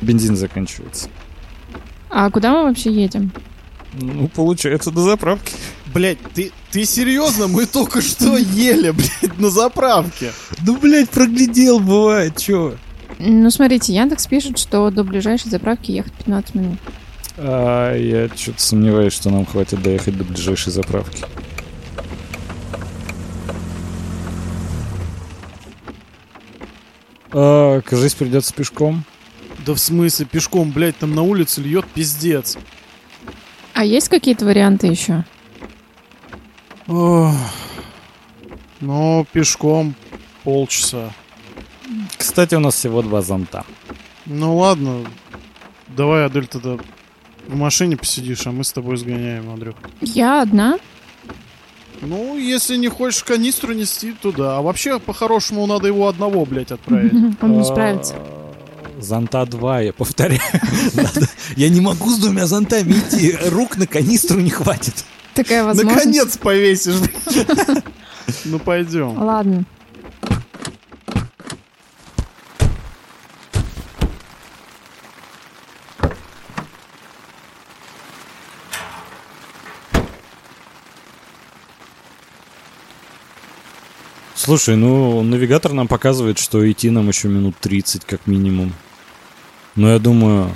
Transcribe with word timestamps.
Бензин 0.00 0.36
заканчивается. 0.36 1.08
А 2.10 2.30
куда 2.30 2.52
мы 2.52 2.64
вообще 2.64 2.90
едем? 2.90 3.32
Ну, 3.94 4.28
получается, 4.28 4.90
до 4.90 5.00
заправки. 5.00 5.52
Блять, 5.94 6.18
ты, 6.34 6.52
ты 6.70 6.84
серьезно? 6.84 7.46
Мы 7.46 7.66
только 7.66 8.02
что 8.02 8.36
ели, 8.36 8.90
блядь, 8.90 9.38
на 9.38 9.48
заправке. 9.50 10.32
Ну, 10.64 10.76
блядь, 10.76 11.08
проглядел, 11.08 11.80
бывает, 11.80 12.36
чё? 12.36 12.76
Ну, 13.18 13.50
смотрите, 13.50 13.94
Яндекс 13.94 14.26
пишет, 14.26 14.58
что 14.58 14.90
до 14.90 15.04
ближайшей 15.04 15.50
заправки 15.50 15.92
ехать 15.92 16.12
15 16.12 16.54
минут. 16.54 16.78
А, 17.38 17.96
я 17.96 18.28
что-то 18.34 18.60
сомневаюсь, 18.60 19.12
что 19.12 19.30
нам 19.30 19.46
хватит 19.46 19.82
доехать 19.82 20.16
до 20.18 20.24
ближайшей 20.24 20.72
заправки. 20.72 21.24
А, 27.32 27.80
кажись, 27.80 28.14
придется 28.14 28.52
пешком. 28.54 29.04
Да 29.66 29.74
в 29.74 29.78
смысле, 29.78 30.26
пешком, 30.26 30.70
блядь, 30.70 30.96
там 30.96 31.12
на 31.12 31.22
улице 31.22 31.60
льет 31.60 31.84
пиздец. 31.86 32.56
А 33.74 33.84
есть 33.84 34.08
какие-то 34.08 34.44
варианты 34.44 34.86
еще? 34.86 35.24
Ох. 36.86 37.34
Ну, 38.80 39.26
пешком 39.32 39.96
полчаса. 40.44 41.10
Кстати, 42.16 42.54
у 42.54 42.60
нас 42.60 42.76
всего 42.76 43.02
два 43.02 43.22
зонта. 43.22 43.64
Ну 44.24 44.56
ладно, 44.56 45.04
давай, 45.88 46.26
Адель, 46.26 46.46
тогда 46.46 46.76
в 47.48 47.56
машине 47.56 47.96
посидишь, 47.96 48.46
а 48.46 48.52
мы 48.52 48.62
с 48.62 48.72
тобой 48.72 48.96
сгоняем, 48.96 49.50
Андрюх. 49.50 49.74
Я 50.00 50.42
одна? 50.42 50.78
Ну, 52.02 52.38
если 52.38 52.76
не 52.76 52.88
хочешь 52.88 53.24
канистру 53.24 53.72
нести, 53.72 54.12
то 54.12 54.30
да. 54.30 54.58
А 54.58 54.62
вообще, 54.62 55.00
по-хорошему, 55.00 55.66
надо 55.66 55.88
его 55.88 56.06
одного, 56.06 56.44
блядь, 56.44 56.70
отправить. 56.70 57.12
Он 57.42 57.58
не 57.58 57.64
справится. 57.64 58.14
Зонта 58.98 59.44
два, 59.44 59.80
я 59.80 59.92
повторяю. 59.92 60.40
Я 61.56 61.68
не 61.68 61.80
могу 61.80 62.10
с 62.10 62.18
двумя 62.18 62.46
зонтами 62.46 62.92
идти. 62.92 63.36
Рук 63.50 63.76
на 63.76 63.86
канистру 63.86 64.40
не 64.40 64.50
хватит. 64.50 65.04
Такая 65.34 65.64
возможность. 65.64 66.06
Наконец 66.06 66.36
повесишь. 66.38 66.94
Ну, 68.44 68.58
пойдем. 68.58 69.22
Ладно. 69.22 69.64
Слушай, 84.34 84.76
ну, 84.76 85.22
навигатор 85.22 85.72
нам 85.72 85.88
показывает, 85.88 86.38
что 86.38 86.70
идти 86.70 86.88
нам 86.90 87.08
еще 87.08 87.28
минут 87.28 87.56
30 87.60 88.04
как 88.04 88.26
минимум. 88.26 88.72
Но 89.76 89.90
я 89.92 89.98
думаю, 89.98 90.54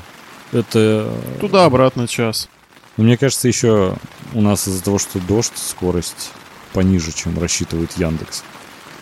это... 0.53 1.13
Туда-обратно 1.41 2.09
час. 2.09 2.49
Ну, 2.97 3.05
мне 3.05 3.17
кажется, 3.17 3.49
еще 3.49 3.97
у 4.35 4.41
нас 4.41 4.67
из-за 4.67 4.83
того, 4.83 4.99
что 4.99 5.21
дождь, 5.21 5.53
скорость 5.57 6.33
пониже, 6.73 7.13
чем 7.13 7.39
рассчитывает 7.39 7.93
Яндекс. 7.99 8.43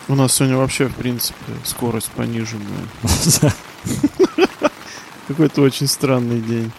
У 0.08 0.14
нас 0.14 0.34
сегодня 0.34 0.56
вообще, 0.56 0.88
в 0.88 0.94
принципе, 0.94 1.52
скорость 1.64 2.10
пониженная. 2.10 2.86
Какой-то 5.28 5.62
очень 5.62 5.86
странный 5.86 6.40
день. 6.40 6.72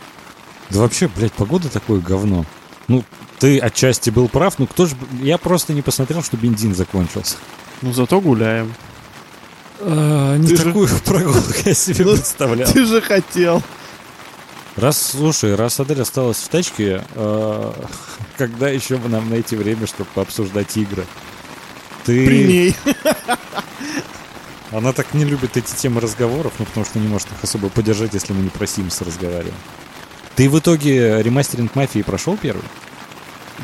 Да 0.70 0.80
вообще, 0.80 1.08
блядь, 1.08 1.34
погода 1.34 1.70
такое 1.70 2.00
говно. 2.00 2.45
Ну, 2.88 3.04
ты 3.38 3.60
отчасти 3.60 4.10
был 4.10 4.28
прав, 4.28 4.60
но 4.60 4.67
кто 4.67 4.86
же... 4.86 4.95
Я 5.22 5.38
просто 5.38 5.73
не 5.73 5.82
посмотрел, 5.82 6.23
что 6.23 6.38
бензин 6.38 6.76
закончился. 6.76 7.38
Ну, 7.82 7.94
зато 7.94 8.20
гуляем. 8.20 8.73
Не 9.81 10.47
Ты 10.47 10.58
же- 10.58 10.63
такую 10.63 10.88
прогулку 11.05 11.53
я 11.66 11.73
себе 11.73 12.05
Ну, 12.05 12.13
представлял. 12.13 12.72
Ты 12.72 12.85
же 12.85 13.02
хотел. 13.02 13.61
Раз, 14.75 15.11
слушай, 15.11 15.55
раз 15.55 15.80
Адель 15.80 16.02
осталась 16.02 16.38
в 16.38 16.47
тачке, 16.47 17.03
э, 17.16 17.71
когда 18.38 18.69
еще 18.69 18.97
бы 18.97 19.09
нам 19.09 19.30
найти 19.30 19.55
время, 19.55 19.88
чтобы 19.88 20.09
пообсуждать 20.13 20.75
игры? 20.77 21.05
Ты... 22.05 22.26
При 22.26 22.43
ней. 22.45 22.76
Она 24.71 24.93
так 24.93 25.14
не 25.15 25.26
любит 25.26 25.58
эти 25.58 25.73
темы 25.76 25.99
разговоров, 25.99 26.54
ну 26.59 26.65
потому 26.65 26.86
что 26.86 26.99
не 26.99 27.08
может 27.08 27.27
их 27.31 27.43
особо 27.43 27.70
поддержать, 27.70 28.14
если 28.14 28.33
мы 28.33 28.42
не 28.43 28.49
про 28.49 28.65
Sims 28.65 29.04
разговариваем. 29.04 29.55
Ты 30.36 30.48
в 30.49 30.59
итоге 30.59 31.21
ремастеринг 31.23 31.73
мафии 31.75 32.02
прошел 32.04 32.37
первый? 32.37 32.64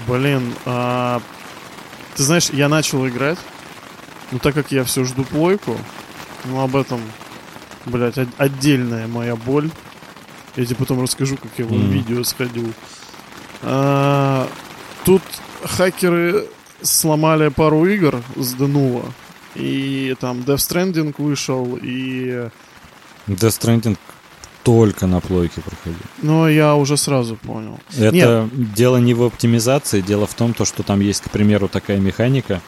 Блин, 0.08 0.54
а, 0.66 1.22
ты 2.16 2.24
знаешь, 2.24 2.50
я 2.50 2.68
начал 2.68 3.08
играть, 3.08 3.38
но 4.32 4.40
так 4.40 4.54
как 4.56 4.72
я 4.72 4.84
все 4.84 5.04
жду 5.04 5.24
плойку, 5.24 5.78
ну 6.46 6.62
об 6.62 6.76
этом, 6.76 7.00
блядь, 7.86 8.18
от- 8.18 8.30
отдельная 8.38 9.08
моя 9.08 9.36
боль. 9.36 9.70
Я 10.56 10.66
тебе 10.66 10.76
потом 10.78 11.02
расскажу, 11.02 11.36
как 11.38 11.52
я 11.58 11.66
в 11.66 11.72
Мгм. 11.72 11.90
видео 11.92 12.24
сходил. 12.24 12.72
А, 13.62 14.48
тут 15.04 15.22
хакеры 15.64 16.46
сломали 16.82 17.50
пару 17.50 17.86
игр 17.86 18.22
с 18.36 18.54
Денува. 18.54 19.04
И 19.56 20.16
там 20.20 20.40
Death 20.40 20.58
Stranding 20.58 21.16
вышел, 21.18 21.78
и... 21.82 22.50
Death 23.28 23.60
Stranding 23.60 23.98
только 24.64 25.08
на 25.08 25.20
плойке 25.22 25.62
проходил. 25.62 26.00
Ну, 26.22 26.48
я 26.48 26.76
уже 26.76 26.98
сразу 26.98 27.36
понял. 27.38 27.80
Это 27.98 28.50
дело 28.54 28.98
не 28.98 29.14
в 29.14 29.24
оптимизации, 29.24 30.02
дело 30.02 30.26
в 30.28 30.34
том, 30.34 30.54
то, 30.54 30.66
что 30.66 30.84
там 30.84 31.00
есть, 31.00 31.22
к 31.22 31.30
примеру, 31.30 31.68
такая 31.68 32.00
механика. 32.00 32.62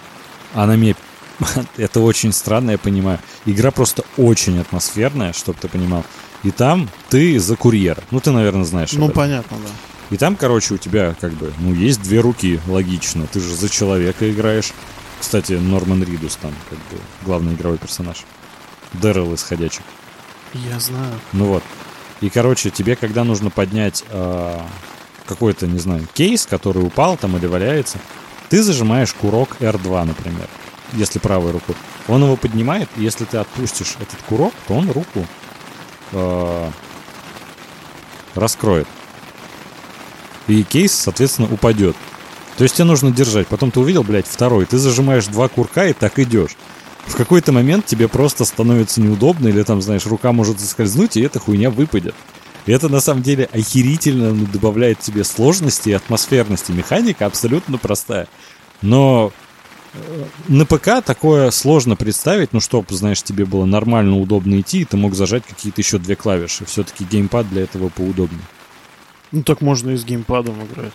Она 0.53 0.75
мне... 0.75 0.95
Это 1.77 1.99
очень 1.99 2.31
странно, 2.31 2.71
я 2.71 2.77
понимаю. 2.77 3.19
Игра 3.45 3.71
просто 3.71 4.03
очень 4.17 4.59
атмосферная, 4.59 5.33
чтобы 5.33 5.59
ты 5.59 5.67
понимал. 5.67 6.03
И 6.43 6.51
там 6.51 6.89
ты 7.09 7.39
за 7.39 7.55
курьера. 7.55 8.03
Ну, 8.11 8.19
ты, 8.19 8.31
наверное, 8.31 8.65
знаешь. 8.65 8.93
Ну, 8.93 9.09
понятно, 9.09 9.57
да. 9.57 9.69
И 10.09 10.17
там, 10.17 10.35
короче, 10.35 10.75
у 10.75 10.77
тебя 10.77 11.15
как 11.19 11.33
бы, 11.33 11.53
ну, 11.59 11.73
есть 11.73 12.01
две 12.01 12.21
руки, 12.21 12.59
логично. 12.67 13.27
Ты 13.27 13.39
же 13.39 13.53
за 13.53 13.69
человека 13.69 14.29
играешь. 14.31 14.71
Кстати, 15.19 15.53
Норман 15.53 16.03
Ридус 16.03 16.37
там, 16.41 16.53
как 16.69 16.77
бы, 16.77 17.03
главный 17.25 17.53
игровой 17.55 17.77
персонаж. 17.77 18.23
Дэрил 18.93 19.33
из 19.33 19.43
«Ходячих». 19.43 19.81
Я 20.53 20.79
знаю. 20.79 21.19
Ну 21.33 21.45
вот. 21.45 21.63
И, 22.21 22.29
короче, 22.29 22.69
тебе, 22.69 22.95
когда 22.95 23.23
нужно 23.23 23.49
поднять 23.49 24.03
а, 24.09 24.65
какой-то, 25.25 25.67
не 25.67 25.79
знаю, 25.79 26.07
кейс, 26.13 26.45
который 26.45 26.83
упал 26.85 27.17
там 27.17 27.35
или 27.37 27.45
валяется, 27.45 27.99
ты 28.49 28.63
зажимаешь 28.63 29.13
курок 29.13 29.57
R2, 29.59 30.05
например, 30.05 30.47
если 30.93 31.19
правой 31.19 31.51
рукой. 31.51 31.75
Он 32.07 32.23
его 32.23 32.35
поднимает, 32.35 32.89
и 32.97 33.03
если 33.03 33.25
ты 33.25 33.37
отпустишь 33.37 33.95
этот 33.99 34.21
курок, 34.27 34.53
то 34.67 34.75
он 34.75 34.89
руку 34.89 35.25
а, 36.13 36.71
раскроет. 38.35 38.87
И 40.47 40.63
кейс, 40.63 40.93
соответственно, 40.93 41.49
упадет. 41.51 41.95
То 42.57 42.63
есть 42.63 42.75
тебе 42.75 42.85
нужно 42.85 43.11
держать. 43.11 43.47
Потом 43.47 43.69
ты 43.69 43.79
увидел, 43.79 44.03
блядь, 44.03 44.27
второй. 44.27 44.65
Ты 44.65 44.77
зажимаешь 44.77 45.27
два 45.27 45.47
курка 45.47 45.87
и 45.87 45.93
так 45.93 46.17
идешь. 46.19 46.55
В 47.05 47.15
какой-то 47.15 47.51
момент 47.51 47.85
тебе 47.85 48.07
просто 48.07 48.45
становится 48.45 48.99
неудобно, 49.01 49.47
или 49.47 49.63
там, 49.63 49.81
знаешь, 49.81 50.05
рука 50.05 50.31
может 50.33 50.59
заскользнуть, 50.59 51.17
и 51.17 51.21
эта 51.21 51.39
хуйня 51.39 51.69
выпадет. 51.69 52.15
И 52.65 52.71
это 52.71 52.89
на 52.89 52.99
самом 52.99 53.23
деле 53.23 53.49
охерительно 53.53 54.33
добавляет 54.33 54.99
тебе 54.99 55.23
сложности 55.23 55.89
и 55.89 55.93
атмосферности. 55.93 56.73
Механика 56.73 57.25
абсолютно 57.25 57.77
простая. 57.77 58.27
Но 58.81 59.31
э, 59.31 59.46
на 60.47 60.65
ПК 60.65 61.03
такое 61.03 61.51
сложно 61.51 61.95
представить, 61.95 62.53
ну, 62.53 62.59
чтобы, 62.59 62.93
знаешь, 62.95 63.21
тебе 63.23 63.45
было 63.45 63.65
нормально, 63.65 64.17
удобно 64.19 64.59
идти, 64.59 64.81
и 64.81 64.85
ты 64.85 64.97
мог 64.97 65.15
зажать 65.15 65.43
какие-то 65.45 65.81
еще 65.81 65.97
две 65.97 66.15
клавиши. 66.15 66.65
Все-таки 66.65 67.03
геймпад 67.05 67.49
для 67.49 67.63
этого 67.63 67.89
поудобнее. 67.89 68.41
Ну 69.31 69.43
так 69.43 69.61
можно 69.61 69.89
и 69.91 69.97
с 69.97 70.05
геймпадом 70.05 70.55
играть. 70.65 70.93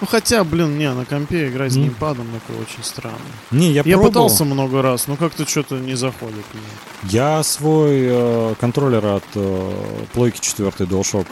Ну 0.00 0.06
хотя, 0.06 0.44
блин, 0.44 0.78
не, 0.78 0.92
на 0.92 1.04
компе 1.04 1.48
играть 1.48 1.72
с 1.72 1.76
М. 1.76 1.84
геймпадом 1.84 2.26
это 2.36 2.56
очень 2.60 2.84
странно. 2.84 3.16
Не, 3.50 3.68
я, 3.72 3.82
Я, 3.84 3.94
пробовал. 3.94 4.08
пытался 4.08 4.44
много 4.44 4.80
раз, 4.82 5.08
но 5.08 5.16
как-то 5.16 5.48
что-то 5.48 5.76
не 5.78 5.94
заходит. 5.94 6.44
мне. 6.52 7.10
Я 7.10 7.42
свой 7.42 8.02
э, 8.08 8.54
контроллер 8.60 9.04
от 9.06 9.24
э, 9.34 9.72
плойки 10.12 10.40
4 10.40 10.68
DualShock 10.70 11.26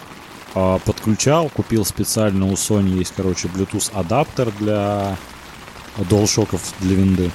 э, 0.54 0.78
подключал, 0.84 1.48
купил 1.50 1.84
специально 1.84 2.46
у 2.46 2.52
Sony 2.54 2.98
есть, 2.98 3.12
короче, 3.16 3.46
Bluetooth 3.48 3.90
адаптер 3.94 4.50
для 4.58 5.16
DualShock'ов 5.98 6.60
для 6.80 6.96
винды. 6.96 7.30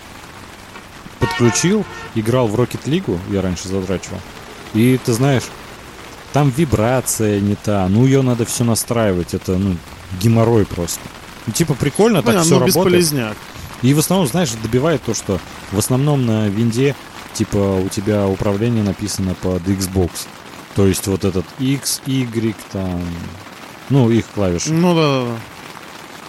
Подключил, 1.19 1.85
играл 2.15 2.47
в 2.47 2.55
Rocket 2.55 2.85
League, 2.85 3.19
я 3.29 3.41
раньше 3.41 3.67
задрачивал. 3.67 4.19
И 4.73 4.99
ты 5.03 5.13
знаешь, 5.13 5.43
там 6.33 6.49
вибрация 6.49 7.39
не 7.39 7.55
та, 7.55 7.87
ну 7.87 8.05
ее 8.05 8.21
надо 8.21 8.45
все 8.45 8.63
настраивать, 8.63 9.33
это 9.33 9.57
ну 9.57 9.77
геморрой 10.19 10.65
просто. 10.65 11.01
Ну, 11.45 11.53
типа 11.53 11.73
прикольно, 11.73 12.17
так 12.17 12.25
Понятно, 12.25 12.45
все 12.45 12.53
ну 12.53 12.59
работает. 12.59 12.85
бесполезняк. 12.85 13.37
И 13.81 13.93
в 13.93 13.99
основном, 13.99 14.27
знаешь, 14.27 14.51
добивает 14.61 15.01
то, 15.03 15.13
что 15.13 15.39
в 15.71 15.79
основном 15.79 16.25
на 16.25 16.47
винде, 16.47 16.95
типа, 17.33 17.81
у 17.83 17.89
тебя 17.89 18.27
управление 18.27 18.83
написано 18.83 19.33
под 19.41 19.63
Xbox. 19.63 20.27
То 20.75 20.85
есть 20.85 21.07
вот 21.07 21.25
этот 21.25 21.45
X, 21.59 22.01
Y, 22.05 22.55
там, 22.71 23.01
ну, 23.89 24.09
их 24.11 24.25
клавиши. 24.33 24.71
Ну 24.71 24.93
да, 24.93 25.01
да, 25.01 25.25
да. 25.25 25.37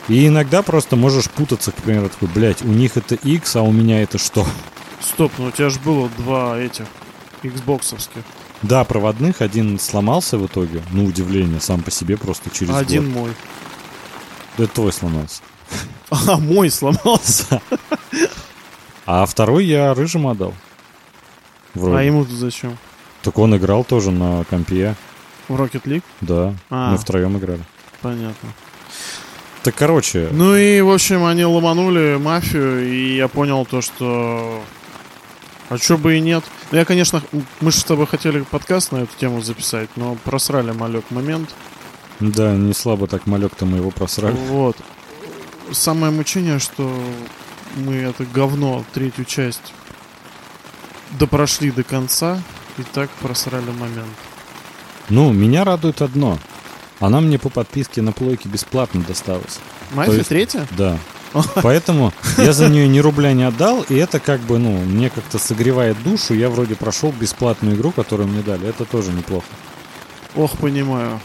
И 0.09 0.27
иногда 0.27 0.63
просто 0.63 0.97
можешь 0.97 1.31
путаться, 1.31 1.71
к 1.73 1.77
примеру, 1.77 2.09
такой, 2.09 2.29
блядь, 2.29 2.63
у 2.63 2.69
них 2.69 2.97
это 2.97 3.15
X, 3.15 3.57
а 3.57 3.63
у 3.63 3.71
меня 3.73 4.03
это 4.03 4.19
что? 4.19 4.47
Стоп, 5.01 5.33
ну 5.39 5.47
у 5.47 5.51
тебя 5.51 5.71
же 5.71 5.79
было 5.81 6.09
два 6.19 6.59
этих 6.59 6.87
Xboxовских. 7.43 8.23
Да, 8.63 8.85
проводных 8.85 9.41
один 9.41 9.79
сломался 9.79 10.39
в 10.39 10.47
итоге, 10.47 10.83
на 10.93 11.05
удивление, 11.05 11.61
сам 11.61 11.83
по 11.83 11.91
себе 11.91 12.17
просто 12.17 12.51
через 12.51 12.75
Один 12.75 13.13
год. 13.13 13.15
мой. 13.23 13.31
Это 14.59 14.69
твой 14.69 14.93
сломался. 14.93 15.43
А, 16.11 16.37
мой 16.37 16.69
сломался. 16.71 17.63
А 19.07 19.25
второй 19.25 19.65
я 19.65 19.95
рыжим 19.95 20.27
отдал. 20.27 20.53
Вроде. 21.75 21.97
А 21.97 22.03
ему 22.03 22.25
тут 22.27 22.35
зачем? 22.35 22.77
Так 23.23 23.39
он 23.39 23.57
играл 23.57 23.83
тоже 23.83 24.11
на 24.11 24.45
компе. 24.45 24.95
В 25.49 25.55
Rocket 25.59 25.85
League? 25.85 26.03
Да, 26.21 26.55
А. 26.71 26.91
мы 26.93 26.99
втроем 26.99 27.39
играли. 27.39 27.65
Понятно. 28.03 28.51
Так, 29.63 29.77
короче, 29.77 30.29
Ну 30.33 30.57
и, 30.57 30.81
в 30.81 30.91
общем, 30.91 31.25
они 31.25 31.45
ломанули 31.45 32.17
мафию, 32.17 32.85
и 32.85 33.17
я 33.17 33.29
понял 33.29 33.65
то, 33.65 33.81
что... 33.81 34.63
А 35.69 35.79
чё 35.79 35.97
бы 35.97 36.17
и 36.17 36.21
нет. 36.21 36.45
Ну, 36.71 36.79
я, 36.79 36.85
конечно, 36.85 37.23
мы 37.61 37.71
же 37.71 37.79
с 37.79 37.85
тобой 37.85 38.07
хотели 38.07 38.41
подкаст 38.41 38.93
на 38.93 38.99
эту 38.99 39.17
тему 39.17 39.41
записать, 39.41 39.89
но 39.97 40.17
просрали 40.25 40.73
малек 40.73 41.05
момент. 41.11 41.55
да, 42.19 42.57
не 42.57 42.75
слабо 42.75 43.07
так 43.07 43.27
малек-то 43.27 43.65
мы 43.65 43.79
его 43.79 43.91
просрали. 43.91 44.35
Вот. 44.49 44.77
Самое 45.71 46.13
мучение, 46.13 46.59
что 46.59 46.93
мы 47.77 47.95
это 47.95 48.25
говно, 48.25 48.85
третью 48.93 49.25
часть, 49.25 49.73
допрошли 51.19 51.71
до 51.71 51.85
конца, 51.85 52.43
и 52.79 52.83
так 52.83 53.11
просрали 53.11 53.71
момент. 53.71 54.17
Ну, 55.09 55.33
меня 55.33 55.65
радует 55.65 56.03
одно. 56.03 56.39
Она 57.03 57.21
мне 57.21 57.37
по 57.37 57.49
подписке 57.49 58.01
на 58.01 58.13
плойке 58.13 58.49
бесплатно 58.49 59.03
досталась. 59.03 59.59
Мафия 59.93 60.15
есть- 60.15 60.29
третья? 60.29 60.69
Да. 60.71 60.97
Поэтому 61.63 62.13
я 62.39 62.53
за 62.53 62.69
нее 62.69 62.87
ни 62.87 62.99
рубля 63.07 63.33
не 63.33 63.43
отдал, 63.43 63.83
и 63.89 63.97
это 63.97 64.21
как 64.21 64.39
бы, 64.41 64.59
ну, 64.59 64.71
мне 64.85 65.11
как-то 65.11 65.39
согревает 65.39 66.01
душу. 66.05 66.33
Я 66.33 66.49
вроде 66.49 66.77
прошел 66.77 67.11
бесплатную 67.11 67.75
игру, 67.75 67.91
которую 67.91 68.29
мне 68.29 68.43
дали. 68.43 68.69
Это 68.69 68.85
тоже 68.85 69.11
неплохо. 69.11 69.47
Ох, 70.37 70.57
понимаю. 70.59 71.21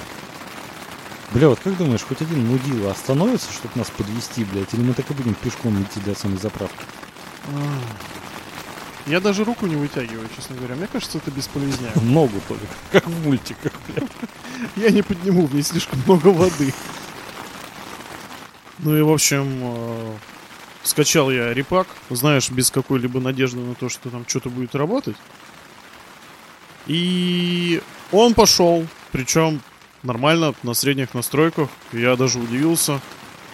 Бля, 1.32 1.50
вот 1.50 1.60
как 1.64 1.78
думаешь, 1.78 2.02
хоть 2.08 2.22
один 2.22 2.44
мудила 2.48 2.90
остановится, 2.90 3.52
чтобы 3.54 3.74
нас 3.76 3.92
подвести, 3.92 4.46
блядь, 4.46 4.74
или 4.74 4.82
мы 4.82 4.94
так 4.96 5.12
и 5.12 5.14
будем 5.14 5.36
пешком 5.36 5.80
идти 5.84 6.00
до 6.00 6.16
самой 6.18 6.40
заправки? 6.40 6.84
Я 9.08 9.22
даже 9.22 9.46
руку 9.46 9.68
не 9.68 9.76
вытягиваю, 9.76 10.28
честно 10.36 10.58
говоря. 10.58 10.76
Мне 10.76 10.88
кажется, 10.88 11.18
это 11.18 11.32
бесполезнее. 11.32 11.92
Ногу 11.96 12.42
только, 12.48 12.66
как 12.92 13.08
в 13.08 13.26
мультиках, 13.26 13.72
блядь. 13.88 14.12
Я 14.76 14.90
не 14.90 15.02
подниму, 15.02 15.46
в 15.46 15.56
ней 15.56 15.64
слишком 15.64 16.02
много 16.06 16.28
воды. 16.28 16.74
Ну 18.80 18.98
и, 18.98 19.02
в 19.02 19.10
общем, 19.10 19.48
э, 19.62 20.16
скачал 20.84 21.32
я 21.32 21.54
репак, 21.54 21.88
знаешь, 22.10 22.52
без 22.52 22.70
какой-либо 22.70 23.22
надежды 23.22 23.60
на 23.60 23.76
то, 23.76 23.88
что 23.88 24.10
там 24.10 24.26
что-то 24.28 24.50
будет 24.50 24.76
работать. 24.76 25.16
И 26.86 27.82
он 28.12 28.34
пошел, 28.34 28.86
причем 29.12 29.62
нормально, 30.04 30.54
на 30.64 30.74
средних 30.74 31.14
настройках. 31.14 31.70
Я 31.94 32.18
даже 32.18 32.40
удивился. 32.40 33.00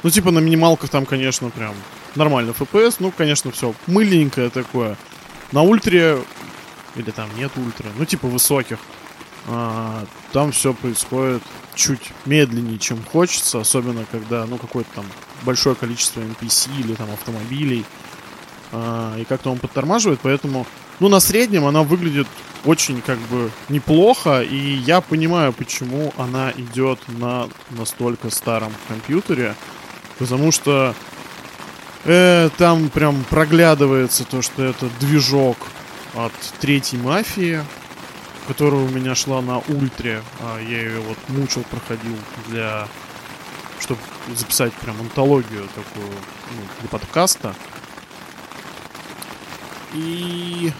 Ну, 0.01 0.09
типа 0.09 0.31
на 0.31 0.39
минималках 0.39 0.89
там, 0.89 1.05
конечно, 1.05 1.51
прям 1.51 1.75
нормально 2.15 2.53
FPS. 2.57 2.95
Ну, 2.99 3.11
конечно, 3.11 3.51
все 3.51 3.73
мыленькое 3.87 4.49
такое. 4.49 4.97
На 5.53 5.61
ультре, 5.61 6.17
или 6.95 7.11
там 7.11 7.29
нет 7.37 7.51
ультра, 7.55 7.87
ну, 7.97 8.05
типа 8.05 8.27
высоких, 8.27 8.79
а, 9.47 10.03
там 10.31 10.51
все 10.51 10.73
происходит 10.73 11.43
чуть 11.75 12.11
медленнее, 12.25 12.79
чем 12.79 13.03
хочется, 13.03 13.59
особенно 13.59 14.05
когда, 14.11 14.45
ну, 14.47 14.57
какое-то 14.57 14.89
там 14.95 15.05
большое 15.43 15.75
количество 15.75 16.21
NPC 16.21 16.69
или 16.79 16.95
там 16.95 17.11
автомобилей, 17.11 17.85
А, 18.75 19.15
и 19.19 19.23
как-то 19.25 19.51
он 19.51 19.59
подтормаживает, 19.59 20.19
поэтому, 20.23 20.65
ну, 20.99 21.07
на 21.07 21.19
среднем 21.19 21.65
она 21.65 21.83
выглядит 21.83 22.27
очень, 22.65 23.03
как 23.03 23.19
бы, 23.19 23.51
неплохо, 23.69 24.41
и 24.41 24.57
я 24.57 24.99
понимаю, 24.99 25.53
почему 25.53 26.11
она 26.17 26.51
идет 26.57 26.99
на 27.07 27.47
настолько 27.69 28.31
старом 28.31 28.73
компьютере, 28.87 29.55
потому 30.17 30.51
что 30.51 30.95
э, 32.05 32.49
там 32.57 32.89
прям 32.89 33.23
проглядывается 33.25 34.23
то, 34.23 34.41
что 34.41 34.63
это 34.63 34.87
движок 34.99 35.57
от 36.15 36.33
третьей 36.59 36.99
мафии, 36.99 37.63
которая 38.47 38.81
у 38.81 38.89
меня 38.89 39.15
шла 39.15 39.41
на 39.41 39.59
ультре. 39.59 40.21
А 40.41 40.59
я 40.59 40.81
ее 40.81 40.99
вот 40.99 41.17
мучил, 41.29 41.63
проходил 41.63 42.15
для... 42.47 42.87
чтобы 43.79 43.99
записать 44.35 44.73
прям 44.73 44.99
антологию 44.99 45.67
такую 45.75 46.07
ну, 46.07 46.61
для 46.81 46.89
подкаста. 46.89 47.55
И... 49.93 50.71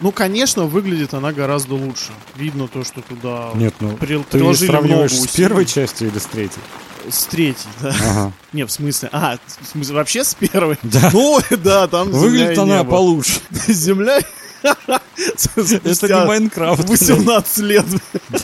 Ну, 0.00 0.10
конечно, 0.12 0.64
выглядит 0.64 1.14
она 1.14 1.32
гораздо 1.32 1.74
лучше. 1.74 2.12
Видно 2.36 2.68
то, 2.68 2.84
что 2.84 3.00
туда 3.00 3.50
Нет, 3.54 3.74
ну, 3.80 3.96
при- 3.96 4.18
ты 4.18 4.24
приложили 4.24 4.68
сравниваешь 4.68 5.12
много 5.12 5.22
с 5.22 5.30
усилий. 5.30 5.48
первой 5.48 5.66
частью 5.66 6.08
или 6.08 6.18
с 6.18 6.26
третьей? 6.26 6.62
С 7.08 7.24
третьей, 7.26 7.70
да. 7.80 7.88
Ага. 7.90 8.32
Не, 8.52 8.64
в 8.64 8.70
смысле... 8.70 9.08
А, 9.12 9.36
в 9.60 9.66
смысле, 9.66 9.94
вообще 9.94 10.24
с 10.24 10.34
первой? 10.34 10.78
Да. 10.82 11.10
Ну, 11.12 11.40
да, 11.50 11.86
там 11.86 12.08
земля 12.12 12.20
Выглядит 12.20 12.58
она 12.58 12.78
небо. 12.78 12.90
получше. 12.90 13.40
Земля... 13.68 14.20
Это 14.62 16.08
не 16.08 16.26
Майнкрафт. 16.26 16.86
блядь. 16.86 17.00
18 17.00 17.58
лет. 17.58 17.84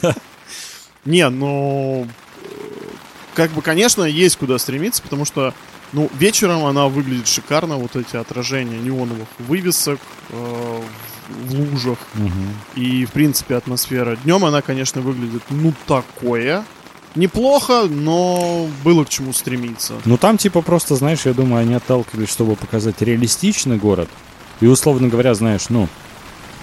Не, 1.05 1.29
ну... 1.31 2.07
Как 3.35 3.51
бы, 3.53 3.63
конечно, 3.63 4.03
есть 4.03 4.37
куда 4.37 4.59
стремиться, 4.59 5.01
потому 5.03 5.25
что, 5.25 5.55
ну, 5.93 6.11
вечером 6.19 6.65
она 6.67 6.89
выглядит 6.89 7.27
шикарно, 7.29 7.77
вот 7.77 7.97
эти 7.97 8.17
отражения 8.17 8.79
неоновых 8.79 9.29
вывесок 9.39 10.01
э, 10.31 10.83
в 11.47 11.55
лужах 11.55 11.99
и, 12.75 13.07
в 13.07 13.13
принципе, 13.13 13.55
атмосфера. 13.55 14.17
Днем 14.17 14.45
она, 14.45 14.61
конечно, 14.63 15.01
выглядит, 15.01 15.43
ну, 15.49 15.73
такое. 15.87 16.65
Неплохо, 17.17 17.87
но 17.89 18.69
было 18.85 19.05
к 19.05 19.09
чему 19.09 19.33
стремиться. 19.33 19.95
Ну 20.05 20.17
там 20.17 20.39
типа 20.39 20.63
просто, 20.63 20.95
знаешь, 20.95 21.27
я 21.27 21.33
думаю, 21.33 21.63
они 21.63 21.75
отталкивались, 21.75 22.29
чтобы 22.29 22.55
показать 22.55 23.03
реалистичный 23.03 23.77
город. 23.77 24.09
И 24.61 24.67
условно 24.67 25.09
говоря, 25.09 25.35
знаешь, 25.35 25.71
ну, 25.71 25.89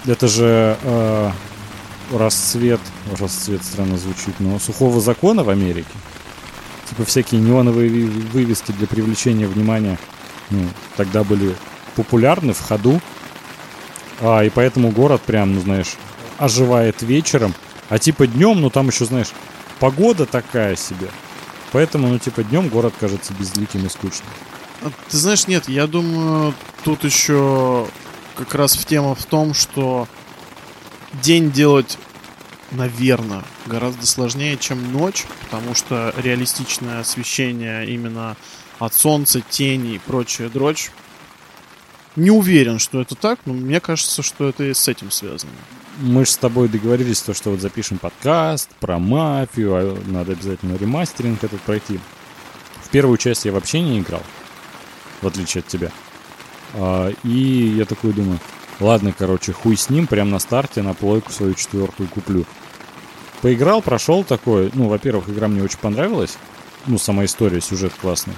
это 0.06 0.26
же 0.26 0.78
э, 0.82 1.30
расцвет, 2.12 2.80
расцвет 3.18 3.62
странно 3.62 3.98
звучит, 3.98 4.34
но 4.38 4.58
сухого 4.58 5.00
закона 5.00 5.44
в 5.44 5.50
Америке. 5.50 5.88
Типа 6.88 7.04
всякие 7.04 7.40
неоновые 7.40 7.90
вывески 8.06 8.72
для 8.72 8.86
привлечения 8.86 9.46
внимания, 9.46 9.98
ну, 10.48 10.60
тогда 10.96 11.24
были 11.24 11.54
популярны 11.94 12.54
в 12.54 12.60
ходу. 12.60 13.00
А, 14.20 14.42
и 14.42 14.48
поэтому 14.48 14.90
город 14.90 15.20
прям, 15.22 15.54
ну, 15.54 15.60
знаешь, 15.60 15.94
оживает 16.38 17.02
вечером. 17.02 17.54
А 17.90 17.98
типа 17.98 18.26
днем, 18.26 18.60
ну, 18.60 18.70
там 18.70 18.88
еще, 18.88 19.04
знаешь, 19.04 19.28
погода 19.80 20.26
такая 20.26 20.76
себе. 20.76 21.08
Поэтому, 21.72 22.08
ну, 22.08 22.18
типа, 22.18 22.44
днем 22.44 22.68
город 22.68 22.94
кажется 22.98 23.32
безликим 23.34 23.86
и 23.86 23.88
скучным. 23.88 24.28
А, 24.82 24.90
Ты 25.08 25.16
знаешь, 25.16 25.46
нет, 25.46 25.68
я 25.68 25.86
думаю, 25.86 26.54
тут 26.84 27.04
еще 27.04 27.86
как 28.36 28.54
раз 28.54 28.76
в 28.76 28.84
тема 28.86 29.14
в 29.14 29.24
том, 29.26 29.52
что 29.52 30.08
день 31.22 31.50
делать, 31.50 31.98
наверное, 32.70 33.44
гораздо 33.66 34.06
сложнее, 34.06 34.56
чем 34.56 34.92
ночь, 34.92 35.26
потому 35.44 35.74
что 35.74 36.14
реалистичное 36.16 37.00
освещение 37.00 37.86
именно 37.86 38.36
от 38.78 38.94
солнца, 38.94 39.40
тени 39.40 39.94
и 39.94 39.98
прочая 39.98 40.48
дрочь. 40.48 40.90
Не 42.16 42.30
уверен, 42.30 42.78
что 42.78 43.00
это 43.00 43.14
так, 43.14 43.40
но 43.44 43.52
мне 43.52 43.80
кажется, 43.80 44.22
что 44.22 44.48
это 44.48 44.64
и 44.64 44.74
с 44.74 44.88
этим 44.88 45.10
связано. 45.10 45.52
Мы 46.00 46.24
же 46.24 46.30
с 46.30 46.36
тобой 46.36 46.68
договорились, 46.68 47.20
то, 47.20 47.34
что 47.34 47.50
вот 47.50 47.60
запишем 47.60 47.98
подкаст 47.98 48.70
про 48.78 49.00
мафию, 49.00 49.74
а 49.74 49.98
надо 50.06 50.32
обязательно 50.32 50.76
ремастеринг 50.76 51.42
этот 51.42 51.60
пройти. 51.62 51.98
В 52.84 52.88
первую 52.90 53.18
часть 53.18 53.44
я 53.44 53.52
вообще 53.52 53.80
не 53.80 53.98
играл, 53.98 54.22
в 55.22 55.26
отличие 55.26 55.60
от 55.60 55.66
тебя. 55.66 55.90
А, 56.74 57.10
и 57.24 57.74
я 57.76 57.84
такой 57.84 58.12
думаю, 58.12 58.38
ладно, 58.78 59.12
короче, 59.16 59.52
хуй 59.52 59.76
с 59.76 59.90
ним, 59.90 60.06
прям 60.06 60.30
на 60.30 60.38
старте 60.38 60.82
на 60.82 60.94
плойку 60.94 61.32
свою 61.32 61.54
четвертую 61.54 62.08
куплю. 62.08 62.44
Поиграл, 63.42 63.82
прошел 63.82 64.22
такой, 64.22 64.70
ну, 64.74 64.86
во-первых, 64.86 65.28
игра 65.28 65.48
мне 65.48 65.64
очень 65.64 65.78
понравилась, 65.78 66.38
ну, 66.86 66.98
сама 66.98 67.24
история, 67.24 67.60
сюжет 67.60 67.92
классный. 68.00 68.34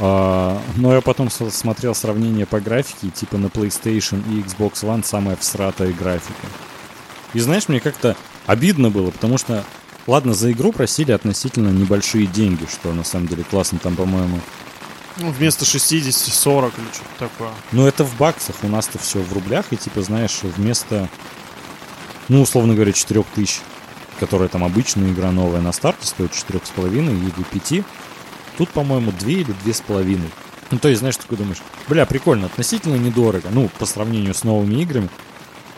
А, 0.00 0.58
но 0.76 0.94
я 0.94 1.02
потом 1.02 1.28
смотрел 1.28 1.94
сравнение 1.94 2.46
по 2.46 2.60
графике, 2.60 3.10
типа 3.10 3.36
на 3.36 3.48
PlayStation 3.48 4.22
и 4.32 4.40
Xbox 4.40 4.84
One 4.84 5.04
самая 5.04 5.36
всратая 5.36 5.92
графика. 5.92 6.46
И 7.34 7.40
знаешь, 7.40 7.68
мне 7.68 7.80
как-то 7.80 8.16
обидно 8.46 8.90
было, 8.90 9.10
потому 9.10 9.38
что, 9.38 9.64
ладно, 10.06 10.34
за 10.34 10.52
игру 10.52 10.72
просили 10.72 11.12
относительно 11.12 11.68
небольшие 11.68 12.26
деньги, 12.26 12.66
что 12.70 12.92
на 12.92 13.04
самом 13.04 13.28
деле 13.28 13.44
классно 13.44 13.78
там, 13.78 13.96
по-моему. 13.96 14.40
Ну, 15.18 15.30
вместо 15.30 15.64
60, 15.64 16.14
40 16.14 16.78
или 16.78 16.86
что-то 16.92 17.28
такое. 17.28 17.50
Но 17.72 17.88
это 17.88 18.04
в 18.04 18.16
баксах, 18.16 18.56
у 18.62 18.68
нас-то 18.68 18.98
все 18.98 19.20
в 19.20 19.32
рублях, 19.32 19.66
и 19.72 19.76
типа, 19.76 20.02
знаешь, 20.02 20.40
вместо, 20.42 21.08
ну, 22.28 22.42
условно 22.42 22.74
говоря, 22.74 22.92
4000, 22.92 23.60
которая 24.20 24.48
там 24.48 24.64
обычная 24.64 25.10
игра 25.10 25.32
новая 25.32 25.60
на 25.60 25.72
старте 25.72 26.06
стоит 26.06 26.32
4,5 26.32 27.20
или 27.20 27.60
5, 27.60 27.84
тут, 28.56 28.70
по-моему, 28.70 29.12
2 29.12 29.28
или 29.28 29.54
2,5. 29.64 30.20
Ну, 30.70 30.78
то 30.78 30.88
есть, 30.88 31.00
знаешь, 31.00 31.16
такой 31.16 31.38
думаешь, 31.38 31.62
бля, 31.88 32.06
прикольно, 32.06 32.46
относительно 32.46 32.96
недорого, 32.96 33.48
ну, 33.50 33.68
по 33.78 33.86
сравнению 33.86 34.34
с 34.34 34.44
новыми 34.44 34.82
играми. 34.82 35.08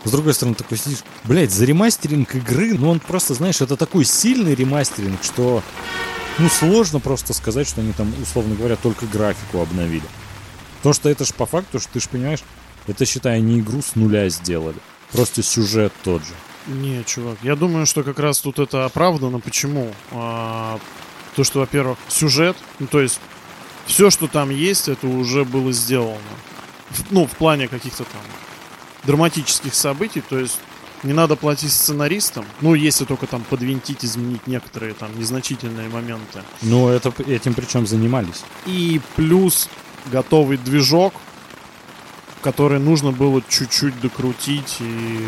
С 0.03 0.11
другой 0.11 0.33
стороны, 0.33 0.55
такой 0.55 0.77
сидишь, 0.77 1.03
блядь, 1.25 1.51
за 1.51 1.65
ремастеринг 1.65 2.33
игры, 2.35 2.73
ну 2.73 2.89
он 2.89 2.99
просто, 2.99 3.33
знаешь, 3.35 3.61
это 3.61 3.77
такой 3.77 4.03
сильный 4.03 4.55
ремастеринг, 4.55 5.23
что, 5.23 5.61
ну, 6.39 6.49
сложно 6.49 6.99
просто 6.99 7.33
сказать, 7.33 7.67
что 7.67 7.81
они 7.81 7.93
там, 7.93 8.11
условно 8.21 8.55
говоря, 8.55 8.75
только 8.77 9.05
графику 9.05 9.61
обновили. 9.61 10.03
Потому 10.77 10.93
что 10.93 11.09
это 11.09 11.23
ж 11.23 11.33
по 11.33 11.45
факту, 11.45 11.79
что 11.79 11.93
ты 11.93 11.99
ж 11.99 12.09
понимаешь, 12.09 12.41
это, 12.87 13.05
считай, 13.05 13.37
они 13.37 13.59
игру 13.59 13.83
с 13.83 13.95
нуля 13.95 14.27
сделали. 14.29 14.77
Просто 15.11 15.43
сюжет 15.43 15.93
тот 16.03 16.23
же. 16.23 16.33
Не, 16.67 17.03
чувак, 17.03 17.37
я 17.43 17.55
думаю, 17.55 17.85
что 17.85 18.03
как 18.03 18.17
раз 18.17 18.39
тут 18.39 18.57
это 18.57 18.85
оправдано. 18.85 19.39
Почему? 19.39 19.93
А, 20.11 20.79
то, 21.35 21.43
что, 21.43 21.59
во-первых, 21.59 21.99
сюжет, 22.07 22.57
ну, 22.79 22.87
то 22.87 23.01
есть 23.01 23.19
все, 23.85 24.09
что 24.09 24.27
там 24.27 24.49
есть, 24.49 24.87
это 24.87 25.07
уже 25.07 25.43
было 25.43 25.71
сделано. 25.71 26.17
Ну, 27.11 27.27
в 27.27 27.31
плане 27.31 27.67
каких-то 27.67 28.03
там 28.03 28.21
драматических 29.03 29.73
событий, 29.73 30.21
то 30.21 30.39
есть 30.39 30.59
не 31.03 31.13
надо 31.13 31.35
платить 31.35 31.71
сценаристам, 31.71 32.45
ну, 32.61 32.75
если 32.75 33.05
только 33.05 33.25
там 33.25 33.43
подвинтить, 33.43 34.05
изменить 34.05 34.45
некоторые 34.47 34.93
там 34.93 35.17
незначительные 35.17 35.89
моменты. 35.89 36.43
Ну, 36.61 36.89
это, 36.89 37.11
этим 37.23 37.53
причем 37.53 37.87
занимались. 37.87 38.43
И 38.65 39.01
плюс 39.15 39.67
готовый 40.11 40.57
движок, 40.57 41.13
который 42.41 42.79
нужно 42.79 43.11
было 43.11 43.41
чуть-чуть 43.47 43.99
докрутить 43.99 44.77
и... 44.79 45.19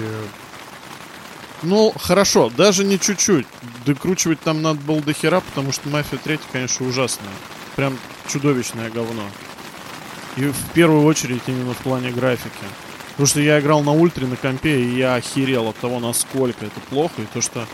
Ну, 1.64 1.94
хорошо, 1.98 2.50
даже 2.50 2.84
не 2.84 3.00
чуть-чуть. 3.00 3.48
Докручивать 3.86 4.42
там 4.42 4.62
надо 4.62 4.82
было 4.82 5.02
до 5.02 5.14
хера, 5.14 5.40
потому 5.40 5.72
что 5.72 5.88
Мафия 5.88 6.20
3, 6.20 6.40
конечно, 6.52 6.86
ужасная. 6.86 7.32
Прям 7.78 7.98
чудовищное 8.28 8.90
говно. 8.90 9.24
И 10.36 10.42
в 10.46 10.72
первую 10.74 11.06
очередь 11.06 11.42
именно 11.48 11.74
в 11.74 11.78
плане 11.78 12.12
графики. 12.12 12.66
Потому 13.14 13.28
что 13.28 13.42
я 13.42 13.60
играл 13.60 13.84
на 13.84 13.92
ультре 13.92 14.26
на 14.26 14.36
компе, 14.36 14.82
и 14.82 14.98
я 14.98 15.16
охерел 15.16 15.68
от 15.70 15.78
того, 15.78 16.00
насколько 16.00 16.66
это 16.66 16.80
плохо. 16.90 17.22
И 17.22 17.26
то, 17.26 17.42
что... 17.42 17.66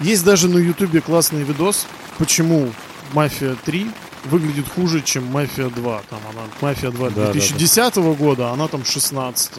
Есть 0.00 0.24
даже 0.24 0.48
на 0.48 0.58
ютубе 0.58 1.00
классный 1.00 1.42
видос, 1.42 1.86
почему 2.18 2.72
Мафия 3.12 3.56
3 3.64 3.90
выглядит 4.24 4.68
хуже, 4.68 5.02
чем 5.02 5.26
Мафия 5.26 5.68
2. 5.68 6.02
Там 6.08 6.20
она, 6.30 6.42
Мафия 6.60 6.90
2 6.90 7.10
Да, 7.10 7.14
да, 7.14 7.26
да. 7.26 7.32
2010 7.32 7.96
года, 8.18 8.50
а 8.50 8.52
она 8.52 8.68
там 8.68 8.84
16 8.84 9.52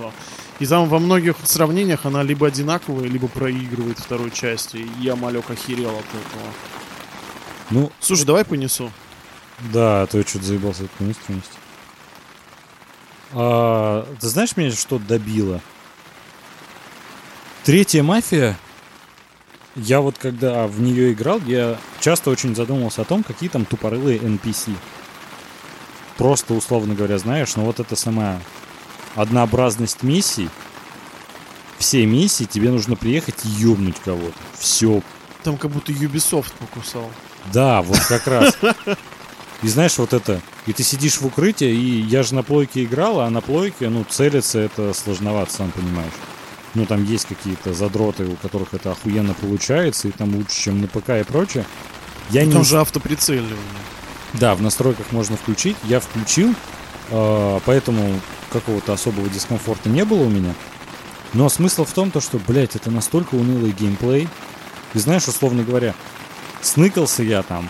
И 0.60 0.66
там 0.66 0.90
во 0.90 1.00
многих 1.00 1.36
сравнениях 1.44 2.06
она 2.06 2.24
либо 2.24 2.48
одинаковая, 2.48 3.08
либо 3.08 3.28
проигрывает 3.28 4.00
второй 4.00 4.32
части. 4.32 4.78
И 4.78 4.90
я, 5.02 5.16
малек, 5.16 5.50
охерел 5.52 5.90
от 5.90 6.06
этого. 6.06 6.54
Ну, 7.70 7.92
Слушай, 8.00 8.26
давай 8.26 8.44
понесу. 8.46 8.92
да, 9.72 10.04
а 10.04 10.08
то 10.08 10.18
я 10.18 10.24
что-то 10.24 10.46
заебался 10.46 10.86
эту 10.86 10.92
таинственность. 10.98 11.52
А, 13.34 14.08
ты 14.20 14.28
знаешь 14.28 14.56
меня, 14.58 14.72
что 14.72 15.00
добило? 15.00 15.62
Третья 17.64 18.04
мафия. 18.04 18.58
Я 19.76 20.02
вот 20.02 20.18
когда 20.18 20.68
в 20.68 20.82
нее 20.82 21.14
играл, 21.14 21.40
я 21.46 21.78
часто 22.00 22.32
очень 22.32 22.56
задумывался 22.56 23.04
о 23.04 23.06
том, 23.06 23.24
какие 23.24 23.50
там 23.50 23.66
тупорылые 23.66 24.18
NPC. 24.18 24.74
Просто, 26.18 26.54
условно 26.54 26.96
говоря, 26.96 27.18
знаешь, 27.18 27.56
ну 27.56 27.64
вот 27.64 27.80
это 27.80 27.96
сама 27.96 28.40
однообразность 29.16 30.04
миссий. 30.04 30.50
Все 31.78 32.06
миссии 32.06 32.44
тебе 32.44 32.72
нужно 32.72 32.96
приехать 32.98 33.46
и 33.46 33.48
ёбнуть 33.48 34.00
кого-то. 34.04 34.36
Все, 34.58 35.02
Там 35.44 35.58
как 35.58 35.72
будто 35.72 35.94
Ubisoft 35.94 36.52
покусал. 36.60 37.10
да, 37.54 37.82
вот 37.82 38.00
как 38.00 38.28
раз. 38.28 38.58
И 39.62 39.68
знаешь, 39.70 39.98
вот 39.98 40.12
это, 40.14 40.42
и 40.68 40.74
ты 40.74 40.84
сидишь 40.84 41.20
в 41.20 41.26
укрытии, 41.26 41.70
и 41.70 42.02
я 42.02 42.24
же 42.24 42.36
на 42.36 42.44
плойке 42.44 42.84
играл, 42.84 43.22
а 43.22 43.30
на 43.30 43.42
плойке, 43.42 43.90
ну, 43.90 44.04
целиться 44.04 44.60
это 44.60 44.94
сложновато, 44.94 45.54
сам 45.54 45.72
понимаешь. 45.72 46.14
Ну, 46.76 46.86
там 46.86 47.04
есть 47.04 47.26
какие-то 47.26 47.74
задроты, 47.74 48.26
у 48.26 48.36
которых 48.36 48.74
это 48.74 48.92
охуенно 48.92 49.34
получается, 49.34 50.08
и 50.08 50.12
там 50.12 50.36
лучше, 50.36 50.56
чем 50.56 50.82
на 50.82 50.88
ПК 50.88 51.10
и 51.20 51.24
прочее. 51.24 51.66
Я 52.30 52.46
не... 52.46 52.52
Там 52.52 52.64
же 52.64 52.80
автоприцеливание. 52.80 53.58
Да, 54.34 54.54
в 54.54 54.62
настройках 54.62 55.12
можно 55.12 55.36
включить. 55.38 55.76
Я 55.86 56.00
включил, 56.00 56.54
э, 57.10 57.60
поэтому 57.66 58.20
какого-то 58.52 58.94
особого 58.94 59.28
дискомфорта 59.30 59.90
не 59.90 60.06
было 60.06 60.24
у 60.24 60.30
меня. 60.30 60.54
Но 61.34 61.50
смысл 61.50 61.86
в 61.86 61.94
том, 61.94 62.12
то, 62.12 62.22
что, 62.22 62.40
блядь, 62.40 62.76
это 62.76 62.92
настолько 62.92 63.36
унылый 63.36 63.72
геймплей. 63.72 64.28
И 64.94 65.00
знаешь, 65.00 65.28
условно 65.28 65.64
говоря, 65.64 65.96
сныкался 66.62 67.24
я 67.24 67.42
там 67.44 67.68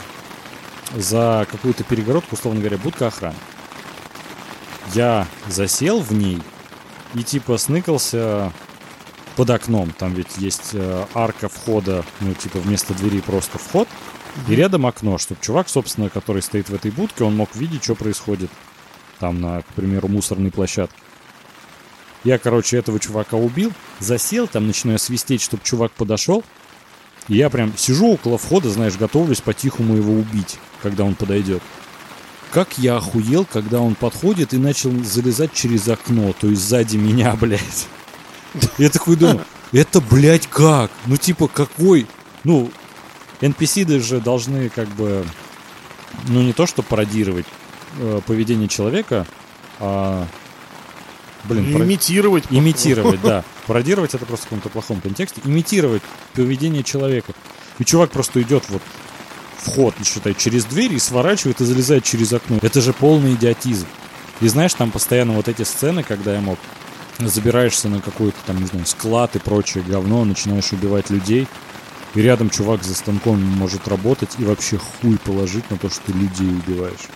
за 0.95 1.47
какую-то 1.49 1.83
перегородку, 1.83 2.35
условно 2.35 2.59
говоря, 2.61 2.77
будка 2.77 3.07
охраны. 3.07 3.35
Я 4.93 5.27
засел 5.47 5.99
в 5.99 6.11
ней 6.11 6.41
и 7.13 7.23
типа 7.23 7.57
сныкался 7.57 8.51
под 9.35 9.49
окном. 9.51 9.91
Там 9.91 10.13
ведь 10.13 10.37
есть 10.37 10.71
э, 10.73 11.05
арка 11.13 11.47
входа, 11.47 12.03
ну 12.21 12.33
типа 12.33 12.59
вместо 12.59 12.93
двери 12.93 13.21
просто 13.21 13.57
вход. 13.57 13.87
И 14.47 14.55
рядом 14.55 14.85
окно, 14.85 15.17
чтобы 15.17 15.41
чувак, 15.41 15.69
собственно, 15.69 16.09
который 16.09 16.41
стоит 16.41 16.69
в 16.69 16.73
этой 16.73 16.91
будке, 16.91 17.23
он 17.23 17.35
мог 17.35 17.55
видеть, 17.55 17.83
что 17.83 17.95
происходит 17.95 18.49
там 19.19 19.41
на, 19.41 19.61
к 19.61 19.67
примеру, 19.75 20.07
мусорной 20.07 20.51
площадке. 20.51 20.97
Я, 22.23 22.37
короче, 22.37 22.77
этого 22.77 22.99
чувака 22.99 23.37
убил, 23.37 23.71
засел, 23.99 24.47
там 24.47 24.67
начинаю 24.67 24.99
свистеть, 24.99 25.41
чтобы 25.41 25.63
чувак 25.63 25.91
подошел. 25.91 26.43
И 27.27 27.35
я 27.35 27.49
прям 27.49 27.77
сижу 27.77 28.13
около 28.13 28.37
входа, 28.37 28.69
знаешь, 28.69 28.97
готовлюсь 28.97 29.41
по-тихому 29.41 29.95
его 29.95 30.13
убить, 30.13 30.57
когда 30.81 31.03
он 31.03 31.15
подойдет. 31.15 31.61
Как 32.51 32.77
я 32.77 32.97
охуел, 32.97 33.45
когда 33.45 33.79
он 33.79 33.95
подходит 33.95 34.53
и 34.53 34.57
начал 34.57 34.91
залезать 35.03 35.53
через 35.53 35.87
окно, 35.87 36.33
то 36.39 36.47
есть 36.47 36.61
сзади 36.61 36.97
меня, 36.97 37.35
блядь. 37.39 37.87
Я 38.77 38.89
такой 38.89 39.15
думаю, 39.15 39.45
это, 39.71 40.01
блядь, 40.01 40.47
как? 40.47 40.91
Ну, 41.05 41.17
типа, 41.17 41.47
какой? 41.47 42.07
Ну, 42.43 42.71
NPC 43.41 43.85
даже 43.85 44.19
должны 44.19 44.69
как 44.69 44.87
бы, 44.89 45.25
ну, 46.27 46.41
не 46.41 46.53
то 46.53 46.65
что 46.65 46.81
пародировать 46.81 47.45
э, 47.99 48.21
поведение 48.25 48.67
человека, 48.67 49.27
а, 49.79 50.27
блин, 51.45 51.71
Имитировать. 51.83 52.43
походу. 52.43 52.59
Имитировать, 52.59 53.21
да. 53.21 53.43
Пародировать 53.67 54.13
это 54.13 54.25
просто 54.25 54.47
в 54.47 54.49
каком-то 54.49 54.69
плохом 54.69 55.01
контексте. 55.01 55.41
Имитировать 55.45 56.01
поведение 56.33 56.83
человека. 56.83 57.33
И 57.77 57.85
чувак 57.85 58.11
просто 58.11 58.41
идет 58.41 58.63
вот 58.69 58.81
вход, 59.61 59.93
считай, 60.05 60.33
через 60.33 60.65
дверь 60.65 60.93
и 60.93 60.99
сворачивает 60.99 61.61
и 61.61 61.65
залезает 61.65 62.03
через 62.03 62.33
окно. 62.33 62.59
Это 62.61 62.81
же 62.81 62.93
полный 62.93 63.33
идиотизм. 63.33 63.87
И 64.41 64.47
знаешь, 64.47 64.73
там 64.73 64.91
постоянно 64.91 65.33
вот 65.33 65.47
эти 65.47 65.63
сцены, 65.63 66.03
когда 66.03 66.33
я 66.33 66.41
мог 66.41 66.57
забираешься 67.19 67.89
на 67.89 67.99
какой-то 68.01 68.37
там, 68.45 68.59
не 68.61 68.65
знаю, 68.67 68.85
склад 68.85 69.35
и 69.35 69.39
прочее 69.39 69.83
говно, 69.85 70.23
начинаешь 70.23 70.71
убивать 70.71 71.09
людей, 71.09 71.47
и 72.15 72.21
рядом 72.21 72.49
чувак 72.49 72.83
за 72.83 72.95
станком 72.95 73.41
может 73.43 73.87
работать 73.87 74.29
и 74.39 74.43
вообще 74.45 74.77
хуй 74.77 75.17
положить 75.17 75.69
на 75.69 75.77
то, 75.77 75.89
что 75.89 75.99
ты 76.05 76.13
людей 76.13 76.47
убиваешь. 76.49 77.07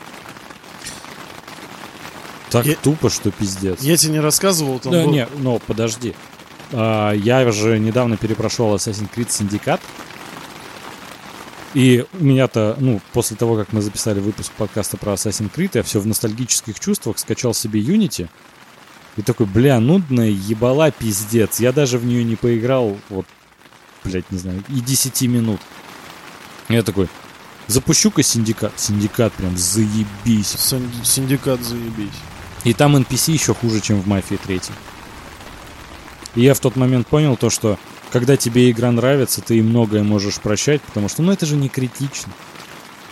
Так 2.49 2.65
Я- 2.65 2.75
тупо, 2.75 3.09
что 3.09 3.31
пиздец. 3.31 3.81
Я 3.81 3.97
тебе 3.97 4.13
не 4.13 4.19
рассказывал, 4.19 4.79
там 4.79 4.91
Да, 4.91 5.03
был- 5.05 5.11
не, 5.11 5.27
но 5.37 5.57
подожди. 5.59 6.13
А, 6.71 7.11
я 7.13 7.49
же 7.51 7.79
недавно 7.79 8.17
перепрошел 8.17 8.73
Assassin's 8.75 9.09
Creed 9.15 9.27
Syndicate. 9.29 9.79
И 11.73 12.05
у 12.19 12.23
меня-то, 12.23 12.75
ну, 12.79 13.01
после 13.13 13.35
того, 13.35 13.55
как 13.55 13.73
мы 13.73 13.81
записали 13.81 14.19
выпуск 14.19 14.51
подкаста 14.57 14.97
про 14.97 15.13
Assassin's 15.13 15.51
Creed, 15.51 15.71
я 15.73 15.83
все 15.83 15.99
в 15.99 16.05
ностальгических 16.05 16.79
чувствах 16.79 17.17
скачал 17.17 17.53
себе 17.53 17.81
Unity. 17.81 18.29
И 19.17 19.21
такой, 19.21 19.47
бля, 19.47 19.79
нудная 19.79 20.29
ебала 20.29 20.91
пиздец. 20.91 21.59
Я 21.59 21.71
даже 21.71 21.97
в 21.97 22.05
нее 22.05 22.23
не 22.23 22.35
поиграл, 22.35 22.97
вот, 23.09 23.25
блядь, 24.03 24.29
не 24.31 24.37
знаю, 24.37 24.63
и 24.69 24.81
10 24.81 25.21
минут. 25.23 25.59
Я 26.69 26.83
такой, 26.83 27.09
запущу-ка 27.67 28.21
Синдикат. 28.21 28.73
Синдикат 28.79 29.33
прям 29.33 29.57
заебись. 29.57 30.47
Сан- 30.47 30.91
Синдикат 31.03 31.61
заебись. 31.61 32.13
И 32.63 32.73
там 32.73 32.95
NPC 32.95 33.31
еще 33.33 33.53
хуже, 33.53 33.81
чем 33.81 33.99
в 34.01 34.07
Мафии 34.07 34.35
3. 34.35 34.61
И 36.35 36.41
я 36.41 36.53
в 36.53 36.59
тот 36.59 36.75
момент 36.75 37.07
понял 37.07 37.35
то, 37.35 37.49
что 37.49 37.77
когда 38.13 38.37
тебе 38.37 38.69
игра 38.69 38.91
нравится, 38.91 39.41
ты 39.41 39.57
и 39.57 39.63
многое 39.63 40.03
можешь 40.03 40.35
прощать, 40.35 40.83
потому 40.83 41.09
что, 41.09 41.23
ну, 41.23 41.31
это 41.31 41.47
же 41.47 41.55
не 41.55 41.67
критично. 41.67 42.31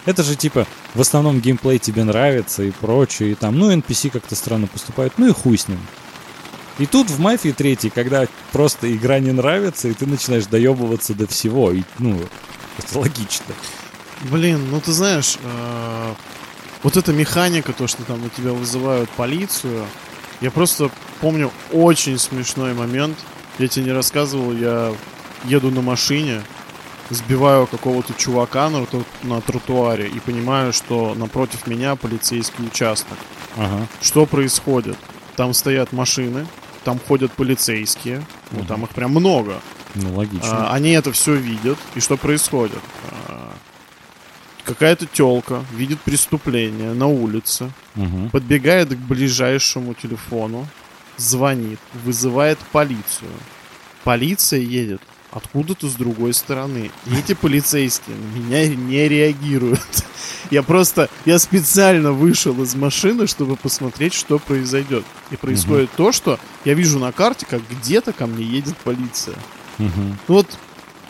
Это 0.05 0.22
же, 0.22 0.36
типа, 0.36 0.67
в 0.93 1.01
основном 1.01 1.41
геймплей 1.41 1.79
тебе 1.79 2.03
нравится 2.03 2.62
и 2.62 2.70
прочее, 2.70 3.31
и 3.31 3.36
там, 3.36 3.58
ну, 3.58 3.72
NPC 3.75 4.12
как-то 4.12 4.36
странно 4.36 4.67
поступают, 4.67 5.13
ну 5.17 5.27
и 5.27 5.34
хуй 5.34 5.58
с 5.58 5.67
ним. 5.67 5.79
И 6.77 6.86
тут 6.86 7.10
в 7.10 7.20
Мафии 7.20 7.50
3, 7.50 7.89
когда 7.89 8.27
просто 8.51 8.96
игра 8.96 9.17
не 9.17 9.31
нравится, 9.31 9.88
и 9.88 9.93
ты 9.93 10.05
начинаешь 10.05 10.46
доебываться 10.46 11.15
до 11.15 11.25
всего, 11.25 11.72
и, 11.72 11.81
ну, 11.98 12.22
это 12.77 13.00
логично. 13.00 13.55
Блин, 14.29 14.70
ну 14.70 14.79
ты 14.81 14.91
знаешь, 14.91 15.38
э, 15.43 16.13
вот 16.84 16.96
эта 16.96 17.12
механика, 17.12 17.74
то, 17.74 17.88
что 17.88 18.03
там 18.03 18.22
на 18.22 18.29
тебя 18.29 18.53
вызывают 18.53 19.10
полицию, 19.10 19.84
я 20.41 20.51
просто 20.51 20.91
помню 21.22 21.51
очень 21.72 22.20
смешной 22.20 22.75
момент. 22.75 23.17
Я 23.62 23.68
тебе 23.68 23.86
не 23.86 23.91
рассказывал, 23.91 24.53
я 24.53 24.91
еду 25.46 25.70
на 25.70 25.82
машине, 25.82 26.41
сбиваю 27.12 27.68
какого-то 27.68 28.12
чувака 28.15 28.72
на, 28.72 28.88
на 29.22 29.39
тротуаре 29.39 30.08
и 30.08 30.20
понимаю, 30.20 30.74
что 30.74 31.13
напротив 31.13 31.68
меня 31.68 31.96
полицейский 31.96 32.65
участок. 32.65 33.20
Ага. 33.56 33.86
Что 34.01 34.25
происходит? 34.25 34.98
Там 35.36 35.53
стоят 35.53 35.94
машины, 35.94 36.48
там 36.84 37.00
ходят 37.08 37.32
полицейские, 37.34 38.25
ну 38.50 38.60
Мгм. 38.60 38.68
там 38.68 38.84
их 38.86 38.89
прям 38.89 39.12
много. 39.12 39.62
Ну, 39.94 40.15
логично. 40.15 40.70
А, 40.70 40.74
они 40.74 40.91
это 40.94 41.12
все 41.12 41.36
видят. 41.36 41.77
И 41.94 42.00
что 42.00 42.18
происходит? 42.18 42.80
А, 43.12 43.53
какая-то 44.63 45.06
телка 45.06 45.63
видит 45.72 46.01
преступление 46.01 46.94
на 46.94 47.06
улице, 47.06 47.72
Мгм. 47.94 48.32
подбегает 48.32 48.89
к 48.89 48.98
ближайшему 48.98 49.94
телефону, 49.94 50.68
звонит, 51.18 51.80
вызывает 52.03 52.58
полицию. 52.72 53.30
Полиция 54.03 54.60
едет 54.60 55.01
откуда-то 55.31 55.88
с 55.88 55.93
другой 55.93 56.34
стороны. 56.34 56.91
И 57.05 57.15
эти 57.15 57.34
полицейские 57.34 58.15
на 58.15 58.38
меня 58.38 58.67
не 58.67 59.08
реагируют. 59.08 59.79
Я 60.51 60.63
просто, 60.63 61.10
я 61.24 61.39
специально 61.39 62.12
вышел 62.12 62.62
из 62.62 62.75
машины, 62.75 63.25
чтобы 63.25 63.55
посмотреть, 63.55 64.13
что 64.13 64.38
произойдет. 64.38 65.05
И 65.29 65.38
происходит 65.38 65.89
то, 65.96 66.12
что 66.12 66.39
я 66.65 66.74
вижу 66.74 67.00
на 67.00 67.13
карте, 67.13 67.46
как 67.50 67.62
где-то 67.70 68.12
ко 68.12 68.27
мне 68.27 68.43
едет 68.43 68.75
полиция. 68.77 69.38
Ну 69.77 69.89
Вот, 70.27 70.48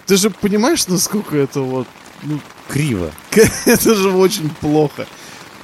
ты 0.05 0.17
же 0.17 0.29
понимаешь, 0.29 0.85
насколько 0.87 1.35
это 1.35 1.61
вот, 1.61 1.87
ну, 2.21 2.39
Криво. 2.67 3.11
это 3.65 3.95
же 3.95 4.11
очень 4.11 4.49
плохо. 4.49 5.07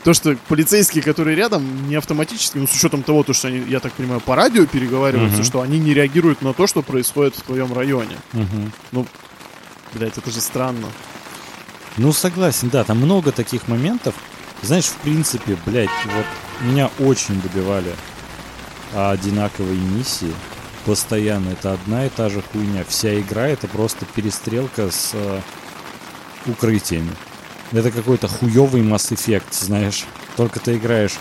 То, 0.08 0.14
что 0.14 0.38
полицейские, 0.48 1.04
которые 1.04 1.36
рядом, 1.36 1.90
не 1.90 1.96
автоматически, 1.96 2.58
ну, 2.60 2.66
с 2.66 2.74
учетом 2.74 3.04
того, 3.04 3.24
то, 3.24 3.34
что 3.34 3.50
они, 3.50 3.60
я 3.68 3.82
так 3.82 3.92
понимаю, 3.92 4.22
по 4.22 4.38
радио 4.38 4.66
переговариваются, 4.66 5.40
Мгм. 5.40 5.44
что 5.46 5.60
они 5.60 5.80
не 5.80 5.94
реагируют 5.94 6.42
на 6.42 6.54
то, 6.54 6.66
что 6.66 6.82
происходит 6.82 7.36
в 7.36 7.42
твоем 7.42 7.74
районе. 7.74 8.16
Мгм. 8.32 8.72
Блять, 9.94 10.18
это 10.18 10.32
же 10.32 10.40
странно. 10.40 10.88
Ну, 11.98 12.14
согласен, 12.14 12.70
да, 12.70 12.86
там 12.86 13.00
много 13.00 13.34
таких 13.34 13.68
моментов. 13.68 14.16
Знаешь, 14.62 14.86
в 14.86 14.96
принципе, 14.96 15.58
блядь, 15.66 15.90
вот 16.06 16.26
меня 16.62 16.90
очень 17.00 17.42
добивали 17.42 17.94
одинаковые 18.96 19.78
миссии. 19.78 20.34
Постоянно 20.86 21.50
это 21.50 21.74
одна 21.74 22.06
и 22.06 22.10
та 22.10 22.30
же 22.30 22.42
хуйня. 22.54 22.86
Вся 22.88 23.20
игра 23.20 23.50
это 23.50 23.68
просто 23.68 24.06
перестрелка 24.06 24.90
с 24.90 25.12
э, 25.16 25.42
укрытиями. 26.46 27.12
Это 27.72 27.92
какой-то 27.92 28.28
хуёвый 28.28 28.82
Mass 28.82 29.12
Effect, 29.14 29.44
знаешь. 29.52 30.06
Только 30.36 30.60
ты 30.60 30.78
играешь, 30.78 31.16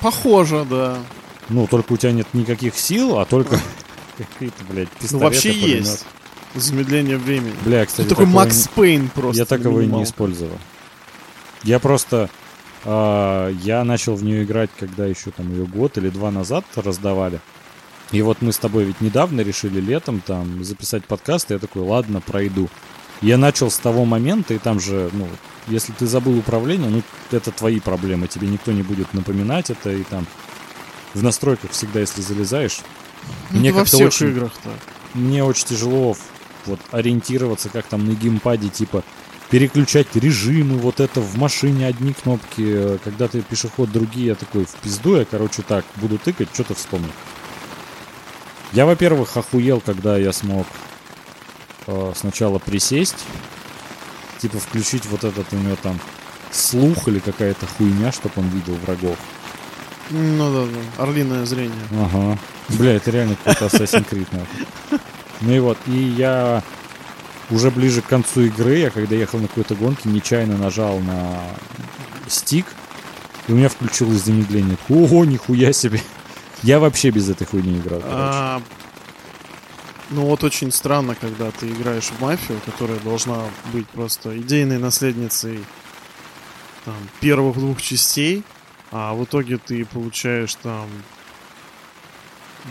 Похоже, 0.00 0.66
да. 0.68 0.98
ну, 1.48 1.66
только 1.66 1.92
у 1.92 1.96
тебя 1.96 2.12
нет 2.12 2.26
никаких 2.32 2.76
сил, 2.76 3.18
а 3.18 3.24
только 3.24 3.58
какие-то, 4.18 4.64
блядь, 4.68 4.88
Ну, 4.92 4.98
пистолеты, 5.00 5.24
вообще 5.24 5.52
пулемёт. 5.52 5.86
есть. 5.86 6.06
Замедление 6.54 7.16
времени. 7.18 7.54
Бля, 7.64 7.84
кстати, 7.86 8.04
Ты 8.08 8.10
такой 8.14 8.26
Макс 8.26 8.68
Пейн 8.74 9.08
просто. 9.08 9.38
Я 9.38 9.42
на 9.42 9.46
таковой 9.46 9.82
не 9.82 9.86
минималках. 9.88 10.08
использовал. 10.08 10.58
Я 11.64 11.78
просто... 11.80 12.30
а, 12.84 13.50
я 13.62 13.82
начал 13.84 14.14
в 14.14 14.22
нее 14.22 14.44
играть, 14.44 14.70
когда 14.78 15.06
еще 15.06 15.30
там 15.30 15.50
ее 15.50 15.66
год 15.66 15.96
или 15.98 16.10
два 16.10 16.30
назад 16.30 16.64
раздавали. 16.76 17.40
И 18.12 18.20
вот 18.22 18.40
мы 18.40 18.52
с 18.52 18.58
тобой 18.58 18.84
ведь 18.84 19.00
недавно 19.00 19.40
решили 19.40 19.80
летом 19.80 20.20
там 20.20 20.62
записать 20.62 21.04
подкаст, 21.06 21.50
и 21.50 21.54
я 21.54 21.58
такой, 21.58 21.82
ладно, 21.82 22.20
пройду. 22.20 22.68
Я 23.20 23.36
начал 23.38 23.70
с 23.70 23.78
того 23.78 24.04
момента, 24.04 24.54
и 24.54 24.58
там 24.58 24.78
же, 24.78 25.08
ну, 25.12 25.26
если 25.68 25.92
ты 25.92 26.06
забыл 26.06 26.38
управление, 26.38 26.88
ну, 26.90 27.02
это 27.30 27.50
твои 27.50 27.80
проблемы, 27.80 28.28
тебе 28.28 28.48
никто 28.48 28.72
не 28.72 28.82
будет 28.82 29.12
напоминать 29.14 29.70
это, 29.70 29.90
и 29.92 30.02
там 30.04 30.26
в 31.14 31.22
настройках 31.22 31.70
всегда, 31.72 32.00
если 32.00 32.20
залезаешь, 32.22 32.80
Ну, 33.50 33.60
мне 33.60 33.72
во 33.72 33.80
как-то 33.80 33.96
всех 33.96 34.08
очень- 34.08 34.28
играх 34.28 34.52
так. 34.62 34.74
мне 35.14 35.42
очень 35.44 35.66
тяжело 35.66 36.16
вот 36.66 36.80
ориентироваться, 36.90 37.68
как 37.68 37.86
там 37.86 38.06
на 38.06 38.12
геймпаде, 38.14 38.68
типа 38.68 39.04
переключать 39.50 40.08
режимы, 40.16 40.78
вот 40.78 41.00
это 41.00 41.20
в 41.20 41.36
машине 41.36 41.86
одни 41.86 42.12
кнопки, 42.14 42.64
э, 42.66 42.98
когда 43.04 43.28
ты 43.28 43.42
пешеход 43.42 43.92
другие, 43.92 44.28
я 44.28 44.34
такой 44.34 44.64
в 44.64 44.70
пизду, 44.76 45.16
я, 45.16 45.24
короче, 45.24 45.62
так, 45.62 45.84
буду 45.96 46.18
тыкать, 46.18 46.48
что-то 46.52 46.74
вспомню. 46.74 47.10
Я, 48.72 48.86
во-первых, 48.86 49.36
охуел, 49.36 49.80
когда 49.80 50.16
я 50.18 50.32
смог 50.32 50.66
э, 51.86 52.12
сначала 52.16 52.58
присесть, 52.58 53.24
типа 54.44 54.58
включить 54.58 55.06
вот 55.06 55.24
этот 55.24 55.50
у 55.54 55.56
него 55.56 55.74
там 55.82 55.98
слух 56.52 57.08
или 57.08 57.18
какая-то 57.18 57.66
хуйня, 57.66 58.12
чтобы 58.12 58.34
он 58.36 58.48
видел 58.48 58.74
врагов. 58.74 59.16
Ну 60.10 60.52
да, 60.52 60.70
да. 60.70 61.02
Орлиное 61.02 61.46
зрение. 61.46 61.72
Ага. 61.92 62.38
Бля, 62.68 62.92
это 62.92 63.10
реально 63.10 63.36
какой-то 63.36 63.74
Assassin's 63.74 64.06
Creed, 64.06 64.26
нахуй. 64.32 65.00
Ну 65.40 65.52
и 65.54 65.58
вот, 65.60 65.78
и 65.86 65.96
я 65.96 66.62
уже 67.48 67.70
ближе 67.70 68.02
к 68.02 68.06
концу 68.06 68.42
игры, 68.42 68.76
я 68.76 68.90
когда 68.90 69.16
ехал 69.16 69.38
на 69.38 69.48
какой-то 69.48 69.76
гонке, 69.76 70.10
нечаянно 70.10 70.58
нажал 70.58 70.98
на 70.98 71.40
стик, 72.28 72.66
и 73.48 73.52
у 73.52 73.56
меня 73.56 73.70
включилось 73.70 74.24
замедление. 74.24 74.76
Ого, 74.90 75.24
нихуя 75.24 75.72
себе. 75.72 76.02
Я 76.62 76.80
вообще 76.80 77.08
без 77.08 77.30
этой 77.30 77.46
хуйни 77.46 77.78
играл. 77.78 78.02
А, 78.04 78.62
ну 80.10 80.24
вот 80.26 80.44
очень 80.44 80.70
странно, 80.72 81.14
когда 81.14 81.50
ты 81.50 81.68
играешь 81.70 82.04
в 82.10 82.20
мафию, 82.20 82.60
которая 82.64 82.98
должна 83.00 83.44
быть 83.72 83.86
просто 83.88 84.38
идейной 84.38 84.78
наследницей 84.78 85.64
там, 86.84 86.96
первых 87.20 87.56
двух 87.56 87.80
частей, 87.80 88.42
а 88.90 89.14
в 89.14 89.24
итоге 89.24 89.58
ты 89.58 89.84
получаешь 89.84 90.54
там 90.56 90.88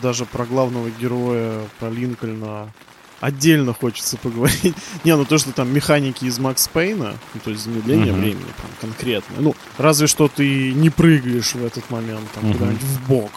даже 0.02 0.26
про 0.26 0.46
главного 0.46 0.90
героя, 0.90 1.68
про 1.80 1.90
Линкольна 1.90 2.72
отдельно 3.20 3.74
хочется 3.74 4.18
поговорить. 4.18 4.76
Не, 5.04 5.16
ну 5.16 5.26
то, 5.26 5.38
что 5.38 5.52
там 5.54 5.74
механики 5.74 6.26
из 6.26 6.40
Макс 6.40 6.68
Пейна, 6.68 7.18
ну, 7.34 7.40
то 7.44 7.52
есть 7.52 7.64
замедление 7.64 8.12
Мгм. 8.12 8.22
времени 8.22 8.52
прям 8.58 8.72
конкретно. 8.82 9.36
Ну, 9.40 9.56
разве 9.78 10.08
что 10.08 10.28
ты 10.28 10.74
не 10.74 10.90
прыгаешь 10.90 11.54
в 11.54 11.64
этот 11.66 11.90
момент 11.90 12.30
там 12.34 12.46
Мгм. 12.46 12.54
куда-нибудь 12.54 12.84
в 12.84 13.08
бок. 13.08 13.32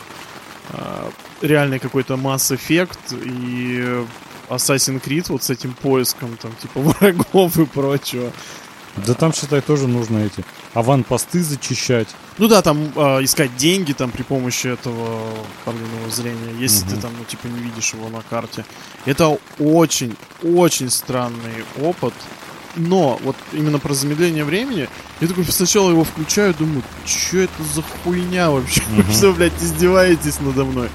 А, 0.71 1.11
реальный 1.43 1.79
какой-то 1.79 2.15
Mass 2.15 2.57
Effect 2.57 2.99
и 3.25 4.05
Assassin's 4.49 5.03
Creed 5.03 5.27
вот 5.29 5.43
с 5.43 5.51
этим 5.51 5.73
поиском 5.75 6.37
там 6.41 6.53
типа 6.63 6.81
врагов 7.01 7.59
и 7.59 7.65
прочего. 7.67 8.33
Да 9.07 9.13
там, 9.13 9.35
считай, 9.35 9.61
тоже 9.61 9.87
нужно 9.89 10.19
эти 10.25 10.43
аванпосты 10.73 11.43
зачищать. 11.43 12.09
Ну 12.39 12.49
да, 12.49 12.63
там 12.63 12.91
а, 12.97 13.23
искать 13.23 13.55
деньги 13.57 13.93
там 13.93 14.11
при 14.11 14.23
помощи 14.23 14.69
этого 14.69 15.21
орлиного 15.67 16.09
зрения, 16.11 16.55
если 16.59 16.87
Мгм. 16.87 16.95
ты 16.95 17.01
там, 17.03 17.13
ну, 17.19 17.25
типа, 17.27 17.47
не 17.47 17.61
видишь 17.61 17.93
его 17.93 18.09
на 18.09 18.23
карте. 18.23 18.65
Это 19.05 19.39
очень, 19.59 20.17
очень 20.43 20.89
странный 20.91 21.65
опыт. 21.83 22.15
Но 22.75 23.19
вот 23.23 23.37
именно 23.53 23.79
про 23.79 23.93
замедление 23.93 24.45
времени, 24.45 24.89
я 25.21 25.29
такой 25.29 25.45
сначала 25.45 25.91
его 25.91 26.05
включаю, 26.05 26.55
думаю, 26.55 26.83
что 27.05 27.39
это 27.39 27.63
за 27.75 27.83
хуйня 27.83 28.51
вообще? 28.51 28.83
Вы 28.91 29.03
Мгм. 29.03 29.13
что, 29.13 29.33
блядь, 29.35 29.63
издеваетесь 29.63 30.41
надо 30.41 30.65
мной? 30.65 30.89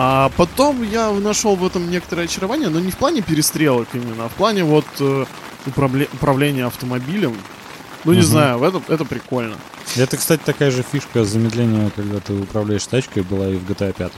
А 0.00 0.30
потом 0.36 0.84
я 0.84 1.10
нашел 1.10 1.56
в 1.56 1.66
этом 1.66 1.90
некоторое 1.90 2.22
очарование, 2.26 2.68
но 2.68 2.78
не 2.78 2.92
в 2.92 2.96
плане 2.96 3.20
перестрелок 3.20 3.88
именно, 3.94 4.26
а 4.26 4.28
в 4.28 4.32
плане 4.34 4.62
вот 4.62 4.84
э, 5.00 5.24
управле- 5.66 6.08
управления 6.12 6.66
автомобилем. 6.66 7.34
Ну, 8.04 8.12
не 8.12 8.18
Мгм. 8.20 8.26
знаю, 8.26 8.62
это, 8.62 8.80
это 8.86 9.04
прикольно. 9.04 9.56
Это, 9.96 10.16
кстати, 10.16 10.40
такая 10.44 10.70
же 10.70 10.84
фишка 10.84 11.24
замедления, 11.24 11.90
когда 11.96 12.20
ты 12.20 12.32
управляешь 12.32 12.86
тачкой, 12.86 13.24
была 13.24 13.48
и 13.48 13.56
в 13.56 13.68
GTA 13.68 13.92
5. 13.92 14.12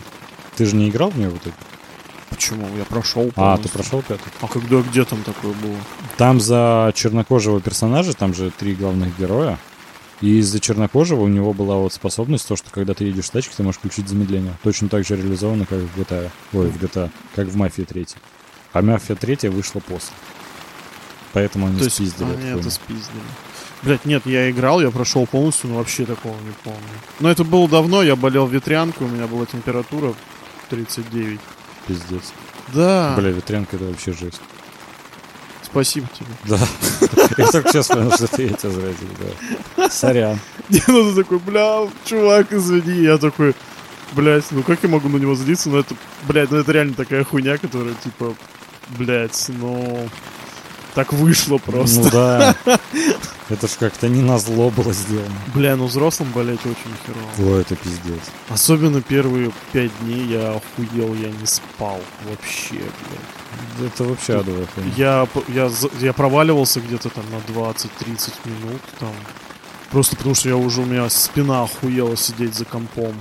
Ты 0.54 0.66
же 0.66 0.76
не 0.76 0.90
играл 0.90 1.08
в 1.08 1.16
нее 1.16 1.30
в 1.30 1.38
итоге? 1.38 1.56
Почему? 2.28 2.68
Я 2.76 2.84
прошел. 2.84 3.30
А, 3.36 3.56
ты 3.56 3.70
прошел 3.70 4.02
пятый? 4.02 4.30
А 4.42 4.48
когда, 4.48 4.82
где 4.82 5.04
там 5.06 5.22
такое 5.22 5.54
было? 5.54 5.76
Там 6.18 6.40
за 6.40 6.92
чернокожего 6.94 7.58
персонажа, 7.62 8.12
там 8.12 8.34
же 8.34 8.50
три 8.50 8.74
главных 8.74 9.18
героя. 9.18 9.58
И 10.20 10.38
из-за 10.38 10.60
чернокожего 10.60 11.22
у 11.22 11.28
него 11.28 11.54
была 11.54 11.76
вот 11.76 11.94
способность, 11.94 12.46
то, 12.46 12.56
что 12.56 12.70
когда 12.70 12.92
ты 12.92 13.04
едешь 13.04 13.26
в 13.26 13.30
тачке, 13.30 13.54
ты 13.56 13.62
можешь 13.62 13.78
включить 13.78 14.08
замедление. 14.08 14.54
Точно 14.62 14.88
так 14.88 15.06
же 15.06 15.16
реализовано, 15.16 15.64
как 15.64 15.78
в 15.78 15.98
GTA. 15.98 16.30
Ой, 16.52 16.68
в 16.68 16.82
GTA, 16.82 17.10
как 17.34 17.48
в 17.48 17.56
Мафии 17.56 17.82
3. 17.82 18.06
А 18.72 18.82
Мафия 18.82 19.16
3 19.16 19.48
вышла 19.48 19.80
после. 19.80 20.14
Поэтому 21.32 21.66
они 21.66 21.78
То 21.78 21.84
есть 21.84 21.96
спиздили 21.96 22.32
они 22.32 22.48
это 22.48 22.70
спиздили. 22.70 23.22
Блять, 23.82 24.04
нет, 24.04 24.26
я 24.26 24.50
играл, 24.50 24.82
я 24.82 24.90
прошел 24.90 25.26
полностью, 25.26 25.70
но 25.70 25.76
вообще 25.76 26.04
такого 26.04 26.34
не 26.34 26.52
помню. 26.64 26.80
Но 27.20 27.30
это 27.30 27.44
было 27.44 27.66
давно, 27.68 28.02
я 28.02 28.14
болел 28.14 28.46
ветрянкой, 28.46 29.06
у 29.06 29.10
меня 29.10 29.26
была 29.26 29.46
температура 29.46 30.12
39. 30.68 31.40
Пиздец. 31.86 32.32
Да, 32.74 33.14
Бля, 33.16 33.30
ветрянка 33.30 33.76
это 33.76 33.86
вообще 33.86 34.12
жесть. 34.12 34.40
Спасибо 35.70 36.08
тебе. 36.08 36.28
Да. 36.44 36.58
Я 37.36 37.46
только 37.50 37.70
сейчас 37.70 37.88
понял, 37.88 38.12
что 38.12 38.26
ты 38.26 38.46
эти 38.46 38.66
зря 38.66 38.92
да. 39.76 39.88
Сорян. 39.88 40.38
Не, 40.68 40.82
ну 40.88 41.14
такой, 41.14 41.38
бля, 41.38 41.88
чувак, 42.04 42.52
извини. 42.52 43.02
Я 43.02 43.18
такой, 43.18 43.54
блять, 44.12 44.44
ну 44.50 44.62
как 44.62 44.82
я 44.82 44.88
могу 44.88 45.08
на 45.08 45.16
него 45.16 45.34
злиться? 45.34 45.68
Ну 45.68 45.78
это, 45.78 45.94
блядь, 46.28 46.50
ну 46.50 46.58
это 46.58 46.72
реально 46.72 46.94
такая 46.94 47.24
хуйня, 47.24 47.58
которая, 47.58 47.94
типа, 47.94 48.34
блять, 48.98 49.46
ну... 49.48 50.08
Так 50.94 51.12
вышло 51.12 51.58
просто. 51.58 52.00
Ну 52.00 52.10
да. 52.10 52.56
Это 53.48 53.68
ж 53.68 53.70
как-то 53.78 54.08
не 54.08 54.22
на 54.22 54.38
зло 54.38 54.70
было 54.70 54.92
сделано. 54.92 55.34
Бля, 55.54 55.76
ну 55.76 55.86
взрослым 55.86 56.30
болеть 56.32 56.60
очень 56.64 56.94
херово. 57.06 57.54
Ой, 57.54 57.60
это 57.60 57.76
пиздец. 57.76 58.20
Особенно 58.48 59.00
первые 59.00 59.52
пять 59.72 59.92
дней 60.00 60.26
я 60.26 60.50
охуел, 60.50 61.14
я 61.14 61.30
не 61.30 61.46
спал 61.46 62.00
вообще, 62.28 62.74
блядь. 62.74 63.39
Это 63.84 64.04
вообще 64.04 64.42
хуйня. 64.42 64.92
Я, 64.96 65.28
я, 65.48 65.70
я 66.00 66.12
проваливался 66.12 66.80
где-то 66.80 67.08
там 67.08 67.24
на 67.30 67.36
20-30 67.52 68.32
минут 68.44 68.80
там. 68.98 69.12
Просто 69.90 70.16
потому 70.16 70.34
что 70.34 70.48
я 70.48 70.56
уже, 70.56 70.82
у 70.82 70.84
меня 70.84 71.08
спина 71.10 71.64
охуела 71.64 72.16
сидеть 72.16 72.54
за 72.54 72.64
компом. 72.64 73.14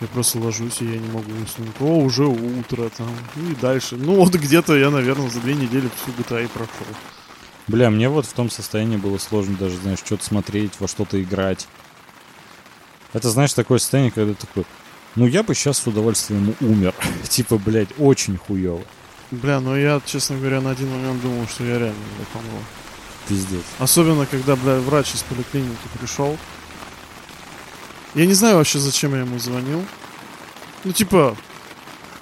Я 0.00 0.06
просто 0.08 0.38
ложусь, 0.38 0.82
и 0.82 0.84
я 0.84 0.98
не 0.98 1.08
могу 1.08 1.32
уснуть. 1.42 1.74
О, 1.80 1.98
уже 1.98 2.26
утро 2.26 2.88
там. 2.90 3.08
Ну 3.34 3.50
и 3.50 3.54
дальше. 3.54 3.96
Ну 3.96 4.16
вот 4.16 4.34
где-то 4.34 4.76
я, 4.76 4.90
наверное, 4.90 5.30
за 5.30 5.40
две 5.40 5.54
недели 5.54 5.88
всю 5.96 6.10
GTA 6.12 6.44
и 6.44 6.48
прошел. 6.48 6.86
Бля, 7.66 7.90
мне 7.90 8.08
вот 8.08 8.26
в 8.26 8.32
том 8.32 8.50
состоянии 8.50 8.96
было 8.96 9.18
сложно 9.18 9.56
даже, 9.56 9.76
знаешь, 9.78 9.98
что-то 9.98 10.24
смотреть, 10.24 10.72
во 10.78 10.86
что-то 10.86 11.20
играть. 11.20 11.66
Это, 13.12 13.30
знаешь, 13.30 13.54
такое 13.54 13.78
состояние, 13.78 14.12
когда 14.12 14.34
ты 14.34 14.46
такой, 14.46 14.64
ну 15.16 15.26
я 15.26 15.42
бы 15.42 15.54
сейчас 15.54 15.78
с 15.78 15.86
удовольствием 15.86 16.54
умер. 16.60 16.94
типа, 17.28 17.58
блядь, 17.58 17.88
очень 17.98 18.36
хуево. 18.36 18.82
Бля, 19.30 19.60
ну 19.60 19.76
я, 19.76 20.00
честно 20.04 20.36
говоря, 20.36 20.60
на 20.60 20.70
один 20.70 20.90
момент 20.90 21.20
думал, 21.20 21.46
что 21.48 21.64
я 21.64 21.78
реально 21.78 22.04
бля, 22.16 22.26
помру. 22.32 22.58
Пиздец. 23.28 23.62
Особенно, 23.78 24.24
когда, 24.26 24.54
бля, 24.56 24.78
врач 24.78 25.14
из 25.14 25.22
поликлиники 25.22 25.76
пришел. 25.98 26.38
Я 28.14 28.24
не 28.26 28.34
знаю 28.34 28.56
вообще, 28.56 28.78
зачем 28.78 29.12
я 29.14 29.20
ему 29.20 29.38
звонил. 29.38 29.84
Ну, 30.84 30.92
типа, 30.92 31.36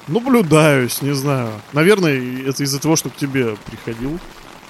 наблюдаюсь, 0.08 1.02
не 1.02 1.14
знаю. 1.14 1.50
Наверное, 1.72 2.48
это 2.48 2.62
из-за 2.64 2.80
того, 2.80 2.96
что 2.96 3.10
к 3.10 3.16
тебе 3.16 3.56
приходил. 3.66 4.18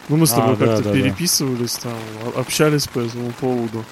Ну, 0.09 0.17
мы 0.17 0.27
с 0.27 0.33
А, 0.33 0.37
тобой 0.37 0.57
да, 0.57 0.67
как-то 0.67 0.83
да, 0.83 0.91
да. 0.91 0.95
переписывались 0.97 1.75
там, 1.77 1.95
общались 2.37 2.89
по 2.89 2.99
этому 2.99 3.31
поводу. 3.33 3.85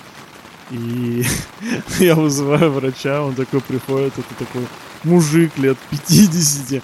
И 0.71 1.25
я 2.01 2.17
вызываю 2.17 2.73
врача, 2.73 3.23
он 3.23 3.35
такой 3.35 3.61
приходит, 3.61 4.15
это 4.19 4.35
такой 4.45 4.67
мужик 5.05 5.57
лет 5.59 5.79
50. 5.91 6.83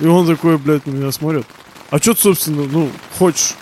И 0.00 0.06
он 0.06 0.26
такой, 0.26 0.58
блядь, 0.58 0.86
на 0.86 0.90
меня 0.92 1.12
смотрит. 1.12 1.46
А 1.90 1.98
что 1.98 2.14
ты, 2.14 2.20
собственно, 2.20 2.64
ну, 2.64 2.90
хочешь? 3.18 3.54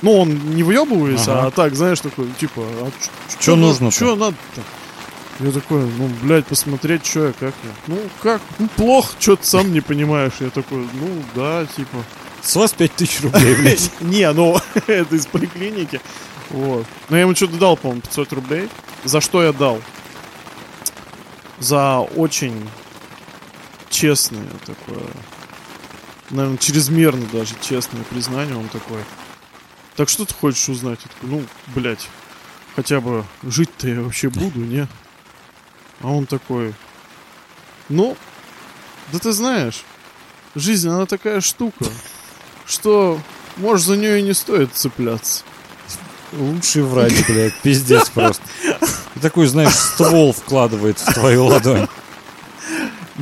Ну, 0.00 0.18
он 0.18 0.54
не 0.54 0.62
въебывается, 0.62 1.38
Ага. 1.38 1.46
а 1.46 1.50
так, 1.50 1.74
знаешь, 1.74 2.00
такой, 2.00 2.28
типа, 2.40 2.62
а 2.62 2.90
Чё 3.40 3.56
нужно-то? 3.56 3.94
Что 3.94 4.16
надо-то? 4.16 4.62
Я 5.40 5.50
такой, 5.50 5.84
ну, 5.98 6.10
блядь, 6.22 6.46
посмотреть, 6.46 7.06
что 7.06 7.26
я, 7.26 7.32
как 7.32 7.54
я. 7.64 7.70
Ну, 7.86 7.98
как? 8.22 8.40
Ну, 8.58 8.68
плохо, 8.76 9.12
что 9.18 9.36
ты 9.36 9.46
сам 9.46 9.72
не 9.72 9.80
понимаешь. 9.80 10.32
Я 10.40 10.50
такой, 10.50 10.86
ну, 10.92 11.22
да, 11.34 11.66
типа. 11.66 12.04
С 12.42 12.56
вас 12.56 12.72
5000 12.72 13.22
рублей, 13.22 13.54
блядь. 13.54 13.90
Не, 14.00 14.30
ну, 14.32 14.56
это 14.86 15.14
из 15.14 15.26
поликлиники. 15.26 16.00
Вот. 16.50 16.86
Но 17.08 17.16
я 17.16 17.22
ему 17.22 17.34
что-то 17.34 17.56
дал, 17.56 17.76
по-моему, 17.76 18.02
500 18.02 18.32
рублей. 18.32 18.68
За 19.04 19.20
что 19.20 19.42
я 19.42 19.52
дал? 19.52 19.80
За 21.58 22.00
очень 22.00 22.68
честное 23.90 24.46
такое, 24.66 25.06
наверное, 26.30 26.58
чрезмерно 26.58 27.26
даже 27.32 27.54
честное 27.60 28.02
признание. 28.04 28.56
Он 28.56 28.68
такой, 28.68 29.04
так 29.96 30.08
что 30.08 30.24
ты 30.24 30.34
хочешь 30.34 30.68
узнать? 30.68 31.00
Такой, 31.00 31.28
ну, 31.28 31.44
блядь, 31.74 32.08
хотя 32.76 33.00
бы 33.00 33.24
жить-то 33.42 33.88
я 33.88 34.00
вообще 34.00 34.28
буду, 34.28 34.60
не? 34.60 34.86
А 36.00 36.08
он 36.08 36.26
такой, 36.26 36.74
ну, 37.88 38.16
да 39.12 39.18
ты 39.18 39.32
знаешь, 39.32 39.84
жизнь, 40.54 40.88
она 40.88 41.06
такая 41.06 41.40
штука, 41.40 41.86
что, 42.66 43.20
может, 43.56 43.86
за 43.86 43.96
нее 43.96 44.20
и 44.20 44.22
не 44.22 44.34
стоит 44.34 44.74
цепляться. 44.74 45.44
Лучший 46.32 46.82
врач, 46.82 47.12
блядь, 47.28 47.54
пиздец 47.60 48.08
просто. 48.08 48.42
И 49.14 49.20
такой, 49.20 49.46
знаешь, 49.46 49.74
ствол 49.74 50.32
вкладывает 50.32 50.98
в 50.98 51.12
твою 51.12 51.44
ладонь. 51.44 51.86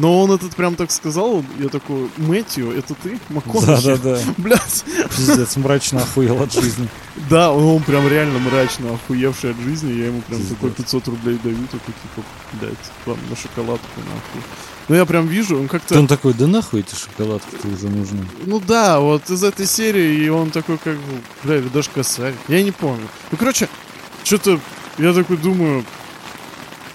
Но 0.00 0.22
он 0.22 0.32
этот 0.32 0.56
прям 0.56 0.76
так 0.76 0.90
сказал, 0.90 1.44
я 1.58 1.68
такой, 1.68 2.08
Мэтью, 2.16 2.72
это 2.72 2.94
ты? 2.94 3.18
МакКонахи?» 3.28 3.86
Да-да-да. 3.86 4.18
Блядь. 4.38 4.84
Пиздец, 5.14 5.56
мрачно 5.56 6.00
охуел 6.00 6.42
от 6.42 6.52
жизни. 6.52 6.88
Да, 7.28 7.52
он, 7.52 7.64
он 7.64 7.82
прям 7.82 8.08
реально 8.08 8.38
мрачно 8.38 8.94
охуевший 8.94 9.50
от 9.50 9.58
жизни. 9.58 9.92
Я 9.92 10.06
ему 10.06 10.22
прям 10.22 10.40
Пиздец. 10.40 10.56
такой 10.56 10.70
500 10.70 11.08
рублей 11.08 11.38
даю, 11.44 11.56
такой, 11.66 11.94
типа, 12.02 12.26
блядь, 12.54 12.78
вам 13.04 13.18
на 13.28 13.36
шоколадку 13.36 13.86
нахуй. 13.98 14.42
Ну, 14.88 14.96
я 14.96 15.04
прям 15.04 15.26
вижу, 15.26 15.58
он 15.58 15.68
как-то... 15.68 15.98
Он 15.98 16.06
такой, 16.06 16.32
да 16.32 16.46
нахуй 16.46 16.80
эти 16.80 16.94
шоколадки 16.94 17.66
уже 17.66 17.88
нужны. 17.88 18.26
Ну 18.46 18.58
да, 18.58 19.00
вот 19.00 19.28
из 19.28 19.44
этой 19.44 19.66
серии, 19.66 20.24
и 20.24 20.28
он 20.30 20.50
такой, 20.50 20.78
как 20.78 20.96
бы, 20.96 21.20
бля, 21.44 21.60
даже 21.72 21.90
косарь. 21.90 22.34
Я 22.48 22.62
не 22.62 22.72
помню. 22.72 23.06
Ну, 23.30 23.36
короче, 23.36 23.68
что-то, 24.24 24.58
я 24.98 25.12
такой 25.12 25.36
думаю, 25.36 25.84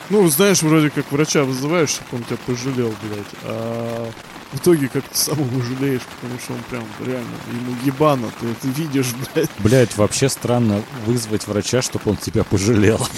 ну, 0.09 0.27
знаешь, 0.27 0.61
вроде 0.61 0.89
как 0.89 1.11
врача 1.11 1.43
вызываешь, 1.43 1.89
чтобы 1.89 2.17
он 2.17 2.23
тебя 2.23 2.37
пожалел, 2.45 2.93
блядь. 3.01 3.25
А 3.43 4.11
в 4.51 4.57
итоге 4.57 4.87
как 4.87 5.03
ты 5.07 5.17
сам 5.17 5.39
его 5.39 5.61
жалеешь, 5.61 6.01
потому 6.21 6.39
что 6.39 6.53
он 6.53 6.59
прям 6.69 6.83
реально, 7.05 7.35
ему 7.51 7.75
ебано, 7.83 8.31
ты 8.39 8.47
это 8.47 8.67
видишь, 8.67 9.07
блядь. 9.35 9.49
Блядь, 9.59 9.97
вообще 9.97 10.29
странно 10.29 10.83
вызвать 11.05 11.47
врача, 11.47 11.81
чтобы 11.81 12.11
он 12.11 12.17
тебя 12.17 12.43
пожалел. 12.43 13.05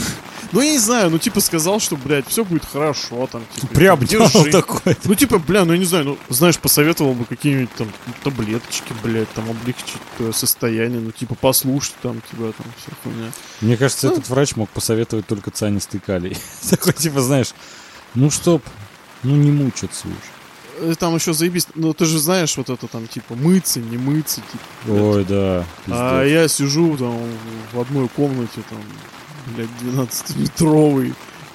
Ну, 0.54 0.62
я 0.62 0.72
не 0.72 0.78
знаю, 0.80 1.10
ну, 1.10 1.18
типа, 1.20 1.42
сказал, 1.42 1.82
что, 1.82 1.98
блядь, 1.98 2.26
все 2.30 2.46
будет 2.46 2.64
хорошо, 2.64 3.28
там, 3.30 3.44
типа, 3.54 3.68
Прям 3.68 4.00
держи. 4.06 4.50
такой. 4.50 4.96
Ну, 5.04 5.14
типа, 5.14 5.40
бля, 5.40 5.66
ну 5.66 5.74
я 5.74 5.78
не 5.78 5.84
знаю, 5.84 6.06
ну, 6.06 6.18
знаешь, 6.30 6.58
посоветовал 6.58 7.16
бы 7.16 7.26
какие-нибудь 7.26 7.74
там 7.74 7.92
таблеточки, 8.24 8.94
блядь, 9.04 9.30
там 9.34 9.50
облегчить 9.50 10.00
твое 10.16 10.32
состояние, 10.32 11.02
ну, 11.02 11.12
типа, 11.12 11.36
послушать 11.36 11.96
там 12.02 12.22
тебя, 12.32 12.54
там, 12.54 12.66
вся 12.78 12.92
хуйня. 13.04 13.30
Мне 13.60 13.76
кажется, 13.76 14.08
Ну. 14.08 14.14
этот 14.14 14.30
врач 14.30 14.56
мог 14.56 14.70
посоветовать 14.70 15.28
только 15.28 15.52
цианистый 15.52 16.00
калий. 16.00 16.38
Такой, 16.70 16.94
типа, 16.94 17.20
знаешь, 17.20 17.50
ну 18.16 18.32
чтоб, 18.32 18.64
ну 19.24 19.36
не 19.36 19.52
мучиться 19.52 20.08
уж. 20.08 20.14
Э, 20.80 20.94
Там 20.98 21.16
еще 21.16 21.34
заебись, 21.34 21.68
ну, 21.76 21.94
ты 21.94 22.06
же 22.06 22.20
знаешь 22.20 22.56
вот 22.58 22.70
это 22.70 22.88
там, 22.88 23.08
типа, 23.08 23.36
мыться, 23.36 23.80
не 23.80 23.98
мыться, 23.98 24.42
типа. 24.52 24.64
блядь. 24.86 25.02
Ой, 25.02 25.26
да. 25.26 25.66
а 25.88 26.22
пиздец. 26.24 26.34
я 26.42 26.48
сижу 26.48 26.98
там 26.98 27.18
в 27.74 27.80
одной 27.80 28.08
комнате, 28.10 28.62
там, 28.70 28.80
блядь, 29.56 29.70
12-метровый, 29.82 31.14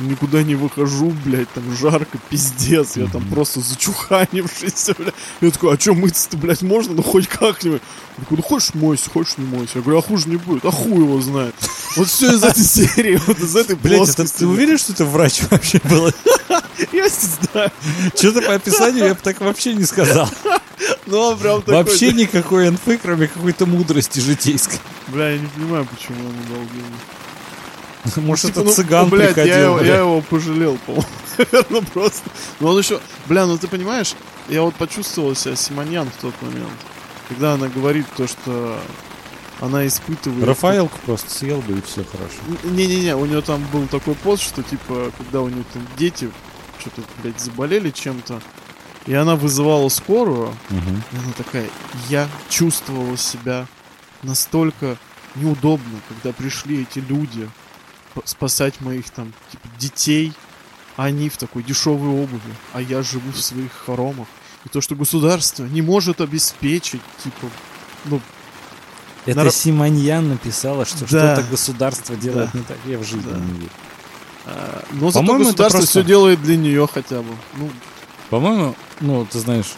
никуда 0.08 0.42
не 0.42 0.54
выхожу, 0.54 1.12
блядь, 1.24 1.50
там 1.52 1.64
жарко, 1.76 2.18
пиздец, 2.30 2.96
я 2.96 3.06
там 3.06 3.24
просто 3.28 3.60
зачуханившийся, 3.60 4.94
блядь. 4.98 5.14
Я 5.40 5.50
такой, 5.50 5.74
а 5.74 5.80
что 5.80 5.94
мыться-то, 5.94 6.36
блядь, 6.36 6.62
можно? 6.62 6.94
Ну, 6.94 7.02
хоть 7.02 7.28
как-нибудь. 7.28 7.82
Он 8.18 8.24
такой, 8.24 8.36
ну, 8.38 8.42
хочешь 8.42 8.74
мойся, 8.74 9.10
хочешь 9.10 9.38
не 9.38 9.46
мойся. 9.46 9.72
Я 9.76 9.82
говорю, 9.82 9.98
а 9.98 10.02
хуже 10.02 10.28
не 10.28 10.36
будет, 10.36 10.64
а 10.64 10.70
хуй 10.70 11.02
его 11.02 11.20
знает. 11.20 11.54
Вот 11.94 12.08
все 12.08 12.32
из 12.32 12.42
этой 12.42 12.64
серии, 12.64 13.20
вот 13.26 13.38
из 13.38 13.54
этой 13.54 13.76
Блять, 13.76 14.08
это, 14.08 14.24
ты 14.24 14.46
уверен, 14.46 14.78
что 14.78 14.94
это 14.94 15.04
врач 15.04 15.42
вообще 15.50 15.78
был? 15.84 16.06
Я 16.90 17.04
не 17.04 17.08
знаю. 17.08 17.70
Что-то 18.16 18.40
по 18.40 18.54
описанию 18.54 19.04
я 19.04 19.14
бы 19.14 19.20
так 19.22 19.38
вообще 19.40 19.74
не 19.74 19.84
сказал. 19.84 20.26
Ну, 21.06 21.18
он 21.18 21.38
прям 21.38 21.60
такой... 21.60 21.74
Вообще 21.74 22.12
никакой 22.12 22.68
инфы, 22.68 22.98
кроме 23.00 23.28
какой-то 23.28 23.66
мудрости 23.66 24.20
житейской. 24.20 24.78
Бля, 25.08 25.30
я 25.30 25.38
не 25.38 25.46
понимаю, 25.48 25.86
почему 25.86 26.26
он 26.26 26.34
деньги. 26.48 26.82
Может, 28.16 28.46
Типа, 28.46 28.60
это 28.60 28.68
ну, 28.68 28.72
цыган 28.74 29.08
блядь, 29.08 29.28
я, 29.28 29.34
приходил, 29.34 29.64
его, 29.64 29.76
я 29.78 29.82
блядь. 29.82 29.98
его 29.98 30.20
пожалел, 30.22 30.78
по-моему. 30.86 31.82
Просто. 31.92 32.30
Но 32.60 32.68
он 32.70 32.78
еще... 32.78 33.00
Бля, 33.26 33.46
ну 33.46 33.56
ты 33.58 33.68
понимаешь, 33.68 34.14
я 34.48 34.62
вот 34.62 34.74
почувствовал 34.74 35.34
себя 35.34 35.56
Симоньян 35.56 36.10
в 36.10 36.20
тот 36.20 36.34
момент. 36.42 36.68
Когда 37.28 37.54
она 37.54 37.68
говорит 37.68 38.06
то, 38.16 38.26
что 38.26 38.78
она 39.60 39.86
испытывает... 39.86 40.44
Рафаэлку 40.44 40.98
просто 41.06 41.30
съел 41.30 41.60
бы, 41.60 41.78
и 41.78 41.82
все 41.82 42.04
хорошо. 42.04 42.34
Не-не-не, 42.64 43.14
у 43.16 43.24
нее 43.26 43.40
там 43.42 43.64
был 43.72 43.86
такой 43.86 44.14
пост, 44.16 44.42
что 44.42 44.62
типа, 44.62 45.12
когда 45.16 45.40
у 45.40 45.48
нее 45.48 45.64
там 45.72 45.86
дети 45.96 46.30
что-то, 46.80 47.02
блядь, 47.22 47.38
заболели 47.40 47.90
чем-то, 47.90 48.42
и 49.06 49.14
она 49.14 49.36
вызывала 49.36 49.88
скорую, 49.88 50.54
Мгм. 50.68 51.02
и 51.12 51.16
она 51.16 51.32
такая, 51.36 51.68
я 52.08 52.28
чувствовала 52.48 53.16
себя 53.16 53.66
настолько 54.22 54.96
неудобно, 55.36 56.00
когда 56.08 56.32
пришли 56.32 56.82
эти 56.82 56.98
люди 56.98 57.48
спасать 58.24 58.80
моих 58.80 59.10
там 59.10 59.32
типа, 59.50 59.68
детей, 59.78 60.32
а 60.96 61.04
они 61.04 61.28
в 61.28 61.36
такой 61.36 61.62
дешевой 61.62 62.10
обуви, 62.22 62.40
а 62.72 62.80
я 62.82 63.02
живу 63.02 63.30
в 63.32 63.40
своих 63.40 63.72
хоромах. 63.72 64.26
И 64.64 64.68
то, 64.68 64.80
что 64.80 64.94
государство 64.94 65.64
не 65.64 65.82
может 65.82 66.20
обеспечить, 66.20 67.00
типа, 67.22 67.48
ну, 68.04 68.20
Это 69.24 69.44
Нар- 69.44 69.52
Симоньян 69.52 70.28
написала, 70.30 70.84
что 70.84 71.00
Да. 71.02 71.06
что-то 71.36 71.42
государство 71.48 72.16
делает 72.16 72.50
Да. 72.52 72.58
не 72.58 72.64
так. 72.64 72.76
Я 72.86 72.98
в 72.98 73.04
жизни 73.04 73.30
Да. 73.30 73.38
не 73.38 73.52
верю. 73.60 73.70
а, 74.46 74.84
но 74.90 75.10
зато 75.12 75.20
По-моему, 75.20 75.44
государство 75.44 75.78
просто- 75.78 76.00
все 76.00 76.02
делает 76.08 76.42
для 76.42 76.56
нее 76.56 76.88
хотя 76.92 77.22
бы. 77.22 77.36
Ну, 77.54 77.70
По-моему, 78.30 78.74
ну, 79.00 79.24
ты 79.24 79.38
знаешь, 79.38 79.74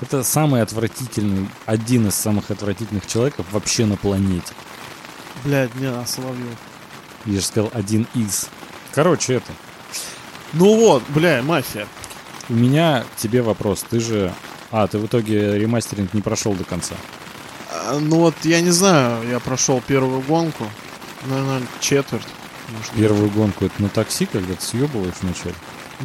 это 0.00 0.24
самый 0.24 0.62
отвратительный, 0.62 1.48
один 1.66 2.08
из 2.08 2.16
самых 2.16 2.50
отвратительных 2.50 3.06
человеков 3.06 3.46
вообще 3.52 3.86
на 3.86 3.96
планете. 3.96 4.52
блядь, 5.44 5.72
не, 5.76 5.86
а 5.86 6.04
Соловьев. 6.04 6.58
Я 7.26 7.40
же 7.40 7.46
сказал, 7.46 7.70
один 7.74 8.06
из. 8.14 8.48
Короче, 8.92 9.34
это. 9.34 9.52
Ну 10.52 10.76
вот, 10.76 11.02
бля, 11.08 11.42
мафия. 11.42 11.86
У 12.48 12.54
меня 12.54 13.04
к 13.14 13.20
тебе 13.20 13.42
вопрос. 13.42 13.84
Ты 13.88 14.00
же... 14.00 14.32
А, 14.70 14.86
ты 14.86 14.98
в 14.98 15.06
итоге 15.06 15.58
ремастеринг 15.58 16.12
не 16.14 16.22
прошел 16.22 16.54
до 16.54 16.64
конца. 16.64 16.94
А, 17.70 17.98
ну 17.98 18.16
вот, 18.16 18.34
я 18.42 18.60
не 18.60 18.70
знаю, 18.70 19.28
я 19.28 19.38
прошел 19.38 19.82
первую 19.86 20.20
гонку, 20.22 20.64
наверное, 21.26 21.62
четверть. 21.80 22.26
может 22.70 22.92
быть. 22.92 23.00
Первую 23.00 23.30
гонку 23.30 23.64
это 23.66 23.82
на 23.82 23.88
такси, 23.88 24.26
когда 24.26 24.54
ты 24.54 24.62
съебываешь 24.62 25.14
вначале. 25.20 25.54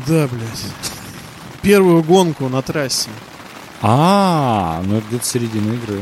Да, 0.05 0.27
блядь. 0.27 0.65
Первую 1.61 2.03
гонку 2.03 2.47
на 2.49 2.61
трассе. 2.61 3.09
А, 3.81 4.81
ну 4.85 4.97
это 4.97 5.07
где-то 5.07 5.25
середина 5.25 5.73
игры. 5.73 6.01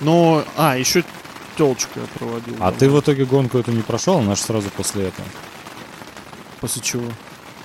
Но, 0.00 0.44
а, 0.56 0.76
еще 0.76 1.04
телочку 1.56 2.00
я 2.00 2.06
проводил. 2.18 2.54
А 2.60 2.70
да. 2.70 2.78
ты 2.78 2.90
в 2.90 3.00
итоге 3.00 3.24
гонку 3.24 3.58
эту 3.58 3.72
не 3.72 3.82
прошел, 3.82 4.18
она 4.18 4.34
же 4.34 4.42
сразу 4.42 4.68
после 4.70 5.08
этого. 5.08 5.26
После 6.60 6.82
чего? 6.82 7.04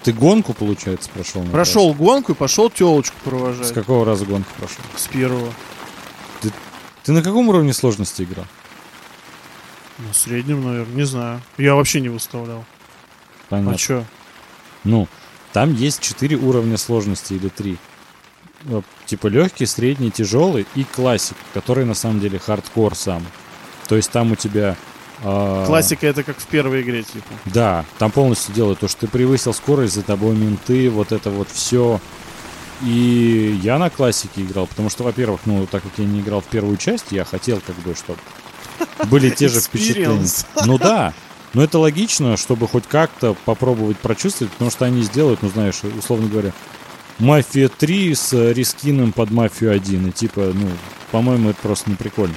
Ты 0.04 0.14
гонку, 0.14 0.54
получается, 0.54 1.10
прошел? 1.14 1.44
Прошел 1.44 1.94
гонку 1.94 2.32
и 2.32 2.36
пошел 2.36 2.70
телочку 2.70 3.16
провожать. 3.24 3.68
С 3.68 3.72
какого 3.72 4.06
раза 4.06 4.26
гонку 4.26 4.50
прошел? 4.58 4.84
С 4.96 5.08
первого. 5.08 5.54
Ты 7.04 7.14
на 7.14 7.24
каком 7.24 7.50
уровне 7.50 7.74
сложности 7.74 8.24
играл? 8.24 8.46
На 9.98 10.14
среднем, 10.14 10.64
наверное, 10.64 10.96
не 10.96 11.04
знаю. 11.04 11.42
Я 11.58 11.76
вообще 11.76 12.02
не 12.02 12.10
выставлял. 12.10 12.64
Понятно. 13.50 13.74
А 13.74 13.78
чё? 13.78 14.06
Ну, 14.84 15.08
там 15.54 15.74
есть 15.74 16.02
четыре 16.02 16.38
уровня 16.38 16.78
сложности 16.78 17.34
или 17.34 17.50
три. 17.50 17.78
Э, 18.66 18.82
Типа 19.06 19.28
легкий, 19.28 19.66
средний, 19.66 20.10
тяжелый 20.10 20.66
и 20.76 20.84
classic, 20.84 21.36
который 21.54 21.86
на 21.86 21.94
самом 21.94 22.20
деле 22.20 22.40
хардкор 22.40 22.96
сам. 22.96 23.26
То 23.92 23.98
есть 23.98 24.10
там 24.10 24.32
у 24.32 24.38
тебя... 24.38 24.78
а, 25.22 25.66
Классика 25.66 26.08
это 26.08 26.24
как 26.24 26.38
в 26.38 26.46
первой 26.46 26.82
игре, 26.82 27.04
типа. 27.04 27.28
Да, 27.44 27.84
там 28.00 28.10
полностью 28.10 28.56
делают 28.56 28.80
то, 28.80 28.88
что 28.88 29.02
ты 29.02 29.08
превысил 29.10 29.54
скорость, 29.54 29.96
за 29.96 30.02
тобой 30.02 30.34
менты, 30.34 30.90
вот 30.90 31.12
это 31.12 31.30
вот 31.30 31.50
все. 31.52 32.00
И 32.82 33.60
я 33.62 33.78
на 33.78 33.90
классике 33.90 34.44
играл, 34.44 34.68
потому 34.68 34.90
что, 34.90 35.04
во-первых, 35.04 35.42
ну, 35.44 35.68
так 35.68 35.84
как 35.84 35.92
я 35.98 36.06
не 36.06 36.22
играл 36.22 36.40
в 36.40 36.46
первую 36.46 36.78
часть, 36.78 37.08
я 37.12 37.26
хотел 37.26 37.60
как 37.68 37.76
бы, 37.80 37.94
чтобы 37.94 38.20
были 39.10 39.30
те 39.30 39.50
же 39.50 39.60
впечатления. 39.60 40.26
Ну 40.66 40.78
да, 40.78 41.14
но 41.54 41.62
это 41.62 41.78
логично, 41.78 42.38
чтобы 42.38 42.70
хоть 42.70 42.86
как-то 42.88 43.36
попробовать 43.44 43.98
прочувствовать, 43.98 44.54
потому 44.54 44.72
что 44.72 44.86
они 44.86 45.02
сделают, 45.02 45.42
ну 45.42 45.50
знаешь, 45.50 45.82
условно 45.84 46.30
говоря, 46.30 46.54
Мафия 47.20 47.68
3 47.68 48.16
с 48.16 48.32
э, 48.32 48.54
рискином 48.54 49.12
под 49.12 49.32
Мафию 49.32 49.74
1. 49.74 50.08
И 50.08 50.12
типа, 50.14 50.54
ну, 50.54 50.70
по-моему, 51.12 51.50
это 51.50 51.60
просто 51.62 51.90
не 51.90 51.98
прикольно. 51.98 52.36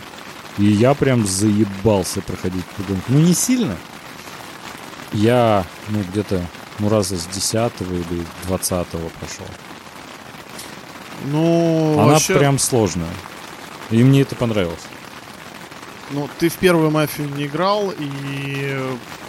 И 0.59 0.65
я 0.65 0.95
прям 0.95 1.27
заебался 1.27 2.21
проходить 2.23 2.65
эту 2.79 2.89
гонку. 2.89 3.05
Ну, 3.09 3.19
не 3.21 3.35
сильно. 3.35 3.77
Я, 5.13 5.65
ну, 5.89 6.03
где-то, 6.11 6.45
ну, 6.79 6.89
раза 6.89 7.17
с 7.17 7.27
10 7.27 7.73
или 7.81 8.25
20 8.47 8.87
прошел. 8.89 9.47
Ну, 11.27 11.95
Она 11.95 12.13
вообще, 12.13 12.37
прям 12.37 12.59
сложная. 12.59 13.15
И 13.91 14.03
мне 14.03 14.23
это 14.23 14.35
понравилось. 14.35 14.83
ну, 16.11 16.29
ты 16.39 16.49
в 16.49 16.57
первую 16.57 16.91
мафию 16.91 17.29
не 17.35 17.47
играл, 17.47 17.93
и... 17.97 18.79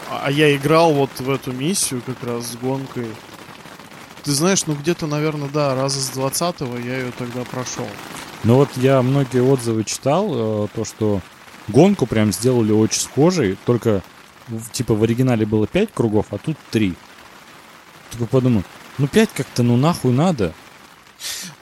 А 0.10 0.26
а 0.26 0.32
я 0.32 0.56
играл 0.56 0.94
вот 0.94 1.10
в 1.20 1.30
эту 1.30 1.52
миссию 1.52 2.02
как 2.06 2.24
раз 2.24 2.52
с 2.52 2.56
гонкой. 2.56 3.08
Ты 4.24 4.32
знаешь, 4.32 4.66
ну 4.66 4.76
где-то, 4.76 5.08
наверное, 5.08 5.50
да, 5.50 5.76
раза 5.76 6.00
с 6.00 6.10
20 6.10 6.62
я 6.84 6.98
ее 6.98 7.12
тогда 7.18 7.44
прошел. 7.44 7.88
Но 8.46 8.58
вот 8.58 8.70
я 8.76 9.02
многие 9.02 9.42
отзывы 9.42 9.84
читал, 9.84 10.66
э, 10.66 10.68
то, 10.74 10.86
что 10.86 11.20
гонку 11.68 12.06
прям 12.06 12.32
сделали 12.32 12.72
очень 12.72 13.02
схожей, 13.02 13.58
только 13.66 14.04
типа 14.72 14.94
в 14.94 15.02
оригинале 15.02 15.48
было 15.48 15.66
5 15.66 15.90
кругов, 15.92 16.28
а 16.30 16.38
тут 16.38 16.56
3. 16.70 16.94
Только 18.12 18.26
подумал, 18.28 18.64
ну 19.00 19.08
5 19.08 19.30
как-то, 19.34 19.64
ну 19.64 19.78
нахуй 19.78 20.14
надо. 20.14 20.54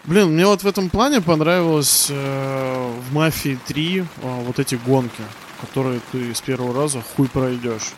Блин, 0.04 0.34
мне 0.34 0.46
вот 0.46 0.64
в 0.64 0.68
этом 0.68 0.90
плане 0.90 1.22
понравилось 1.22 2.08
э, 2.10 2.94
в 3.10 3.14
Мафии 3.14 3.58
3 3.66 4.00
э, 4.00 4.06
вот 4.46 4.60
эти 4.60 4.76
гонки, 4.76 5.24
которые 5.62 6.02
ты 6.12 6.36
с 6.36 6.42
первого 6.42 6.74
раза 6.74 7.02
хуй 7.16 7.30
пройдешь. 7.30 7.94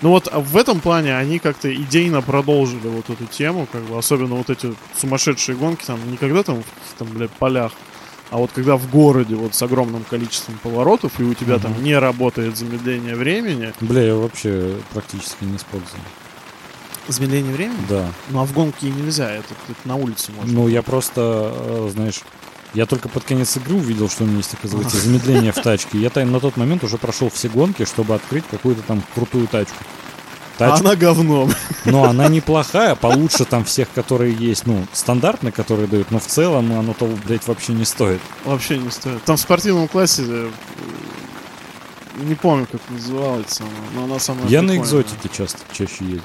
Ну 0.00 0.08
вот 0.08 0.28
а 0.32 0.40
в 0.40 0.56
этом 0.56 0.80
плане 0.80 1.18
они 1.18 1.38
как-то 1.38 1.72
идейно 1.72 2.22
продолжили 2.22 2.88
вот 2.88 3.10
эту 3.10 3.26
тему, 3.26 3.68
как 3.70 3.82
бы, 3.82 3.98
особенно 3.98 4.36
вот 4.36 4.48
эти 4.48 4.74
сумасшедшие 4.96 5.54
гонки, 5.54 5.84
там, 5.84 5.98
не 6.10 6.16
когда 6.16 6.42
там 6.42 6.62
в 6.62 6.98
там, 6.98 7.08
блядь, 7.08 7.30
полях, 7.32 7.72
а 8.32 8.38
вот 8.38 8.50
когда 8.50 8.78
в 8.78 8.88
городе 8.88 9.34
вот 9.34 9.54
с 9.54 9.62
огромным 9.62 10.04
количеством 10.04 10.58
поворотов, 10.62 11.20
и 11.20 11.22
у 11.22 11.34
тебя 11.34 11.58
там 11.58 11.72
Мгм. 11.72 11.84
не 11.84 11.98
работает 11.98 12.56
замедление 12.56 13.14
времени. 13.14 13.74
Бля, 13.82 14.02
я 14.02 14.14
вообще 14.14 14.78
практически 14.94 15.44
не 15.44 15.56
использую. 15.56 16.00
Замедление 17.08 17.52
времени? 17.52 17.76
Да. 17.90 18.10
Ну 18.30 18.40
а 18.40 18.46
в 18.46 18.54
гонке 18.54 18.88
нельзя, 18.88 19.30
это, 19.30 19.48
это 19.68 19.86
на 19.86 19.96
улице 19.96 20.32
можно. 20.32 20.50
Ну 20.50 20.66
я 20.66 20.80
просто, 20.80 21.52
э, 21.54 21.90
знаешь, 21.92 22.22
я 22.72 22.86
только 22.86 23.10
под 23.10 23.22
конец 23.24 23.54
игры 23.58 23.74
увидел, 23.74 24.08
что 24.08 24.24
у 24.24 24.26
меня 24.26 24.38
есть, 24.38 24.54
оказывается, 24.54 24.96
замедление 25.04 25.52
в 25.52 25.56
тачке. 25.56 25.98
Я 25.98 26.10
на 26.24 26.40
тот 26.40 26.56
момент 26.56 26.84
уже 26.84 26.96
прошел 26.96 27.28
все 27.28 27.50
гонки, 27.50 27.84
чтобы 27.84 28.14
открыть 28.14 28.44
какую-то 28.50 28.80
там 28.80 29.02
крутую 29.14 29.46
тачку. 29.46 29.84
А 30.56 30.58
Тачку 30.58 30.86
она 30.86 30.96
говном. 30.96 31.52
Но 31.84 32.04
она 32.04 32.28
неплохая, 32.28 32.94
получше 32.94 33.44
там 33.44 33.64
всех, 33.64 33.88
которые 33.94 34.34
есть, 34.34 34.66
ну, 34.66 34.86
стандартные, 34.92 35.52
которые 35.52 35.88
дают, 35.88 36.10
но 36.10 36.18
в 36.18 36.26
целом 36.26 36.72
оно 36.78 36.94
того, 36.94 37.12
блядь, 37.24 37.46
вообще 37.46 37.72
не 37.72 37.84
стоит. 37.84 38.20
Вообще 38.44 38.78
не 38.78 38.90
стоит. 38.90 39.22
Там 39.24 39.36
в 39.36 39.40
спортивном 39.40 39.88
классе 39.88 40.22
э, 40.26 40.50
не 42.20 42.34
помню, 42.34 42.66
как 42.70 42.80
называлась 42.90 43.60
она, 43.60 43.70
но 43.94 44.04
она 44.04 44.18
самая 44.18 44.46
Я 44.46 44.62
на 44.62 44.76
экзотике 44.76 45.28
часто, 45.32 45.58
чаще 45.72 46.04
ездил. 46.04 46.22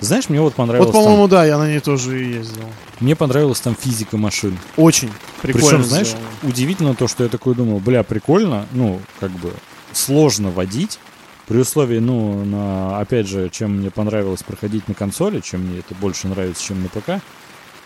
Знаешь, 0.00 0.28
мне 0.28 0.40
вот 0.40 0.54
понравилось 0.54 0.92
Вот, 0.92 1.02
по-моему, 1.02 1.26
да, 1.26 1.44
я 1.44 1.58
на 1.58 1.68
ней 1.68 1.80
тоже 1.80 2.22
и 2.22 2.32
ездил. 2.34 2.60
там, 2.60 2.70
мне 3.00 3.16
понравилась 3.16 3.60
там 3.60 3.74
физика 3.74 4.16
машин. 4.16 4.56
Очень 4.76 5.10
прикольно. 5.42 5.68
Причем, 5.68 5.84
знаешь, 5.84 6.08
сделано. 6.08 6.26
удивительно 6.42 6.94
то, 6.94 7.08
что 7.08 7.24
я 7.24 7.28
такой 7.28 7.54
думал, 7.54 7.80
бля, 7.80 8.02
прикольно, 8.04 8.66
ну, 8.72 9.00
как 9.18 9.30
бы 9.30 9.52
сложно 9.92 10.50
водить, 10.50 11.00
при 11.48 11.58
условии, 11.58 11.98
ну, 11.98 12.44
на, 12.44 13.00
опять 13.00 13.26
же, 13.26 13.48
чем 13.48 13.78
мне 13.78 13.90
понравилось 13.90 14.42
проходить 14.42 14.86
на 14.86 14.94
консоли, 14.94 15.40
чем 15.40 15.62
мне 15.62 15.78
это 15.78 15.94
больше 15.94 16.28
нравится, 16.28 16.62
чем 16.62 16.82
на 16.82 16.88
ПК, 16.90 17.22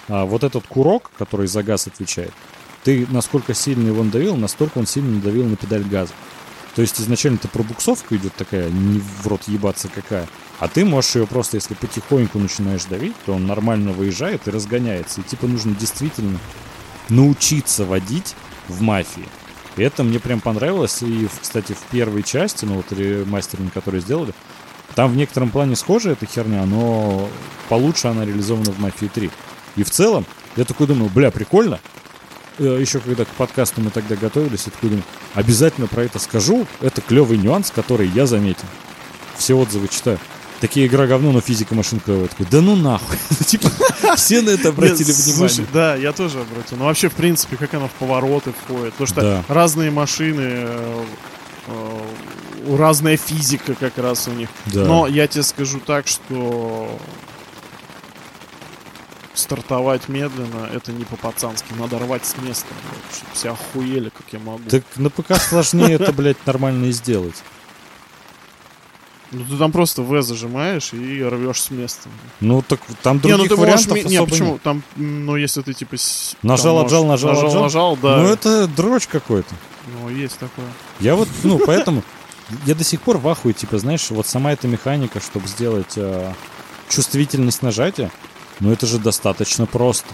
а 0.09 0.25
вот 0.25 0.42
этот 0.42 0.66
курок, 0.66 1.12
который 1.16 1.46
за 1.46 1.62
газ 1.62 1.87
отвечает, 1.87 2.33
ты 2.83 3.07
насколько 3.11 3.55
сильно 3.55 3.87
его 3.87 4.03
надавил, 4.03 4.37
настолько 4.37 4.79
он 4.79 4.87
сильно 4.87 5.14
надавил 5.14 5.44
на 5.44 5.57
педаль 5.57 5.85
газа. 5.85 6.12
То 6.75 6.83
есть 6.83 7.01
изначально-то 7.01 7.48
пробуксовка 7.48 8.16
идет 8.16 8.35
такая, 8.35 8.68
не 8.68 9.01
в 9.01 9.27
рот 9.29 9.42
ебаться 9.46 9.88
какая, 9.88 10.27
а 10.59 10.66
ты 10.66 10.85
можешь 10.85 11.14
ее 11.14 11.27
просто, 11.29 11.57
если 11.57 11.75
потихоньку 11.75 12.40
начинаешь 12.40 12.85
давить, 12.87 13.14
то 13.27 13.35
он 13.35 13.46
нормально 13.46 13.92
выезжает 13.92 14.48
и 14.48 14.51
разгоняется. 14.51 15.20
И 15.20 15.25
типа 15.25 15.46
нужно 15.46 15.77
действительно 15.77 16.38
научиться 17.09 17.85
водить 17.85 18.35
в 18.68 18.81
мафии. 18.81 19.29
И 19.77 19.83
это 19.83 20.03
мне 20.05 20.21
прям 20.21 20.41
понравилось. 20.41 21.03
И, 21.03 21.29
кстати, 21.41 21.73
в 21.73 21.81
первой 21.91 22.23
части, 22.23 22.65
ну 22.65 22.75
вот 22.75 22.93
ремастеринг, 22.93 23.73
который 23.73 24.01
сделали, 24.01 24.35
там 24.95 25.11
в 25.11 25.17
некотором 25.17 25.51
плане 25.51 25.77
схожа 25.77 26.11
эта 26.11 26.27
херня, 26.27 26.67
но 26.67 27.29
получше 27.69 28.09
она 28.09 28.27
реализована 28.27 28.73
в 28.73 28.79
Мафии 28.79 29.07
3. 29.07 29.31
И 29.77 29.83
в 29.85 29.91
целом, 29.91 30.27
я 30.57 30.65
такой 30.65 30.87
думаю, 30.87 31.11
бля, 31.15 31.31
прикольно. 31.31 31.81
Еще 32.59 33.01
когда 33.01 33.25
к 33.25 33.29
подкасту 33.29 33.81
мы 33.81 33.91
тогда 33.91 34.15
готовились, 34.15 34.67
я 34.67 34.73
такой 34.73 34.91
думаю, 34.91 35.05
обязательно 35.33 35.87
про 35.87 36.03
это 36.03 36.19
скажу. 36.19 36.67
Это 36.83 37.01
клевый 37.01 37.39
нюанс, 37.39 37.71
который 37.71 38.07
я 38.09 38.27
заметил. 38.27 38.67
Все 39.39 39.55
отзывы 39.55 39.89
читаю. 39.89 40.19
Такие 40.62 40.87
игра 40.87 41.09
говно, 41.09 41.33
но 41.33 41.40
физика 41.40 41.75
машин 41.75 41.98
клевая. 41.98 42.22
Я 42.22 42.29
такой, 42.29 42.46
да 42.48 42.61
ну 42.61 42.77
нахуй. 42.77 43.18
Типа, 43.46 43.68
все 44.14 44.42
на 44.42 44.51
это 44.51 44.68
обратили 44.68 45.11
внимание. 45.11 45.66
Да, 45.72 45.96
я 45.96 46.12
тоже 46.12 46.40
обратил. 46.40 46.77
Ну, 46.77 46.85
вообще, 46.85 47.09
в 47.09 47.14
принципе, 47.14 47.57
как 47.57 47.75
она 47.75 47.88
в 47.88 47.90
повороты 47.90 48.53
входит. 48.53 48.94
Потому 48.94 49.09
что 49.09 49.44
разные 49.48 49.90
машины, 49.90 50.40
э, 50.40 51.05
э, 51.66 52.77
разная 52.79 53.16
физика 53.16 53.75
как 53.75 53.98
раз 53.98 54.29
у 54.29 54.31
них. 54.31 54.48
Но 54.72 55.09
я 55.09 55.27
тебе 55.27 55.42
скажу 55.42 55.81
так, 55.85 56.07
что 56.07 56.96
стартовать 59.35 60.09
медленно 60.09 60.70
это 60.72 60.92
не 60.92 61.05
по-пацански. 61.05 61.72
Надо 61.77 61.98
рвать 61.98 62.25
с 62.25 62.37
места, 62.37 62.68
все 63.33 63.51
охуели, 63.51 64.11
как 64.11 64.27
я 64.31 64.38
могу. 64.38 64.62
Так 64.70 64.85
на 64.94 65.11
ПК 65.11 65.35
сложнее 65.40 65.94
это, 65.94 66.12
блядь, 66.12 66.46
нормально 66.46 66.85
и 66.85 66.92
сделать. 66.92 67.42
Ну 69.33 69.45
ты 69.49 69.57
там 69.57 69.73
просто 69.73 70.03
В 70.03 70.23
зажимаешь 70.23 70.92
и 70.92 71.23
рвешь 71.25 71.62
с 71.62 71.71
места. 71.71 72.09
Ну 72.40 72.62
так 72.62 72.81
там 73.03 73.16
не, 73.25 73.31
ну 73.31 73.37
других 73.38 73.49
ты 73.49 73.57
можешь... 73.57 73.87
вариантов 73.87 73.97
ми- 73.97 74.11
Не, 74.16 74.27
почему? 74.27 74.53
нет. 74.53 74.62
Там, 74.62 74.83
ну 74.97 75.37
если 75.37 75.62
ты 75.62 75.73
типа... 75.73 75.97
с- 75.97 76.37
Нажал, 76.42 76.77
там 76.77 76.87
отжал, 76.87 77.05
можешь- 77.05 77.25
нажал, 77.25 77.47
отжал. 77.47 77.62
нажал, 77.62 77.97
да. 77.97 78.16
Ну 78.18 78.29
это 78.29 78.66
дрочь 78.68 79.07
какой-то. 79.07 79.55
Ну, 79.99 80.11
есть 80.11 80.38
такое. 80.38 80.66
Я 81.01 81.14
вот, 81.14 81.29
ну, 81.45 81.59
поэтому 81.66 82.03
я 82.66 82.75
до 82.75 82.85
сих 82.85 83.01
пор 83.01 83.16
в 83.16 83.27
ахуе, 83.29 83.55
типа, 83.55 83.79
знаешь, 83.79 84.11
вот 84.11 84.27
сама 84.27 84.53
эта 84.53 84.68
механика, 84.68 85.21
чтобы 85.21 85.49
сделать 85.49 85.95
э, 85.97 86.33
чувствительность 86.90 87.62
нажатия, 87.62 88.11
ну 88.61 88.71
это 88.71 88.87
же 88.87 88.99
достаточно 88.99 89.64
просто. 89.66 90.12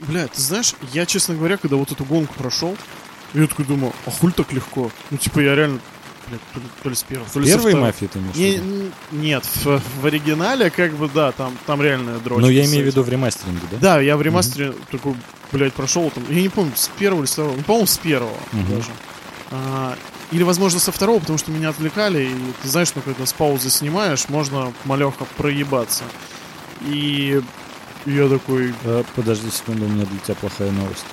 Бля, 0.00 0.26
ты 0.28 0.40
знаешь, 0.40 0.74
я, 0.92 1.04
честно 1.04 1.34
говоря, 1.34 1.56
когда 1.56 1.76
вот 1.76 1.92
эту 1.92 2.04
гонку 2.04 2.34
прошел, 2.34 2.76
я 3.34 3.46
такой 3.46 3.64
думаю, 3.64 3.92
а 4.06 4.10
хуль 4.10 4.32
так 4.32 4.52
легко? 4.52 4.90
Ну, 5.10 5.18
типа, 5.18 5.40
я 5.40 5.54
реально, 5.54 5.80
то 6.26 6.32
ли, 6.60 6.66
то 6.82 6.88
ли 6.88 6.94
с 6.94 7.02
первого, 7.02 7.28
то 7.30 7.40
ли 7.40 7.46
Первой 7.46 7.74
мафии 7.74 8.06
ты 8.06 8.18
имеешь 8.18 8.36
Не- 8.36 8.90
нет, 9.12 9.44
в, 9.64 9.80
в 10.00 10.06
оригинале, 10.06 10.70
как 10.70 10.92
бы, 10.94 11.08
да, 11.12 11.32
там, 11.32 11.56
там 11.66 11.82
реальная 11.82 12.18
дрочка. 12.18 12.42
Ну, 12.46 12.50
я 12.50 12.64
имею 12.66 12.84
в 12.84 12.86
виду 12.86 13.02
в 13.02 13.08
ремастеринге, 13.08 13.66
да? 13.72 13.76
Да, 13.78 14.00
я 14.00 14.16
в 14.16 14.22
ремастере 14.22 14.74
такой, 14.90 15.14
блядь, 15.52 15.72
прошел 15.72 16.10
там, 16.10 16.24
я 16.28 16.40
не 16.42 16.48
помню, 16.48 16.72
с 16.76 16.88
первого 16.88 17.20
или 17.22 17.26
с 17.26 17.32
второго, 17.32 17.56
ну, 17.56 17.62
по-моему, 17.62 17.86
с 17.86 17.98
первого 17.98 18.36
Мгм. 18.52 18.68
даже. 18.76 18.90
А, 19.50 19.96
или, 20.30 20.42
возможно, 20.44 20.78
со 20.78 20.92
второго, 20.92 21.18
потому 21.20 21.38
что 21.38 21.50
меня 21.50 21.70
отвлекали, 21.70 22.22
и 22.24 22.34
ты 22.62 22.68
знаешь, 22.68 22.92
ну, 22.94 23.02
когда 23.02 23.26
с 23.26 23.32
паузы 23.32 23.68
снимаешь, 23.70 24.28
можно 24.28 24.72
малеха 24.84 25.24
проебаться. 25.36 26.04
И 26.82 27.42
я 28.06 28.28
такой, 28.28 28.72
Э, 28.84 29.02
подожди 29.16 29.50
секунду, 29.50 29.86
у 29.86 29.88
меня 29.88 30.06
для 30.06 30.18
тебя 30.20 30.34
плохая 30.36 30.70
новость. 30.70 31.04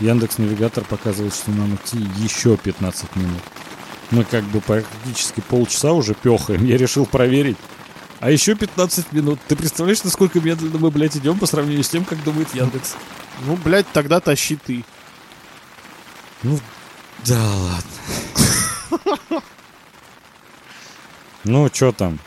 Яндекс 0.00 0.38
Навигатор 0.38 0.84
показывает, 0.84 1.34
что 1.34 1.50
нам 1.50 1.74
идти 1.74 1.98
еще 2.18 2.56
15 2.56 3.16
минут. 3.16 3.42
Мы 4.10 4.24
как 4.24 4.44
бы 4.44 4.60
практически 4.60 5.40
полчаса 5.40 5.92
уже 5.92 6.14
пехаем. 6.14 6.64
Я 6.64 6.76
решил 6.76 7.06
проверить. 7.06 7.58
А 8.18 8.30
еще 8.30 8.54
15 8.54 9.12
минут. 9.12 9.38
Ты 9.46 9.56
представляешь, 9.56 10.02
насколько 10.02 10.40
медленно 10.40 10.78
мы, 10.78 10.90
блядь, 10.90 11.16
идем 11.16 11.38
по 11.38 11.46
сравнению 11.46 11.84
с 11.84 11.88
тем, 11.88 12.04
как 12.04 12.22
думает 12.24 12.54
Яндекс? 12.54 12.96
Ну, 13.46 13.56
блядь, 13.56 13.90
тогда 13.92 14.20
тащи 14.20 14.56
ты. 14.56 14.84
Ну, 16.42 16.58
да 17.26 17.40
ладно. 17.40 19.40
Ну, 21.42 21.70
что 21.72 21.92
там 21.92 22.18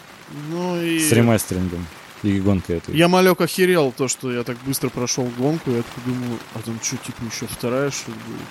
Ну 0.50 0.82
и... 0.82 0.98
с 0.98 1.12
ремастерингом 1.12 1.86
и 2.24 2.40
гонкой 2.40 2.78
этой? 2.78 2.96
Я 2.96 3.08
малек 3.08 3.42
охерел 3.42 3.92
то, 3.96 4.08
что 4.08 4.32
я 4.32 4.44
так 4.44 4.58
быстро 4.66 4.90
прошел 4.90 5.26
гонку. 5.38 5.72
Я 5.72 5.84
такой 5.84 6.14
думаю, 6.14 6.40
а 6.56 6.60
там 6.60 6.80
что, 6.82 6.98
типа, 6.98 7.22
еще 7.32 7.46
вторая, 7.48 7.92
что 7.92 8.12
ли, 8.12 8.18
будет? 8.28 8.42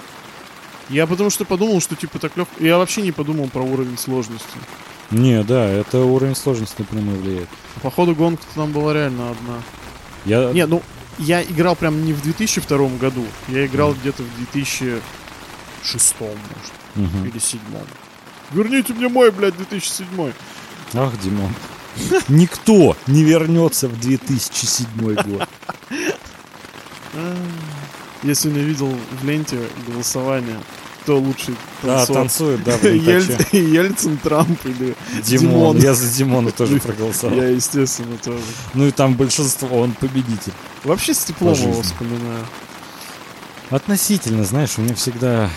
Я 0.91 1.07
потому 1.07 1.31
что 1.31 1.45
подумал, 1.45 1.81
что 1.81 1.95
типа 1.97 2.19
так 2.19 2.37
легко. 2.37 2.53
Я 2.63 2.77
вообще 2.77 3.03
не 3.03 3.13
подумал 3.13 3.49
про 3.49 3.63
уровень 3.63 3.97
сложности. 3.97 4.59
Не, 5.11 5.43
да, 5.43 5.67
это 5.69 5.99
уровень 6.01 6.35
сложности 6.35 6.77
напрямую 6.81 7.19
влияет. 7.21 7.49
Походу 7.83 8.15
гонка 8.15 8.43
там 8.55 8.73
была 8.73 8.93
реально 8.93 9.31
одна. 9.31 9.63
Я... 10.25 10.53
Не, 10.53 10.67
ну, 10.67 10.83
я 11.19 11.43
играл 11.43 11.77
прям 11.77 12.05
не 12.05 12.13
в 12.13 12.23
2002 12.23 12.89
году. 12.99 13.25
Я 13.49 13.65
играл 13.67 13.95
где-то 13.95 14.23
в 14.23 14.37
2006, 14.37 16.21
может, 16.21 16.37
Мгм. 16.95 17.23
или 17.25 17.31
2007. 17.31 17.61
Верните 18.53 18.93
мне 18.93 19.09
мой, 19.09 19.31
блядь, 19.31 19.57
2007. 19.57 20.33
Ах, 20.95 21.19
Димон. 21.21 21.53
Никто 22.29 22.97
не 23.07 23.23
вернется 23.23 23.89
в 23.89 23.99
2007 24.01 24.87
год. 25.15 25.49
А, 27.15 27.37
Я 28.23 28.35
сегодня 28.35 28.63
видел 28.63 28.95
в 29.21 29.25
ленте 29.25 29.59
голосование, 29.87 30.57
кто 31.03 31.19
лучший 31.19 31.55
Да, 31.83 31.99
танцор. 31.99 32.17
танцует, 32.17 32.65
да, 32.65 32.77
Ель- 32.79 33.05
Ленте. 33.05 33.47
Ельцин, 33.53 34.17
Трамп 34.19 34.65
или 34.65 34.95
Димон. 35.25 35.77
Димон. 35.77 35.77
Я 35.79 35.95
за 35.95 36.09
Димона 36.17 36.51
тоже 36.53 36.79
проголосовал. 36.81 37.37
Я, 37.37 37.49
естественно, 37.49 38.17
тоже. 38.19 38.43
Ну 38.75 38.87
и 38.87 38.91
там 38.93 39.15
большинство, 39.15 39.69
он 39.81 39.93
победитель. 39.93 40.53
Вообще 40.85 41.13
с 41.15 41.25
теплом 41.25 41.55
его 41.55 41.83
вспоминаю. 41.83 42.47
Относительно, 43.71 44.45
знаешь, 44.45 44.79
у 44.79 44.83
меня 44.83 44.95
всегда... 44.95 45.51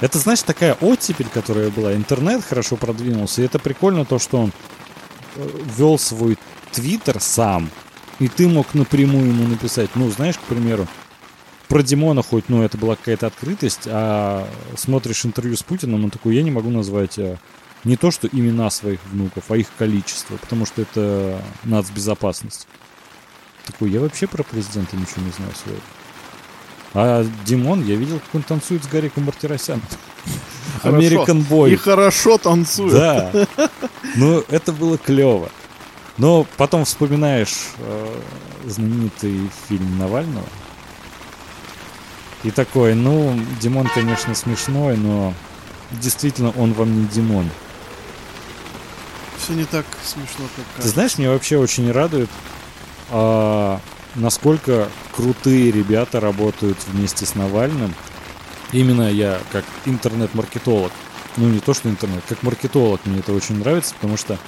Это, 0.00 0.18
знаешь, 0.18 0.42
такая 0.42 0.74
оттепель, 0.80 1.28
которая 1.32 1.70
была. 1.70 1.94
Интернет 1.94 2.42
хорошо 2.44 2.76
продвинулся. 2.76 3.42
И 3.42 3.44
это 3.44 3.58
прикольно 3.60 4.04
то, 4.04 4.18
что 4.18 4.38
он 4.38 4.52
вел 5.36 5.98
свой 5.98 6.38
твиттер 6.72 7.20
сам. 7.20 7.70
И 8.18 8.28
ты 8.28 8.48
мог 8.48 8.74
напрямую 8.74 9.28
ему 9.28 9.48
написать. 9.48 9.90
Ну, 9.94 10.10
знаешь, 10.10 10.36
к 10.36 10.42
примеру, 10.42 10.86
про 11.68 11.82
Димона 11.82 12.22
хоть, 12.22 12.48
ну, 12.48 12.62
это 12.62 12.76
была 12.76 12.96
какая-то 12.96 13.26
открытость, 13.26 13.82
а 13.86 14.46
смотришь 14.76 15.24
интервью 15.24 15.56
с 15.56 15.62
Путиным, 15.62 16.04
он 16.04 16.10
такой, 16.10 16.36
я 16.36 16.42
не 16.42 16.50
могу 16.50 16.70
назвать 16.70 17.18
а, 17.18 17.38
не 17.84 17.96
то, 17.96 18.10
что 18.10 18.28
имена 18.28 18.70
своих 18.70 19.00
внуков, 19.06 19.44
а 19.50 19.56
их 19.56 19.68
количество, 19.78 20.36
потому 20.36 20.66
что 20.66 20.82
это 20.82 21.42
нацбезопасность. 21.64 22.68
Такой, 23.64 23.90
я 23.90 24.00
вообще 24.00 24.26
про 24.26 24.42
президента 24.42 24.96
ничего 24.96 25.22
не 25.24 25.32
знаю 25.32 25.52
своего. 25.54 25.80
А 26.94 27.26
Димон, 27.46 27.84
я 27.86 27.96
видел, 27.96 28.20
как 28.20 28.34
он 28.34 28.42
танцует 28.42 28.84
с 28.84 28.88
Гариком 28.88 29.24
Мартиросяном. 29.24 29.82
American 30.82 31.40
И 31.40 31.44
Boy. 31.44 31.76
хорошо 31.76 32.38
танцует. 32.38 32.92
Да. 32.92 33.32
Ну, 34.16 34.44
это 34.48 34.72
было 34.72 34.98
клево. 34.98 35.48
Но 36.18 36.46
потом 36.56 36.84
вспоминаешь 36.84 37.68
э, 37.78 38.20
знаменитый 38.66 39.48
фильм 39.68 39.98
Навального. 39.98 40.46
И 42.42 42.50
такой, 42.50 42.94
ну, 42.94 43.38
Димон, 43.60 43.88
конечно, 43.94 44.34
смешной, 44.34 44.96
но 44.96 45.32
действительно 45.92 46.50
он 46.56 46.72
вам 46.72 47.00
не 47.02 47.06
Димон. 47.06 47.48
Все 49.38 49.54
не 49.54 49.64
так 49.64 49.86
смешно, 50.04 50.44
как 50.56 50.64
Ты 50.64 50.70
кажется. 50.76 50.88
знаешь, 50.94 51.18
меня 51.18 51.30
вообще 51.30 51.56
очень 51.58 51.90
радует, 51.90 52.28
а, 53.10 53.80
насколько 54.14 54.88
крутые 55.14 55.70
ребята 55.70 56.20
работают 56.20 56.78
вместе 56.88 57.26
с 57.26 57.34
Навальным. 57.34 57.94
Именно 58.72 59.10
я, 59.12 59.40
как 59.52 59.64
интернет-маркетолог, 59.84 60.92
ну 61.36 61.48
не 61.48 61.60
то 61.60 61.74
что 61.74 61.88
интернет, 61.88 62.22
как 62.28 62.42
маркетолог 62.42 63.04
мне 63.04 63.20
это 63.20 63.32
очень 63.32 63.58
нравится, 63.58 63.94
потому 63.94 64.16
что 64.16 64.38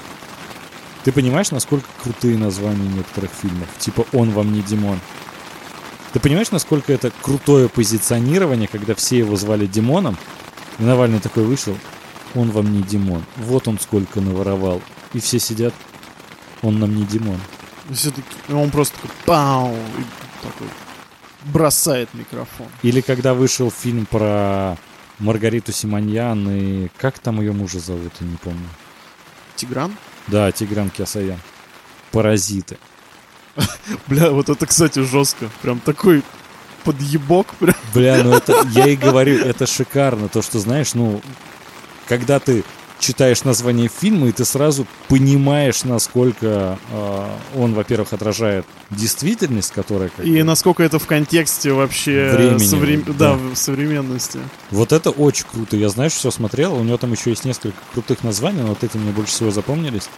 ты 1.04 1.12
понимаешь, 1.12 1.50
насколько 1.50 1.86
крутые 2.02 2.38
названия 2.38 2.88
некоторых 2.88 3.30
фильмов, 3.30 3.68
типа 3.78 4.06
«Он 4.12 4.30
вам 4.30 4.52
не 4.52 4.62
Димон». 4.62 4.98
Ты 6.14 6.20
понимаешь, 6.20 6.50
насколько 6.50 6.92
это 6.92 7.10
крутое 7.22 7.68
позиционирование, 7.68 8.68
когда 8.68 8.94
все 8.94 9.18
его 9.18 9.36
звали 9.36 9.66
Димоном, 9.66 10.16
и 10.78 10.82
Навальный 10.82 11.20
такой 11.20 11.44
вышел, 11.44 11.76
он 12.34 12.50
вам 12.50 12.72
не 12.72 12.82
Димон. 12.82 13.24
Вот 13.36 13.68
он 13.68 13.78
сколько 13.78 14.20
наворовал. 14.20 14.80
И 15.12 15.20
все 15.20 15.38
сидят, 15.38 15.74
он 16.62 16.78
нам 16.78 16.94
не 16.94 17.04
Димон. 17.04 17.38
Все-таки 17.90 18.24
он 18.50 18.70
просто 18.70 18.94
такой 18.94 19.10
пау 19.26 19.74
и 19.74 20.42
такой 20.42 20.68
бросает 21.44 22.08
микрофон. 22.14 22.68
Или 22.82 23.00
когда 23.00 23.34
вышел 23.34 23.70
фильм 23.70 24.06
про 24.06 24.76
Маргариту 25.18 25.72
Симоньян 25.72 26.48
и... 26.50 26.88
Как 26.98 27.18
там 27.18 27.40
ее 27.40 27.52
мужа 27.52 27.78
зовут, 27.78 28.12
я 28.20 28.26
не 28.26 28.36
помню. 28.36 28.68
Тигран? 29.56 29.96
Да, 30.26 30.50
Тигран 30.52 30.90
Киасаян. 30.90 31.38
Паразиты. 32.10 32.78
Бля, 34.08 34.30
вот 34.30 34.48
это, 34.48 34.66
кстати, 34.66 35.00
жестко. 35.00 35.48
Прям 35.62 35.80
такой 35.80 36.22
подъебок. 36.84 37.54
Прям. 37.58 37.76
Бля, 37.92 38.22
ну 38.22 38.32
это... 38.32 38.66
Я 38.70 38.86
и 38.86 38.96
говорю, 38.96 39.38
это 39.38 39.66
шикарно. 39.66 40.28
То, 40.28 40.42
что, 40.42 40.58
знаешь, 40.58 40.94
ну... 40.94 41.20
Когда 42.08 42.38
ты 42.38 42.64
читаешь 42.98 43.44
название 43.44 43.88
фильма, 43.88 44.28
и 44.28 44.32
ты 44.32 44.44
сразу 44.44 44.86
понимаешь, 45.08 45.84
насколько 45.84 46.78
э, 46.90 47.28
он, 47.56 47.74
во-первых, 47.74 48.12
отражает 48.12 48.64
действительность, 48.90 49.72
которая... 49.72 50.08
как 50.08 50.24
И 50.24 50.38
бы- 50.38 50.44
насколько 50.44 50.82
это 50.82 50.98
в 50.98 51.06
контексте 51.06 51.72
вообще 51.72 52.30
Времени, 52.32 52.64
соврем- 52.64 53.04
да. 53.06 53.32
да, 53.32 53.34
в 53.34 53.56
современности. 53.56 54.38
Вот 54.70 54.92
это 54.92 55.10
очень 55.10 55.44
круто. 55.50 55.76
Я, 55.76 55.88
знаешь, 55.88 56.12
все 56.12 56.30
смотрел. 56.30 56.74
У 56.74 56.82
него 56.84 56.96
там 56.96 57.12
еще 57.12 57.30
есть 57.30 57.44
несколько 57.44 57.76
крутых 57.92 58.22
названий, 58.24 58.62
но 58.62 58.68
вот 58.68 58.82
эти 58.84 58.96
мне 58.96 59.10
больше 59.12 59.32
всего 59.32 59.50
запомнились. 59.50 60.08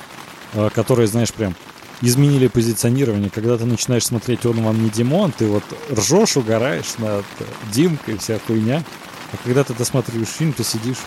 а, 0.54 0.70
Которые, 0.70 1.08
знаешь, 1.08 1.32
прям 1.32 1.54
изменили 2.02 2.46
позиционирование. 2.48 3.30
Когда 3.30 3.56
ты 3.56 3.64
начинаешь 3.64 4.04
смотреть 4.04 4.44
«Он 4.44 4.62
вам 4.62 4.82
не 4.84 4.90
Димон», 4.90 5.32
ты 5.32 5.46
вот 5.46 5.64
ржешь, 5.90 6.36
угораешь 6.36 6.98
над 6.98 7.24
э, 7.40 7.44
Димкой 7.72 8.14
и 8.14 8.18
вся 8.18 8.38
хуйня. 8.46 8.84
А 9.32 9.36
когда 9.42 9.64
ты 9.64 9.72
досматриваешь 9.74 10.28
фильм, 10.28 10.52
ты 10.52 10.62
сидишь... 10.62 10.98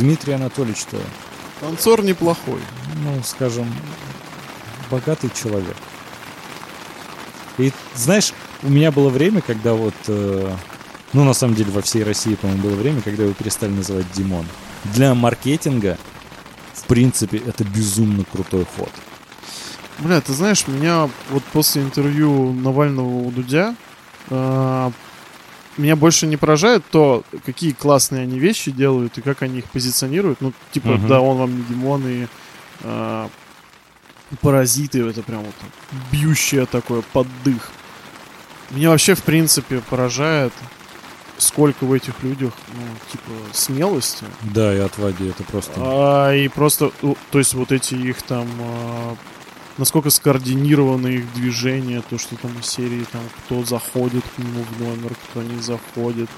Дмитрий 0.00 0.32
Анатольевич-то, 0.32 0.96
Танцор 1.60 2.02
неплохой. 2.02 2.58
ну, 3.04 3.22
скажем, 3.22 3.70
богатый 4.90 5.30
человек. 5.30 5.76
И 7.58 7.70
знаешь, 7.94 8.32
у 8.62 8.70
меня 8.70 8.92
было 8.92 9.10
время, 9.10 9.42
когда 9.42 9.74
вот, 9.74 9.94
э, 10.08 10.56
ну 11.12 11.24
на 11.24 11.34
самом 11.34 11.54
деле 11.54 11.70
во 11.70 11.82
всей 11.82 12.02
России, 12.02 12.34
по-моему, 12.34 12.62
было 12.62 12.76
время, 12.76 13.02
когда 13.02 13.24
его 13.24 13.34
перестали 13.34 13.72
называть 13.72 14.10
Димон. 14.12 14.46
Для 14.84 15.14
маркетинга, 15.14 15.98
в 16.72 16.84
принципе, 16.84 17.36
это 17.36 17.64
безумно 17.64 18.24
крутой 18.24 18.66
ход. 18.76 18.90
Бля, 19.98 20.22
ты 20.22 20.32
знаешь, 20.32 20.66
меня 20.66 21.10
вот 21.28 21.44
после 21.52 21.82
интервью 21.82 22.54
Навального 22.54 23.06
у 23.06 23.30
Дудя 23.30 23.76
а, 24.30 24.92
меня 25.76 25.96
больше 25.96 26.26
не 26.26 26.36
поражает 26.36 26.84
то, 26.90 27.22
какие 27.44 27.72
классные 27.72 28.22
они 28.22 28.38
вещи 28.38 28.70
делают 28.70 29.16
и 29.18 29.22
как 29.22 29.42
они 29.42 29.58
их 29.60 29.66
позиционируют. 29.66 30.40
Ну, 30.40 30.52
типа, 30.72 30.90
Мгм. 30.90 31.08
да, 31.08 31.20
он 31.20 31.38
вам 31.38 31.56
не 31.56 31.62
Димон 31.64 32.06
и 32.06 32.26
а, 32.82 33.28
паразиты, 34.40 35.00
это 35.06 35.22
прям 35.22 35.42
вот 35.42 35.54
бьющее 36.10 36.66
такое 36.66 37.02
поддых. 37.12 37.70
Меня 38.70 38.90
вообще, 38.90 39.14
в 39.14 39.22
принципе, 39.22 39.80
поражает, 39.80 40.52
сколько 41.38 41.84
в 41.84 41.92
этих 41.92 42.22
людях, 42.22 42.52
ну, 42.74 42.82
типа, 43.10 43.30
смелости. 43.52 44.24
Да, 44.42 44.74
и 44.74 44.78
отвади, 44.78 45.28
это 45.28 45.42
просто... 45.44 45.72
А, 45.76 46.32
и 46.34 46.48
просто, 46.48 46.92
то 47.30 47.38
есть 47.38 47.54
вот 47.54 47.72
эти 47.72 47.94
их 47.94 48.22
там, 48.22 48.46
а, 48.60 49.16
насколько 49.80 50.10
скоординированы 50.10 51.08
их 51.08 51.32
движения, 51.34 52.02
то, 52.08 52.18
что 52.18 52.36
там 52.36 52.56
из 52.60 52.66
серии, 52.66 53.04
там, 53.10 53.22
кто 53.38 53.64
заходит 53.64 54.22
к 54.36 54.38
нему 54.38 54.62
в 54.62 54.80
номер, 54.80 55.14
кто 55.30 55.42
не 55.42 55.60
заходит, 55.60 56.28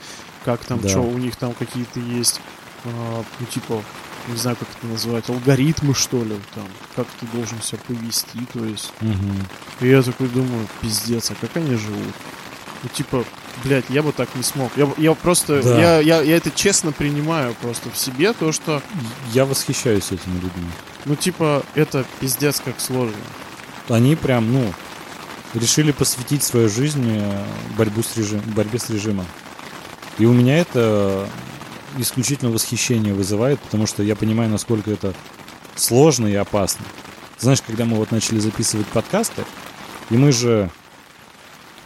как 0.44 0.64
там, 0.64 0.80
Да. 0.80 0.88
что 0.88 1.00
у 1.00 1.18
них 1.18 1.36
там 1.36 1.52
какие-то 1.52 2.00
есть, 2.00 2.40
а, 2.84 3.22
ну, 3.40 3.46
типа, 3.46 3.82
не 4.28 4.36
знаю, 4.36 4.56
как 4.56 4.68
это 4.78 4.86
назвать, 4.86 5.28
алгоритмы, 5.28 5.94
что 5.94 6.22
ли, 6.22 6.36
там, 6.54 6.66
как 6.96 7.06
ты 7.20 7.26
должен 7.36 7.60
себя 7.60 7.78
повести, 7.86 8.38
то 8.52 8.64
есть. 8.64 8.92
Мгм. 9.00 9.36
И 9.80 9.88
я 9.88 10.02
такой 10.02 10.28
думаю, 10.28 10.66
пиздец, 10.80 11.30
а 11.30 11.34
как 11.34 11.56
они 11.56 11.74
живут? 11.76 12.14
Ну, 12.84 12.88
типа, 12.92 13.24
блядь, 13.64 13.84
я 13.90 14.02
бы 14.02 14.12
так 14.12 14.28
не 14.36 14.42
смог. 14.42 14.70
Я, 14.76 14.88
я 14.96 15.14
просто, 15.14 15.62
Да. 15.62 15.80
я, 15.80 15.98
я, 16.00 16.22
я 16.22 16.36
это 16.36 16.50
честно 16.52 16.92
принимаю 16.92 17.54
просто 17.60 17.90
в 17.90 17.98
себе, 17.98 18.32
то, 18.32 18.52
что 18.52 18.82
Я 19.32 19.44
восхищаюсь 19.44 20.06
этими 20.12 20.34
людьми. 20.34 20.70
Ну, 21.04 21.16
типа, 21.16 21.64
это 21.74 22.04
пиздец 22.20 22.60
как 22.64 22.80
сложно. 22.80 23.16
Они 23.88 24.16
прям, 24.16 24.52
ну, 24.52 24.72
решили 25.54 25.92
посвятить 25.92 26.42
свою 26.42 26.68
жизнь 26.68 27.04
э, 27.08 27.44
борьбу 27.76 28.02
с 28.02 28.16
режим, 28.16 28.40
борьбе 28.54 28.78
с 28.78 28.88
режимом. 28.90 29.26
И 30.18 30.26
у 30.26 30.32
меня 30.32 30.58
это 30.58 31.28
исключительно 31.98 32.50
восхищение 32.50 33.12
вызывает, 33.12 33.60
потому 33.60 33.86
что 33.86 34.02
я 34.02 34.16
понимаю, 34.16 34.50
насколько 34.50 34.90
это 34.90 35.14
сложно 35.74 36.26
и 36.26 36.34
опасно. 36.34 36.84
Знаешь, 37.38 37.62
когда 37.62 37.84
мы 37.84 37.96
вот 37.96 38.12
начали 38.12 38.38
записывать 38.38 38.86
подкасты, 38.86 39.44
и 40.10 40.16
мы 40.16 40.32
же 40.32 40.70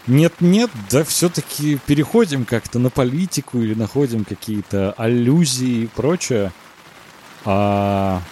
нет-нет, 0.06 0.70
да 0.90 1.02
все-таки 1.04 1.78
переходим 1.86 2.44
как-то 2.44 2.78
на 2.78 2.90
политику 2.90 3.58
или 3.58 3.74
находим 3.74 4.24
какие-то 4.24 4.92
аллюзии 4.92 5.84
и 5.84 5.86
прочее. 5.86 6.52
А 7.44 8.22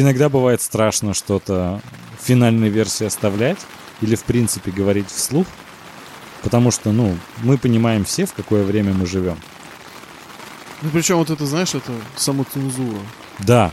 иногда 0.00 0.28
бывает 0.28 0.62
страшно 0.62 1.14
что-то 1.14 1.80
в 2.18 2.24
финальной 2.24 2.68
версии 2.68 3.04
оставлять 3.04 3.58
или 4.00 4.14
в 4.14 4.24
принципе 4.24 4.70
говорить 4.70 5.08
вслух, 5.08 5.46
потому 6.42 6.70
что, 6.70 6.92
ну, 6.92 7.16
мы 7.42 7.58
понимаем 7.58 8.04
все, 8.04 8.26
в 8.26 8.34
какое 8.34 8.62
время 8.62 8.92
мы 8.92 9.06
живем. 9.06 9.38
Ну, 10.82 10.90
причем 10.90 11.16
вот 11.16 11.30
это, 11.30 11.46
знаешь, 11.46 11.74
это 11.74 11.92
самоцензура. 12.16 12.98
Да. 13.40 13.72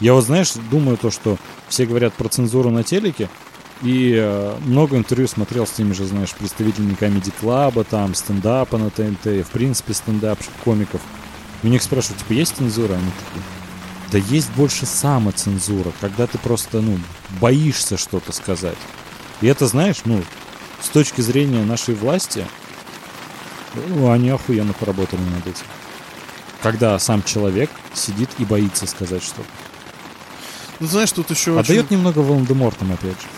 Я 0.00 0.14
вот, 0.14 0.24
знаешь, 0.24 0.52
думаю 0.70 0.96
то, 0.96 1.10
что 1.10 1.36
все 1.68 1.84
говорят 1.84 2.14
про 2.14 2.28
цензуру 2.28 2.70
на 2.70 2.82
телеке, 2.82 3.28
и 3.82 4.14
э, 4.14 4.56
много 4.64 4.96
интервью 4.96 5.28
смотрел 5.28 5.66
с 5.66 5.72
теми 5.72 5.92
же, 5.92 6.04
знаешь, 6.04 6.34
представителями 6.34 6.96
Comedy 6.98 7.32
Club, 7.40 7.84
там, 7.88 8.14
стендапа 8.14 8.78
на 8.78 8.90
ТНТ, 8.90 9.46
в 9.46 9.50
принципе, 9.52 9.94
стендап 9.94 10.38
комиков. 10.64 11.00
У 11.62 11.68
них 11.68 11.82
спрашивают, 11.82 12.20
типа, 12.22 12.32
есть 12.32 12.56
цензура? 12.56 12.94
Они 12.94 13.10
такие, 13.10 13.44
да 14.10 14.18
есть 14.18 14.50
больше 14.52 14.86
самоцензура, 14.86 15.92
когда 16.00 16.26
ты 16.26 16.38
просто, 16.38 16.80
ну, 16.80 16.98
боишься 17.40 17.96
что-то 17.96 18.32
сказать. 18.32 18.78
И 19.40 19.46
это, 19.46 19.66
знаешь, 19.66 20.02
ну, 20.04 20.22
с 20.82 20.88
точки 20.88 21.20
зрения 21.20 21.64
нашей 21.64 21.94
власти, 21.94 22.46
ну, 23.88 24.10
они 24.10 24.30
охуенно 24.30 24.72
поработали 24.72 25.20
над 25.20 25.46
этим. 25.46 25.66
Когда 26.62 26.98
сам 26.98 27.22
человек 27.22 27.70
сидит 27.94 28.28
и 28.38 28.44
боится 28.44 28.86
сказать 28.86 29.22
что-то. 29.22 29.48
Ну, 30.80 30.86
знаешь, 30.86 31.12
тут 31.12 31.30
еще 31.30 31.58
Отдает 31.58 31.86
очень... 31.86 31.96
немного 31.96 32.18
Волан-де-Мортом, 32.18 32.92
опять 32.92 33.20
же. 33.20 33.28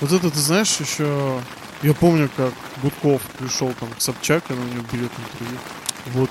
Вот 0.00 0.12
это, 0.12 0.30
ты 0.30 0.38
знаешь, 0.38 0.76
еще... 0.80 1.40
Я 1.82 1.94
помню, 1.94 2.28
как 2.36 2.52
Гудков 2.82 3.22
пришел 3.38 3.72
там 3.78 3.88
к 3.90 4.00
Собчак, 4.00 4.44
она 4.50 4.60
у 4.60 4.64
него 4.64 4.84
берет 4.92 5.10
интервью. 5.18 5.58
Вот. 6.06 6.30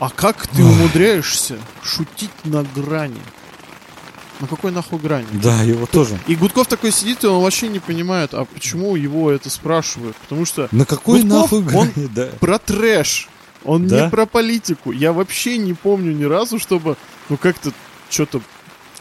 А 0.00 0.10
как 0.10 0.46
ты 0.48 0.62
умудряешься 0.64 1.58
шутить 1.82 2.30
на 2.44 2.62
грани? 2.74 3.20
На 4.40 4.48
какой 4.48 4.72
нахуй 4.72 4.98
грани? 4.98 5.26
Да, 5.32 5.62
его 5.62 5.86
тоже. 5.86 6.18
И 6.26 6.34
Гудков 6.34 6.66
такой 6.66 6.90
сидит, 6.90 7.22
и 7.22 7.26
он 7.28 7.40
вообще 7.42 7.68
не 7.68 7.78
понимает, 7.78 8.34
а 8.34 8.44
почему 8.44 8.96
его 8.96 9.30
это 9.30 9.48
спрашивают? 9.48 10.16
Потому 10.16 10.44
что 10.44 10.68
На 10.72 10.84
какой 10.84 11.22
Гудков, 11.22 11.52
нахуй 11.52 11.58
он 11.60 11.64
грани, 11.66 12.08
да. 12.14 12.26
про 12.40 12.58
трэш. 12.58 13.28
Он 13.64 13.86
Да? 13.86 14.04
не 14.04 14.10
про 14.10 14.26
политику. 14.26 14.90
Я 14.92 15.12
вообще 15.12 15.56
не 15.56 15.72
помню 15.72 16.12
ни 16.12 16.24
разу, 16.24 16.58
чтобы, 16.58 16.96
ну, 17.28 17.36
как-то 17.36 17.72
что-то 18.10 18.40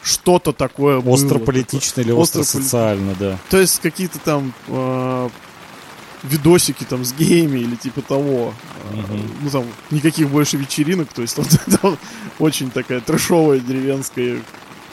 что-то 0.03 0.51
такое 0.53 0.99
было. 0.99 1.13
Остро 1.13 1.39
политично 1.39 2.01
или 2.01 2.11
остро 2.11 2.41
Остро 2.41 2.59
поли- 2.59 2.63
социально, 2.65 3.15
да. 3.15 3.37
То 3.49 3.57
есть 3.57 3.79
какие-то 3.81 4.19
там 4.19 4.53
э, 4.67 5.29
видосики 6.23 6.83
там 6.83 7.03
с 7.03 7.13
геями 7.13 7.59
или 7.59 7.75
типа 7.75 8.01
того. 8.01 8.53
Мгм. 8.91 9.21
Ну 9.41 9.49
там 9.49 9.65
никаких 9.91 10.29
больше 10.29 10.57
вечеринок. 10.57 11.09
То 11.13 11.21
есть 11.21 11.37
вот 11.37 11.47
там 11.81 11.97
очень 12.39 12.71
такая 12.71 13.01
трэшовая 13.01 13.59
деревенская 13.59 14.41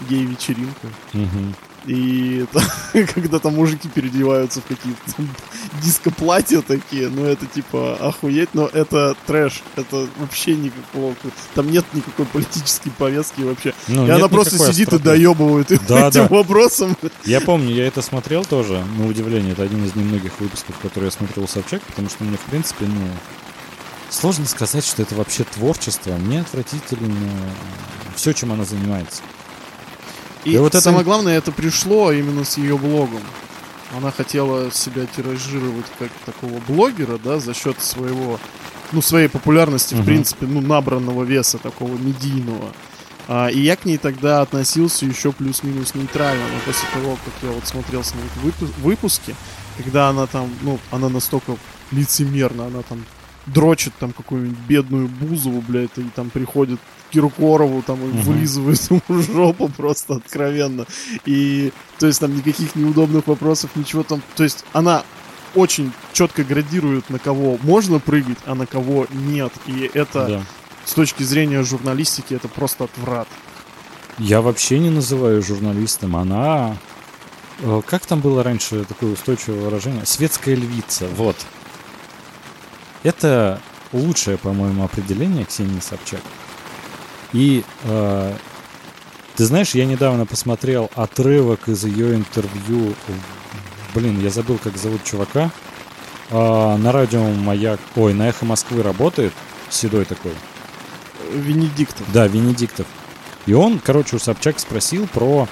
гей-вечеринка. 0.08 0.88
Мгм. 1.12 1.54
И 1.86 2.44
когда 3.14 3.38
там 3.38 3.54
мужики 3.54 3.88
переодеваются 3.88 4.60
в 4.60 4.64
какие-то 4.64 5.00
диско-платья 5.82 6.60
такие, 6.60 7.08
ну 7.08 7.24
это 7.24 7.46
типа 7.46 7.96
охуеть, 8.00 8.50
но 8.52 8.66
это 8.66 9.16
трэш, 9.26 9.62
это 9.76 10.06
вообще 10.18 10.54
никакого, 10.56 11.14
там 11.54 11.70
нет 11.70 11.84
никакой 11.94 12.26
политической 12.26 12.90
повестки 12.90 13.40
вообще. 13.42 13.72
Ну, 13.88 14.06
и 14.06 14.10
она 14.10 14.28
просто 14.28 14.58
сидит 14.58 14.88
остроты. 14.88 15.02
и 15.02 15.18
доебывает 15.18 15.70
их 15.72 15.86
Да, 15.88 16.08
этим 16.08 16.28
да. 16.28 16.28
вопросом. 16.28 16.96
Я 17.24 17.40
помню, 17.40 17.74
я 17.74 17.86
это 17.86 18.02
смотрел 18.02 18.44
тоже, 18.44 18.84
на 18.98 19.06
удивление. 19.06 19.52
Это 19.52 19.62
один 19.62 19.84
из 19.84 19.94
немногих 19.94 20.38
выпусков, 20.38 20.78
которые 20.78 21.08
я 21.08 21.10
смотрел 21.12 21.44
у 21.44 21.48
Собчак, 21.48 21.82
потому 21.82 22.08
что 22.08 22.24
мне, 22.24 22.36
в 22.36 22.50
принципе, 22.50 22.86
ну... 22.86 23.08
Сложно 24.10 24.44
сказать, 24.46 24.84
что 24.84 25.02
это 25.02 25.14
вообще 25.14 25.44
творчество. 25.44 26.10
Мне 26.16 26.40
отвратительно 26.40 27.14
все, 28.16 28.32
чем 28.32 28.50
она 28.52 28.64
занимается. 28.64 29.22
И 30.44 30.52
И 30.52 30.58
вот 30.58 30.68
это- 30.74 30.80
самое 30.80 31.04
главное, 31.04 31.36
это 31.36 31.52
пришло 31.52 32.12
именно 32.12 32.44
с 32.44 32.56
ее 32.56 32.76
блогом. 32.78 33.22
Она 33.96 34.10
хотела 34.12 34.70
себя 34.70 35.04
тиражировать 35.06 35.86
как 35.98 36.10
такого 36.24 36.58
блогера, 36.68 37.18
да, 37.22 37.40
за 37.40 37.54
счет 37.54 37.80
своего, 37.82 38.38
ну, 38.92 39.02
своей 39.02 39.28
популярности, 39.28 39.94
в 39.94 39.98
Мгм. 39.98 40.06
принципе, 40.06 40.46
ну, 40.46 40.60
набранного 40.60 41.24
веса 41.24 41.58
такого 41.58 41.96
медийного. 41.96 42.72
А, 43.28 43.48
и 43.48 43.60
я 43.60 43.76
к 43.76 43.84
ней 43.84 43.98
тогда 43.98 44.40
относился 44.40 45.06
еще 45.06 45.32
плюс-минус 45.32 45.94
нейтрально, 45.94 46.44
но 46.44 46.58
после 46.64 46.88
того, 46.92 47.16
как 47.24 47.34
я 47.42 47.50
вот 47.50 47.66
смотрел 47.66 48.02
с 48.02 48.14
ней 48.14 48.22
выпу- 48.42 48.72
выпуски, 48.80 49.34
когда 49.76 50.08
она 50.08 50.26
там, 50.26 50.48
ну, 50.62 50.78
она 50.90 51.08
настолько 51.08 51.56
лицемерна, 51.90 52.66
она 52.66 52.82
там 52.82 53.04
дрочит 53.46 53.92
там 53.98 54.12
какую-нибудь 54.12 54.58
бедную 54.68 55.08
Бузову, 55.08 55.60
блядь, 55.66 55.96
и 55.96 56.02
там 56.14 56.30
приходит 56.30 56.78
Киркорову, 57.10 57.82
там, 57.82 58.00
и 58.02 58.08
Мгм. 58.08 58.20
вылизывает 58.22 58.80
ему 58.90 59.02
жопу 59.22 59.68
просто 59.68 60.14
откровенно. 60.14 60.86
И, 61.26 61.72
то 61.98 62.06
есть, 62.06 62.20
там 62.20 62.34
никаких 62.36 62.74
неудобных 62.76 63.26
вопросов, 63.26 63.70
ничего 63.74 64.02
там. 64.02 64.22
То 64.36 64.44
есть, 64.44 64.64
она 64.72 65.02
очень 65.54 65.92
четко 66.12 66.44
градирует, 66.44 67.10
на 67.10 67.18
кого 67.18 67.58
можно 67.62 67.98
прыгать, 67.98 68.38
а 68.46 68.54
на 68.54 68.66
кого 68.66 69.06
нет. 69.10 69.52
И 69.66 69.90
это, 69.92 70.26
Да. 70.26 70.42
с 70.84 70.92
точки 70.94 71.24
зрения 71.24 71.62
журналистики, 71.64 72.34
это 72.34 72.46
просто 72.48 72.84
отврат. 72.84 73.26
Я 74.18 74.40
вообще 74.42 74.78
не 74.78 74.90
называю 74.90 75.42
журналистом. 75.42 76.14
Она... 76.14 76.76
э, 77.62 77.82
Как 77.86 78.06
там 78.06 78.20
было 78.20 78.42
раньше 78.42 78.84
такое 78.84 79.12
устойчивое 79.12 79.60
выражение? 79.64 80.06
Светская 80.06 80.54
львица. 80.54 81.06
Вот. 81.16 81.36
Это 83.02 83.60
лучшее, 83.92 84.36
по-моему, 84.38 84.84
определение 84.84 85.44
Ксении 85.46 85.80
Собчак. 85.80 86.20
И 87.32 87.64
э, 87.84 88.34
ты 89.36 89.44
знаешь, 89.46 89.74
я 89.74 89.86
недавно 89.86 90.26
посмотрел 90.26 90.90
отрывок 90.94 91.68
из 91.68 91.84
ее 91.84 92.14
интервью. 92.14 92.94
Блин, 93.94 94.20
я 94.20 94.30
забыл, 94.30 94.58
как 94.62 94.76
зовут 94.76 95.02
чувака. 95.04 95.50
А, 96.30 96.76
на 96.76 96.92
радио 96.92 97.22
Маяк. 97.22 97.80
Ой, 97.96 98.12
на 98.12 98.28
эхо 98.28 98.44
Москвы 98.44 98.82
работает. 98.82 99.32
Седой 99.68 100.04
такой. 100.04 100.32
Венедиктов. 101.32 102.06
Да, 102.12 102.26
Венедиктов. 102.26 102.86
И 103.46 103.54
он, 103.54 103.78
короче, 103.78 104.16
у 104.16 104.18
Собчак 104.18 104.58
спросил 104.58 105.06
про 105.08 105.48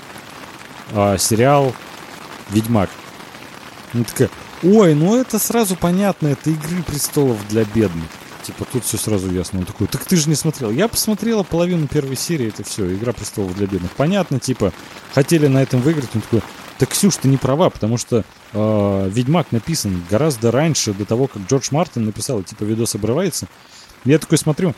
а, 0.92 1.16
сериал 1.16 1.74
Ведьмак. 2.50 2.90
Она 3.94 4.04
такая, 4.04 4.28
ой, 4.62 4.94
ну 4.94 5.16
это 5.16 5.38
сразу 5.38 5.76
понятно, 5.76 6.28
это 6.28 6.50
Игры 6.50 6.82
престолов 6.82 7.38
для 7.48 7.64
бедных. 7.64 8.10
Типа 8.48 8.64
тут 8.64 8.82
все 8.82 8.96
сразу 8.96 9.30
ясно. 9.30 9.58
Он 9.58 9.66
такой, 9.66 9.88
так 9.88 10.06
ты 10.06 10.16
же 10.16 10.26
не 10.26 10.34
смотрел. 10.34 10.70
Я 10.70 10.88
посмотрела 10.88 11.42
половину 11.42 11.86
первой 11.86 12.16
серии, 12.16 12.48
это 12.48 12.64
все, 12.64 12.90
Игра 12.94 13.12
престолов 13.12 13.54
для 13.54 13.66
бедных. 13.66 13.90
Понятно, 13.90 14.40
типа, 14.40 14.72
хотели 15.12 15.48
на 15.48 15.62
этом 15.62 15.82
выиграть. 15.82 16.08
Он 16.14 16.22
такой, 16.22 16.40
так, 16.78 16.88
Ксюш, 16.88 17.16
ты 17.16 17.28
не 17.28 17.36
права, 17.36 17.68
потому 17.68 17.98
что 17.98 18.24
э, 18.54 19.10
Ведьмак 19.12 19.52
написан 19.52 20.02
гораздо 20.08 20.50
раньше, 20.50 20.94
до 20.94 21.04
того, 21.04 21.26
как 21.26 21.42
Джордж 21.42 21.68
Мартин 21.72 22.06
написал, 22.06 22.40
и, 22.40 22.44
типа, 22.44 22.64
видос 22.64 22.94
обрывается. 22.94 23.48
Я 24.06 24.18
такой 24.18 24.38
смотрю, 24.38 24.74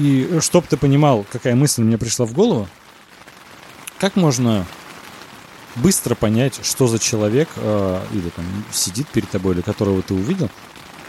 и 0.00 0.38
чтоб 0.40 0.66
ты 0.66 0.76
понимал, 0.76 1.24
какая 1.30 1.54
мысль 1.54 1.82
мне 1.82 1.98
пришла 1.98 2.26
в 2.26 2.32
голову, 2.32 2.68
как 4.00 4.16
можно 4.16 4.66
быстро 5.76 6.16
понять, 6.16 6.58
что 6.64 6.88
за 6.88 6.98
человек 6.98 7.48
э, 7.54 8.00
или 8.12 8.30
там 8.30 8.44
сидит 8.72 9.06
перед 9.06 9.30
тобой, 9.30 9.54
или 9.54 9.60
которого 9.60 10.02
ты 10.02 10.14
увидел, 10.14 10.50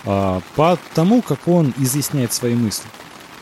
э, 0.05 0.41
по 0.55 0.79
тому, 0.93 1.21
как 1.21 1.47
он 1.47 1.73
изъясняет 1.77 2.33
свои 2.33 2.55
мысли. 2.55 2.87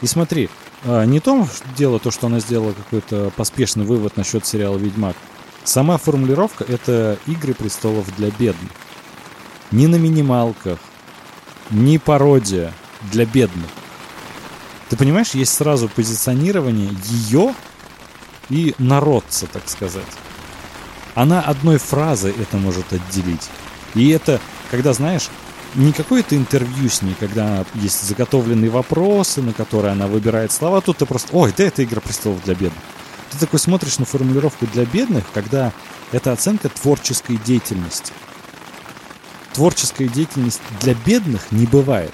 И 0.01 0.07
смотри, 0.07 0.49
э, 0.83 1.05
не 1.05 1.19
то 1.19 1.47
дело 1.77 1.99
то, 1.99 2.11
что 2.11 2.27
она 2.27 2.39
сделала 2.39 2.73
какой-то 2.73 3.31
поспешный 3.35 3.85
вывод 3.85 4.17
насчет 4.17 4.45
сериала 4.45 4.77
«Ведьмак». 4.77 5.15
Сама 5.63 5.97
формулировка— 5.97 6.63
это 6.67 7.17
«Игры 7.25 7.53
престолов 7.53 8.13
для 8.15 8.29
бедных». 8.31 8.71
Не 9.71 9.87
на 9.87 9.95
минималках, 9.95 10.77
не 11.69 11.97
пародия 11.97 12.73
для 13.11 13.25
бедных. 13.25 13.69
Ты 14.89 14.97
понимаешь, 14.97 15.31
есть 15.31 15.53
сразу 15.53 15.89
позиционирование 15.89 16.89
ее 17.05 17.55
и 18.49 18.75
народца, 18.77 19.47
так 19.47 19.67
сказать. 19.67 20.03
Она 21.15 21.41
одной 21.41 21.77
фразой 21.77 22.33
это 22.39 22.57
может 22.57 22.91
отделить. 22.93 23.49
И 23.95 24.09
это, 24.09 24.39
когда, 24.69 24.93
знаешь, 24.93 25.29
не 25.75 25.91
какое-то 25.91 26.35
интервью 26.35 26.89
с 26.89 27.01
ней, 27.01 27.15
когда 27.19 27.65
есть 27.75 28.03
заготовленные 28.03 28.69
вопросы, 28.69 29.41
на 29.41 29.53
которые 29.53 29.93
она 29.93 30.07
выбирает 30.07 30.51
слова, 30.51 30.81
тут 30.81 30.97
ты 30.97 31.05
просто, 31.05 31.35
ой, 31.35 31.53
да 31.55 31.63
это 31.63 31.83
«Игра 31.83 32.01
престолов 32.01 32.43
для 32.43 32.53
бедных». 32.53 32.83
Ты 33.31 33.39
такой 33.39 33.59
смотришь 33.59 33.97
на 33.97 34.05
формулировку 34.05 34.67
«для 34.67 34.85
бедных», 34.85 35.25
когда 35.33 35.71
это 36.11 36.31
оценка 36.31 36.69
творческой 36.69 37.37
деятельности. 37.37 38.13
Творческая 39.53 40.07
деятельность 40.07 40.61
для 40.81 40.93
бедных 40.93 41.51
не 41.51 41.65
бывает. 41.65 42.13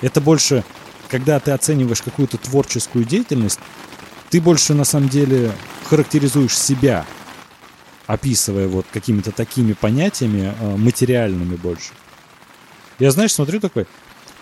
Это 0.00 0.20
больше, 0.20 0.64
когда 1.08 1.40
ты 1.40 1.50
оцениваешь 1.50 2.02
какую-то 2.02 2.38
творческую 2.38 3.04
деятельность, 3.04 3.60
ты 4.30 4.40
больше 4.40 4.74
на 4.74 4.84
самом 4.84 5.08
деле 5.08 5.52
характеризуешь 5.84 6.58
себя, 6.58 7.04
описывая 8.06 8.68
вот 8.68 8.86
какими-то 8.92 9.30
такими 9.30 9.72
понятиями 9.72 10.54
э, 10.58 10.76
материальными 10.76 11.56
больше. 11.56 11.92
Я, 13.02 13.10
знаешь, 13.10 13.32
смотрю 13.32 13.58
такой, 13.58 13.88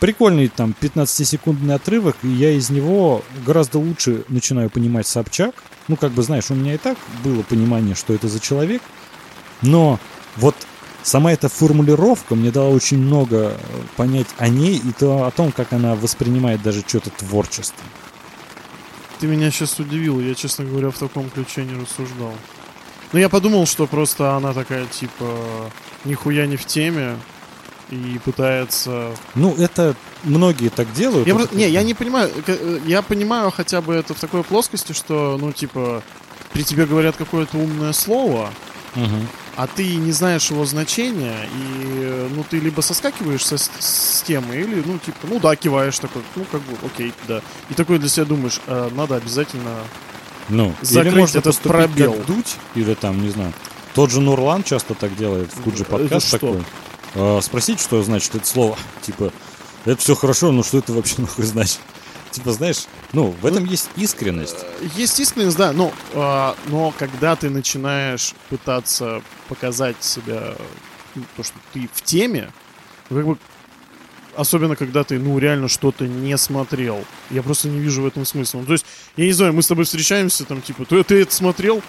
прикольный 0.01 0.49
там 0.49 0.75
15-секундный 0.79 1.77
отрывок, 1.77 2.19
и 2.23 2.29
я 2.29 2.51
из 2.51 2.69
него 2.69 3.25
гораздо 3.47 3.79
лучше 3.79 4.23
начинаю 4.29 4.69
понимать 4.69 5.07
Собчак. 5.07 5.55
Ну, 5.89 5.97
как 5.97 6.13
бы, 6.13 6.23
знаешь, 6.23 6.51
у 6.51 6.55
меня 6.55 6.75
и 6.75 6.77
так 6.77 6.99
было 7.25 7.41
понимание, 7.41 7.95
что 7.95 8.13
это 8.13 8.29
за 8.29 8.39
человек, 8.39 8.83
но 9.63 9.99
вот 10.37 10.55
сама 11.03 11.33
эта 11.33 11.49
формулировка 11.49 12.35
мне 12.35 12.51
дала 12.51 12.69
очень 12.69 12.99
много 12.99 13.55
э, 13.57 13.59
понять 13.97 14.29
о 14.37 14.49
ней 14.49 14.77
и 14.77 14.93
то, 14.93 15.25
о 15.25 15.31
том, 15.31 15.53
как 15.53 15.73
она 15.73 15.95
воспринимает 15.95 16.61
даже 16.61 16.85
что-то 16.87 17.09
творчество. 17.09 17.83
Ты 19.21 19.27
меня 19.27 19.51
сейчас 19.51 19.79
удивил, 19.79 20.21
я, 20.21 20.35
честно 20.35 20.67
говоря, 20.67 20.91
в 20.91 20.99
таком 20.99 21.31
ключе 21.31 21.65
не 21.65 21.81
рассуждал. 21.81 22.35
Ну, 23.15 23.19
я 23.19 23.31
подумал, 23.31 23.65
что 23.65 23.87
просто 23.87 24.37
она 24.37 24.53
такая, 24.53 24.85
типа, 24.85 25.71
нихуя 26.05 26.47
не 26.47 26.59
в 26.59 26.67
теме, 26.67 27.17
и 27.91 28.19
пытается... 28.25 29.11
Ну, 29.35 29.55
это 29.57 29.95
многие 30.25 30.69
так 30.69 30.93
делают. 30.93 31.27
Я 31.27 31.35
просто- 31.35 31.57
не, 31.57 31.69
я 31.69 31.83
не 31.83 31.95
понимаю. 31.95 32.31
э, 32.47 32.79
Я 32.87 33.03
понимаю 33.03 33.51
хотя 33.51 33.81
бы 33.81 33.95
это 33.95 34.15
в 34.15 34.21
такой 34.21 34.43
плоскости, 34.45 34.93
что, 34.93 35.37
ну, 35.41 35.53
типа, 35.53 36.03
при 36.53 36.63
тебе 36.65 36.87
говорят 36.87 37.17
какое-то 37.17 37.57
умное 37.59 37.93
слово, 37.93 38.51
Мгм. 38.95 39.27
а 39.57 39.67
ты 39.67 39.97
не 39.97 40.13
знаешь 40.13 40.51
его 40.51 40.65
значения, 40.65 41.37
и, 41.45 41.99
э, 42.03 42.29
ну, 42.35 42.45
ты 42.49 42.59
либо 42.59 42.81
соскакиваешь 42.81 43.45
со, 43.45 43.59
с- 43.59 43.71
с 43.79 44.23
темы, 44.23 44.57
или, 44.57 44.83
ну, 44.85 44.99
типа, 44.99 45.19
ну, 45.29 45.39
да, 45.41 45.55
киваешь 45.57 45.99
такой, 45.99 46.23
ну, 46.37 46.45
как 46.51 46.61
бы, 46.63 46.77
окей, 46.87 47.13
да. 47.29 47.41
И 47.71 47.75
такой 47.75 47.99
для 47.99 48.09
себя 48.09 48.25
думаешь, 48.27 48.61
«А, 48.67 48.91
надо 48.95 49.17
обязательно... 49.17 49.77
Ну, 50.49 50.75
Закрыть 50.81 51.13
или 51.13 51.21
можно 51.21 51.39
этот 51.39 51.59
пробел. 51.59 52.13
как 52.15 52.27
дуть, 52.27 52.57
или 52.75 52.95
там, 52.95 53.23
не 53.23 53.31
знаю. 53.31 53.53
Тот 53.95 54.11
же 54.11 54.21
Нурлан 54.21 54.63
часто 54.65 54.95
так 54.95 55.17
делает, 55.17 55.53
в 55.55 55.63
Куджи 55.63 55.83
Это 55.83 55.91
подкаст 55.93 56.27
что? 56.29 56.39
такой. 56.39 56.65
А, 57.15 57.41
спросить, 57.41 57.81
что 57.81 58.03
значит 58.03 58.35
это 58.35 58.47
слово. 58.47 58.77
Типа, 59.03 59.33
это 59.85 60.01
все 60.01 60.15
хорошо, 60.15 60.53
но 60.53 60.63
что 60.63 60.79
это 60.79 60.93
вообще 60.93 61.17
нахуй 61.19 61.45
значит? 61.45 61.81
Типа, 62.31 62.53
знаешь, 62.53 62.85
ну, 63.13 63.35
в 63.41 63.45
этом 63.45 63.65
есть 63.65 63.89
искренность. 63.97 64.59
Э, 64.63 64.87
Есть 64.97 65.19
искренность, 65.19 65.57
да, 65.57 65.73
но, 65.73 65.93
а, 66.15 66.55
но 66.67 66.95
когда 66.97 67.35
ты 67.35 67.51
начинаешь 67.51 68.35
пытаться 68.49 69.23
показать 69.49 69.97
себя, 70.03 70.55
ну, 71.17 71.25
то, 71.37 71.43
что 71.43 71.57
ты 71.73 71.89
в 71.93 72.03
теме, 72.03 72.53
как 73.09 73.27
бы, 73.27 73.37
особенно 74.37 74.77
когда 74.77 75.03
ты, 75.03 75.19
ну, 75.19 75.37
реально 75.39 75.67
что-то 75.67 76.07
не 76.07 76.39
смотрел, 76.39 77.05
я 77.31 77.43
просто 77.43 77.69
не 77.69 77.81
вижу 77.81 78.03
в 78.03 78.07
этом 78.07 78.25
смысла. 78.25 78.61
Ну, 78.61 78.67
то 78.67 78.73
есть, 78.75 78.87
я 79.17 79.25
не 79.25 79.33
знаю, 79.33 79.53
мы 79.53 79.63
с 79.63 79.67
тобой 79.67 79.85
встречаемся, 79.85 80.45
там, 80.45 80.63
типа, 80.63 80.85
ты, 80.85 81.03
ты 81.03 81.23
это 81.23 81.35
смотрел? 81.35 81.83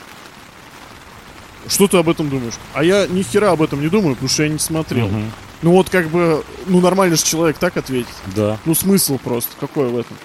Что 1.67 1.87
ты 1.87 1.97
об 1.97 2.09
этом 2.09 2.29
думаешь? 2.29 2.53
А 2.73 2.83
я 2.83 3.07
ни 3.07 3.21
хера 3.21 3.51
об 3.51 3.61
этом 3.61 3.81
не 3.81 3.87
думаю, 3.87 4.15
потому 4.15 4.29
что 4.29 4.43
я 4.43 4.49
не 4.49 4.59
смотрел. 4.59 5.07
Мгм. 5.07 5.31
Ну 5.61 5.71
вот 5.71 5.89
как 5.89 6.09
бы, 6.09 6.43
ну 6.65 6.81
нормально 6.81 7.15
же 7.15 7.23
человек 7.23 7.57
так 7.57 7.77
ответит. 7.77 8.13
Да. 8.35 8.57
Ну, 8.65 8.73
смысл 8.73 9.19
просто, 9.19 9.51
какой 9.59 9.89
в 9.89 9.97
этом? 9.97 10.17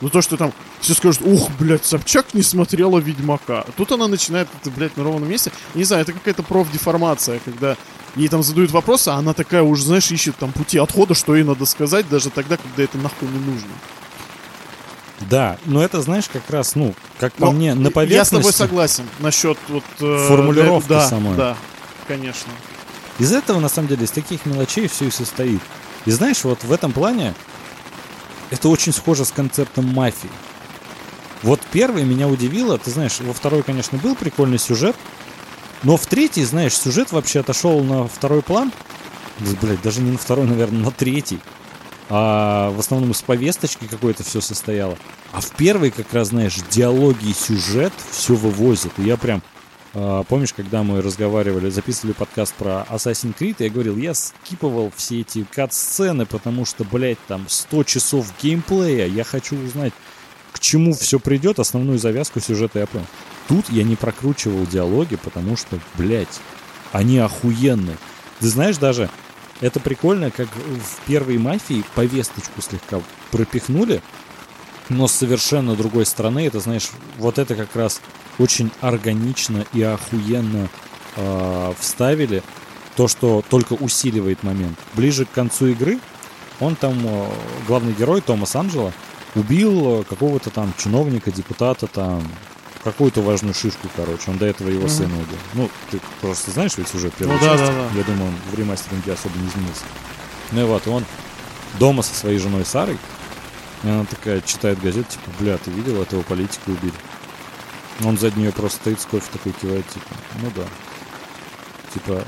Ну, 0.00 0.08
то, 0.08 0.22
что 0.22 0.36
там 0.36 0.52
все 0.80 0.94
скажут, 0.94 1.22
ух, 1.24 1.50
блядь, 1.58 1.84
Собчак 1.84 2.32
не 2.32 2.42
смотрела 2.42 2.98
Ведьмака. 2.98 3.64
Тут 3.76 3.90
она 3.90 4.06
начинает, 4.06 4.48
это, 4.60 4.70
блядь, 4.70 4.96
на 4.96 5.02
ровном 5.02 5.28
месте. 5.28 5.50
Не 5.74 5.82
знаю, 5.82 6.02
это 6.02 6.12
какая-то 6.12 6.44
профдеформация, 6.44 7.40
когда 7.44 7.76
ей 8.14 8.28
там 8.28 8.42
задают 8.44 8.70
вопросы, 8.70 9.08
а 9.08 9.14
она 9.14 9.34
такая 9.34 9.62
уже, 9.62 9.82
знаешь, 9.82 10.10
ищет 10.10 10.36
там 10.36 10.52
пути 10.52 10.78
отхода, 10.78 11.14
что 11.14 11.34
ей 11.34 11.42
надо 11.42 11.66
сказать, 11.66 12.08
даже 12.08 12.30
тогда, 12.30 12.56
когда 12.56 12.84
это 12.84 12.96
нахуй 12.96 13.28
не 13.28 13.38
нужно. 13.38 13.68
Да, 15.20 15.58
но 15.64 15.82
это, 15.82 16.00
знаешь, 16.00 16.28
как 16.32 16.48
раз, 16.48 16.74
ну, 16.74 16.94
как 17.18 17.32
по 17.34 17.46
Но 17.46 17.52
мне, 17.52 17.74
на 17.74 17.84
Я 17.84 17.90
с 17.90 17.92
поверхности... 17.92 18.34
тобой 18.36 18.52
согласен 18.52 19.04
насчет 19.18 19.58
вот... 19.68 19.84
э, 20.00 20.26
Формулировки 20.28 20.88
да, 20.88 21.08
самой. 21.08 21.36
Да, 21.36 21.56
конечно. 22.06 22.52
Из 23.18 23.32
этого, 23.32 23.58
на 23.58 23.68
самом 23.68 23.88
деле, 23.88 24.04
из 24.04 24.12
таких 24.12 24.46
мелочей 24.46 24.86
все 24.86 25.06
и 25.06 25.10
состоит. 25.10 25.60
И 26.06 26.10
знаешь, 26.10 26.44
вот 26.44 26.62
в 26.62 26.72
этом 26.72 26.92
плане 26.92 27.34
это 28.50 28.68
очень 28.68 28.92
схоже 28.92 29.24
с 29.24 29.32
концептом 29.32 29.86
мафии. 29.86 30.30
Вот 31.42 31.60
первый 31.72 32.04
меня 32.04 32.28
удивило, 32.28 32.78
ты 32.78 32.90
знаешь, 32.90 33.20
во 33.20 33.32
второй, 33.32 33.62
конечно, 33.62 33.98
был 33.98 34.14
прикольный 34.14 34.58
сюжет, 34.58 34.96
но 35.82 35.96
в 35.96 36.06
третий, 36.06 36.44
знаешь, 36.44 36.76
сюжет 36.76 37.12
вообще 37.12 37.40
отошел 37.40 37.82
на 37.82 38.08
второй 38.08 38.42
план. 38.42 38.72
Да, 39.38 39.50
блядь, 39.60 39.82
даже 39.82 40.00
не 40.00 40.10
на 40.10 40.18
второй, 40.18 40.46
наверное, 40.46 40.82
на 40.82 40.90
третий. 40.90 41.40
А 42.10 42.70
в 42.70 42.80
основном 42.80 43.10
из 43.10 43.22
повесточки 43.22 43.84
какой-то 43.84 44.24
все 44.24 44.40
состояло. 44.40 44.96
А 45.32 45.40
в 45.40 45.50
первый, 45.52 45.90
как 45.90 46.12
раз, 46.12 46.28
знаешь, 46.28 46.56
диалоги 46.70 47.28
и 47.28 47.34
сюжет 47.34 47.92
все 48.10 48.34
вывозят. 48.34 48.92
И 48.98 49.02
я 49.02 49.16
прям 49.16 49.42
а, 49.94 50.22
Помнишь, 50.24 50.52
когда 50.52 50.82
мы 50.82 51.02
разговаривали, 51.02 51.70
записывали 51.70 52.12
подкаст 52.12 52.54
про 52.54 52.86
Assassin's 52.90 53.36
Creed, 53.36 53.56
я 53.58 53.70
говорил, 53.70 53.96
я 53.96 54.14
скипывал 54.14 54.92
все 54.94 55.20
эти 55.20 55.44
кат-сцены, 55.44 56.26
потому 56.26 56.64
что, 56.64 56.84
блядь, 56.84 57.18
там 57.26 57.46
100 57.48 57.84
часов 57.84 58.32
геймплея, 58.42 59.06
я 59.06 59.24
хочу 59.24 59.56
узнать, 59.56 59.92
к 60.52 60.60
чему 60.60 60.92
все 60.92 61.18
придет, 61.18 61.58
основную 61.58 61.98
завязку 61.98 62.40
сюжета 62.40 62.80
я 62.80 62.86
понял. 62.86 63.06
Тут 63.48 63.70
я 63.70 63.82
не 63.82 63.96
прокручивал 63.96 64.66
диалоги, 64.66 65.16
потому 65.16 65.56
что, 65.56 65.80
блядь, 65.96 66.40
они 66.92 67.18
охуенные. 67.18 67.96
Ты 68.40 68.48
знаешь, 68.48 68.76
даже 68.76 69.10
это 69.60 69.80
прикольно, 69.80 70.30
как 70.30 70.48
в 70.48 71.06
первой 71.06 71.38
мафии 71.38 71.84
повесточку 71.94 72.60
слегка 72.62 73.00
пропихнули, 73.30 74.02
но 74.88 75.06
с 75.06 75.12
совершенно 75.12 75.74
другой 75.74 76.06
стороны, 76.06 76.46
это, 76.46 76.60
знаешь, 76.60 76.88
вот 77.18 77.38
это 77.38 77.54
как 77.54 77.74
раз 77.76 78.00
очень 78.38 78.70
органично 78.80 79.66
и 79.72 79.82
охуенно 79.82 80.68
э, 81.16 81.72
вставили. 81.78 82.42
То, 82.96 83.06
что 83.06 83.44
только 83.48 83.74
усиливает 83.74 84.42
момент. 84.42 84.76
Ближе 84.94 85.24
к 85.24 85.30
концу 85.30 85.68
игры 85.68 86.00
он 86.60 86.74
там, 86.74 86.98
э, 87.04 87.26
главный 87.66 87.92
герой 87.92 88.20
Томас 88.20 88.56
Анджело, 88.56 88.92
убил 89.34 90.00
э, 90.00 90.04
какого-то 90.04 90.50
там 90.50 90.72
чиновника, 90.76 91.30
депутата, 91.30 91.86
там, 91.86 92.22
какую-то 92.84 93.20
важную 93.22 93.54
шишку, 93.54 93.88
короче. 93.96 94.30
Он 94.30 94.38
до 94.38 94.46
этого 94.46 94.68
его 94.68 94.82
Мгм. 94.86 94.88
сына 94.90 95.14
убил. 95.18 95.38
Ну, 95.54 95.70
ты 95.90 96.00
просто 96.20 96.50
знаешь 96.50 96.76
ведь 96.76 96.88
сюжет 96.88 97.12
первой 97.14 97.34
Ну 97.34 97.40
да, 97.40 97.56
части? 97.56 97.66
да, 97.66 97.72
да. 97.92 97.98
Я 97.98 98.04
думаю, 98.04 98.28
он 98.28 98.34
в 98.50 98.54
ремастеринге 98.58 99.12
особо 99.12 99.36
не 99.38 99.48
изменился. 99.48 99.84
Ну 100.52 100.60
и 100.62 100.64
вот, 100.64 100.86
и 100.86 100.90
он 100.90 101.04
дома 101.78 102.02
со 102.02 102.14
своей 102.14 102.38
женой 102.38 102.64
Сарой, 102.64 102.98
и 103.82 103.88
она 103.88 104.04
такая 104.04 104.40
читает 104.40 104.80
газету, 104.80 105.10
типа, 105.12 105.30
бля, 105.38 105.58
ты 105.58 105.70
видел, 105.70 106.00
этого 106.02 106.22
политика 106.22 106.70
убили. 106.70 106.94
Он 108.04 108.16
сзади 108.16 108.38
нее 108.38 108.52
просто 108.52 108.78
стоит 108.78 109.00
с 109.00 109.06
кофе 109.06 109.26
такой 109.32 109.52
кивает, 109.52 109.86
типа, 109.88 110.06
ну 110.40 110.50
да. 110.54 110.64
Типа, 111.92 112.24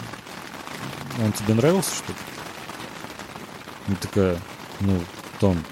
он 1.22 1.32
тебе 1.32 1.54
нравился, 1.54 1.94
что 1.94 2.12
ли? 2.12 2.18
И 3.88 3.94
такая, 3.94 4.38
ну, 4.80 5.00
Том, 5.38 5.62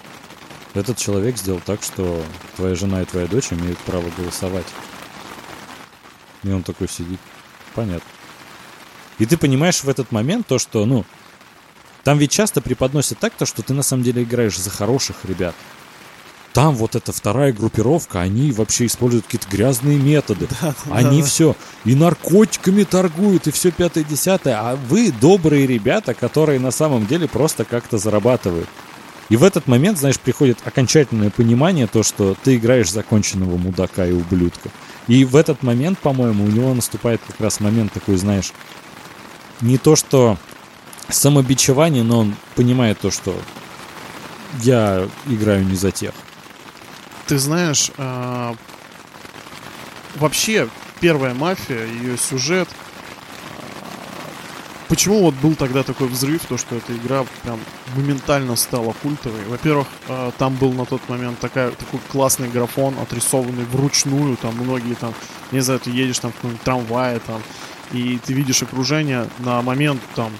этот 0.75 0.97
человек 0.97 1.39
сделал 1.39 1.61
так, 1.65 1.83
что 1.83 2.23
твоя 2.57 2.75
жена 2.75 3.03
и 3.03 3.05
твоя 3.05 3.27
дочь 3.27 3.53
имеют 3.53 3.79
право 3.79 4.11
голосовать. 4.17 4.67
И 6.43 6.51
он 6.51 6.63
такой 6.63 6.89
сидит. 6.89 7.21
Понятно. 7.75 8.09
И 9.19 9.27
ты 9.27 9.37
понимаешь 9.37 9.83
в 9.83 9.89
этот 9.89 10.13
момент 10.13 10.47
то, 10.47 10.59
что, 10.59 10.85
ну, 10.87 11.05
там 12.05 12.19
ведь 12.19 12.31
часто 12.31 12.61
преподносят 12.61 13.19
так, 13.19 13.35
то, 13.35 13.47
что 13.47 13.63
ты 13.63 13.75
на 13.75 13.83
самом 13.83 14.03
деле 14.03 14.23
играешь 14.23 14.59
за 14.59 14.71
хороших 14.71 15.25
ребят. 15.25 15.55
Там 16.53 16.75
вот 16.75 16.97
эта 16.97 17.13
вторая 17.13 17.53
группировка, 17.53 18.21
они 18.21 18.51
вообще 18.53 18.87
используют 18.87 19.27
какие-то 19.27 19.49
грязные 19.49 19.99
методы. 19.99 20.49
Они 20.91 21.21
да. 21.21 21.27
все 21.27 21.55
и 21.85 21.95
наркотиками 21.95 22.85
торгуют, 22.85 23.47
и 23.47 23.51
все 23.53 23.71
пятое-десятое. 23.71 24.57
А 24.59 24.77
вы 24.77 25.13
добрые 25.13 25.67
ребята, 25.67 26.15
которые 26.15 26.59
на 26.59 26.71
самом 26.71 27.07
деле 27.07 27.29
просто 27.29 27.65
как-то 27.65 27.99
зарабатывают. 27.99 28.69
И 29.29 29.37
в 29.37 29.45
этот 29.45 29.67
момент, 29.67 29.99
знаешь, 29.99 30.19
приходит 30.19 30.59
окончательное 30.65 31.31
понимание, 31.31 31.87
то, 31.87 32.03
что 32.03 32.35
ты 32.43 32.57
играешь 32.57 32.91
законченного 32.91 33.57
мудака 33.57 34.07
и 34.07 34.13
ублюдка. 34.13 34.71
И 35.07 35.25
в 35.25 35.37
этот 35.37 35.63
момент, 35.63 35.99
по-моему, 35.99 36.45
у 36.45 36.49
него 36.49 36.73
наступает 36.75 37.21
как 37.27 37.41
раз 37.41 37.61
момент 37.61 37.93
такой, 37.93 38.17
знаешь, 38.17 38.53
не 39.61 39.77
то, 39.79 39.97
что 39.97 40.39
самобичевание, 41.09 42.03
но 42.03 42.21
он 42.21 42.37
понимает 42.55 43.01
то, 43.01 43.11
что 43.11 43.35
я 44.63 45.09
играю 45.27 45.65
не 45.67 45.77
за 45.77 45.91
тех. 45.91 46.13
Ты 47.27 47.39
знаешь, 47.39 47.91
а, 47.99 48.55
вообще 50.17 50.69
первая 51.01 51.35
мафия, 51.35 51.85
ее 51.85 52.17
сюжет. 52.17 52.69
Почему 54.89 55.21
вот 55.21 55.35
был 55.35 55.55
тогда 55.55 55.83
такой 55.83 56.09
взрыв, 56.09 56.47
то 56.47 56.57
что 56.57 56.75
эта 56.75 56.97
игра 56.97 57.25
прям 57.43 57.61
моментально 57.95 58.57
стала 58.57 58.95
культовой? 59.03 59.45
Во-первых, 59.45 59.87
а, 60.09 60.33
там 60.39 60.57
был 60.57 60.73
на 60.73 60.87
тот 60.87 61.07
момент 61.09 61.39
такая, 61.41 61.71
такой 61.73 62.01
классный 62.09 62.49
графон, 62.49 62.99
отрисованный 62.99 63.65
вручную, 63.67 64.37
там 64.39 64.55
многие 64.57 64.95
там, 64.95 65.13
не 65.53 65.61
знаю, 65.61 65.81
ты 65.81 65.91
едешь 65.91 66.19
там 66.21 66.33
в 66.33 66.37
каком-нибудь 66.37 66.63
трамвае 66.63 67.21
там, 67.21 67.43
и 67.93 68.19
ты 68.25 68.33
видишь 68.33 68.63
окружение 68.63 69.29
на 69.41 69.61
момент 69.61 70.01
там, 70.15 70.33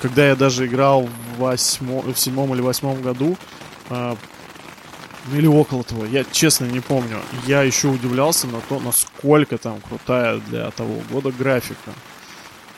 когда 0.00 0.28
я 0.28 0.36
даже 0.36 0.66
играл 0.66 1.08
в, 1.36 1.40
восьмо, 1.40 2.02
в 2.02 2.16
седьмом 2.16 2.54
или 2.54 2.62
восьмом 2.62 3.02
году, 3.02 3.36
а, 3.88 4.16
Ну, 5.26 5.36
или 5.36 5.46
около 5.46 5.84
того, 5.84 6.06
я 6.06 6.24
честно 6.24 6.64
не 6.66 6.80
помню. 6.80 7.20
Я 7.46 7.62
еще 7.62 7.88
удивлялся 7.88 8.46
на 8.46 8.60
то, 8.60 8.80
насколько 8.80 9.58
там 9.58 9.80
крутая 9.80 10.38
для 10.38 10.70
того 10.70 11.02
года 11.10 11.30
графика. 11.30 11.92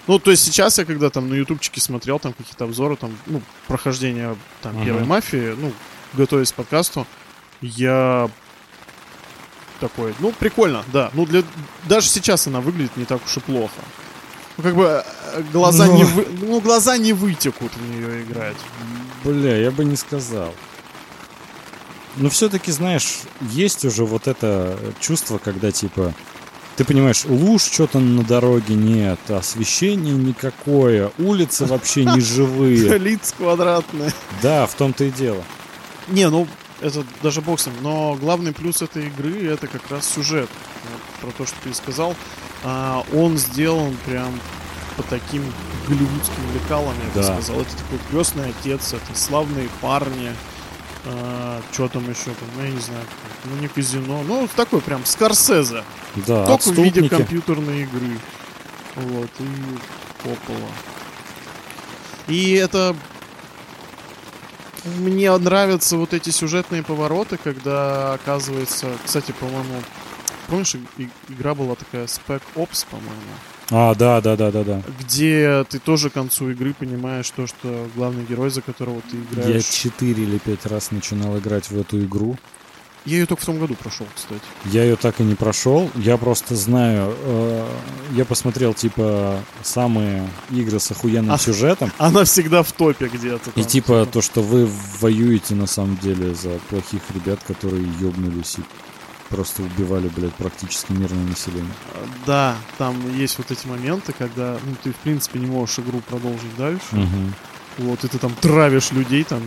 Ну, 0.09 0.19
то 0.19 0.31
есть 0.33 0.43
сейчас 0.45 0.79
я 0.79 0.85
когда 0.85 1.11
там 1.11 1.29
на 1.29 1.35
ютубчике 1.35 1.81
смотрел 1.81 2.19
там 2.19 2.33
какие-то 2.33 2.65
обзоры, 2.65 2.97
там, 2.97 3.17
ну, 3.27 3.41
прохождения 3.69 4.37
там 4.61 4.75
Мгм. 4.77 4.85
первой 4.85 5.05
мафии, 5.05 5.55
ну, 5.57 5.73
готовясь 6.15 6.53
к 6.53 6.57
подкасту, 6.57 7.07
я 7.61 8.29
такой, 9.81 10.15
ну, 10.19 10.33
прикольно, 10.33 10.85
да. 10.93 11.11
Ну, 11.15 11.25
для... 11.27 11.43
даже 11.85 12.09
сейчас 12.09 12.47
она 12.47 12.61
выглядит 12.61 12.97
не 12.97 13.05
так 13.05 13.25
уж 13.25 13.37
и 13.37 13.41
плохо. 13.41 13.75
Ну, 14.57 14.63
как 14.65 14.75
бы 14.77 15.05
э, 15.35 15.43
глаза 15.53 15.87
Ну. 15.87 15.97
не 15.97 16.05
вы... 16.05 16.27
ну, 16.41 16.61
глаза 16.61 16.99
не 16.99 17.13
вытекут 17.13 17.73
в 17.75 17.89
нее 17.89 18.23
играть. 18.23 18.57
Бля, 19.25 19.57
я 19.57 19.71
бы 19.71 19.85
не 19.85 19.97
сказал. 19.97 20.55
Но 22.17 22.29
все-таки, 22.29 22.71
знаешь, 22.73 23.21
есть 23.41 23.85
уже 23.85 24.05
вот 24.05 24.27
это 24.29 24.79
чувство, 25.01 25.39
когда 25.39 25.73
типа 25.73 26.13
ты 26.77 26.85
понимаешь, 26.85 27.25
луж 27.25 27.63
что-то 27.65 27.99
на 28.01 28.23
дороге 28.23 28.75
нет, 28.75 29.19
освещения 29.31 30.13
никакое, 30.13 31.11
улицы 31.19 31.67
вообще 31.67 32.05
не 32.05 32.21
живые. 32.21 32.99
Лиц 32.99 33.35
квадратные. 33.37 34.13
Да, 34.43 34.67
в 34.67 34.75
том-то 34.75 35.05
и 35.05 35.11
дело. 35.11 35.43
Не, 36.09 36.29
ну, 36.29 36.47
это 36.81 37.05
даже 37.23 37.41
боксом. 37.41 37.73
Но 37.83 38.15
главный 38.21 38.53
плюс 38.53 38.83
этой 38.83 39.07
игры 39.07 39.47
это 39.47 39.67
как 39.67 39.83
раз 39.91 40.09
сюжет. 40.09 40.49
Вот 41.21 41.33
про 41.35 41.39
то, 41.39 41.47
что 41.49 41.57
ты 41.63 41.73
сказал. 41.75 42.17
А, 42.65 43.05
он 43.15 43.39
сделан 43.39 43.97
прям 44.07 44.33
по 44.97 45.03
таким 45.05 45.43
голливудским 45.89 46.43
лекалам, 46.55 46.95
я 47.01 47.09
бы 47.23 47.27
Да. 47.27 47.35
сказал. 47.35 47.61
Это 47.63 47.71
такой 47.77 47.99
крестный 48.11 48.51
отец, 48.51 48.93
это 48.93 49.19
славные 49.19 49.69
парни. 49.81 50.33
Что 51.73 51.89
там 51.89 52.09
еще 52.09 52.27
там, 52.27 52.49
ну, 52.57 52.63
я 52.65 52.71
не 52.71 52.81
знаю, 52.81 53.05
ну 53.45 53.57
не 53.57 53.69
казино, 53.69 54.23
ну 54.23 54.49
такой 54.55 54.81
прям 54.81 55.05
Скорсезе, 55.05 55.85
Да, 56.15 56.47
только 56.47 56.69
в 56.69 56.77
виде 56.79 57.01
отступники. 57.01 57.09
компьютерной 57.09 57.83
игры. 57.83 58.19
Вот, 58.95 59.31
и 59.41 60.23
Коппола. 60.23 60.69
И 62.29 62.53
это... 62.53 62.95
Мне 64.85 65.37
нравятся 65.39 65.97
вот 65.97 66.13
эти 66.13 66.31
сюжетные 66.31 66.83
повороты, 66.83 67.37
когда 67.37 68.15
оказывается... 68.15 68.89
Кстати, 69.05 69.33
по-моему... 69.33 69.83
Помнишь, 70.49 70.77
игра 71.29 71.55
была 71.55 71.77
такая 71.77 72.07
Spec 72.07 72.43
Ops, 72.57 72.87
по-моему? 72.91 73.13
А, 73.75 73.95
да, 73.95 74.21
да, 74.21 74.37
да, 74.37 74.51
да, 74.51 74.65
да. 74.65 74.83
Где 75.01 75.65
ты 75.69 75.79
тоже 75.79 76.11
к 76.11 76.13
концу 76.13 76.51
игры 76.51 76.75
понимаешь 76.75 77.31
то, 77.31 77.47
что 77.47 77.89
главный 77.97 78.25
герой, 78.25 78.51
за 78.51 78.61
которого 78.61 79.01
ты 79.11 79.17
Я 79.17 79.43
играешь... 79.43 79.65
четыре 79.65 80.25
или 80.25 80.39
пять 80.39 80.67
раз 80.67 80.91
начинал 80.91 81.39
играть 81.39 81.71
в 81.71 81.79
эту 81.79 82.05
игру. 82.05 82.37
Я 83.05 83.17
ее 83.17 83.27
только 83.27 83.43
в 83.43 83.47
том 83.47 83.59
году 83.59 83.75
прошел, 83.75 84.07
кстати. 84.15 84.43
Я 84.67 84.85
ее 84.85 84.95
так 84.97 85.21
и 85.21 85.25
не 85.25 85.35
прошел. 85.35 85.91
Я 85.97 86.17
просто 86.19 86.55
знаю, 86.55 87.17
э, 87.19 87.69
я 88.13 88.25
посмотрел 88.25 88.75
типа 88.75 89.41
самые 89.63 90.29
игры 90.51 90.79
с 90.79 90.89
охуенным 90.91 91.33
А, 91.33 91.39
сюжетом. 91.39 91.91
Она 91.99 92.25
всегда 92.25 92.63
в 92.63 92.71
топе 92.71 93.09
где-то. 93.09 93.51
И 93.57 93.65
типа 93.65 94.07
то, 94.07 94.21
что 94.23 94.41
вы 94.43 94.69
воюете 95.01 95.57
на 95.57 95.67
самом 95.67 95.97
деле 95.97 96.35
за 96.35 96.61
плохих 96.69 97.03
ребят, 97.13 97.41
которые 97.45 97.85
ёбнулись 98.01 98.59
и 98.59 98.63
просто 99.33 99.63
убивали, 99.63 100.09
блядь, 100.09 100.35
практически 100.35 100.93
мирное 100.93 101.25
население. 101.25 101.73
Да, 102.27 102.57
там 102.79 102.95
есть 103.17 103.39
вот 103.39 103.51
эти 103.51 103.67
моменты, 103.67 104.13
когда 104.17 104.59
ну, 104.65 104.75
ты, 104.83 104.93
в 104.93 104.97
принципе, 104.97 105.39
не 105.39 105.47
можешь 105.47 105.79
игру 105.79 106.01
продолжить 106.01 106.55
дальше. 106.57 106.85
Мгм. 106.93 107.35
Вот, 107.79 108.05
и 108.05 108.09
ты 108.09 108.19
там 108.19 108.35
травишь 108.35 108.93
людей 108.93 109.25
там 109.25 109.43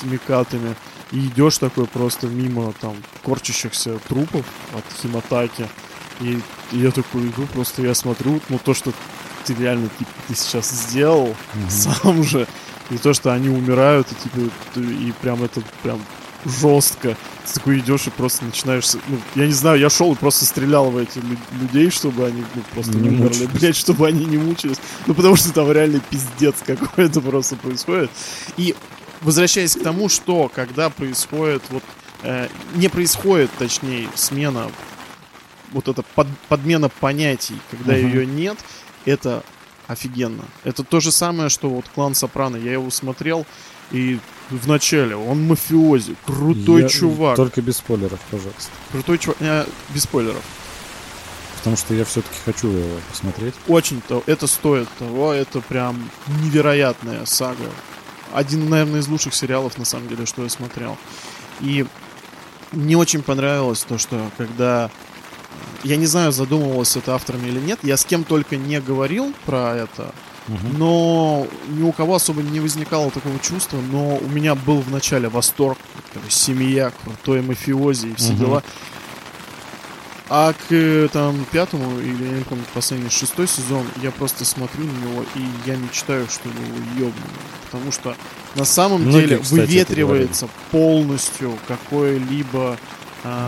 химикатами. 0.00 0.76
И 1.10 1.26
идешь 1.26 1.58
такой 1.58 1.86
просто 1.86 2.26
мимо 2.26 2.72
там 2.80 2.96
корчащихся 3.22 3.98
трупов 4.08 4.46
от 4.74 4.84
химатаки. 5.00 5.66
И, 6.20 6.40
и 6.72 6.78
я 6.78 6.90
такой 6.90 7.26
иду, 7.28 7.46
просто 7.52 7.82
я 7.82 7.94
смотрю, 7.94 8.40
ну 8.48 8.58
то, 8.62 8.74
что 8.74 8.92
ты 9.44 9.54
реально 9.54 9.88
типа, 9.98 10.10
ты 10.28 10.34
сейчас 10.34 10.70
сделал 10.70 11.34
Мгм. 11.54 11.70
сам 11.70 12.22
же. 12.22 12.46
И 12.90 12.98
то, 12.98 13.14
что 13.14 13.32
они 13.32 13.48
умирают, 13.48 14.08
и 14.12 14.14
типа, 14.14 14.50
и 14.78 15.12
прям 15.22 15.42
это 15.42 15.62
прям 15.82 16.00
жестко. 16.44 17.16
Ты 17.46 17.54
такой 17.54 17.78
идешь 17.80 18.06
и 18.06 18.10
просто 18.10 18.44
начинаешь... 18.44 18.92
Ну, 19.08 19.18
я 19.34 19.46
не 19.46 19.52
знаю, 19.52 19.78
я 19.78 19.90
шел 19.90 20.12
и 20.12 20.16
просто 20.16 20.44
стрелял 20.44 20.90
в 20.90 20.96
этих 20.96 21.16
лю- 21.22 21.36
людей, 21.60 21.90
чтобы 21.90 22.26
они 22.26 22.44
ну, 22.54 22.62
просто 22.72 22.96
Не 22.96 23.08
не 23.08 23.16
умерли, 23.16 23.46
блядь, 23.46 23.76
чтобы 23.76 24.06
они 24.06 24.24
не 24.24 24.36
мучились. 24.38 24.78
Ну, 25.06 25.14
потому 25.14 25.36
что 25.36 25.52
там 25.52 25.70
реально 25.72 26.00
пиздец 26.00 26.56
какой-то 26.64 27.20
просто 27.20 27.56
происходит. 27.56 28.10
И 28.56 28.74
возвращаясь 29.20 29.74
к 29.76 29.82
тому, 29.82 30.08
что 30.08 30.50
когда 30.54 30.88
происходит 30.90 31.62
вот... 31.70 31.82
э, 32.22 32.48
не 32.76 32.88
происходит, 32.88 33.50
точнее, 33.58 34.08
смена 34.14 34.70
вот 35.72 35.88
эта 35.88 36.02
под- 36.02 36.38
подмена 36.48 36.88
понятий, 36.88 37.56
когда 37.70 37.94
Мгм. 37.94 38.06
ее 38.06 38.26
нет, 38.26 38.58
это 39.04 39.42
офигенно. 39.88 40.44
Это 40.64 40.84
то 40.84 41.00
же 41.00 41.10
самое, 41.10 41.48
что 41.48 41.68
вот 41.68 41.86
клан 41.94 42.14
Сопрано. 42.14 42.56
Я 42.56 42.72
его 42.72 42.90
смотрел, 42.90 43.46
и 43.90 44.18
в 44.58 44.68
начале 44.68 45.16
он 45.16 45.46
мафиози, 45.46 46.16
крутой 46.26 46.82
Я- 46.82 46.88
чувак. 46.88 47.36
Только 47.36 47.62
без 47.62 47.78
спойлеров, 47.78 48.20
пожалуйста. 48.30 48.70
Крутой 48.92 49.18
чувак. 49.18 49.36
Э, 49.40 49.66
без 49.94 50.02
спойлеров. 50.02 50.42
Потому 51.58 51.76
что 51.76 51.94
я 51.94 52.04
все-таки 52.04 52.34
хочу 52.44 52.68
его 52.68 52.98
посмотреть. 53.10 53.54
Очень-то 53.68 54.22
это 54.26 54.46
стоит 54.46 54.88
того. 54.98 55.32
Это 55.32 55.60
прям 55.60 56.10
невероятная 56.42 57.24
сага. 57.24 57.70
Один, 58.32 58.68
наверное, 58.68 59.00
из 59.00 59.08
лучших 59.08 59.34
сериалов, 59.34 59.78
на 59.78 59.84
самом 59.84 60.08
деле, 60.08 60.26
что 60.26 60.42
я 60.42 60.48
смотрел. 60.48 60.98
И 61.60 61.86
мне 62.72 62.96
очень 62.96 63.22
понравилось 63.22 63.84
то, 63.84 63.98
что 63.98 64.30
когда... 64.36 64.90
Я 65.84 65.96
не 65.96 66.06
знаю, 66.06 66.32
задумывалось 66.32 66.96
это 66.96 67.14
авторами 67.14 67.48
или 67.48 67.60
нет. 67.60 67.78
Я 67.82 67.96
с 67.96 68.04
кем 68.04 68.24
только 68.24 68.56
не 68.56 68.80
говорил 68.80 69.34
про 69.46 69.76
это. 69.76 70.12
Но 70.48 71.46
ни 71.68 71.82
у 71.82 71.92
кого 71.92 72.16
особо 72.16 72.42
не 72.42 72.60
возникало 72.60 73.10
такого 73.10 73.38
чувства, 73.38 73.78
но 73.90 74.16
у 74.16 74.28
меня 74.28 74.54
был 74.54 74.80
в 74.80 74.90
начале 74.90 75.28
восторг, 75.28 75.78
такая 76.12 76.30
семья, 76.30 76.92
крутой 77.04 77.42
мафиози 77.42 78.08
и 78.08 78.14
все 78.14 78.32
Мгм. 78.32 78.38
дела. 78.38 78.62
А 80.28 80.54
к 80.54 81.08
там 81.12 81.44
пятому 81.52 82.00
или 82.00 82.24
я 82.24 82.38
не 82.38 82.44
помню 82.44 82.64
последний 82.72 83.10
шестой 83.10 83.46
сезон 83.46 83.84
я 84.02 84.10
просто 84.10 84.46
смотрю 84.46 84.84
на 84.84 85.06
него 85.06 85.24
и 85.34 85.40
я 85.66 85.76
мечтаю, 85.76 86.26
чтобы 86.28 86.54
его 86.58 86.76
ёбнули. 87.06 87.12
Потому 87.70 87.92
что 87.92 88.16
на 88.54 88.64
самом 88.64 89.02
Многие, 89.02 89.26
деле 89.26 89.38
кстати, 89.38 89.60
выветривается 89.60 90.48
полностью 90.70 91.58
какое-либо 91.68 92.78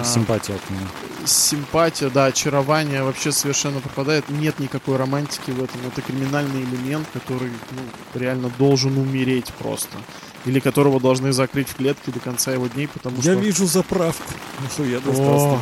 Симпатия 0.05 0.55
от 0.55 0.71
меня. 0.71 0.87
симпатия, 1.27 2.09
да, 2.09 2.27
очарование 2.27 3.03
вообще 3.03 3.33
совершенно 3.33 3.81
пропадает. 3.81 4.29
Нет 4.29 4.61
никакой 4.61 4.97
романтики 4.97 5.51
в 5.51 5.63
этом. 5.63 5.81
Это 5.87 6.01
криминальный 6.01 6.63
элемент, 6.63 7.09
который 7.13 7.51
ну, 7.73 8.21
реально 8.21 8.51
должен 8.57 8.97
умереть 8.97 9.53
просто. 9.59 9.97
Или 10.45 10.61
которого 10.61 11.01
должны 11.01 11.33
закрыть 11.33 11.69
в 11.69 11.75
клетке 11.75 12.13
до 12.13 12.21
конца 12.21 12.53
его 12.53 12.69
дней, 12.69 12.87
потому 12.87 13.21
что... 13.21 13.33
вижу 13.33 13.67
заправку. 13.67 14.33
Ну 14.61 14.69
что, 14.69 14.85
я 14.85 14.99
О. 14.99 15.59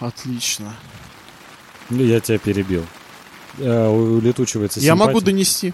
Отлично. 0.00 0.74
Ну, 1.90 2.04
я 2.04 2.20
тебя 2.20 2.38
перебил. 2.38 2.84
Э, 3.58 3.88
улетучивается 3.88 4.78
Я 4.80 4.94
могу 4.94 5.20
донести. 5.20 5.72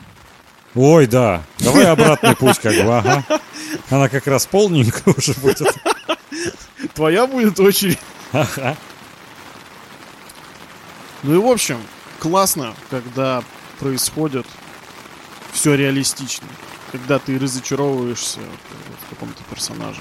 Ой, 0.74 1.06
да. 1.06 1.42
Давай 1.58 1.86
обратный 1.86 2.34
путь, 2.36 2.58
как 2.58 2.74
бы, 2.74 2.96
ага. 2.96 3.24
Она 3.90 4.08
как 4.08 4.26
раз 4.26 4.46
полненькая 4.46 5.14
уже 5.18 5.34
будет. 5.34 5.74
Твоя 6.94 7.26
будет 7.26 7.58
очередь. 7.60 7.98
Ага. 8.32 8.76
Ну 11.22 11.34
и 11.34 11.38
в 11.38 11.46
общем, 11.46 11.80
классно, 12.18 12.74
когда 12.90 13.42
происходит 13.78 14.46
все 15.52 15.74
реалистично. 15.74 16.46
Когда 16.92 17.18
ты 17.18 17.38
разочаровываешься 17.38 18.40
в, 18.40 19.10
каком-то 19.10 19.42
персонаже. 19.50 20.00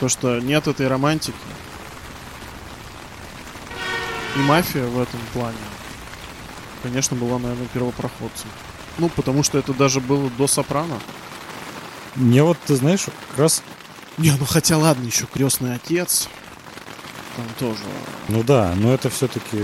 То, 0.00 0.08
что 0.08 0.40
нет 0.40 0.66
этой 0.66 0.88
романтики. 0.88 1.36
И 4.36 4.38
мафия 4.40 4.84
в 4.86 5.00
этом 5.00 5.20
плане, 5.32 5.56
конечно, 6.82 7.16
была, 7.16 7.38
наверное, 7.38 7.68
первопроходцем. 7.68 8.50
Ну, 8.98 9.08
потому 9.08 9.42
что 9.42 9.58
это 9.58 9.72
даже 9.72 10.00
было 10.00 10.30
до 10.30 10.46
Сопрано. 10.46 11.00
Мне 12.14 12.42
вот, 12.42 12.58
ты 12.66 12.76
знаешь, 12.76 13.06
как 13.30 13.38
раз, 13.38 13.62
Не, 14.18 14.32
ну 14.32 14.46
хотя 14.46 14.78
ладно, 14.78 15.04
еще 15.06 15.26
крестный 15.26 15.74
отец. 15.74 16.28
Там 17.36 17.46
тоже. 17.58 17.82
ну 18.28 18.42
да, 18.42 18.72
но 18.76 18.94
это 18.94 19.10
все-таки... 19.10 19.62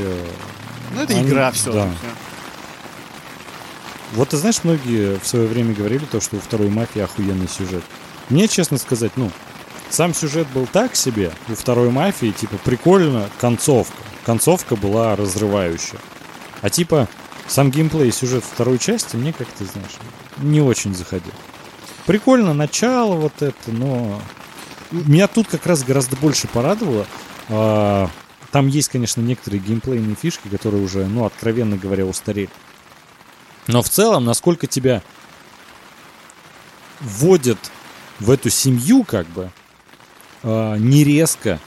Ну, 0.95 1.01
это 1.01 1.23
игра 1.23 1.51
все-таки. 1.53 1.97
Вот 4.13 4.29
ты 4.29 4.37
знаешь, 4.37 4.63
многие 4.63 5.19
в 5.19 5.27
свое 5.27 5.47
время 5.47 5.75
говорили 5.75 6.05
то, 6.05 6.21
что 6.21 6.37
у 6.37 6.41
второй 6.41 6.69
мафии 6.69 7.01
охуенный 7.01 7.49
сюжет. 7.49 7.83
Мне, 8.29 8.47
честно 8.47 8.77
сказать, 8.77 9.13
ну, 9.17 9.31
сам 9.89 10.13
сюжет 10.13 10.47
был 10.49 10.67
так 10.67 10.97
себе, 10.97 11.33
у 11.49 11.55
второй 11.55 11.91
мафии, 11.91 12.31
типа, 12.31 12.59
прикольно, 12.63 13.31
концовка. 13.41 13.97
Концовка 14.27 14.77
была 14.77 15.17
разрывающая. 15.17 15.99
А 16.61 16.69
типа, 16.69 17.09
сам 17.49 17.71
геймплей 17.71 18.09
и 18.09 18.13
сюжет 18.13 18.45
второй 18.45 18.79
части 18.79 19.17
мне 19.17 19.33
как-то, 19.33 19.65
знаешь, 19.65 19.97
не 20.39 20.61
очень 20.61 20.95
заходил. 20.95 21.33
Прикольно 22.07 22.53
начало 22.53 23.15
вот 23.15 23.41
это, 23.41 23.71
но 23.71 24.21
Меня 24.93 25.27
тут 25.27 25.49
как 25.49 25.67
раз 25.67 25.83
гораздо 25.83 26.17
больше 26.17 26.49
порадовало. 26.49 27.07
А, 27.49 28.09
Там 28.51 28.69
есть, 28.69 28.91
конечно, 28.91 29.23
некоторые 29.23 29.61
геймплейные 29.61 30.15
фишки, 30.15 30.49
которые 30.49 30.85
уже, 30.85 31.07
ну, 31.07 31.25
откровенно 31.25 31.77
говоря, 31.79 32.05
устарели. 32.05 32.51
Но 33.67 33.83
в 33.83 33.89
целом, 33.89 34.25
насколько 34.27 34.67
тебя 34.67 35.03
вводят 37.01 37.59
в 38.21 38.31
эту 38.31 38.51
семью, 38.51 39.05
как 39.05 39.27
бы, 39.29 39.51
а, 40.43 40.77
не 40.77 41.03
резко, 41.05 41.59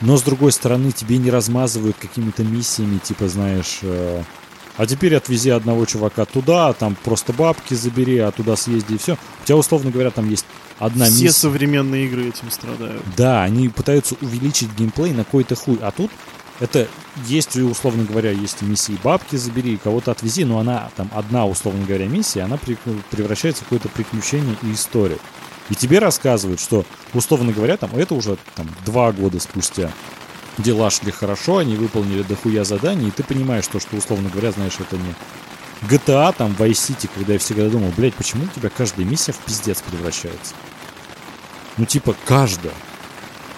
но 0.00 0.16
с 0.16 0.22
другой 0.22 0.52
стороны 0.52 0.92
тебе 0.92 1.18
не 1.18 1.30
размазывают 1.30 1.96
какими-то 2.00 2.42
миссиями, 2.42 2.98
типа, 2.98 3.28
знаешь, 3.28 3.80
э, 3.82 4.22
а 4.78 4.86
теперь 4.86 5.14
отвези 5.14 5.50
одного 5.50 5.84
чувака 5.84 6.24
туда, 6.24 6.68
а 6.68 6.72
там 6.72 6.96
просто 7.04 7.34
бабки 7.34 7.74
забери, 7.74 8.16
а 8.18 8.30
туда 8.30 8.56
съезди 8.56 8.94
и 8.94 8.98
все. 8.98 9.18
У 9.42 9.44
тебя, 9.44 9.58
условно 9.58 9.90
говоря, 9.90 10.10
там 10.10 10.30
есть 10.30 10.46
одна 10.80 11.04
Все 11.04 11.24
миссия. 11.24 11.30
современные 11.30 12.06
игры 12.06 12.28
этим 12.28 12.50
страдают. 12.50 13.02
Да, 13.16 13.44
они 13.44 13.68
пытаются 13.68 14.16
увеличить 14.20 14.74
геймплей 14.76 15.12
на 15.12 15.24
какой-то 15.24 15.54
хуй. 15.54 15.78
А 15.80 15.92
тут 15.92 16.10
это 16.58 16.88
есть, 17.26 17.56
условно 17.56 18.04
говоря, 18.04 18.32
есть 18.32 18.60
миссии 18.62 18.98
бабки 19.02 19.36
забери, 19.36 19.76
кого-то 19.76 20.10
отвези, 20.10 20.44
но 20.44 20.58
она 20.58 20.90
там 20.96 21.08
одна, 21.14 21.46
условно 21.46 21.86
говоря, 21.86 22.06
миссия, 22.06 22.42
она 22.42 22.58
превращается 22.58 23.62
в 23.62 23.64
какое-то 23.66 23.88
приключение 23.88 24.56
и 24.62 24.72
историю. 24.72 25.18
И 25.70 25.74
тебе 25.74 26.00
рассказывают, 26.00 26.60
что, 26.60 26.84
условно 27.14 27.52
говоря, 27.52 27.76
там 27.76 27.94
это 27.94 28.14
уже 28.14 28.36
там 28.56 28.68
два 28.84 29.12
года 29.12 29.38
спустя. 29.38 29.92
Дела 30.58 30.90
шли 30.90 31.12
хорошо, 31.12 31.58
они 31.58 31.76
выполнили 31.76 32.22
дохуя 32.22 32.64
заданий, 32.64 33.08
и 33.08 33.10
ты 33.12 33.22
понимаешь 33.22 33.66
то, 33.68 33.78
что, 33.80 33.96
условно 33.96 34.28
говоря, 34.28 34.50
знаешь, 34.50 34.74
это 34.80 34.96
не 34.96 35.14
GTA, 35.82 36.34
там, 36.36 36.54
Vice 36.58 36.72
City, 36.72 37.08
когда 37.12 37.34
я 37.34 37.38
всегда 37.38 37.68
думал, 37.68 37.92
блядь, 37.96 38.14
почему 38.14 38.44
у 38.44 38.48
тебя 38.48 38.68
каждая 38.68 39.06
миссия 39.06 39.32
в 39.32 39.38
пиздец 39.38 39.80
превращается? 39.80 40.54
Ну, 41.76 41.86
типа, 41.86 42.14
каждая. 42.26 42.74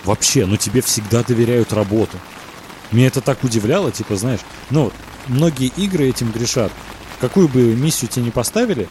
Вообще, 0.04 0.46
ну 0.46 0.56
тебе 0.56 0.80
всегда 0.82 1.22
доверяют 1.22 1.72
работу. 1.72 2.18
Меня 2.90 3.06
это 3.06 3.20
так 3.20 3.42
удивляло, 3.44 3.90
типа, 3.90 4.16
знаешь, 4.16 4.40
ну, 4.70 4.92
многие 5.26 5.68
игры 5.76 6.08
этим 6.08 6.30
грешат. 6.30 6.72
Какую 7.20 7.48
бы 7.48 7.74
миссию 7.74 8.10
тебе 8.10 8.26
не 8.26 8.30
поставили, 8.30 8.88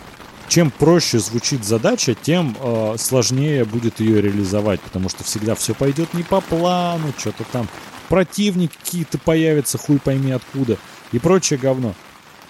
чем 0.47 0.71
проще 0.71 1.19
звучит 1.19 1.63
задача, 1.63 2.13
тем 2.13 2.57
э, 2.59 2.95
сложнее 2.97 3.63
будет 3.63 3.99
ее 3.99 4.21
реализовать, 4.21 4.81
потому 4.81 5.07
что 5.07 5.23
всегда 5.23 5.55
все 5.55 5.73
пойдет 5.73 6.13
не 6.13 6.23
по 6.23 6.41
плану, 6.41 7.13
что-то 7.17 7.45
там 7.51 7.67
противники 8.09 8.73
какие-то 8.83 9.17
появятся, 9.17 9.77
хуй 9.77 9.99
пойми 9.99 10.31
откуда, 10.31 10.77
и 11.13 11.19
прочее 11.19 11.57
говно. 11.57 11.93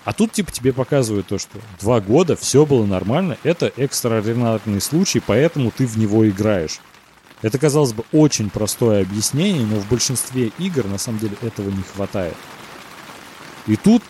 А 0.04 0.14
тут 0.14 0.32
типа 0.32 0.52
тебе 0.52 0.74
показывают 0.74 1.28
то, 1.28 1.38
что 1.38 1.60
два 1.80 2.02
года 2.02 2.36
все 2.36 2.66
было 2.66 2.86
нормально, 2.86 3.38
это 3.44 3.72
экстраординарный 3.78 4.82
случай, 4.82 5.22
поэтому 5.26 5.72
ты 5.72 5.86
в 5.86 5.98
него 5.98 6.28
играешь. 6.28 6.80
Это, 7.42 7.58
казалось 7.58 7.94
бы, 7.94 8.04
очень 8.12 8.50
простое 8.50 9.02
объяснение, 9.02 9.66
но 9.66 9.80
в 9.80 9.88
большинстве 9.88 10.52
игр 10.60 10.86
на 10.86 10.98
самом 10.98 11.20
деле 11.20 11.38
этого 11.42 11.70
не 11.70 11.84
хватает. 11.84 12.36
И 13.68 13.76
тут 13.76 14.04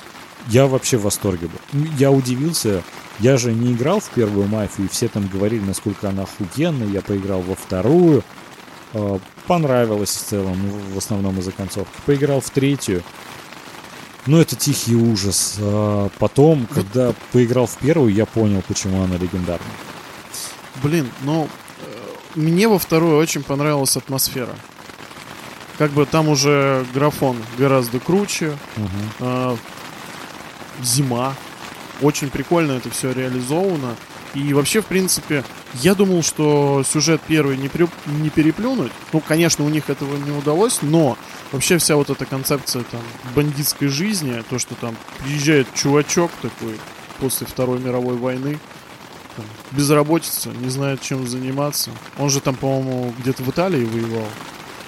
я 0.48 0.68
вообще 0.68 0.98
в 0.98 1.04
восторге 1.04 1.48
был. 1.48 1.86
Я 1.98 2.12
удивился, 2.12 2.84
я 3.20 3.38
же 3.38 3.54
не 3.54 3.74
играл 3.74 4.00
в 4.00 4.10
первую 4.10 4.48
мафию, 4.48 4.88
и 4.88 4.90
все 4.90 5.08
там 5.08 5.28
говорили, 5.28 5.64
насколько 5.64 6.10
она 6.10 6.24
охуенная, 6.24 6.88
я 6.88 7.02
поиграл 7.02 7.42
во 7.42 7.56
вторую, 7.56 8.24
э, 8.94 9.20
понравилось 9.48 10.16
в 10.16 10.24
целом, 10.26 10.58
ну, 10.62 10.94
в 10.94 10.98
основном 10.98 11.40
из-за 11.40 11.52
концовки. 11.52 11.94
Поиграл 12.06 12.42
в 12.42 12.50
третью, 12.50 13.04
ну 14.26 14.38
это 14.40 14.56
тихий 14.56 14.96
ужас. 14.96 15.56
А 15.60 16.10
потом, 16.20 16.68
когда 16.68 17.14
поиграл 17.32 17.66
в 17.68 17.78
первую, 17.78 18.14
я 18.14 18.26
понял, 18.26 18.62
почему 18.68 19.04
она 19.04 19.18
легендарна. 19.18 19.66
Блин, 20.84 21.10
ну, 21.22 21.48
э, 21.80 22.40
мне 22.40 22.68
во 22.68 22.80
второй 22.80 23.16
очень 23.16 23.44
понравилась 23.44 23.98
атмосфера. 23.98 24.56
Как 25.78 25.92
бы 25.92 26.06
там 26.06 26.30
уже 26.30 26.86
графон 26.94 27.38
гораздо 27.58 28.00
круче, 28.00 28.58
Мгм. 28.78 28.90
э, 29.20 29.56
зима. 30.84 31.36
Очень 32.02 32.30
прикольно 32.30 32.74
это 32.74 32.90
все 32.90 33.12
реализовано. 33.12 33.96
И 34.34 34.54
вообще, 34.54 34.82
в 34.82 34.86
принципе, 34.86 35.44
я 35.76 35.94
думал, 35.94 36.24
что 36.24 36.84
сюжет 36.90 37.22
первый 37.28 37.58
не, 37.58 37.68
прю- 37.68 37.90
не 38.08 38.30
переплюнуть. 38.30 38.92
Ну, 39.12 39.20
конечно, 39.20 39.66
у 39.66 39.70
них 39.70 39.90
этого 39.90 40.16
не 40.18 40.32
удалось, 40.32 40.80
но 40.82 41.18
вообще 41.52 41.78
вся 41.78 41.96
вот 41.96 42.10
эта 42.10 42.26
концепция 42.26 42.84
там 42.84 43.02
бандитской 43.36 43.88
жизни, 43.88 44.44
то, 44.50 44.60
что 44.60 44.76
там 44.76 44.96
приезжает 45.24 45.68
чувачок 45.74 46.32
такой 46.42 46.80
после 47.20 47.46
Второй 47.46 47.80
мировой 47.80 48.16
войны, 48.16 48.60
там, 49.36 49.46
безработица, 49.72 50.50
не 50.50 50.70
знает, 50.70 51.02
чем 51.02 51.28
заниматься. 51.28 51.92
Он 52.18 52.30
же 52.30 52.42
там, 52.42 52.56
по-моему, 52.56 53.14
где-то 53.20 53.44
в 53.44 53.50
Италии 53.50 53.86
воевал. 53.86 54.28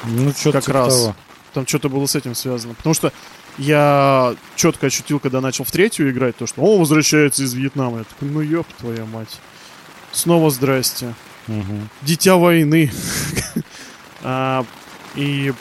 Ну, 0.06 0.32
что-то 0.32 0.60
Как 0.60 0.70
раз. 0.70 1.12
Там 1.54 1.68
что-то 1.68 1.88
было 1.88 2.06
с 2.08 2.16
этим 2.16 2.34
связано. 2.36 2.74
Потому 2.74 2.94
что 2.94 3.14
я 3.58 4.36
четко 4.56 4.88
ощутил, 4.88 5.20
когда 5.20 5.40
начал 5.40 5.64
в 5.64 5.72
третью 5.72 6.10
играть, 6.10 6.36
то, 6.36 6.48
что 6.48 6.62
он 6.62 6.80
возвращается 6.80 7.44
из 7.44 7.54
Вьетнама. 7.54 8.00
Я 8.00 8.04
такой, 8.06 8.30
ну 8.30 8.42
ёб 8.42 8.68
твоя 8.80 9.06
мать. 9.06 9.40
Снова 10.12 10.50
здрасте. 10.50 11.14
Дитя 12.02 12.36
войны. 12.38 12.92
А, 14.26 14.66
И, 15.16 15.54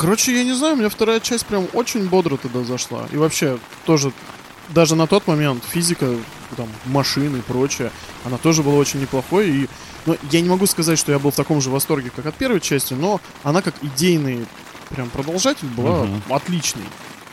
короче, 0.00 0.32
я 0.36 0.44
не 0.44 0.52
знаю, 0.54 0.74
у 0.74 0.76
меня 0.78 0.88
вторая 0.88 1.20
часть 1.20 1.46
прям 1.46 1.68
очень 1.74 2.08
бодро 2.08 2.36
туда 2.36 2.64
зашла. 2.64 3.06
И 3.12 3.16
вообще, 3.16 3.58
тоже, 3.84 4.12
даже 4.70 4.94
на 4.96 5.06
тот 5.06 5.26
момент 5.26 5.62
физика, 5.64 6.08
там, 6.56 6.68
машин 6.86 7.36
и 7.36 7.40
прочее, 7.42 7.92
она 8.24 8.38
тоже 8.38 8.62
была 8.62 8.76
очень 8.76 9.00
неплохой. 9.00 9.50
И, 9.50 9.68
ну, 10.06 10.16
я 10.30 10.40
не 10.40 10.48
могу 10.48 10.66
сказать, 10.66 10.98
что 10.98 11.12
я 11.12 11.18
был 11.18 11.30
в 11.30 11.36
таком 11.36 11.60
же 11.60 11.70
восторге, 11.70 12.10
как 12.14 12.26
от 12.26 12.34
первой 12.34 12.60
части, 12.60 12.94
но 12.94 13.20
она 13.42 13.62
как 13.62 13.74
идейный 13.82 14.46
прям 14.88 15.08
продолжатель 15.10 15.68
была 15.68 16.04
Мгм. 16.04 16.22
отличной. 16.30 16.84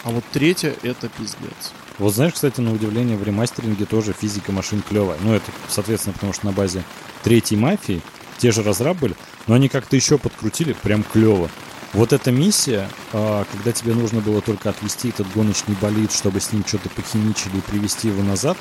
А 0.03 0.09
вот 0.09 0.24
третья 0.32 0.76
это 0.84 1.09
пиздец. 1.09 1.72
Вот 1.97 2.13
знаешь, 2.13 2.34
кстати, 2.34 2.61
на 2.61 2.72
удивление 2.74 3.18
в 3.18 3.24
ремастеринге 3.24 3.86
тоже 3.86 4.13
физика 4.13 4.51
машин 4.51 4.84
клевая. 4.88 5.18
Ну, 5.22 5.34
это, 5.34 5.51
соответственно, 5.68 6.13
потому 6.13 6.34
что 6.34 6.45
на 6.45 6.51
базе 6.51 6.84
третьей 7.24 7.57
мафии 7.57 8.01
те 8.38 8.51
же 8.51 8.61
разраб 8.61 8.97
были, 8.97 9.15
но 9.47 9.55
они 9.55 9.68
как-то 9.68 9.95
еще 9.95 10.20
подкрутили 10.20 10.74
прям 10.74 11.03
клево. 11.03 11.49
Вот 11.94 12.14
эта 12.14 12.32
миссия, 12.32 12.90
а, 13.14 13.46
когда 13.52 13.72
тебе 13.72 13.94
нужно 13.94 14.22
было 14.22 14.42
только 14.42 14.70
отвести 14.70 15.10
этот 15.10 15.32
гоночный 15.34 15.76
болид, 15.82 16.12
чтобы 16.12 16.40
с 16.42 16.52
ним 16.52 16.64
что-то 16.66 16.90
похимичили 16.90 17.58
и 17.58 17.62
привести 17.62 18.10
его 18.10 18.22
назад. 18.24 18.58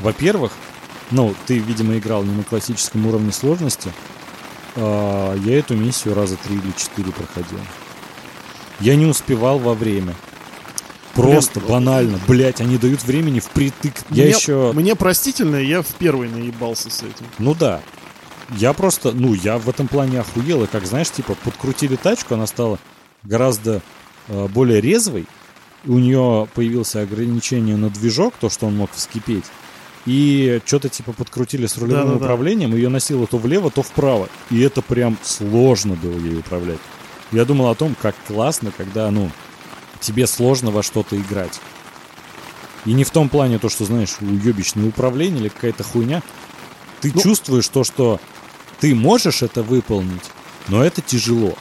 Во-первых, 0.00 0.52
ну, 1.10 1.34
ты, 1.46 1.58
видимо, 1.58 1.96
играл 1.98 2.22
не 2.24 2.34
на 2.34 2.44
классическом 2.44 3.06
уровне 3.06 3.32
сложности. 3.32 3.92
а, 4.76 5.34
я 5.34 5.58
эту 5.58 5.76
миссию 5.76 6.14
раза 6.14 6.36
три 6.36 6.56
или 6.56 6.72
четыре 6.76 7.12
проходил. 7.12 7.60
Я 8.80 8.94
не 8.96 9.06
успевал 9.06 9.58
во 9.58 9.74
время. 9.74 10.14
Просто 11.14 11.58
Блин, 11.58 11.72
банально. 11.72 12.20
Блять, 12.28 12.60
они 12.60 12.78
дают 12.78 13.02
времени 13.02 13.40
впритык. 13.40 13.94
Я 14.10 14.24
мне, 14.24 14.32
еще... 14.32 14.72
мне 14.72 14.94
простительно, 14.94 15.56
я 15.56 15.82
в 15.82 15.88
первой 15.94 16.28
наебался 16.28 16.90
с 16.90 17.02
этим. 17.02 17.26
Ну 17.38 17.54
да. 17.54 17.80
Я 18.56 18.72
просто, 18.72 19.12
ну, 19.12 19.34
я 19.34 19.58
в 19.58 19.68
этом 19.68 19.88
плане 19.88 20.20
охуел. 20.20 20.64
И 20.64 20.66
как, 20.66 20.86
знаешь, 20.86 21.10
типа, 21.10 21.34
подкрутили 21.44 21.96
тачку, 21.96 22.34
она 22.34 22.46
стала 22.46 22.78
гораздо 23.22 23.82
э, 24.28 24.48
более 24.48 24.80
резвой. 24.80 25.26
У 25.86 25.98
нее 25.98 26.48
появился 26.54 27.02
ограничение 27.02 27.76
на 27.76 27.90
движок, 27.90 28.34
то, 28.40 28.48
что 28.50 28.66
он 28.66 28.76
мог 28.76 28.90
вскипеть. 28.92 29.44
И 30.06 30.60
что-то 30.64 30.88
типа 30.88 31.12
подкрутили 31.12 31.66
с 31.66 31.76
рулевым 31.76 32.04
Да-да-да. 32.06 32.24
управлением, 32.24 32.74
ее 32.74 32.88
носило 32.88 33.26
то 33.26 33.36
влево, 33.36 33.70
то 33.70 33.82
вправо. 33.82 34.28
И 34.50 34.60
это 34.60 34.80
прям 34.80 35.18
сложно 35.22 35.94
было 35.94 36.18
ей 36.18 36.38
управлять. 36.38 36.78
Я 37.30 37.44
думал 37.44 37.68
о 37.68 37.74
том, 37.74 37.94
как 38.00 38.14
классно, 38.26 38.72
когда, 38.74 39.10
ну, 39.10 39.30
тебе 40.00 40.26
сложно 40.26 40.70
во 40.70 40.82
что-то 40.82 41.16
играть. 41.16 41.60
И 42.86 42.92
не 42.94 43.04
в 43.04 43.10
том 43.10 43.28
плане 43.28 43.58
то, 43.58 43.68
что, 43.68 43.84
знаешь, 43.84 44.16
уебищное 44.20 44.88
управление 44.88 45.40
или 45.42 45.48
какая-то 45.48 45.84
хуйня. 45.84 46.22
Ты 47.00 47.12
Ну- 47.14 47.20
чувствуешь 47.20 47.68
то, 47.68 47.84
что 47.84 48.18
ты 48.80 48.94
можешь 48.94 49.42
это 49.42 49.62
выполнить, 49.62 50.24
но 50.68 50.84
это 50.84 51.00
тяжело. 51.00 51.54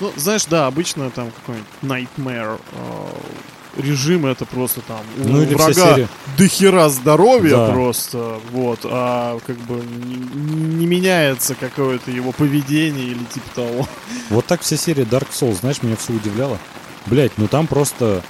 Ну, 0.00 0.12
знаешь, 0.16 0.44
да, 0.46 0.66
обычно 0.66 1.10
там 1.10 1.30
какой-нибудь 1.30 1.68
Nightmare 1.82 2.58
э, 2.72 3.80
режим 3.80 4.26
это 4.26 4.44
просто 4.44 4.80
там 4.80 5.00
у 5.18 5.28
Ну 5.28 5.42
или 5.42 5.54
врага 5.54 5.72
серия. 5.94 6.08
дохера 6.36 6.88
здоровья 6.88 7.56
Да. 7.56 7.70
просто, 7.70 8.40
вот, 8.50 8.80
а 8.84 9.38
как 9.46 9.56
бы 9.58 9.76
не, 9.76 10.16
не 10.16 10.86
меняется 10.86 11.54
какое-то 11.54 12.10
его 12.10 12.32
поведение 12.32 13.06
или 13.06 13.24
типа 13.32 13.46
того. 13.54 13.88
Вот 14.30 14.46
так 14.46 14.62
вся 14.62 14.76
серия 14.76 15.04
Dark 15.04 15.28
Souls, 15.30 15.60
знаешь, 15.60 15.82
меня 15.82 15.96
все 15.96 16.12
удивляло. 16.12 16.58
Блять, 17.06 17.32
ну 17.36 17.46
там 17.48 17.66
просто... 17.66 18.22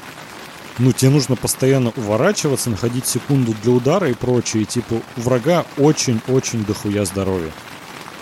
Ну, 0.79 0.91
тебе 0.93 1.11
нужно 1.11 1.37
постоянно 1.37 1.93
уворачиваться, 1.97 2.71
находить 2.71 3.07
секунду 3.07 3.55
для 3.63 3.73
удара 3.73 4.09
и 4.09 4.15
прочее. 4.15 4.63
И, 4.63 4.67
типа, 4.67 5.03
у 5.19 5.21
врага 5.21 5.67
очень-очень 5.77 6.65
дохуя 6.65 7.05
здоровья. 7.05 7.53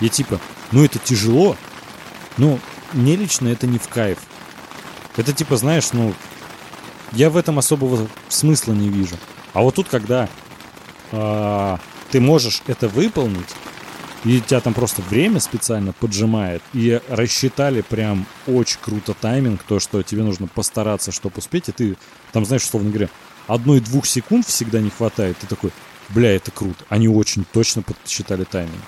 И 0.00 0.08
типа, 0.08 0.40
ну 0.72 0.84
это 0.84 0.98
тяжело, 0.98 1.56
но 2.36 2.58
мне 2.92 3.16
лично 3.16 3.48
это 3.48 3.66
не 3.66 3.78
в 3.78 3.88
кайф. 3.88 4.18
Это 5.16 5.32
типа, 5.32 5.56
знаешь, 5.56 5.92
ну, 5.92 6.14
я 7.12 7.30
в 7.30 7.36
этом 7.36 7.58
особого 7.58 8.08
смысла 8.28 8.72
не 8.72 8.88
вижу. 8.88 9.16
А 9.52 9.62
вот 9.62 9.74
тут, 9.74 9.88
когда 9.88 10.28
а, 11.12 11.78
ты 12.10 12.20
можешь 12.20 12.62
это 12.66 12.88
выполнить, 12.88 13.48
И 14.24 14.40
тебя 14.40 14.60
там 14.60 14.74
просто 14.74 15.00
время 15.02 15.40
специально 15.40 15.92
поджимает. 15.92 16.62
И 16.74 17.00
рассчитали 17.08 17.80
прям 17.80 18.26
очень 18.46 18.78
круто 18.80 19.14
тайминг, 19.14 19.62
то, 19.62 19.80
что 19.80 20.02
тебе 20.02 20.22
нужно 20.22 20.46
постараться, 20.46 21.10
чтобы 21.10 21.38
успеть. 21.38 21.68
И 21.68 21.72
ты 21.72 21.96
там, 22.32 22.44
знаешь, 22.44 22.64
условно 22.64 22.90
говоря, 22.90 23.08
одной-двух 23.46 24.06
секунд 24.06 24.46
всегда 24.46 24.80
не 24.80 24.90
хватает. 24.90 25.38
Ты 25.38 25.46
такой, 25.46 25.72
бля, 26.10 26.36
это 26.36 26.50
круто. 26.50 26.84
Они 26.90 27.08
очень 27.08 27.44
точно 27.50 27.82
подсчитали 27.82 28.44
тайминг. 28.44 28.82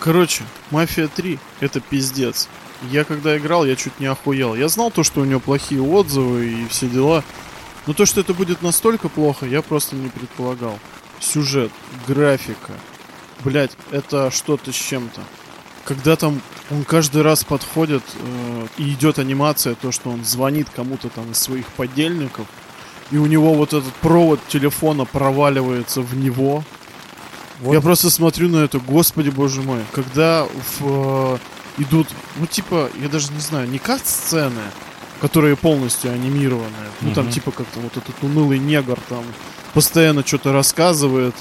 Короче, 0.00 0.44
Мафия 0.70 1.08
3 1.08 1.38
это 1.60 1.80
пиздец. 1.80 2.48
Я 2.90 3.04
когда 3.04 3.36
играл, 3.36 3.66
я 3.66 3.76
чуть 3.76 4.00
не 4.00 4.06
охуел. 4.06 4.54
Я 4.54 4.68
знал 4.68 4.90
то, 4.90 5.04
что 5.04 5.20
у 5.20 5.24
него 5.26 5.40
плохие 5.40 5.82
отзывы 5.82 6.46
и 6.46 6.66
все 6.68 6.88
дела. 6.88 7.22
Но 7.86 7.92
то, 7.92 8.06
что 8.06 8.20
это 8.22 8.32
будет 8.32 8.62
настолько 8.62 9.10
плохо, 9.10 9.44
я 9.44 9.60
просто 9.60 9.96
не 9.96 10.08
предполагал. 10.08 10.78
Сюжет, 11.20 11.70
графика. 12.08 12.72
Блять, 13.44 13.72
это 13.90 14.30
что-то 14.30 14.72
с 14.72 14.74
чем-то. 14.74 15.20
Когда 15.84 16.16
там 16.16 16.40
он 16.70 16.84
каждый 16.84 17.20
раз 17.20 17.44
подходит 17.44 18.02
э, 18.14 18.66
и 18.78 18.92
идет 18.92 19.18
анимация, 19.18 19.74
то, 19.74 19.92
что 19.92 20.08
он 20.10 20.24
звонит 20.24 20.68
кому-то 20.70 21.10
там 21.10 21.32
из 21.32 21.38
своих 21.38 21.66
подельников, 21.66 22.46
и 23.10 23.18
у 23.18 23.26
него 23.26 23.52
вот 23.54 23.74
этот 23.74 23.92
провод 23.94 24.40
телефона 24.48 25.04
проваливается 25.04 26.00
в 26.00 26.16
него. 26.16 26.64
Вот. 27.60 27.74
Я 27.74 27.80
просто 27.80 28.10
смотрю 28.10 28.48
на 28.48 28.64
это, 28.64 28.78
господи 28.78 29.30
боже 29.30 29.62
мой, 29.62 29.80
когда 29.92 30.46
в, 30.78 31.34
э, 31.36 31.38
идут, 31.78 32.08
ну 32.36 32.46
типа, 32.46 32.90
я 33.00 33.08
даже 33.08 33.32
не 33.32 33.40
знаю, 33.40 33.68
не 33.68 33.78
как 33.78 34.00
сцены, 34.04 34.62
которые 35.20 35.56
полностью 35.56 36.12
анимированные, 36.12 36.90
ну 37.02 37.12
там 37.12 37.30
типа 37.30 37.50
как-то 37.50 37.80
вот 37.80 37.96
этот 37.96 38.14
унылый 38.22 38.58
негр 38.58 38.98
там 39.08 39.24
постоянно 39.74 40.26
что-то 40.26 40.52
рассказывает, 40.52 41.34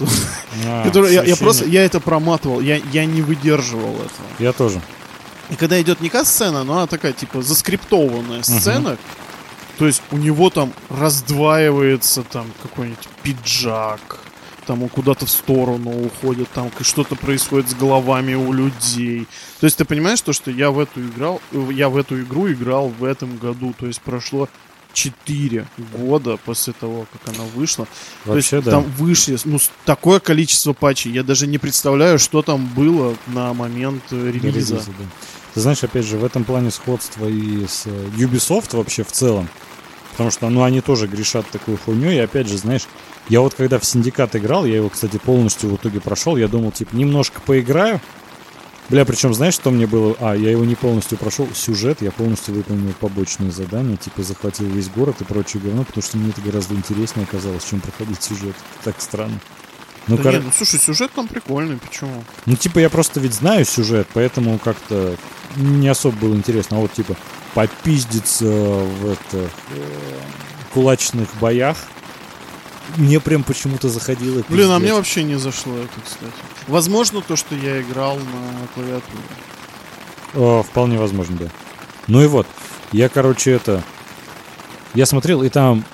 А, 0.66 0.84
который, 0.88 1.14
я, 1.14 1.24
я 1.24 1.36
просто, 1.36 1.66
я 1.66 1.84
это 1.84 2.00
проматывал, 2.00 2.60
я, 2.60 2.82
я 2.92 3.06
не 3.06 3.22
выдерживал 3.22 3.96
этого. 3.96 4.28
Я 4.40 4.54
тоже. 4.54 4.82
И 5.50 5.56
когда 5.56 5.82
идет 5.82 6.00
не 6.02 6.12
сцена, 6.24 6.64
но 6.64 6.74
она 6.74 6.88
такая, 6.88 7.14
типа, 7.14 7.42
заскриптованная 7.42 8.44
сцена, 8.44 8.98
то 9.80 9.88
есть 9.88 10.02
у 10.12 10.18
него 10.18 10.50
там 10.50 10.74
раздваивается 10.90 12.24
там 12.24 12.46
какой-нибудь 12.62 13.08
пиджак, 13.24 14.20
там 14.70 14.88
куда-то 14.88 15.26
в 15.26 15.32
сторону 15.32 16.06
уходит, 16.06 16.48
там 16.54 16.72
что-то 16.82 17.16
происходит 17.16 17.72
с 17.72 17.74
головами 17.74 18.36
у 18.36 18.54
людей. 18.54 19.26
То 19.60 19.66
есть 19.66 19.78
ты 19.78 19.84
понимаешь 19.84 20.22
то, 20.22 20.32
что 20.32 20.52
я 20.52 20.70
в 20.70 20.78
эту 20.78 21.02
играл, 21.02 21.42
я 21.72 21.90
в 21.90 21.98
эту 21.98 22.22
игру 22.22 22.52
играл 22.52 22.90
в 22.90 23.04
этом 23.04 23.38
году, 23.38 23.74
то 23.80 23.88
есть 23.88 24.00
прошло 24.00 24.48
4 24.94 25.68
года 25.98 26.38
после 26.38 26.74
того, 26.74 27.08
как 27.12 27.36
она 27.36 27.46
вышла. 27.56 27.88
То 28.26 28.34
Вообще, 28.34 28.58
есть 28.58 28.66
да. 28.66 28.74
там 28.74 28.84
вышли 28.84 29.40
ну, 29.46 29.58
такое 29.86 30.20
количество 30.20 30.74
патчей. 30.74 31.12
Я 31.14 31.24
даже 31.24 31.48
не 31.48 31.58
представляю, 31.58 32.20
что 32.20 32.44
там 32.44 32.68
было 32.68 33.16
на 33.26 33.56
момент 33.56 34.04
э, 34.12 34.28
релиза. 34.28 34.76
релиза, 34.76 34.76
да. 35.00 35.06
Ты 35.56 35.62
знаешь, 35.62 35.84
опять 35.84 36.06
же, 36.06 36.18
в 36.18 36.24
этом 36.24 36.44
плане 36.44 36.70
сходство 36.70 37.28
и 37.28 37.66
с 37.66 37.88
э, 37.88 38.10
Ubisoft 38.18 38.78
вообще 38.78 39.04
в 39.04 39.12
целом. 39.12 39.50
Потому 40.12 40.30
что, 40.30 40.48
ну, 40.50 40.62
они 40.62 40.82
тоже 40.82 41.08
грешат 41.08 41.50
такой 41.50 41.76
хуйней. 41.76 42.18
И 42.18 42.20
опять 42.20 42.48
же, 42.48 42.58
знаешь, 42.58 42.84
я 43.30 43.42
вот 43.42 43.54
когда 43.54 43.80
в 43.80 43.86
Синдикат 43.86 44.36
играл, 44.36 44.66
я 44.66 44.76
его, 44.78 44.90
кстати, 44.90 45.18
полностью 45.18 45.70
в 45.70 45.76
итоге 45.76 46.02
прошел, 46.02 46.36
я 46.38 46.48
думал, 46.48 46.72
типа, 46.72 46.96
немножко 46.96 47.40
поиграю. 47.42 48.02
Бля, 48.90 49.06
причем, 49.06 49.36
знаешь, 49.36 49.54
что 49.54 49.70
мне 49.70 49.86
было? 49.86 50.16
А, 50.20 50.34
я 50.36 50.50
его 50.50 50.66
не 50.66 50.74
полностью 50.74 51.18
прошел. 51.20 51.48
Сюжет, 51.54 52.02
я 52.02 52.12
полностью 52.12 52.56
выполнил 52.56 52.92
побочные 53.00 53.52
задания, 53.52 53.98
типа, 53.98 54.24
захватил 54.24 54.66
весь 54.66 54.90
город 54.90 55.18
и 55.22 55.24
прочее 55.24 55.62
говно, 55.64 55.84
потому 55.84 56.02
что 56.02 56.18
мне 56.18 56.30
это 56.32 56.42
гораздо 56.42 56.74
интереснее 56.74 57.26
оказалось, 57.26 57.64
чем 57.66 57.82
проходить 57.82 58.24
сюжет. 58.24 58.56
Так 58.84 59.00
странно. 59.00 59.40
Ну, 60.08 60.18
Да 60.18 60.24
кор- 60.24 60.34
не, 60.34 60.40
ну 60.40 60.52
слушай, 60.52 60.80
сюжет 60.80 61.12
там 61.12 61.28
прикольный, 61.28 61.78
почему? 61.78 62.24
ну, 62.48 62.56
типа, 62.56 62.80
я 62.80 62.90
просто 62.90 63.20
ведь 63.20 63.34
знаю 63.36 63.64
сюжет, 63.64 64.08
поэтому 64.12 64.58
как-то 64.58 65.16
не 65.56 65.88
особо 65.88 66.18
было 66.18 66.34
интересно. 66.34 66.78
А 66.78 66.80
вот, 66.80 66.92
типа, 66.94 67.16
попиздиться 67.54 68.46
в 68.46 69.12
это, 69.12 69.50
э, 69.76 69.86
кулачных 70.74 71.28
боях, 71.40 71.78
мне 72.98 73.20
прям 73.20 73.44
почему-то 73.44 73.90
заходило. 73.90 74.44
Блин, 74.50 74.72
а 74.72 74.76
пиздец. 74.76 74.82
мне 74.82 74.94
вообще 74.94 75.24
не 75.24 75.36
зашло 75.36 75.78
это, 75.78 76.02
кстати. 76.04 76.34
Возможно, 76.68 77.22
то, 77.22 77.36
что 77.36 77.56
я 77.56 77.82
играл 77.82 78.18
на 78.18 78.68
клавиатуре. 78.74 79.24
О, 80.36 80.64
вполне 80.64 80.98
возможно, 80.98 81.38
да. 81.38 81.50
Ну 82.08 82.24
и 82.24 82.28
вот, 82.28 82.48
я, 82.92 83.10
короче, 83.10 83.52
это... 83.52 83.84
Я 84.94 85.06
смотрел, 85.06 85.44
и 85.44 85.50
там 85.50 85.86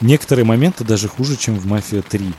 некоторые 0.00 0.44
моменты 0.44 0.84
даже 0.84 1.08
хуже, 1.08 1.36
чем 1.36 1.56
в 1.58 1.66
«Мафия 1.66 2.00
3». 2.02 2.34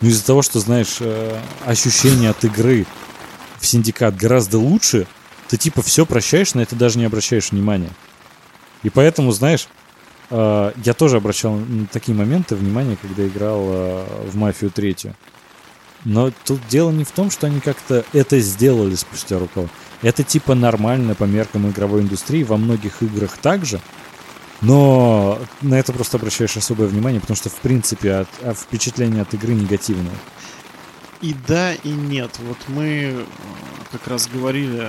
Ну, 0.00 0.08
из-за 0.08 0.24
того, 0.24 0.42
что, 0.42 0.60
знаешь, 0.60 0.96
э, 1.00 1.40
ощущение 1.64 2.30
от 2.30 2.44
игры 2.44 2.86
в 3.60 3.66
«Синдикат» 3.66 4.16
гораздо 4.16 4.58
лучше, 4.58 5.06
ты 5.48 5.56
типа 5.56 5.82
все 5.82 6.06
прощаешь, 6.06 6.54
на 6.54 6.60
это 6.60 6.76
даже 6.76 6.98
не 6.98 7.04
обращаешь 7.04 7.50
внимания. 7.50 7.90
И 8.82 8.90
поэтому, 8.90 9.32
знаешь, 9.32 9.68
я 10.30 10.94
тоже 10.96 11.16
обращал 11.16 11.54
на 11.54 11.86
такие 11.86 12.16
моменты 12.16 12.54
внимание, 12.54 12.96
когда 13.00 13.26
играл 13.26 13.62
э, 13.64 14.28
в 14.30 14.36
«Мафию 14.36 14.70
3». 14.70 15.14
Но 16.04 16.30
тут 16.44 16.60
дело 16.68 16.90
не 16.90 17.04
в 17.04 17.10
том, 17.10 17.30
что 17.30 17.46
они 17.46 17.60
как-то 17.60 18.04
это 18.12 18.38
сделали 18.38 18.94
спустя 18.94 19.38
рукав. 19.38 19.68
Это 20.02 20.22
типа 20.22 20.54
нормально 20.54 21.14
по 21.14 21.24
меркам 21.24 21.68
игровой 21.68 22.02
индустрии, 22.02 22.44
во 22.44 22.56
многих 22.56 23.02
играх 23.02 23.36
также. 23.38 23.80
Но 24.60 25.38
на 25.60 25.74
это 25.74 25.92
просто 25.92 26.16
обращаешь 26.16 26.56
особое 26.56 26.88
внимание, 26.88 27.20
потому 27.20 27.36
что, 27.36 27.48
в 27.48 27.56
принципе, 27.56 28.12
от, 28.12 28.28
а 28.42 28.54
впечатление 28.54 29.22
от 29.22 29.34
игры 29.34 29.54
негативное. 29.54 30.14
И 31.20 31.34
да, 31.46 31.74
и 31.74 31.88
нет. 31.88 32.38
Вот 32.46 32.58
мы 32.68 32.84
э, 32.84 33.24
как 33.90 34.06
раз 34.06 34.28
говорили 34.28 34.88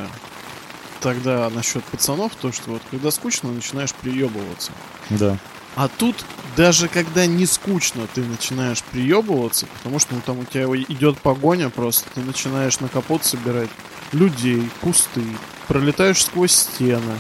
тогда 1.02 1.50
насчет 1.50 1.84
пацанов, 1.86 2.34
то, 2.36 2.52
что 2.52 2.72
вот 2.72 2.82
когда 2.92 3.12
скучно, 3.12 3.52
начинаешь 3.52 3.94
приебываться. 3.94 4.72
Да. 5.10 5.38
А 5.76 5.88
тут 5.88 6.16
даже 6.58 6.88
когда 6.88 7.26
не 7.26 7.46
скучно, 7.46 8.08
ты 8.14 8.22
начинаешь 8.24 8.84
приебываться, 8.84 9.66
потому 9.78 10.00
что 10.00 10.16
ну, 10.16 10.22
там 10.26 10.40
у 10.40 10.44
тебя 10.46 10.66
идет 10.66 11.18
погоня 11.20 11.70
просто, 11.70 12.10
ты 12.16 12.22
начинаешь 12.22 12.80
на 12.80 12.90
капот 12.90 13.24
собирать 13.24 13.70
людей, 14.12 14.70
кусты, 14.82 15.24
пролетаешь 15.68 16.24
сквозь 16.26 16.52
стены. 16.54 17.20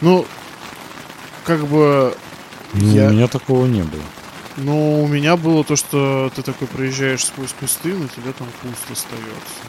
Ну, 0.00 0.26
как 1.44 1.66
бы, 1.66 2.16
Ну, 2.74 2.94
Я- 2.94 3.08
У 3.08 3.12
меня 3.12 3.28
такого 3.28 3.66
не 3.66 3.82
было. 3.82 4.02
ну, 4.56 5.02
у 5.02 5.06
меня 5.06 5.36
было 5.36 5.62
то, 5.62 5.76
что 5.76 6.32
ты 6.34 6.40
такой 6.42 6.66
проезжаешь 6.66 7.26
сквозь 7.26 7.52
кусты, 7.60 7.94
на 7.94 8.08
тебя 8.08 8.32
там 8.32 8.48
куст 8.62 8.90
остается. 8.90 9.62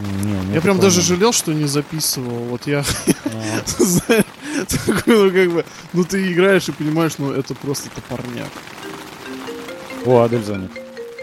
Не, 0.00 0.32
меня 0.32 0.54
Я 0.54 0.60
прям 0.60 0.76
такого 0.76 0.82
даже 0.82 1.00
не 1.00 1.06
жалел, 1.06 1.32
что 1.32 1.52
не 1.52 1.66
записывал. 1.66 2.44
Вот 2.44 2.66
я 2.66 2.84
А, 3.26 3.60
такой, 4.86 5.02
ну 5.06 5.30
как 5.30 5.50
бы, 5.52 5.64
ну 5.92 6.04
ты 6.04 6.32
играешь 6.32 6.68
и 6.68 6.72
понимаешь, 6.72 7.12
ну 7.18 7.30
это 7.32 7.54
просто 7.54 7.90
топорняк. 7.90 8.48
О, 10.06 10.22
Адель 10.22 10.42
звонит. 10.42 10.70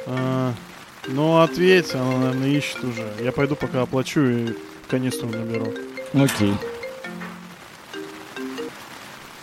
А, 0.05 0.53
ну 1.07 1.39
ответь, 1.41 1.93
она, 1.95 2.17
наверное, 2.17 2.49
ищет 2.49 2.83
уже. 2.83 3.11
Я 3.21 3.31
пойду 3.31 3.55
пока 3.55 3.81
оплачу 3.81 4.21
и 4.21 4.53
канистру 4.89 5.27
наберу. 5.29 5.73
Окей. 6.13 6.53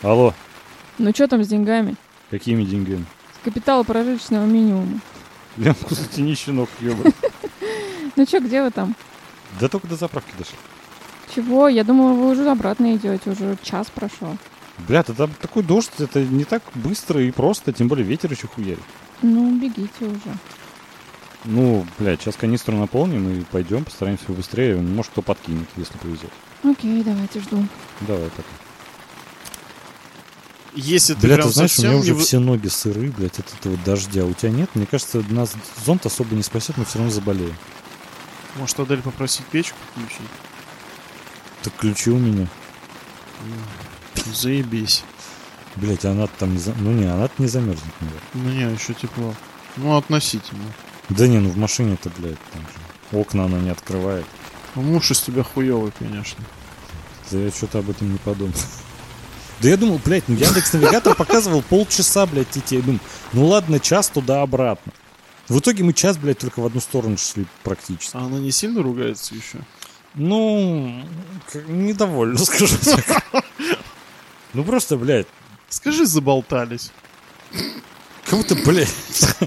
Алло, 0.03 0.35
Ну 0.99 1.11
что 1.14 1.26
там 1.28 1.43
с 1.43 1.49
деньгами? 1.49 1.97
какими 2.30 2.64
деньгами? 2.64 3.05
С 3.41 3.45
капитала 3.45 3.82
прожиточного 3.85 4.45
минимума. 4.45 5.01
Лен, 5.57 5.74
кстати, 5.89 6.20
не 6.20 6.35
щенок, 6.35 6.68
ёбан. 6.80 7.12
Ну 8.16 8.26
что, 8.26 8.41
где 8.41 8.62
вы 8.62 8.70
там? 8.70 8.95
Да 9.61 9.68
только 9.68 9.86
до 9.86 9.96
заправки 9.96 10.32
дошли. 10.38 10.57
Чего? 11.34 11.68
Я 11.68 11.84
думала, 11.84 12.12
вы 12.12 12.30
уже 12.32 12.48
обратно 12.48 12.94
идете, 12.96 13.30
уже 13.30 13.57
час 13.62 13.88
прошел. 13.94 14.36
Бля, 14.88 15.02
там 15.02 15.30
такой 15.40 15.62
дождь, 15.62 15.92
это 15.98 16.22
не 16.22 16.44
так 16.44 16.62
быстро 16.74 17.22
и 17.22 17.30
просто, 17.30 17.72
тем 17.72 17.88
более 17.88 18.05
ветер 18.07 18.30
еще 18.32 18.48
хуярит. 18.48 18.82
Ну, 19.22 19.57
бегите 19.59 19.90
уже. 20.05 20.36
Ну, 21.44 21.86
блядь, 21.98 22.22
сейчас 22.22 22.36
канистру 22.36 22.76
наполним 22.76 23.28
и 23.30 23.44
пойдем, 23.44 23.84
постараемся 23.84 24.24
побыстрее. 24.26 24.76
Может, 24.76 25.12
кто 25.12 25.22
подкинет, 25.22 25.68
если 25.76 25.96
повезет. 25.98 26.30
Окей, 26.62 27.02
давайте 27.05 27.40
жду. 27.40 27.64
Давай 28.00 28.30
так. 28.36 28.46
Если 30.74 31.14
ты 31.14 31.20
Бля, 31.20 31.36
прям 31.36 31.48
ты 31.48 31.55
знаешь, 31.55 31.78
у 31.78 31.82
меня 31.82 31.94
не 31.94 32.00
уже 32.00 32.14
вы- 32.14 32.20
все 32.22 32.40
ноги 32.40 32.66
сыры, 32.66 33.12
блядь, 33.16 33.38
от 33.38 33.46
этого 33.61 33.76
дождя. 33.84 34.24
У 34.24 34.32
тебя 34.32 34.50
нет? 34.50 34.70
Мне 34.74 34.86
кажется, 34.86 35.22
нас 35.30 35.55
зонт 35.84 36.05
особо 36.07 36.34
не 36.34 36.42
спасет, 36.42 36.76
но 36.76 36.84
все 36.84 36.98
равно 36.98 37.12
заболеем. 37.12 37.55
Может, 38.57 38.80
Адель 38.80 39.02
попросить 39.02 39.46
печку 39.46 39.76
включить? 39.90 40.30
Так 41.62 41.74
ключи 41.74 42.11
у 42.11 42.18
меня. 42.18 42.46
Заебись. 44.26 45.05
Блять, 45.76 46.05
она 46.05 46.26
там 46.26 46.52
не 46.52 46.59
за... 46.59 46.72
Ну 46.74 46.92
не, 46.92 47.05
она 47.05 47.28
не 47.38 47.46
замерзнет, 47.46 47.92
наверное. 48.00 48.22
Ну 48.34 48.50
не, 48.50 48.74
еще 48.74 48.94
тепло. 48.94 49.34
Ну, 49.76 49.96
относительно. 49.96 50.64
Да 51.09 51.26
не, 51.26 51.40
ну 51.40 51.50
в 51.50 51.57
машине-то, 51.57 52.11
блядь, 52.16 52.38
там 52.52 52.62
же. 52.62 53.18
Окна 53.18 53.44
она 53.46 53.59
не 53.59 53.70
открывает. 53.70 54.24
Ну, 54.74 54.82
муж 54.82 55.11
из 55.11 55.20
тебя 55.20 55.42
хуёвый, 55.42 55.92
конечно. 55.98 56.44
Да 57.30 57.38
я 57.38 57.50
что-то 57.50 57.80
об 57.80 57.90
этом 57.90 58.12
не 58.12 58.18
подумал. 58.18 58.55
Да 59.61 59.68
я 59.68 59.76
думал, 59.76 60.00
блядь, 60.05 60.28
ну 60.28 60.36
Яндекс 60.36 60.72
Навигатор 60.72 61.14
показывал 61.14 61.62
полчаса, 61.62 62.26
блядь, 62.26 62.57
идти. 62.57 62.76
Я 62.76 62.82
думаю, 62.82 63.00
ну 63.32 63.46
ладно, 63.46 63.80
час 63.80 64.09
туда-обратно. 64.09 64.92
В 65.49 65.59
итоге 65.59 65.84
мы 65.84 65.92
час, 65.92 66.16
блядь, 66.16 66.38
только 66.38 66.61
в 66.61 66.66
одну 66.66 66.80
сторону 66.80 67.16
шли 67.18 67.47
практически. 67.62 68.16
А 68.16 68.20
она 68.20 68.38
не 68.38 68.51
сильно 68.51 68.82
ругается 68.82 69.34
еще? 69.34 69.59
Ну, 70.14 71.05
недовольно, 71.66 72.38
скажу 72.45 72.76
так. 72.82 73.45
Ну 74.55 74.64
просто, 74.64 74.97
блядь, 74.97 75.26
Скажи, 75.68 76.07
заболтались. 76.07 76.92
как 78.24 78.38
будто, 78.38 78.55
блядь, 78.55 78.88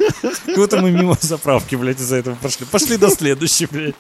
как 0.46 0.56
будто 0.56 0.82
мы 0.82 0.92
мимо 0.92 1.18
заправки, 1.20 1.76
блядь, 1.76 2.00
из-за 2.00 2.18
этого 2.18 2.36
пошли. 2.36 2.66
Пошли 2.66 2.98
до 2.98 3.10
следующей, 3.10 3.66
блядь. 3.66 3.96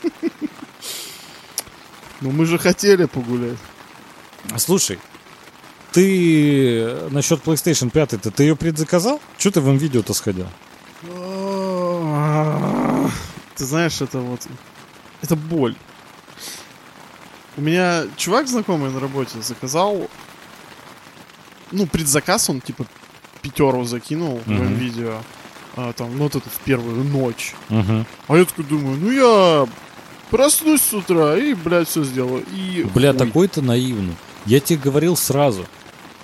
Ну 2.20 2.32
мы 2.32 2.45
же 2.45 2.58
хотели 2.58 3.06
погулять. 3.06 3.58
Слушай, 4.58 5.00
ты 5.93 7.10
насчет 7.12 7.41
PlayStation 7.43 7.89
5, 7.89 8.14
-то, 8.14 8.32
ты 8.32 8.43
ее 8.43 8.56
предзаказал? 8.56 9.22
Че 9.38 9.52
ты 9.52 9.62
в 9.62 9.74
видео-то 9.74 10.14
сходил? 10.14 10.48
Ты 13.58 13.66
знаешь, 13.66 14.01
это 14.01 14.20
вот... 14.20 14.47
Это 15.22 15.36
боль. 15.36 15.76
У 17.58 17.62
меня 17.62 18.03
чувак 18.16 18.47
знакомый 18.47 18.91
на 18.91 18.99
работе 18.99 19.41
заказал... 19.41 20.10
Ну, 21.72 21.86
предзаказ 21.86 22.49
он, 22.49 22.62
типа, 22.62 22.86
пятеру 23.41 23.84
закинул 23.84 24.39
в 24.45 24.47
Мгм. 24.49 24.76
видео. 24.76 25.22
там, 25.95 26.18
ну, 26.18 26.24
вот 26.24 26.36
это 26.36 26.49
в 26.49 26.60
первую 26.64 27.03
ночь. 27.03 27.53
Угу. 27.70 28.05
А 28.30 28.38
я 28.38 28.45
такой 28.45 28.66
думаю, 28.66 28.97
ну 28.97 29.12
я 29.12 29.68
проснусь 30.30 30.82
с 30.82 30.93
утра 30.93 31.38
и, 31.38 31.53
блядь, 31.53 31.88
все 31.89 32.03
сделаю. 32.03 32.45
И 32.53 32.84
Бля, 32.93 33.12
хуй. 33.12 33.20
такой 33.20 33.47
ты 33.47 33.62
наивный. 33.62 34.16
Я 34.45 34.60
тебе 34.60 34.80
говорил 34.80 35.16
сразу. 35.18 35.66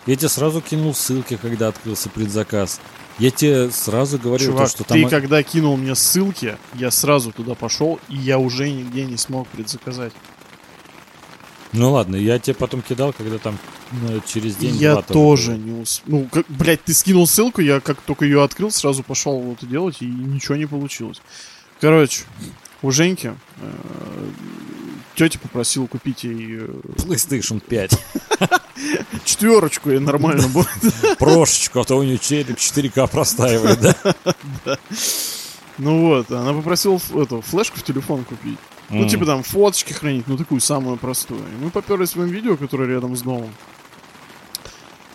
Я 0.05 0.15
тебе 0.15 0.29
сразу 0.29 0.61
кинул 0.61 0.93
ссылки, 0.95 1.37
когда 1.37 1.67
открылся 1.67 2.09
предзаказ. 2.09 2.79
Я 3.19 3.31
тебе 3.31 3.69
сразу 3.69 4.17
говорил, 4.17 4.51
Чувак, 4.51 4.65
то, 4.65 4.71
что 4.71 4.83
там... 4.83 4.97
ты 5.01 5.07
когда 5.07 5.43
кинул 5.43 5.77
мне 5.77 5.95
ссылки, 5.95 6.57
я 6.73 6.89
сразу 6.89 7.31
туда 7.31 7.53
пошел, 7.53 7.99
и 8.09 8.15
я 8.15 8.39
уже 8.39 8.69
нигде 8.69 9.05
не 9.05 9.17
смог 9.17 9.47
предзаказать. 9.49 10.13
Ну 11.73 11.91
ладно, 11.91 12.15
я 12.15 12.39
тебе 12.39 12.53
потом 12.55 12.81
кидал, 12.81 13.13
когда 13.13 13.37
там 13.39 13.57
ну, 13.91 14.21
через 14.25 14.55
день 14.55 14.75
я 14.75 15.01
тоже 15.01 15.57
не 15.57 15.71
успел. 15.71 16.19
Ну, 16.19 16.27
как, 16.31 16.45
блядь, 16.47 16.83
ты 16.83 16.93
скинул 16.93 17.27
ссылку, 17.27 17.61
я 17.61 17.79
как 17.79 18.01
только 18.01 18.25
ее 18.25 18.43
открыл, 18.43 18.71
сразу 18.71 19.03
пошел 19.03 19.51
это 19.51 19.65
делать, 19.65 20.01
и 20.01 20.05
ничего 20.05 20.55
не 20.55 20.65
получилось. 20.65 21.21
Короче, 21.79 22.23
у 22.81 22.91
Женьки 22.91 23.33
э, 23.57 23.71
тетя 25.15 25.39
попросила 25.39 25.87
купить 25.87 26.23
ей 26.23 26.59
э, 26.61 26.67
PlayStation 26.97 27.59
5. 27.59 27.99
четверочку, 29.23 29.91
и 29.91 29.99
нормально 29.99 30.47
будет. 30.47 30.69
Прошечку, 31.19 31.81
а 31.81 31.83
то 31.83 31.97
у 31.97 32.03
нее 32.03 32.17
челик 32.17 32.57
4К 32.57 33.07
простаивает, 33.07 33.79
да? 34.65 34.77
Ну 35.77 36.07
вот, 36.07 36.31
она 36.31 36.53
попросила 36.53 36.99
эту 37.15 37.41
флешку 37.41 37.79
в 37.79 37.83
телефон 37.83 38.23
купить. 38.23 38.59
Ну, 38.89 39.07
типа 39.07 39.25
там 39.25 39.43
фоточки 39.43 39.93
хранить, 39.93 40.27
ну 40.27 40.37
такую 40.37 40.61
самую 40.61 40.97
простую. 40.97 41.41
И 41.41 41.63
мы 41.63 41.71
поперлись 41.71 42.11
в 42.11 42.17
моем 42.17 42.29
видео, 42.29 42.57
которое 42.57 42.89
рядом 42.89 43.15
с 43.15 43.21
домом. 43.21 43.51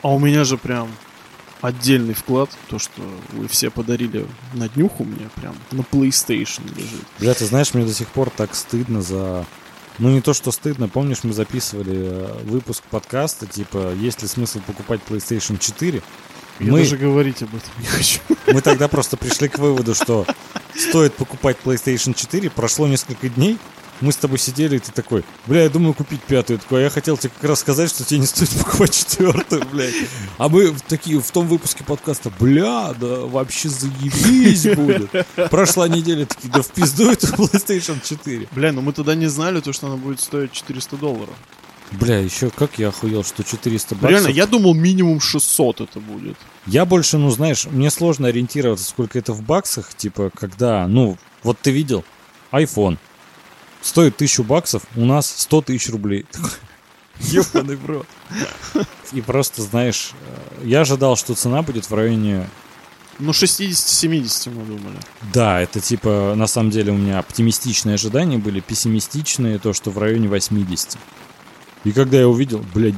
А 0.02 0.08
у 0.08 0.18
меня 0.18 0.44
же 0.44 0.56
прям 0.56 0.88
отдельный 1.60 2.14
вклад, 2.14 2.50
то, 2.68 2.78
что 2.78 3.02
вы 3.32 3.46
все 3.46 3.70
подарили 3.70 4.26
на 4.54 4.68
днюху 4.68 5.04
мне, 5.04 5.28
прям 5.36 5.54
на 5.70 5.82
PlayStation 5.82 6.62
лежит. 6.76 7.04
Бля, 7.20 7.34
ты 7.34 7.44
знаешь, 7.44 7.74
мне 7.74 7.84
до 7.84 7.92
сих 7.92 8.08
пор 8.08 8.30
так 8.30 8.54
стыдно 8.54 9.02
за... 9.02 9.44
Ну, 9.98 10.10
не 10.10 10.20
то, 10.20 10.32
что 10.32 10.52
стыдно. 10.52 10.88
Помнишь, 10.88 11.24
мы 11.24 11.32
записывали 11.32 11.92
э, 11.94 12.42
выпуск 12.44 12.84
подкаста, 12.90 13.46
типа, 13.46 13.92
есть 13.94 14.22
ли 14.22 14.28
смысл 14.28 14.60
покупать 14.66 15.00
PlayStation 15.08 15.58
4? 15.58 16.02
Я 16.60 16.72
Мы- 16.72 16.80
даже 16.80 16.96
говорить 16.96 17.42
об 17.42 17.50
этом 17.54 17.70
не 17.78 17.86
хочу. 17.86 18.20
Мы 18.46 18.60
тогда 18.62 18.88
просто 18.88 19.16
пришли 19.16 19.48
к 19.48 19.58
выводу, 19.58 19.94
что 19.94 20.24
стоит 20.76 21.14
покупать 21.14 21.56
PlayStation 21.64 22.14
4. 22.14 22.50
Прошло 22.50 22.86
несколько 22.86 23.28
дней, 23.28 23.58
мы 24.00 24.12
с 24.12 24.16
тобой 24.16 24.38
сидели, 24.38 24.76
и 24.76 24.78
ты 24.78 24.92
такой, 24.92 25.24
бля, 25.46 25.64
я 25.64 25.70
думаю 25.70 25.94
купить 25.94 26.22
пятую. 26.22 26.58
Я 26.58 26.62
такой, 26.62 26.80
а 26.80 26.84
я 26.84 26.90
хотел 26.90 27.16
тебе 27.16 27.32
как 27.34 27.50
раз 27.50 27.60
сказать, 27.60 27.90
что 27.90 28.04
тебе 28.04 28.20
не 28.20 28.26
стоит 28.26 28.50
покупать 28.50 28.94
четвертую, 28.96 29.64
блядь. 29.72 29.94
А 30.38 30.48
мы 30.48 30.70
в 30.70 30.80
такие, 30.82 31.20
в 31.20 31.30
том 31.30 31.46
выпуске 31.48 31.84
подкаста, 31.84 32.30
бля, 32.38 32.94
да 32.98 33.20
вообще 33.20 33.68
заебись 33.68 34.64
будет. 34.76 35.10
Прошла 35.50 35.88
неделя, 35.88 36.26
такие, 36.26 36.52
да 36.52 36.62
в 36.62 36.68
пизду 36.68 37.10
эту 37.10 37.26
PlayStation 37.28 37.98
4. 38.02 38.48
Бля, 38.52 38.72
ну 38.72 38.80
мы 38.80 38.92
тогда 38.92 39.14
не 39.14 39.26
знали 39.26 39.60
то, 39.60 39.72
что 39.72 39.86
она 39.86 39.96
будет 39.96 40.20
стоить 40.20 40.52
400 40.52 40.96
долларов. 40.96 41.34
Бля, 41.92 42.18
еще 42.18 42.50
как 42.50 42.78
я 42.78 42.88
охуел, 42.88 43.24
что 43.24 43.42
400 43.42 43.94
баксов. 43.94 44.10
Реально, 44.10 44.28
я 44.28 44.46
думал 44.46 44.74
минимум 44.74 45.20
600 45.20 45.80
это 45.80 46.00
будет. 46.00 46.36
Я 46.66 46.84
больше, 46.84 47.16
ну, 47.16 47.30
знаешь, 47.30 47.64
мне 47.64 47.90
сложно 47.90 48.28
ориентироваться, 48.28 48.84
сколько 48.84 49.18
это 49.18 49.32
в 49.32 49.42
баксах, 49.42 49.94
типа, 49.94 50.30
когда, 50.34 50.86
ну, 50.86 51.16
вот 51.42 51.58
ты 51.60 51.70
видел, 51.70 52.04
iPhone 52.52 52.98
стоит 53.82 54.16
тысячу 54.16 54.44
баксов, 54.44 54.82
у 54.96 55.04
нас 55.04 55.32
100 55.38 55.62
тысяч 55.62 55.90
рублей. 55.90 56.26
Ебаный 57.20 57.76
в 57.76 57.86
рот. 57.86 58.06
И 59.12 59.20
просто, 59.20 59.62
знаешь, 59.62 60.12
э, 60.60 60.66
я 60.66 60.82
ожидал, 60.82 61.16
что 61.16 61.34
цена 61.34 61.62
будет 61.62 61.88
в 61.90 61.94
районе... 61.94 62.48
Ну, 63.18 63.32
60-70 63.32 64.50
мы 64.50 64.64
думали. 64.64 64.96
Да, 65.32 65.60
это 65.60 65.80
типа, 65.80 66.34
на 66.36 66.46
самом 66.46 66.70
деле, 66.70 66.92
у 66.92 66.96
меня 66.96 67.18
оптимистичные 67.18 67.94
ожидания 67.94 68.38
были, 68.38 68.60
пессимистичные, 68.60 69.58
то, 69.58 69.72
что 69.72 69.90
в 69.90 69.98
районе 69.98 70.28
80. 70.28 70.96
И 71.84 71.92
когда 71.92 72.18
я 72.18 72.28
увидел, 72.28 72.64
блядь, 72.72 72.94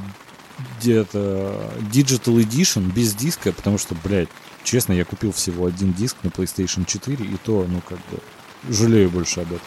где-то 0.78 1.72
Digital 1.90 2.36
Edition 2.36 2.92
без 2.92 3.14
диска, 3.14 3.52
потому 3.52 3.78
что, 3.78 3.94
блядь, 4.04 4.28
честно, 4.62 4.92
я 4.92 5.04
купил 5.06 5.32
всего 5.32 5.66
один 5.66 5.92
диск 5.94 6.16
на 6.22 6.28
PlayStation 6.28 6.84
4, 6.84 7.24
и 7.24 7.36
то, 7.42 7.66
ну, 7.68 7.80
как 7.80 7.98
бы, 8.10 8.20
жалею 8.68 9.10
больше 9.10 9.40
об 9.40 9.48
этом. 9.48 9.66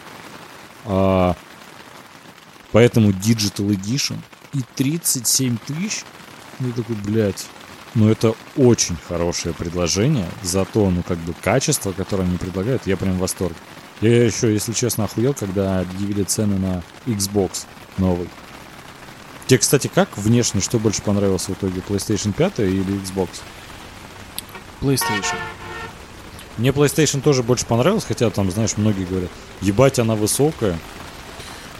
А, 0.84 1.36
поэтому 2.72 3.10
Digital 3.10 3.68
Edition 3.68 4.18
и 4.52 4.60
37 4.76 5.58
тысяч, 5.66 6.04
я 6.60 6.72
такой, 6.72 6.96
блядь, 6.96 7.46
ну, 7.94 8.08
это 8.08 8.34
очень 8.56 8.96
хорошее 9.08 9.54
предложение, 9.54 10.26
зато, 10.42 10.90
ну, 10.90 11.02
как 11.02 11.18
бы, 11.18 11.32
качество, 11.32 11.92
которое 11.92 12.24
они 12.24 12.38
предлагают, 12.38 12.86
я 12.86 12.96
прям 12.96 13.14
в 13.14 13.20
восторге. 13.20 13.56
Я 14.00 14.24
еще, 14.24 14.52
если 14.52 14.72
честно, 14.72 15.04
охуел, 15.04 15.34
когда 15.34 15.80
объявили 15.80 16.24
цены 16.24 16.58
на 16.58 16.82
Xbox 17.06 17.66
новый. 17.98 18.28
Тебе, 19.46 19.58
кстати, 19.58 19.90
как 19.94 20.16
внешне, 20.18 20.60
что 20.60 20.78
больше 20.78 21.02
понравилось 21.02 21.48
в 21.48 21.52
итоге, 21.52 21.82
PlayStation 21.86 22.32
5 22.32 22.60
или 22.60 23.00
Xbox? 23.00 23.28
PlayStation. 24.80 25.38
Мне 26.58 26.70
PlayStation 26.70 27.20
тоже 27.20 27.42
больше 27.42 27.66
понравилось, 27.66 28.04
хотя 28.06 28.30
там, 28.30 28.50
знаешь, 28.50 28.76
многие 28.76 29.04
говорят, 29.04 29.30
ебать, 29.60 29.98
она 29.98 30.14
высокая. 30.14 30.78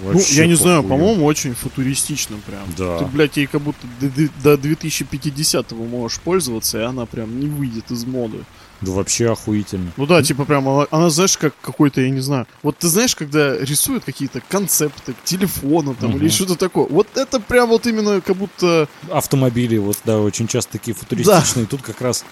Ну, 0.01 0.13
Вообще 0.13 0.35
я 0.35 0.47
не 0.47 0.55
знаю, 0.55 0.83
по-моему, 0.83 1.25
очень 1.25 1.55
футуристично 1.55 2.37
прям. 2.45 2.63
Да. 2.77 2.99
Ты, 2.99 3.05
блядь, 3.07 3.37
ей 3.37 3.47
как 3.47 3.61
будто 3.61 3.87
до, 4.01 4.57
до 4.57 4.69
2050-го 4.69 5.85
можешь 5.85 6.19
пользоваться, 6.21 6.81
и 6.81 6.83
она 6.83 7.07
прям 7.07 7.39
не 7.39 7.47
выйдет 7.47 7.91
из 7.91 8.05
моды. 8.05 8.39
Да 8.81 8.91
вообще 8.91 9.31
охуительно. 9.31 9.93
Ну 9.97 10.07
да, 10.07 10.21
типа 10.23 10.45
прям, 10.45 10.69
она, 10.69 10.87
она, 10.91 11.11
знаешь, 11.11 11.37
как 11.39 11.55
какой-то, 11.61 12.01
я 12.01 12.11
не 12.11 12.21
знаю. 12.21 12.47
Вот 12.63 12.77
ты 12.77 12.89
знаешь, 12.89 13.15
когда 13.15 13.57
рисуют 13.57 14.05
какие-то 14.05 14.43
концепты 14.49 15.13
к 15.15 15.23
телефону 15.25 15.95
там 15.95 16.11
или 16.11 16.25
Мгм. 16.25 16.31
что-то 16.31 16.57
такое. 16.57 16.87
Вот 16.89 17.07
это 17.17 17.39
прям 17.39 17.69
вот 17.69 17.87
именно 17.87 18.21
как 18.21 18.37
будто... 18.37 18.89
Автомобили, 19.11 19.79
вот, 19.79 19.97
да, 20.05 20.19
очень 20.19 20.49
часто 20.49 20.73
такие 20.73 20.95
футуристичные. 20.95 21.67
Тут 21.67 21.83
как 21.83 22.01
раз 22.01 22.25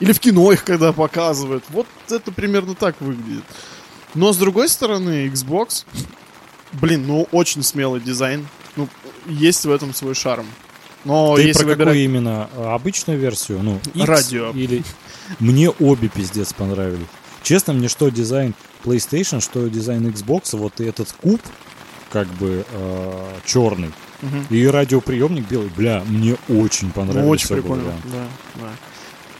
Или 0.00 0.12
в 0.12 0.20
кино 0.20 0.52
их 0.52 0.64
когда 0.64 0.92
показывают. 0.92 1.64
Вот 1.70 1.86
это 2.10 2.30
примерно 2.32 2.74
так 2.74 3.00
выглядит. 3.00 3.44
Но 4.14 4.32
с 4.32 4.36
другой 4.36 4.68
стороны, 4.68 5.26
Xbox, 5.28 5.84
блин, 6.72 7.06
ну 7.06 7.28
очень 7.32 7.62
смелый 7.62 8.00
дизайн. 8.00 8.46
Ну, 8.76 8.88
есть 9.26 9.64
в 9.64 9.70
этом 9.70 9.94
свой 9.94 10.14
шарм. 10.14 10.46
Но 11.04 11.36
Ты 11.36 11.42
если 11.42 11.60
про 11.62 11.68
выбирать... 11.70 11.88
какую 11.94 12.04
именно? 12.04 12.50
А, 12.56 12.74
Обычную 12.74 13.18
версию? 13.18 13.60
Ну, 13.62 13.80
X 13.94 14.06
Радио. 14.06 14.50
Или... 14.50 14.82
Мне 15.38 15.70
обе 15.70 16.08
пиздец 16.08 16.52
понравились. 16.52 17.06
Честно, 17.42 17.72
мне 17.72 17.88
что 17.88 18.08
дизайн 18.10 18.54
PlayStation, 18.84 19.40
что 19.40 19.66
дизайн 19.68 20.06
Xbox, 20.08 20.56
вот 20.56 20.80
этот 20.80 21.12
куб, 21.12 21.40
как 22.10 22.26
бы 22.34 22.64
черный, 23.44 23.92
Мгм. 24.22 24.46
и 24.50 24.66
радиоприемник 24.66 25.46
белый, 25.48 25.70
бля, 25.76 26.02
мне 26.06 26.36
очень 26.48 26.90
понравилось. 26.90 27.24
Ну, 27.24 27.30
очень 27.30 27.48
прикольно. 27.48 27.92
Да, 28.04 28.28
да. 28.56 28.70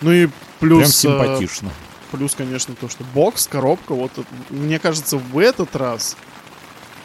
Ну 0.02 0.12
и 0.12 0.28
плюс... 0.61 0.78
Прям 0.78 0.88
э, 0.88 0.92
симпатично. 0.92 1.70
Плюс, 2.11 2.34
конечно, 2.34 2.74
то, 2.74 2.88
что 2.88 3.04
бокс, 3.14 3.46
коробка, 3.46 3.94
вот 3.94 4.12
мне 4.50 4.78
кажется, 4.78 5.18
в 5.18 5.38
этот 5.38 5.74
раз 5.74 6.16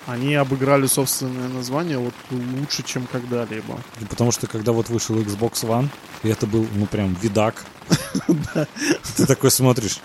они 0.07 0.35
обыграли 0.35 0.87
собственное 0.87 1.47
название 1.47 1.97
вот 1.97 2.13
лучше, 2.29 2.83
чем 2.83 3.07
когда-либо. 3.11 3.79
Потому 4.09 4.31
что 4.31 4.47
когда 4.47 4.71
вот 4.71 4.89
вышел 4.89 5.15
Xbox 5.15 5.63
One, 5.63 5.89
и 6.23 6.29
это 6.29 6.47
был, 6.47 6.67
ну, 6.75 6.85
прям 6.85 7.15
видак. 7.21 7.65
Ты 9.15 9.25
такой 9.25 9.51
смотришь, 9.51 9.99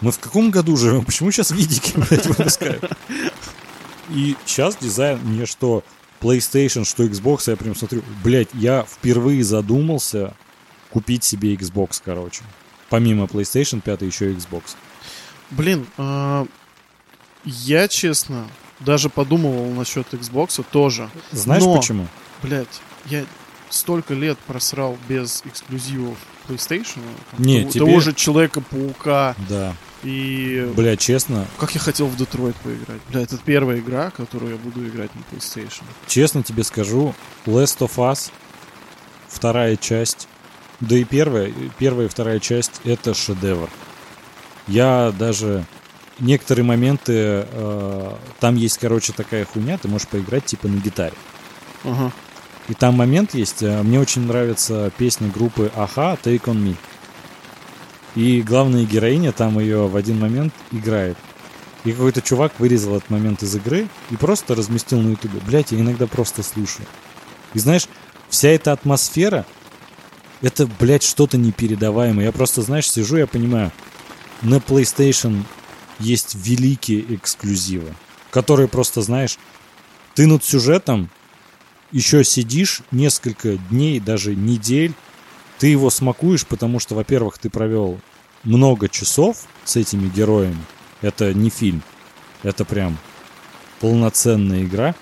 мы 0.00 0.12
в 0.12 0.18
каком 0.18 0.50
году 0.50 0.76
живем? 0.76 1.04
Почему 1.04 1.30
сейчас 1.30 1.50
видики, 1.50 1.92
блядь, 1.96 2.26
выпускают? 2.26 2.90
И 4.10 4.36
сейчас 4.44 4.76
дизайн 4.76 5.18
мне 5.22 5.46
что 5.46 5.84
PlayStation, 6.20 6.84
что 6.84 7.04
Xbox, 7.04 7.50
я 7.50 7.56
прям 7.56 7.74
смотрю, 7.74 8.02
блядь, 8.22 8.50
я 8.54 8.84
впервые 8.84 9.42
задумался 9.44 10.34
купить 10.90 11.24
себе 11.24 11.54
Xbox, 11.54 12.02
короче. 12.04 12.42
Помимо 12.90 13.24
PlayStation 13.24 13.80
5 13.80 14.02
еще 14.02 14.32
и 14.32 14.34
Xbox. 14.34 14.74
Блин, 15.50 15.86
а, 15.96 16.46
я, 17.44 17.88
честно, 17.88 18.46
даже 18.80 19.08
подумывал 19.08 19.70
насчет 19.72 20.12
Xbox 20.12 20.62
тоже. 20.70 21.08
Знаешь 21.32 21.62
Но- 21.62 21.76
почему? 21.76 22.06
Блять, 22.42 22.80
я 23.06 23.24
столько 23.68 24.14
лет 24.14 24.38
просрал 24.40 24.98
без 25.08 25.42
эксклюзивов 25.44 26.18
PlayStation. 26.48 27.00
Не, 27.38 27.60
того, 27.60 27.70
тебе- 27.70 27.86
того 27.86 28.00
же 28.00 28.12
Человека-паука. 28.12 29.36
Да. 29.48 29.74
И 30.02 30.70
Бля, 30.74 30.96
честно, 30.96 31.46
как 31.58 31.74
я 31.74 31.80
хотел 31.80 32.06
в 32.06 32.16
Детройт 32.16 32.56
поиграть. 32.56 33.00
Бля, 33.10 33.20
это 33.20 33.36
первая 33.38 33.78
игра, 33.78 34.10
которую 34.10 34.52
я 34.52 34.56
буду 34.56 34.86
играть 34.88 35.10
на 35.14 35.20
PlayStation. 35.30 35.82
честно 36.06 36.42
тебе 36.42 36.64
скажу, 36.64 37.14
Last 37.44 37.78
of 37.80 37.96
Us, 37.96 38.30
вторая 39.28 39.76
часть, 39.76 40.26
да 40.80 40.96
и 40.96 41.04
первая, 41.04 41.52
первая 41.78 42.06
и 42.06 42.08
вторая 42.08 42.40
часть, 42.40 42.80
это 42.84 43.14
шедевр. 43.14 43.68
Я 44.66 45.12
даже 45.18 45.64
некоторые 46.18 46.64
моменты, 46.64 47.46
э, 47.50 48.12
там 48.38 48.56
есть, 48.56 48.78
короче, 48.78 49.12
такая 49.12 49.44
хуйня, 49.44 49.78
ты 49.78 49.88
можешь 49.88 50.08
поиграть 50.08 50.44
типа 50.46 50.68
на 50.68 50.76
гитаре. 50.80 51.14
Ага. 51.84 52.12
И 52.68 52.74
там 52.74 52.94
момент 52.94 53.34
есть, 53.34 53.62
э, 53.62 53.82
мне 53.82 53.98
очень 54.00 54.26
нравится 54.26 54.92
песня 54.96 55.28
группы 55.28 55.70
Аха 55.74 56.16
Take 56.22 56.44
On 56.44 56.56
Me. 56.56 56.76
И 58.14 58.42
главная 58.42 58.84
героиня 58.84 59.32
там 59.32 59.58
ее 59.58 59.86
в 59.86 59.96
один 59.96 60.18
момент 60.18 60.52
играет. 60.72 61.16
И 61.84 61.92
какой-то 61.92 62.20
чувак 62.20 62.52
вырезал 62.58 62.96
этот 62.96 63.08
момент 63.10 63.42
из 63.42 63.54
игры 63.54 63.88
и 64.10 64.16
просто 64.16 64.54
разместил 64.54 65.00
на 65.00 65.10
ютубе. 65.10 65.40
Блять, 65.46 65.72
я 65.72 65.80
иногда 65.80 66.06
просто 66.06 66.42
слушаю. 66.42 66.86
И 67.54 67.58
знаешь, 67.58 67.88
вся 68.28 68.48
эта 68.50 68.72
атмосфера, 68.72 69.46
это, 70.42 70.66
блядь, 70.66 71.02
что-то 71.02 71.36
непередаваемое. 71.36 72.26
Я 72.26 72.32
просто, 72.32 72.62
знаешь, 72.62 72.90
сижу, 72.90 73.16
я 73.16 73.26
понимаю, 73.26 73.72
на 74.42 74.56
PlayStation 74.56 75.44
есть 75.98 76.34
великие 76.34 77.14
эксклюзивы, 77.14 77.94
которые 78.30 78.68
просто, 78.68 79.02
знаешь, 79.02 79.38
ты 80.14 80.26
над 80.26 80.44
сюжетом 80.44 81.10
еще 81.92 82.24
сидишь 82.24 82.82
несколько 82.90 83.56
дней, 83.56 84.00
даже 84.00 84.34
недель, 84.34 84.94
ты 85.58 85.66
его 85.68 85.90
смакуешь, 85.90 86.46
потому 86.46 86.78
что, 86.78 86.94
во-первых, 86.94 87.38
ты 87.38 87.50
провел 87.50 88.00
много 88.44 88.88
часов 88.88 89.42
с 89.64 89.76
этими 89.76 90.08
героями. 90.08 90.64
Это 91.02 91.34
не 91.34 91.50
фильм, 91.50 91.82
это 92.42 92.64
прям 92.64 92.96
полноценная 93.80 94.62
игра. 94.62 94.94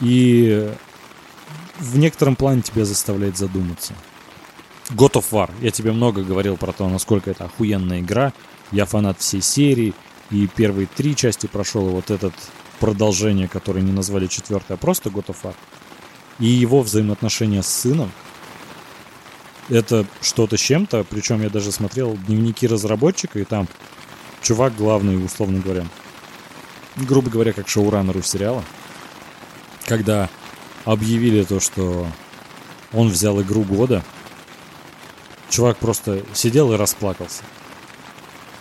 И 0.00 0.70
в 1.78 1.98
некотором 1.98 2.36
плане 2.36 2.62
тебя 2.62 2.84
заставляет 2.84 3.36
задуматься. 3.36 3.94
God 4.90 5.12
of 5.12 5.24
War. 5.30 5.50
Я 5.60 5.70
тебе 5.70 5.92
много 5.92 6.22
говорил 6.22 6.56
про 6.56 6.72
то, 6.72 6.88
насколько 6.88 7.30
это 7.30 7.44
охуенная 7.44 8.00
игра. 8.00 8.32
Я 8.72 8.86
фанат 8.86 9.20
всей 9.20 9.42
серии. 9.42 9.94
И 10.30 10.48
первые 10.48 10.86
три 10.86 11.14
части 11.14 11.46
прошел, 11.46 11.88
и 11.88 11.92
вот 11.92 12.10
этот 12.10 12.34
продолжение, 12.80 13.48
которое 13.48 13.80
не 13.80 13.92
назвали 13.92 14.26
четвертое, 14.26 14.74
а 14.74 14.76
просто 14.76 15.08
God 15.08 15.26
of 15.26 15.36
War. 15.42 15.54
И 16.38 16.46
его 16.46 16.82
взаимоотношения 16.82 17.62
с 17.62 17.68
сыном. 17.68 18.10
Это 19.68 20.06
что-то 20.20 20.56
с 20.56 20.60
чем-то. 20.60 21.04
Причем 21.04 21.42
я 21.42 21.50
даже 21.50 21.72
смотрел 21.72 22.16
дневники 22.26 22.66
разработчика, 22.66 23.38
и 23.38 23.44
там 23.44 23.68
чувак 24.42 24.76
главный, 24.76 25.24
условно 25.24 25.60
говоря, 25.60 25.86
грубо 26.96 27.30
говоря, 27.30 27.52
как 27.52 27.68
шоураннеру 27.68 28.22
сериала, 28.22 28.62
когда 29.86 30.28
объявили 30.84 31.42
то, 31.42 31.58
что 31.58 32.06
он 32.92 33.08
взял 33.08 33.40
игру 33.42 33.62
года, 33.62 34.04
чувак 35.50 35.78
просто 35.78 36.22
сидел 36.34 36.72
и 36.72 36.76
расплакался. 36.76 37.42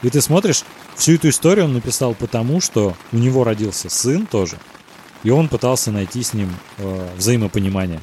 И 0.02 0.10
ты 0.10 0.22
смотришь, 0.22 0.64
всю 0.96 1.14
эту 1.14 1.30
историю 1.30 1.66
он 1.66 1.74
написал 1.74 2.14
потому, 2.14 2.62
что 2.62 2.96
у 3.12 3.18
него 3.18 3.44
родился 3.44 3.90
сын 3.90 4.26
тоже, 4.28 4.58
и 5.24 5.30
он 5.30 5.48
пытался 5.48 5.92
найти 5.92 6.22
с 6.22 6.34
ним 6.34 6.54
э, 6.78 7.10
взаимопонимание. 7.18 8.02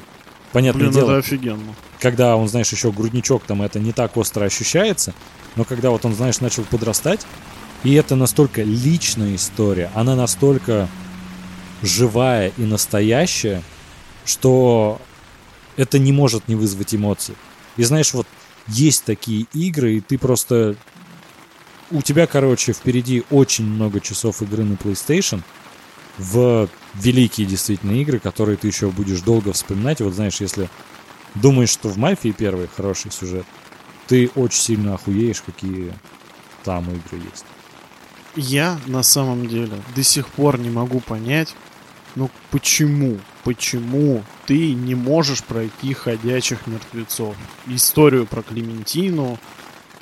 Понятное 0.51 0.89
Блин, 0.89 0.93
дело, 0.93 1.11
это 1.11 1.19
офигенно. 1.19 1.75
когда 1.99 2.35
он, 2.35 2.47
знаешь, 2.47 2.71
еще 2.71 2.91
грудничок, 2.91 3.43
там 3.43 3.61
это 3.61 3.79
не 3.79 3.91
так 3.91 4.17
остро 4.17 4.45
ощущается, 4.45 5.13
но 5.55 5.63
когда 5.63 5.89
вот 5.89 6.05
он, 6.05 6.13
знаешь, 6.13 6.41
начал 6.41 6.63
подрастать, 6.63 7.25
и 7.83 7.93
это 7.93 8.15
настолько 8.15 8.63
личная 8.63 9.35
история, 9.35 9.89
она 9.93 10.15
настолько 10.15 10.87
живая 11.81 12.51
и 12.57 12.63
настоящая, 12.63 13.61
что 14.25 15.01
это 15.75 15.99
не 15.99 16.11
может 16.11 16.47
не 16.47 16.55
вызвать 16.55 16.93
эмоций. 16.93 17.35
И 17.77 17.83
знаешь, 17.83 18.13
вот 18.13 18.27
есть 18.67 19.03
такие 19.05 19.45
игры, 19.53 19.95
и 19.95 20.01
ты 20.01 20.17
просто... 20.17 20.75
У 21.91 22.01
тебя, 22.01 22.27
короче, 22.27 22.73
впереди 22.73 23.23
очень 23.29 23.65
много 23.65 23.99
часов 23.99 24.41
игры 24.41 24.63
на 24.63 24.73
PlayStation 24.73 25.41
в 26.17 26.69
великие 26.95 27.45
действительно 27.45 27.91
игры, 28.01 28.19
которые 28.19 28.57
ты 28.57 28.67
еще 28.67 28.89
будешь 28.89 29.21
долго 29.21 29.53
вспоминать. 29.53 30.01
Вот 30.01 30.13
знаешь, 30.13 30.41
если 30.41 30.69
думаешь, 31.35 31.69
что 31.69 31.89
в 31.89 31.97
Мафии 31.97 32.29
первый 32.29 32.67
хороший 32.67 33.11
сюжет, 33.11 33.45
ты 34.07 34.29
очень 34.35 34.59
сильно 34.59 34.95
охуеешь, 34.95 35.41
какие 35.41 35.93
там 36.63 36.85
игры 36.85 37.21
есть. 37.31 37.45
Я 38.35 38.79
на 38.87 39.03
самом 39.03 39.47
деле 39.47 39.79
до 39.95 40.03
сих 40.03 40.27
пор 40.27 40.57
не 40.59 40.69
могу 40.69 40.99
понять, 40.99 41.55
ну 42.15 42.29
почему, 42.51 43.17
почему 43.43 44.23
ты 44.45 44.73
не 44.73 44.95
можешь 44.95 45.43
пройти 45.43 45.93
ходячих 45.93 46.67
мертвецов? 46.67 47.35
Историю 47.67 48.25
про 48.25 48.41
Клементину. 48.41 49.39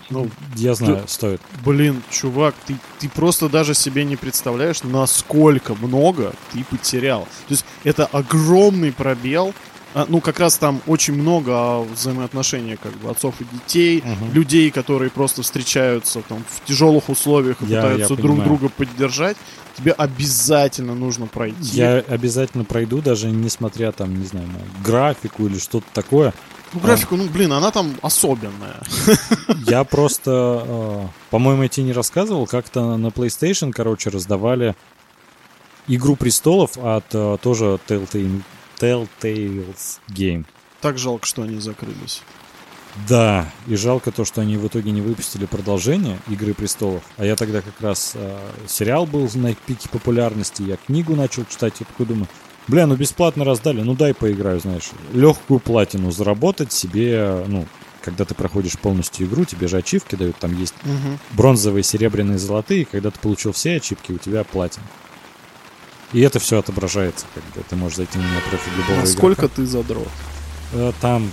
Ну, 0.09 0.29
Я 0.57 0.75
знаю, 0.75 1.05
стоит. 1.07 1.39
блин, 1.63 2.03
чувак, 2.09 2.53
ты, 2.67 2.75
ты 2.99 3.07
просто 3.07 3.47
даже 3.47 3.73
себе 3.73 4.03
не 4.03 4.17
представляешь, 4.17 4.83
насколько 4.83 5.73
много 5.75 6.33
ты 6.51 6.65
потерял. 6.65 7.21
То 7.47 7.53
есть 7.53 7.65
это 7.85 8.07
огромный 8.07 8.91
пробел. 8.91 9.53
А, 9.93 10.05
ну, 10.07 10.21
как 10.21 10.39
раз 10.39 10.57
там 10.57 10.81
очень 10.87 11.13
много 11.13 11.51
а, 11.53 11.81
взаимоотношений 11.83 12.77
как 12.81 12.93
бы 12.97 13.09
отцов 13.09 13.35
и 13.41 13.45
детей, 13.53 14.01
Мгм. 14.05 14.31
людей, 14.33 14.71
которые 14.71 15.11
просто 15.11 15.41
встречаются 15.43 16.21
там 16.21 16.43
в 16.49 16.65
тяжелых 16.65 17.09
условиях 17.09 17.57
и 17.61 17.65
Я- 17.65 17.81
пытаются 17.81 18.13
я 18.13 18.21
друг 18.21 18.37
понимаю. 18.37 18.43
друга 18.49 18.69
поддержать. 18.69 19.37
Тебе 19.77 19.91
обязательно 19.93 20.95
нужно 20.95 21.27
пройти. 21.27 21.77
Я 21.77 22.03
обязательно 22.07 22.63
пройду, 22.65 23.01
даже 23.01 23.29
несмотря 23.31 23.91
там, 23.91 24.17
не 24.19 24.25
знаю, 24.25 24.47
на 24.47 24.59
графику 24.83 25.45
или 25.47 25.57
что-то 25.57 25.85
такое. 25.93 26.33
Ну, 26.73 26.79
графику, 26.79 27.15
ну, 27.17 27.27
блин, 27.27 27.51
она 27.51 27.71
там 27.71 27.95
особенная. 28.01 28.79
Я 29.67 29.83
просто, 29.83 30.63
э, 30.65 31.07
по-моему, 31.29 31.63
я 31.63 31.67
тебе 31.69 31.85
не 31.87 31.91
рассказывал, 31.93 32.47
как-то 32.47 32.95
на 32.95 33.07
PlayStation, 33.07 33.71
короче, 33.73 34.09
раздавали 34.09 34.73
Игру 35.87 36.15
престолов 36.15 36.77
от 36.77 37.05
э, 37.13 37.37
тоже 37.41 37.77
Telltale, 37.87 38.41
Telltales 38.81 39.99
Game. 40.09 40.45
Так 40.81 40.97
жалко, 40.97 41.27
что 41.27 41.43
они 41.43 41.59
закрылись. 41.59 42.21
Да, 43.07 43.49
и 43.67 43.75
жалко 43.75 44.11
то, 44.11 44.25
что 44.25 44.41
они 44.41 44.57
в 44.57 44.67
итоге 44.67 44.91
не 44.91 45.01
выпустили 45.01 45.45
продолжение 45.45 46.19
Игры 46.27 46.53
престолов. 46.53 47.03
А 47.17 47.23
я 47.25 47.35
тогда 47.37 47.61
как 47.61 47.79
раз 47.79 48.13
э, 48.15 48.37
сериал 48.67 49.05
был 49.05 49.29
на 49.35 49.53
пике 49.53 49.87
популярности, 49.87 50.63
я 50.63 50.75
книгу 50.75 51.15
начал 51.15 51.45
читать, 51.45 51.75
я 51.79 51.85
такой 51.85 52.05
думаю, 52.05 52.27
бля, 52.67 52.87
ну 52.87 52.95
бесплатно 52.95 53.45
раздали, 53.45 53.81
ну 53.81 53.95
дай 53.95 54.13
поиграю, 54.13 54.59
знаешь, 54.59 54.89
легкую 55.13 55.61
платину 55.61 56.11
заработать 56.11 56.73
себе, 56.73 57.45
ну, 57.47 57.65
когда 58.01 58.25
ты 58.25 58.35
проходишь 58.35 58.77
полностью 58.77 59.25
игру, 59.27 59.45
тебе 59.45 59.67
же 59.69 59.77
ачивки 59.77 60.15
дают, 60.15 60.35
там 60.37 60.57
есть 60.59 60.73
Мгм. 60.83 61.17
бронзовые, 61.31 61.83
серебряные, 61.83 62.39
золотые, 62.39 62.83
когда 62.85 63.09
ты 63.11 63.19
получил 63.19 63.53
все 63.53 63.77
ачивки, 63.77 64.11
у 64.11 64.17
тебя 64.17 64.43
платин. 64.43 64.81
И 66.13 66.21
это 66.21 66.39
все 66.39 66.59
отображается, 66.59 67.25
как 67.33 67.43
бы 67.55 67.63
ты 67.69 67.75
можешь 67.75 67.97
зайти 67.97 68.17
на 68.17 68.41
профиль 68.49 68.73
любого 68.77 68.99
Насколько 69.01 69.41
игрока. 69.45 69.55
ты 69.55 69.65
задрот? 69.65 70.07
Э, 70.73 70.91
Там, 70.99 71.31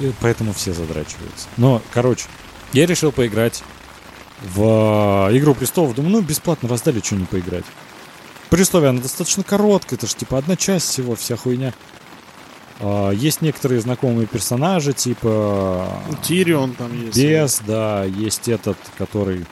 э, 0.00 0.12
поэтому 0.20 0.52
все 0.52 0.72
задрачиваются. 0.74 1.48
Но, 1.56 1.80
короче, 1.92 2.26
я 2.72 2.84
решил 2.86 3.10
поиграть 3.10 3.62
в 4.42 5.28
э, 5.30 5.38
Игру 5.38 5.54
престолов. 5.54 5.94
Думаю, 5.94 6.12
ну, 6.12 6.20
бесплатно 6.20 6.68
раздали, 6.68 7.00
что 7.00 7.16
не 7.16 7.24
поиграть. 7.24 7.64
При 8.50 8.62
условии, 8.62 8.88
она 8.88 9.00
достаточно 9.00 9.42
короткая, 9.42 9.98
это 9.98 10.06
же 10.06 10.14
типа 10.14 10.38
одна 10.38 10.56
часть 10.56 10.88
всего, 10.88 11.14
вся 11.16 11.36
хуйня. 11.36 11.74
А, 12.80 13.10
Есть 13.10 13.42
некоторые 13.42 13.80
знакомые 13.80 14.26
персонажи, 14.26 14.92
типа 14.92 16.02
Ну, 16.08 16.16
Тирион 16.22 16.74
там 16.74 16.92
есть. 17.06 17.16
Бес, 17.18 17.60
да, 17.66 18.04
есть 18.04 18.48
этот, 18.48 18.78
который... 18.96 19.46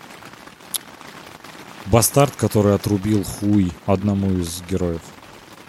Бастард, 1.87 2.35
который 2.37 2.75
отрубил 2.75 3.23
хуй 3.25 3.73
одному 3.87 4.33
из 4.33 4.63
героев. 4.69 5.01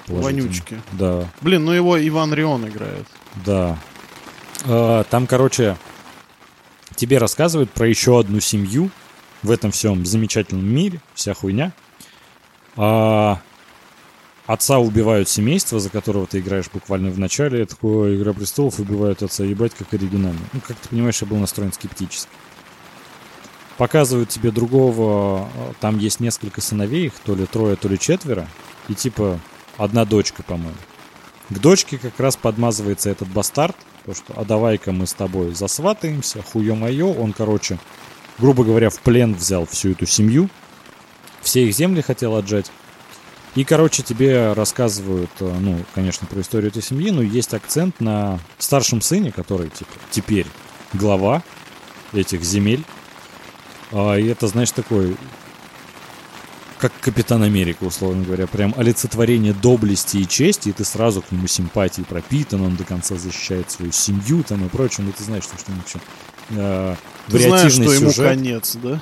Вонючки. 0.07 0.81
Да, 0.93 1.27
Блин, 1.41 1.65
ну 1.65 1.71
его 1.73 1.99
Иван 2.07 2.33
Рион 2.33 2.67
играет. 2.67 3.05
да. 3.45 3.77
А, 4.65 5.03
Там, 5.03 5.27
короче, 5.27 5.77
тебе 6.95 7.17
рассказывают 7.17 7.69
про 7.71 7.87
еще 7.87 8.19
одну 8.19 8.39
семью 8.39 8.89
в 9.43 9.51
этом 9.51 9.71
всем 9.71 10.05
замечательном 10.05 10.65
мире, 10.65 11.01
вся 11.13 11.33
хуйня. 11.33 11.71
А, 12.77 13.39
Отца 14.45 14.79
убивают 14.79 15.27
семейство, 15.27 15.77
за 15.79 15.89
которого 15.89 16.25
ты 16.25 16.39
играешь 16.39 16.69
буквально 16.73 17.11
в 17.11 17.19
начале. 17.19 17.59
Я 17.59 17.65
такой, 17.65 18.15
Игра 18.15 18.31
престолов 18.31 18.79
убивают 18.79 19.21
отца, 19.21 19.43
ебать, 19.43 19.73
как 19.77 19.93
оригинально. 19.93 20.39
Ну, 20.53 20.61
как 20.65 20.77
ты 20.77 20.87
понимаешь, 20.87 21.21
я 21.21 21.27
был 21.27 21.35
настроен 21.37 21.73
скептически. 21.73 22.31
Показывают 23.77 24.29
тебе 24.29 24.51
другого, 24.51 25.49
э, 25.53 25.73
там 25.79 25.99
есть 25.99 26.19
несколько 26.19 26.61
сыновей, 26.61 27.07
их 27.07 27.13
то 27.23 27.35
ли 27.35 27.45
трое, 27.45 27.75
то 27.75 27.87
ли 27.87 27.97
четверо, 27.97 28.47
и 28.87 28.95
типа 28.95 29.39
одна 29.77 30.05
дочка, 30.05 30.43
по-моему. 30.43 30.77
К 31.49 31.59
дочке 31.59 31.97
как 31.97 32.19
раз 32.19 32.35
подмазывается 32.35 33.09
этот 33.09 33.29
бастард, 33.29 33.75
то 34.05 34.13
что, 34.13 34.33
а 34.35 34.43
давай-ка 34.43 34.91
мы 34.91 35.07
с 35.07 35.13
тобой 35.13 35.53
засватаемся, 35.53 36.41
хуё-моё, 36.41 37.13
он, 37.13 37.33
короче, 37.33 37.77
грубо 38.39 38.63
говоря, 38.63 38.89
в 38.89 38.99
плен 38.99 39.33
взял 39.33 39.65
всю 39.65 39.91
эту 39.91 40.05
семью, 40.05 40.49
все 41.41 41.65
их 41.65 41.73
земли 41.73 42.01
хотел 42.01 42.35
отжать. 42.35 42.71
И, 43.55 43.63
короче, 43.63 44.03
тебе 44.03 44.53
рассказывают, 44.53 45.31
э, 45.39 45.57
ну, 45.59 45.83
конечно, 45.95 46.27
про 46.27 46.41
историю 46.41 46.69
этой 46.69 46.83
семьи, 46.83 47.11
но 47.11 47.21
есть 47.21 47.53
акцент 47.53 47.99
на 48.01 48.39
старшем 48.57 49.01
сыне, 49.01 49.31
который, 49.31 49.69
типа, 49.69 49.91
теперь 50.11 50.45
глава 50.93 51.41
этих 52.13 52.43
земель. 52.43 52.83
А, 53.91 54.15
и 54.15 54.27
это, 54.27 54.47
знаешь, 54.47 54.71
такой, 54.71 55.15
как 56.79 56.91
Капитан 56.99 57.43
Америка, 57.43 57.83
условно 57.83 58.23
говоря, 58.23 58.47
прям 58.47 58.73
олицетворение 58.77 59.53
доблести 59.53 60.17
и 60.17 60.27
чести, 60.27 60.69
и 60.69 60.71
ты 60.73 60.83
сразу 60.83 61.21
к 61.21 61.31
нему 61.31 61.47
симпатии 61.47 62.01
пропитан, 62.01 62.61
он 62.61 62.75
до 62.75 62.83
конца 62.83 63.15
защищает 63.15 63.71
свою 63.71 63.91
семью 63.91 64.43
там 64.43 64.65
и 64.65 64.69
прочее, 64.69 65.05
ну 65.05 65.13
ты 65.13 65.23
знаешь, 65.23 65.43
что, 65.43 65.57
что 65.57 65.71
вообще 65.71 65.99
э, 66.51 66.95
Ты 67.29 67.39
знаешь, 67.39 67.71
что 67.71 67.93
ему 67.93 68.11
конец, 68.13 68.75
да? 68.75 69.01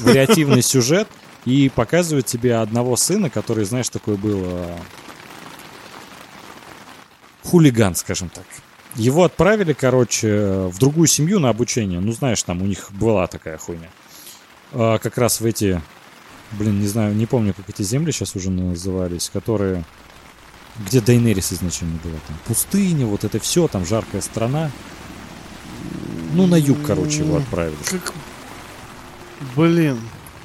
вариативный 0.00 0.62
сюжет, 0.62 1.08
и 1.44 1.68
показывают 1.68 2.26
тебе 2.26 2.56
одного 2.56 2.96
сына, 2.96 3.30
который, 3.30 3.64
знаешь, 3.64 3.88
такой 3.88 4.16
был 4.16 4.42
э, 4.44 4.78
хулиган, 7.44 7.94
скажем 7.94 8.28
так. 8.28 8.44
Его 8.96 9.24
отправили, 9.24 9.72
короче, 9.74 10.68
в 10.72 10.78
другую 10.78 11.06
семью 11.06 11.38
на 11.38 11.50
обучение. 11.50 12.00
Ну, 12.00 12.12
знаешь, 12.12 12.42
там 12.42 12.62
у 12.62 12.66
них 12.66 12.90
была 12.92 13.26
такая 13.26 13.58
хуйня. 13.58 13.90
А, 14.72 14.98
как 14.98 15.18
раз 15.18 15.40
в 15.40 15.44
эти, 15.46 15.80
блин, 16.52 16.80
не 16.80 16.86
знаю, 16.88 17.14
не 17.14 17.26
помню, 17.26 17.52
как 17.54 17.68
эти 17.68 17.82
земли 17.82 18.10
сейчас 18.10 18.34
уже 18.36 18.50
назывались, 18.50 19.30
которые, 19.30 19.84
где 20.86 21.00
Дайнерис 21.00 21.52
изначально 21.52 21.98
была. 22.02 22.16
Там 22.26 22.36
пустыня, 22.46 23.06
вот 23.06 23.24
это 23.24 23.38
все, 23.38 23.68
там 23.68 23.84
жаркая 23.84 24.22
страна. 24.22 24.70
Ну, 26.32 26.46
на 26.46 26.56
юг, 26.56 26.78
короче, 26.86 27.18
его 27.18 27.36
отправили. 27.36 27.76
Как... 27.90 28.14
Блин, 29.54 29.98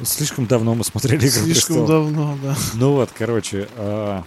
Слишком 0.03 0.47
давно 0.47 0.73
мы 0.73 0.83
смотрели 0.83 1.19
«Игру 1.27 1.29
слишком 1.29 1.75
престолов». 1.85 1.87
давно, 1.87 2.37
да. 2.41 2.55
Ну 2.73 2.93
вот, 2.93 3.11
короче. 3.17 3.67
а, 3.75 4.23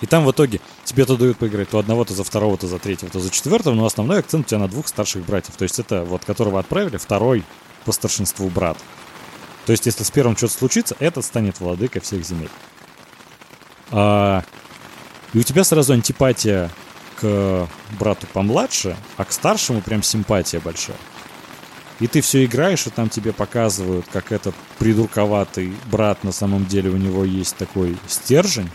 И 0.00 0.06
там 0.06 0.24
в 0.24 0.30
итоге 0.30 0.60
тебе 0.86 1.04
то 1.04 1.16
дают 1.16 1.36
поиграть 1.36 1.68
то 1.68 1.78
одного, 1.78 2.04
то 2.04 2.14
за 2.14 2.24
второго, 2.24 2.56
то 2.56 2.66
за 2.66 2.78
третьего, 2.78 3.10
то 3.10 3.20
за 3.20 3.30
четвертого, 3.30 3.74
но 3.74 3.84
основной 3.84 4.20
акцент 4.20 4.46
у 4.46 4.48
тебя 4.48 4.60
на 4.60 4.68
двух 4.68 4.88
старших 4.88 5.26
братьев. 5.26 5.56
То 5.56 5.64
есть 5.64 5.78
это 5.78 6.04
вот 6.04 6.24
которого 6.24 6.58
отправили, 6.58 6.96
второй 6.96 7.44
по 7.84 7.92
старшинству 7.92 8.48
брат. 8.48 8.78
То 9.66 9.72
есть 9.72 9.84
если 9.84 10.04
с 10.04 10.10
первым 10.10 10.36
что-то 10.36 10.54
случится, 10.54 10.96
этот 11.00 11.24
станет 11.24 11.60
владыкой 11.60 12.00
всех 12.00 12.24
земель. 12.24 12.50
А, 13.90 14.44
И 15.34 15.38
у 15.38 15.42
тебя 15.42 15.64
сразу 15.64 15.92
антипатия 15.92 16.70
к 17.20 17.68
брату 17.98 18.26
помладше, 18.32 18.96
а 19.16 19.24
к 19.24 19.32
старшему 19.32 19.80
прям 19.80 20.02
симпатия 20.02 20.60
большая. 20.60 20.96
И 21.98 22.06
ты 22.06 22.20
все 22.20 22.44
играешь, 22.44 22.86
и 22.86 22.90
там 22.90 23.08
тебе 23.08 23.32
показывают, 23.32 24.06
как 24.12 24.30
этот 24.30 24.54
придурковатый 24.78 25.72
брат 25.90 26.24
на 26.24 26.32
самом 26.32 26.66
деле 26.66 26.90
у 26.90 26.96
него 26.96 27.24
есть 27.24 27.56
такой 27.56 27.96
стержень. 28.06 28.70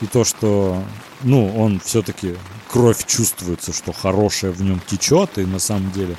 И 0.00 0.06
то, 0.06 0.24
что, 0.24 0.82
ну, 1.22 1.56
он 1.56 1.80
все-таки 1.80 2.36
кровь 2.68 3.04
чувствуется, 3.06 3.72
что 3.72 3.92
хорошее 3.92 4.52
в 4.52 4.62
нем 4.62 4.80
течет, 4.86 5.38
и 5.38 5.44
на 5.44 5.58
самом 5.58 5.90
деле 5.90 6.16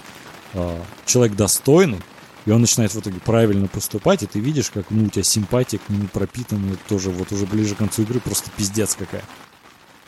э, 0.53 0.81
человек 1.05 1.35
достойный, 1.35 2.01
и 2.45 2.51
он 2.51 2.61
начинает 2.61 2.93
в 2.93 2.99
итоге 2.99 3.19
правильно 3.19 3.67
поступать, 3.67 4.23
и 4.23 4.25
ты 4.25 4.39
видишь, 4.39 4.69
как 4.69 4.89
ну, 4.89 5.05
у 5.05 5.09
тебя 5.09 5.23
симпатия 5.23 5.77
к 5.77 5.89
нему 5.89 6.07
пропитана 6.07 6.75
тоже 6.87 7.09
вот 7.09 7.31
уже 7.31 7.45
ближе 7.45 7.75
к 7.75 7.77
концу 7.77 8.01
игры, 8.01 8.19
просто 8.19 8.49
пиздец 8.55 8.95
какая. 8.95 9.23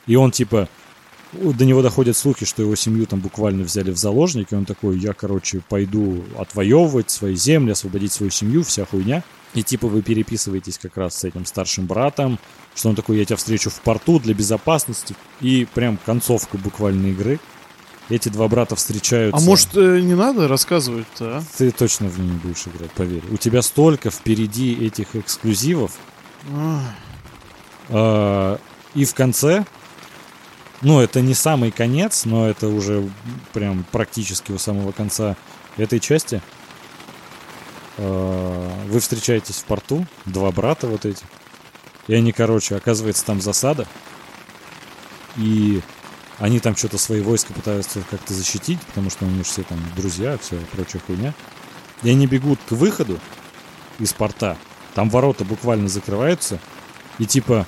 И 0.08 0.16
он 0.16 0.32
типа, 0.32 0.68
до 1.34 1.66
него 1.66 1.82
доходят 1.82 2.18
слухи, 2.18 2.46
что 2.46 2.62
его 2.62 2.76
семью 2.76 3.06
там 3.06 3.20
буквально 3.20 3.64
взяли 3.64 3.92
в 3.92 3.98
заложники. 3.98 4.54
Он 4.54 4.66
такой, 4.66 4.98
я, 4.98 5.14
короче, 5.14 5.62
пойду 5.68 6.24
отвоевывать 6.38 7.10
свои 7.10 7.36
земли, 7.36 7.72
освободить 7.72 8.12
свою 8.12 8.32
семью, 8.32 8.64
вся 8.64 8.86
хуйня. 8.86 9.24
И 9.54 9.64
типа 9.64 9.88
вы 9.88 10.02
переписываетесь 10.02 10.78
как 10.78 10.96
раз 10.98 11.16
с 11.16 11.24
этим 11.26 11.46
старшим 11.46 11.86
братом, 11.86 12.40
что 12.74 12.90
он 12.90 12.96
такой, 12.96 13.18
я 13.18 13.26
тебя 13.26 13.36
встречу 13.36 13.70
в 13.70 13.82
порту 13.82 14.20
для 14.20 14.34
безопасности. 14.34 15.16
И 15.42 15.68
прям 15.74 15.98
концовка 16.06 16.58
буквально 16.58 17.08
игры. 17.08 17.40
Эти 18.10 18.30
два 18.30 18.48
брата 18.48 18.76
встречаются. 18.76 19.38
А 19.38 19.46
может, 19.46 19.76
э, 19.76 20.02
не 20.02 20.16
надо 20.16 20.48
рассказывать-то, 20.48 21.38
а? 21.38 21.44
Ты 21.58 21.72
точно 21.72 22.08
в 22.08 22.20
нее 22.20 22.34
не 22.34 22.40
будешь 22.40 22.68
играть, 22.68 22.92
поверь. 22.92 23.24
У 23.30 23.38
тебя 23.38 23.62
столько 23.62 24.10
впереди 24.10 24.74
этих 24.86 25.16
эксклюзивов. 25.16 25.92
А, 27.90 28.60
И 28.94 29.06
в 29.06 29.14
конце, 29.14 29.66
ну, 30.82 31.00
это 31.00 31.22
не 31.22 31.34
самый 31.34 31.72
конец, 31.72 32.26
но 32.26 32.50
это 32.50 32.68
уже 32.68 33.10
прям 33.54 33.86
практически 33.92 34.52
у 34.52 34.58
самого 34.58 34.92
конца 34.92 35.38
этой 35.78 36.00
части. 36.00 36.42
А, 38.04 38.86
Вы 38.88 39.00
встречаетесь 39.00 39.58
в 39.58 39.66
порту, 39.66 40.06
два 40.26 40.52
брата 40.52 40.88
вот 40.88 41.06
эти. 41.06 41.24
И 42.08 42.14
они, 42.16 42.32
короче, 42.32 42.76
оказывается, 42.76 43.24
там 43.26 43.42
засада. 43.42 43.88
И 45.38 45.82
они 46.40 46.60
там 46.60 46.76
что-то 46.76 46.98
свои 46.98 47.22
войска 47.22 47.54
пытаются 47.54 48.02
как-то 48.10 48.34
защитить, 48.34 48.80
потому 48.82 49.10
что 49.10 49.26
они 49.26 49.38
же 49.38 49.44
все 49.44 49.64
там 49.64 49.80
друзья, 49.96 50.38
все 50.40 50.58
прочая 50.72 51.02
хуйня. 51.06 51.34
И 52.02 52.10
они 52.10 52.26
бегут 52.26 52.60
к 52.68 52.72
выходу 52.72 53.20
из 54.00 54.14
порта. 54.14 54.58
Там 54.96 55.10
ворота 55.10 55.46
буквально 55.46 55.88
закрываются. 55.88 56.60
И 57.20 57.26
типа 57.26 57.68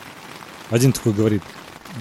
один 0.71 0.91
такой 0.91 1.13
говорит, 1.13 1.43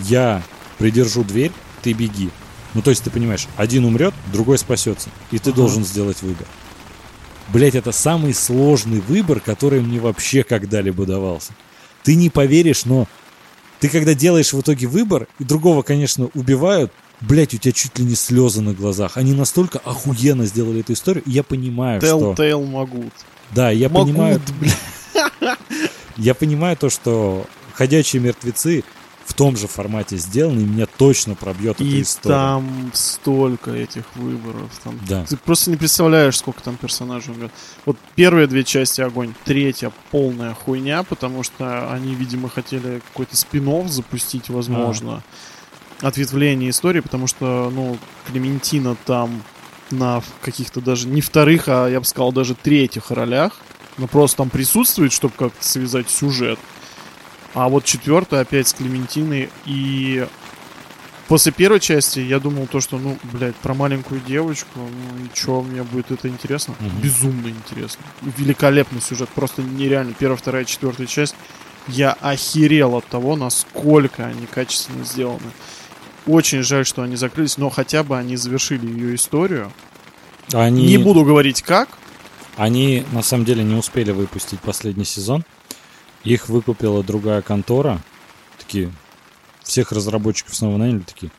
я 0.01 0.43
придержу 0.79 1.23
дверь, 1.23 1.53
ты 1.83 1.93
беги. 1.93 2.31
Ну, 2.75 2.81
то 2.81 2.89
есть, 2.89 3.05
ты 3.05 3.11
понимаешь, 3.11 3.47
один 3.59 3.85
умрет, 3.85 4.15
другой 4.33 4.57
спасется. 4.57 5.11
И 5.31 5.39
ты 5.39 5.51
Ага. 5.51 5.59
должен 5.59 5.85
сделать 5.85 6.23
выбор. 6.23 6.47
Блять, 7.48 7.74
это 7.74 7.93
самый 7.93 8.35
сложный 8.35 9.01
выбор, 9.01 9.40
который 9.40 9.81
мне 9.81 10.01
вообще 10.01 10.43
когда-либо 10.43 11.06
давался. 11.06 11.52
Ты 12.02 12.14
не 12.14 12.31
поверишь, 12.31 12.85
но 12.85 13.06
ты 13.81 13.89
когда 13.89 14.14
делаешь 14.14 14.52
в 14.52 14.60
итоге 14.60 14.86
выбор, 14.86 15.27
и 15.39 15.44
другого, 15.44 15.82
конечно, 15.82 16.31
убивают, 16.35 16.93
блять, 17.20 17.55
у 17.55 17.59
тебя 17.59 17.73
чуть 17.73 17.98
ли 17.98 18.05
не 18.05 18.14
слезы 18.14 18.60
на 18.60 18.74
глазах. 18.74 19.16
Они 19.16 19.32
настолько 19.32 19.78
охуенно 19.81 20.47
сделали 20.47 20.81
эту 20.81 20.93
историю, 20.93 21.24
и 21.24 21.31
я 21.31 21.43
понимаю, 21.43 22.01
что... 22.01 22.32
Telltale 22.32 22.64
могут. 22.64 23.12
Да, 23.51 23.70
я 23.70 23.89
Могут, 23.89 24.12
понимаю... 24.12 24.43
Я 26.19 26.35
понимаю 26.35 26.77
то, 26.77 26.90
что 26.90 27.47
«Ходячие 27.73 28.20
мертвецы» 28.20 28.85
в 29.24 29.35
том 29.35 29.57
же 29.57 29.66
формате 29.66 30.16
сделаны, 30.16 30.61
и 30.61 30.65
меня 30.65 30.86
точно 30.86 31.35
пробьет 31.35 31.77
эта 31.77 31.85
И 31.85 32.03
история. 32.03 32.35
там 32.35 32.90
столько 32.94 33.70
этих 33.70 34.05
выборов. 34.16 34.70
Там. 34.82 34.99
Да. 35.09 35.24
Ты 35.24 35.36
просто 35.36 35.70
не 35.70 35.77
представляешь, 35.77 36.39
сколько 36.39 36.62
там 36.62 36.77
персонажей 36.77 37.32
умрет. 37.35 37.51
Вот 37.86 37.97
первые 38.15 38.47
две 38.47 38.65
части 38.65 39.01
огонь, 39.01 39.35
третья 39.44 39.93
полная 40.11 40.55
хуйня, 40.55 41.03
потому 41.03 41.43
что 41.43 41.93
они, 41.93 42.15
видимо, 42.15 42.49
хотели 42.49 43.01
какой-то 43.12 43.36
спин 43.36 43.89
запустить, 43.89 44.49
возможно. 44.49 45.23
Ответвление 46.01 46.70
истории, 46.70 47.01
потому 47.01 47.28
что, 47.28 47.70
ну, 47.73 47.97
Клементина 48.27 48.97
там 49.07 49.43
на 49.93 50.23
каких-то 50.40 50.81
даже 50.81 51.07
не 51.07 51.20
вторых, 51.20 51.69
а 51.69 51.86
я 51.86 52.01
бы 52.01 52.07
сказал 52.07 52.32
даже 52.32 52.55
третьих 52.55 53.11
ролях. 53.11 53.61
Ну, 53.99 54.09
просто 54.09 54.39
там 54.39 54.51
присутствует, 54.51 55.12
чтобы 55.12 55.35
как-то 55.39 55.65
связать 55.65 56.11
сюжет. 56.11 56.59
А 57.55 57.69
вот 57.69 57.85
четвертая 57.85 58.41
опять 58.43 58.69
с 58.69 58.73
Клементиной. 58.74 59.51
И 59.66 60.27
после 61.29 61.53
первой 61.53 61.81
части 61.81 62.20
я 62.20 62.39
думал 62.41 62.66
то, 62.66 62.81
что, 62.81 62.99
ну, 62.99 63.19
блядь, 63.33 63.57
про 63.57 63.74
маленькую 63.74 64.20
девочку, 64.20 64.69
ну 64.77 65.24
и 65.24 65.29
чё, 65.35 65.61
мне 65.62 65.83
будет 65.83 66.11
это 66.11 66.29
интересно? 66.29 66.74
Мгм. 66.81 67.01
Безумно 67.03 67.49
интересно. 67.49 68.03
Великолепный 68.23 69.01
сюжет, 69.01 69.29
просто 69.31 69.62
нереально. 69.62 70.15
Первая, 70.19 70.39
вторая, 70.39 70.65
четвертая 70.65 71.07
часть. 71.07 71.35
Я 71.89 72.12
охерел 72.12 72.95
от 72.97 73.07
того, 73.07 73.37
насколько 73.37 74.24
они 74.24 74.47
качественно 74.47 75.05
сделаны. 75.05 75.51
Очень 76.27 76.62
жаль, 76.62 76.87
что 76.87 77.03
они 77.03 77.16
закрылись, 77.16 77.59
но 77.59 77.69
хотя 77.70 78.05
бы 78.05 78.16
они 78.16 78.37
завершили 78.37 78.87
ее 78.87 79.16
историю. 79.16 79.73
Они, 80.53 80.87
Не 80.87 80.99
буду 80.99 81.24
говорить 81.24 81.62
как. 81.62 81.89
они 82.57 83.05
на 83.12 83.23
самом 83.23 83.45
деле 83.45 83.65
не 83.65 83.74
успели 83.74 84.12
выпустить 84.12 84.61
последний 84.61 85.05
сезон. 85.05 85.45
Их 86.24 86.49
выкупила 86.49 87.03
другая 87.03 87.43
контора. 87.43 88.01
Такие, 88.59 88.93
всех 89.62 89.93
разработчиков 89.93 90.55
снова 90.55 90.77
наняли, 90.77 91.01
такие, 91.01 91.32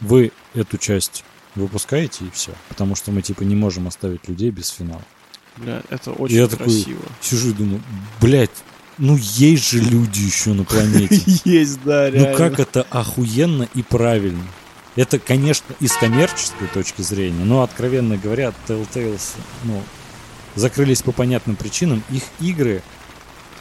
вы 0.00 0.32
эту 0.54 0.78
часть 0.78 1.24
выпускаете 1.54 2.24
и 2.26 2.30
все. 2.30 2.52
Потому 2.68 2.94
что 2.96 3.12
мы 3.12 3.22
типа 3.22 3.42
не 3.42 3.54
можем 3.54 3.86
оставить 3.86 4.28
людей 4.28 4.50
без 4.50 4.68
финала. 4.70 5.02
Бля, 5.56 5.82
это 5.88 6.10
очень 6.12 6.36
Я 6.36 6.48
такой- 6.48 6.66
красиво. 6.66 7.02
Сижу 7.20 7.50
и 7.50 7.52
думаю, 7.52 7.80
блядь, 8.20 8.50
ну 8.98 9.16
есть 9.16 9.70
же 9.70 9.78
люди 9.80 10.20
еще 10.20 10.52
на 10.52 10.64
планете. 10.64 11.20
Есть, 11.44 11.82
да, 11.84 12.10
реально. 12.10 12.30
Ну 12.32 12.36
как 12.36 12.58
это 12.58 12.82
охуенно 12.90 13.68
и 13.74 13.82
правильно. 13.82 14.42
Это, 14.96 15.18
конечно, 15.18 15.74
из 15.80 15.92
коммерческой 15.96 16.68
точки 16.68 17.02
зрения, 17.02 17.44
но, 17.44 17.62
откровенно 17.62 18.16
говоря, 18.16 18.52
Telltales, 18.68 19.32
ну, 19.64 19.82
закрылись 20.54 21.02
по 21.02 21.10
понятным 21.10 21.56
причинам, 21.56 22.02
их 22.10 22.22
игры 22.40 22.80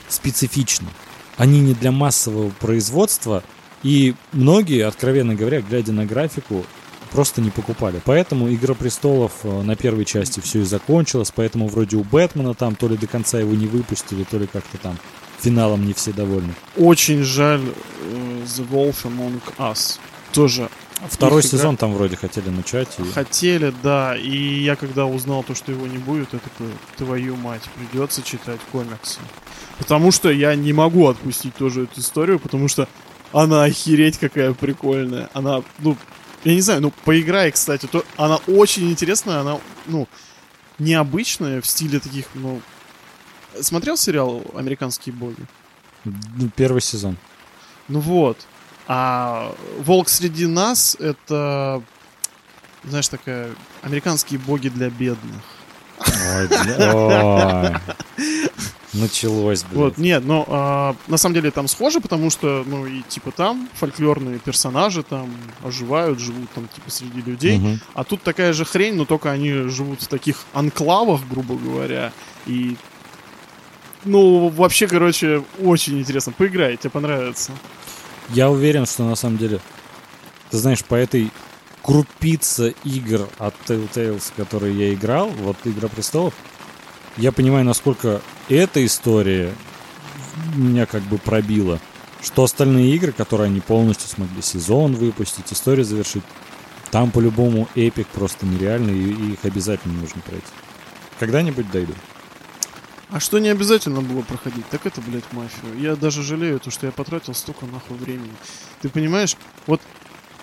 специфичны. 0.09 0.87
Они 1.37 1.59
не 1.59 1.73
для 1.73 1.91
массового 1.91 2.49
производства, 2.49 3.43
и 3.81 4.15
многие, 4.31 4.85
откровенно 4.85 5.35
говоря, 5.35 5.61
глядя 5.61 5.91
на 5.91 6.05
графику, 6.05 6.65
просто 7.11 7.41
не 7.41 7.49
покупали. 7.49 8.01
Поэтому 8.03 8.53
«Игра 8.53 8.73
престолов» 8.73 9.31
э, 9.43 9.61
на 9.61 9.75
первой 9.75 10.05
части 10.05 10.39
все 10.39 10.61
и 10.61 10.63
закончилось, 10.63 11.31
поэтому 11.33 11.67
вроде 11.67 11.95
у 11.97 12.03
Бэтмена 12.03 12.53
там 12.53 12.75
то 12.75 12.87
ли 12.87 12.97
до 12.97 13.07
конца 13.07 13.39
его 13.39 13.53
не 13.53 13.67
выпустили, 13.67 14.23
то 14.23 14.37
ли 14.37 14.47
как-то 14.47 14.77
там 14.77 14.97
финалом 15.39 15.85
не 15.85 15.93
все 15.93 16.11
довольны. 16.11 16.53
Очень 16.77 17.23
жаль 17.23 17.61
э, 17.61 18.43
The 18.45 18.67
Wolf 18.69 19.03
Among 19.03 19.41
Us. 19.57 19.99
Тоже 20.33 20.69
Второй 21.09 21.43
сезон 21.43 21.77
там 21.77 21.93
вроде 21.93 22.15
хотели 22.15 22.49
начать. 22.49 22.99
и- 22.99 23.11
хотели, 23.11 23.73
да. 23.83 24.15
И 24.17 24.61
я 24.63 24.75
когда 24.75 25.05
узнал 25.05 25.43
то, 25.43 25.55
что 25.55 25.71
его 25.71 25.87
не 25.87 25.97
будет, 25.97 26.33
я 26.33 26.39
такой, 26.39 26.67
твою 26.97 27.35
мать, 27.35 27.63
придется 27.75 28.21
читать 28.21 28.59
комиксы. 28.71 29.19
Потому 29.77 30.11
что 30.11 30.29
я 30.31 30.55
не 30.55 30.71
могу 30.73 31.07
отпустить 31.07 31.55
тоже 31.55 31.83
эту 31.83 31.99
историю, 31.99 32.39
потому 32.39 32.67
что 32.67 32.87
она 33.31 33.63
охереть 33.63 34.17
какая 34.17 34.53
прикольная. 34.53 35.29
Она, 35.33 35.63
ну, 35.79 35.97
я 36.43 36.53
не 36.53 36.61
знаю, 36.61 36.81
ну, 36.81 36.93
поиграй, 37.05 37.51
кстати, 37.51 37.85
то 37.87 38.05
она 38.17 38.37
очень 38.47 38.89
интересная, 38.91 39.39
она, 39.39 39.59
ну, 39.87 40.07
необычная 40.79 41.61
в 41.61 41.67
стиле 41.67 41.99
таких, 41.99 42.25
ну... 42.33 42.61
Смотрел 43.61 43.97
сериал 43.97 44.43
«Американские 44.55 45.13
боги»? 45.13 45.45
Ну, 46.05 46.49
Первый 46.55 46.81
сезон. 46.81 47.17
Ну 47.87 47.99
вот. 47.99 48.37
А 48.87 49.55
«Волк 49.79 50.09
среди 50.09 50.45
нас»— 50.45 50.97
это, 50.99 51.81
знаешь, 52.83 53.07
такая 53.07 53.49
американские 53.81 54.39
боги 54.39 54.69
для 54.69 54.89
бедных. 54.89 55.41
Ой, 55.99 56.47
бля, 56.47 56.95
ой. 56.95 57.75
Началось, 58.93 59.63
блядь. 59.63 59.75
Вот, 59.75 59.97
нет, 59.97 60.23
но 60.23 60.45
а, 60.47 60.95
на 61.07 61.17
самом 61.17 61.33
деле 61.33 61.49
там 61.49 61.67
схоже, 61.67 61.99
потому 61.99 62.29
что, 62.29 62.63
ну, 62.67 62.85
и 62.85 63.01
типа 63.01 63.31
там 63.31 63.67
фольклорные 63.73 64.37
персонажи 64.37 65.01
там 65.01 65.31
оживают, 65.63 66.19
живут 66.19 66.51
там 66.51 66.67
типа 66.67 66.91
среди 66.91 67.21
людей. 67.21 67.57
Мгм. 67.57 67.79
А 67.95 68.03
тут 68.03 68.21
такая 68.21 68.53
же 68.53 68.65
хрень, 68.65 68.93
но 68.93 69.05
только 69.05 69.31
они 69.31 69.51
живут 69.69 70.03
в 70.03 70.07
таких 70.07 70.45
анклавах, 70.53 71.21
грубо 71.27 71.55
говоря. 71.55 72.13
И, 72.45 72.77
ну, 74.05 74.49
вообще, 74.49 74.87
короче, 74.87 75.43
очень 75.59 75.99
интересно. 75.99 76.31
Поиграй, 76.31 76.77
тебе 76.77 76.91
понравится. 76.91 77.51
Я 78.29 78.49
уверен, 78.49 78.85
что 78.85 79.03
на 79.03 79.15
самом 79.15 79.37
деле, 79.37 79.59
ты 80.49 80.57
знаешь, 80.57 80.83
по 80.83 80.95
этой 80.95 81.31
крупице 81.81 82.73
игр 82.83 83.27
от 83.37 83.53
Telltales, 83.67 84.31
которые 84.35 84.77
я 84.77 84.93
играл, 84.93 85.29
вот 85.29 85.57
Игра 85.65 85.89
престолов, 85.89 86.33
я 87.17 87.31
понимаю, 87.31 87.65
насколько 87.65 88.21
эта 88.49 88.83
история 88.85 89.53
меня 90.55 90.85
как 90.85 91.03
бы 91.03 91.17
пробила. 91.17 91.79
Что 92.21 92.43
остальные 92.43 92.95
игры, 92.95 93.11
которые 93.11 93.47
они 93.47 93.59
полностью 93.59 94.07
смогли 94.07 94.41
сезон 94.41 94.95
выпустить, 94.95 95.51
историю 95.51 95.83
завершить, 95.83 96.23
там 96.89 97.11
по-любому 97.11 97.67
эпик 97.75 98.07
просто 98.07 98.45
нереальный, 98.45 98.97
и 98.97 99.33
их 99.33 99.39
обязательно 99.43 99.95
нужно 99.95 100.21
пройти. 100.21 100.47
Когда-нибудь 101.19 101.69
дойду. 101.69 101.93
А 103.09 103.19
что 103.19 103.39
не 103.39 103.49
обязательно 103.49 104.01
было 104.01 104.21
проходить, 104.21 104.67
так 104.69 104.85
это, 104.85 105.01
блядь, 105.01 105.31
мафию. 105.33 105.79
Я 105.79 105.95
даже 105.95 106.23
жалею, 106.23 106.59
то, 106.59 106.71
что 106.71 106.87
я 106.87 106.91
потратил 106.91 107.33
столько 107.33 107.65
нахуй 107.65 107.97
времени. 107.97 108.33
Ты 108.81 108.89
понимаешь, 108.89 109.35
вот 109.67 109.81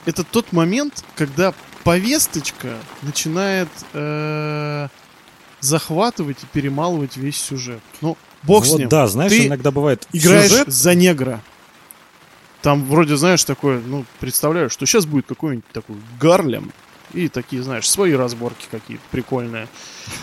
это 0.06 0.22
тот 0.24 0.52
момент, 0.52 1.04
когда 1.16 1.52
повесточка 1.84 2.76
начинает 3.02 3.68
э, 3.92 4.88
захватывать 5.60 6.42
и 6.42 6.46
перемалывать 6.46 7.16
весь 7.16 7.40
сюжет. 7.40 7.80
Ну, 8.00 8.16
бог 8.42 8.64
с 8.64 8.70
Вот 8.70 8.78
ним. 8.80 8.88
да, 8.88 9.06
знаешь, 9.06 9.32
Ты 9.32 9.46
иногда 9.46 9.70
бывает 9.70 10.06
Играешь 10.12 10.50
сюжет, 10.50 10.68
за 10.68 10.94
негра. 10.94 11.42
Там 12.62 12.84
вроде, 12.84 13.16
знаешь, 13.16 13.42
такое, 13.44 13.80
ну, 13.80 14.04
представляю, 14.20 14.68
что 14.70 14.84
сейчас 14.86 15.06
будет 15.06 15.26
какой-нибудь 15.26 15.66
такой 15.72 15.96
Гарлем. 16.20 16.72
И 17.12 17.28
такие, 17.28 17.62
знаешь, 17.62 17.88
свои 17.90 18.12
разборки 18.12 18.66
какие-то 18.70 19.02
прикольные. 19.10 19.68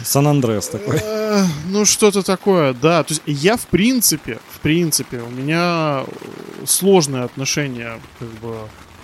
Сан-Андреас 0.03 0.69
такой. 0.69 0.99
Э, 1.03 1.43
Ну, 1.67 1.85
что-то 1.85 2.23
такое, 2.23 2.73
да. 2.73 3.03
То 3.03 3.13
есть 3.13 3.21
я, 3.25 3.57
в 3.57 3.67
принципе, 3.67 4.39
в 4.55 4.59
принципе, 4.59 5.19
у 5.19 5.29
меня 5.29 6.03
э, 6.05 6.65
сложное 6.65 7.23
отношение 7.23 7.99
как 8.19 8.29
бы 8.39 8.57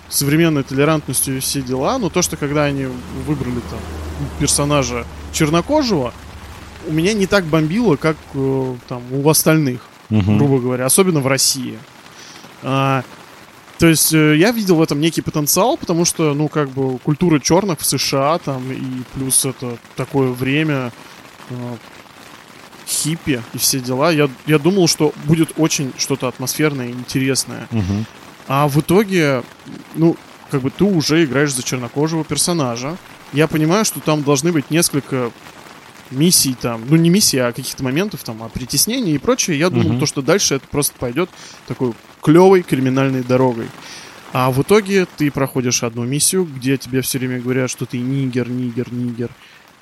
с 0.08 0.18
современной 0.18 0.62
толерантностью 0.62 1.36
и 1.36 1.40
все 1.40 1.60
дела, 1.62 1.98
но 1.98 2.08
то, 2.08 2.22
что 2.22 2.36
когда 2.36 2.64
они 2.64 2.86
выбрали 3.26 3.60
там 3.70 3.80
персонажа 4.38 5.06
чернокожего, 5.32 6.12
у 6.86 6.92
меня 6.92 7.12
не 7.14 7.26
так 7.26 7.44
бомбило, 7.44 7.96
как 7.96 8.16
э, 8.34 8.74
там 8.88 9.02
у 9.12 9.28
остальных, 9.28 9.80
грубо 10.38 10.58
говоря, 10.58 10.86
особенно 10.86 11.20
в 11.20 11.26
России. 11.26 11.78
А, 12.62 13.02
то 13.78 13.86
есть 13.86 14.12
э, 14.12 14.36
я 14.36 14.52
видел 14.52 14.76
в 14.76 14.82
этом 14.82 15.00
некий 15.00 15.20
потенциал, 15.20 15.76
потому 15.76 16.04
что, 16.04 16.34
ну, 16.34 16.48
как 16.48 16.70
бы 16.70 16.98
культура 16.98 17.40
черных 17.40 17.80
в 17.80 17.84
США 17.84 18.38
там 18.38 18.70
и 18.70 19.02
плюс 19.14 19.44
это 19.44 19.78
такое 19.96 20.30
время 20.30 20.92
э, 21.50 21.76
хиппи 22.86 23.42
и 23.52 23.58
все 23.58 23.80
дела. 23.80 24.10
Я, 24.10 24.30
я 24.46 24.58
думал, 24.58 24.88
что 24.88 25.12
будет 25.24 25.52
очень 25.56 25.92
что-то 25.98 26.28
атмосферное 26.28 26.88
и 26.88 26.92
интересное. 26.92 27.68
Мгм. 27.70 28.06
А 28.46 28.68
в 28.68 28.78
итоге, 28.78 29.42
ну, 29.94 30.16
как 30.50 30.62
бы 30.62 30.70
ты 30.70 30.84
уже 30.84 31.24
играешь 31.24 31.52
за 31.52 31.62
чернокожего 31.62 32.24
персонажа. 32.24 32.96
Я 33.32 33.48
понимаю, 33.48 33.84
что 33.84 34.00
там 34.00 34.22
должны 34.22 34.52
быть 34.52 34.70
несколько 34.70 35.32
миссий 36.14 36.54
там, 36.60 36.82
ну 36.88 36.96
не 36.96 37.10
миссий, 37.10 37.38
а 37.38 37.52
каких-то 37.52 37.84
моментов 37.84 38.22
там, 38.24 38.42
о 38.42 38.48
притеснении 38.48 39.14
и 39.14 39.18
прочее. 39.18 39.58
Я 39.58 39.70
думал, 39.70 39.90
Мгм. 39.90 40.00
то, 40.00 40.06
что 40.06 40.22
дальше 40.22 40.54
это 40.54 40.66
просто 40.68 40.94
пойдет 40.98 41.28
такой 41.66 41.92
клевой 42.22 42.62
криминальной 42.62 43.22
дорогой. 43.22 43.68
А 44.32 44.50
в 44.50 44.62
итоге 44.62 45.06
ты 45.16 45.30
проходишь 45.30 45.82
одну 45.82 46.04
миссию, 46.04 46.44
где 46.44 46.76
тебе 46.76 47.02
все 47.02 47.18
время 47.18 47.40
говорят, 47.40 47.70
что 47.70 47.86
ты 47.86 47.98
нигер, 47.98 48.48
нигер, 48.48 48.92
нигер. 48.92 49.30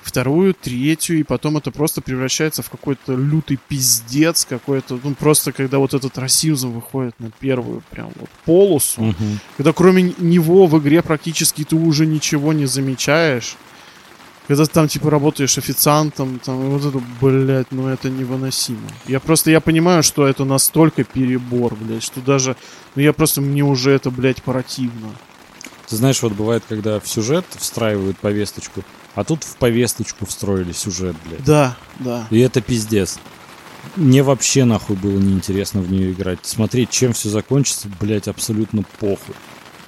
Вторую, 0.01 0.53
третью, 0.53 1.19
и 1.19 1.23
потом 1.23 1.55
это 1.55 1.71
просто 1.71 2.01
превращается 2.01 2.61
в 2.61 2.69
какой-то 2.69 3.15
лютый 3.15 3.57
пиздец, 3.69 4.43
какой-то, 4.45 4.99
ну 5.01 5.15
просто 5.15 5.53
когда 5.53 5.77
вот 5.79 5.93
этот 5.93 6.17
расизм 6.17 6.71
выходит 6.71 7.17
на 7.21 7.31
первую 7.39 7.81
прям 7.89 8.09
вот 8.19 8.29
полосу, 8.43 9.01
Мгм. 9.01 9.39
когда 9.55 9.71
кроме 9.71 10.13
него 10.17 10.67
в 10.67 10.77
игре 10.79 11.01
практически 11.01 11.63
ты 11.63 11.77
уже 11.77 12.05
ничего 12.05 12.51
не 12.51 12.65
замечаешь. 12.65 13.55
Когда 14.47 14.65
ты 14.65 14.71
там, 14.71 14.87
типа, 14.87 15.09
работаешь 15.09 15.57
официантом, 15.57 16.39
там, 16.43 16.65
и 16.65 16.69
вот 16.69 16.83
это, 16.83 17.01
блядь, 17.21 17.71
ну 17.71 17.87
это 17.87 18.09
невыносимо. 18.09 18.89
Я 19.07 19.19
просто, 19.19 19.51
я 19.51 19.61
понимаю, 19.61 20.03
что 20.03 20.27
это 20.27 20.43
настолько 20.43 21.05
перебор, 21.05 21.75
блядь, 21.75 22.03
что 22.03 22.19
даже, 22.19 22.57
ну 22.95 23.01
я 23.01 23.13
просто, 23.13 23.39
мне 23.39 23.63
уже 23.63 23.91
это, 23.91 24.11
блядь, 24.11 24.43
противно. 24.43 25.11
Ты 25.87 25.95
знаешь, 25.95 26.21
вот 26.21 26.33
бывает, 26.33 26.63
когда 26.67 26.99
в 26.99 27.07
сюжет 27.07 27.45
встраивают 27.55 28.17
повесточку, 28.17 28.83
а 29.15 29.23
тут 29.23 29.43
в 29.43 29.55
повесточку 29.57 30.25
встроили 30.25 30.73
сюжет, 30.73 31.15
блядь. 31.25 31.43
Да, 31.45 31.77
да. 31.99 32.27
И 32.29 32.39
это 32.39 32.61
пиздец. 32.61 33.19
Мне 33.95 34.23
вообще 34.23 34.65
нахуй 34.65 34.95
было 34.95 35.19
неинтересно 35.19 35.81
в 35.81 35.91
нее 35.91 36.11
играть. 36.11 36.39
Смотреть, 36.43 36.89
чем 36.89 37.13
все 37.13 37.29
закончится, 37.29 37.89
блядь, 37.99 38.27
абсолютно 38.27 38.83
похуй. 38.99 39.35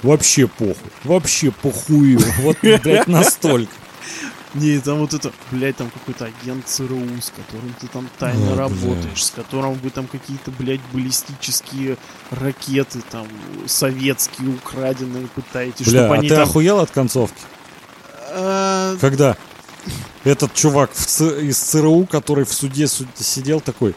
Вообще 0.03 0.48
похуй. 0.48 0.91
Вообще 1.03 1.52
похую. 1.52 2.19
Вот, 2.41 2.57
блядь, 2.61 3.07
настолько. 3.07 3.72
Не, 4.56 4.80
там 4.80 4.99
вот 4.99 5.14
это, 5.14 5.32
блядь, 5.52 5.76
там 5.76 5.90
какой-то 5.90 6.26
агент 6.26 6.65
ЦРУ, 6.68 7.02
с 7.22 7.30
которым 7.30 7.76
ты 7.80 7.88
там 7.88 8.10
тайно 8.18 8.53
О, 8.53 8.56
работаешь, 8.56 9.03
блядь. 9.03 9.18
с 9.23 9.32
которым 9.32 9.73
вы 9.73 9.90
там 9.90 10.07
какие-то, 10.07 10.49
блядь, 10.52 10.80
баллистические 10.94 11.98
ракеты 12.32 13.02
там 13.11 13.27
советские 13.68 14.49
украденные 14.49 15.27
пытаетесь, 15.27 15.86
Бля, 15.88 16.03
чтобы 16.03 16.15
а 16.15 16.19
они 16.19 16.30
ты 16.30 16.36
там... 16.36 16.44
охуел 16.45 16.80
от 16.80 16.90
концовки? 16.90 17.41
А, 18.32 18.95
Когда 19.02 19.36
этот 20.23 20.53
чувак 20.53 20.91
Ц- 20.94 21.41
из 21.41 21.57
ЦРУ, 21.57 22.07
который 22.10 22.45
в 22.45 22.53
суде 22.53 22.88
су- 22.88 23.06
сидел 23.18 23.60
такой, 23.60 23.94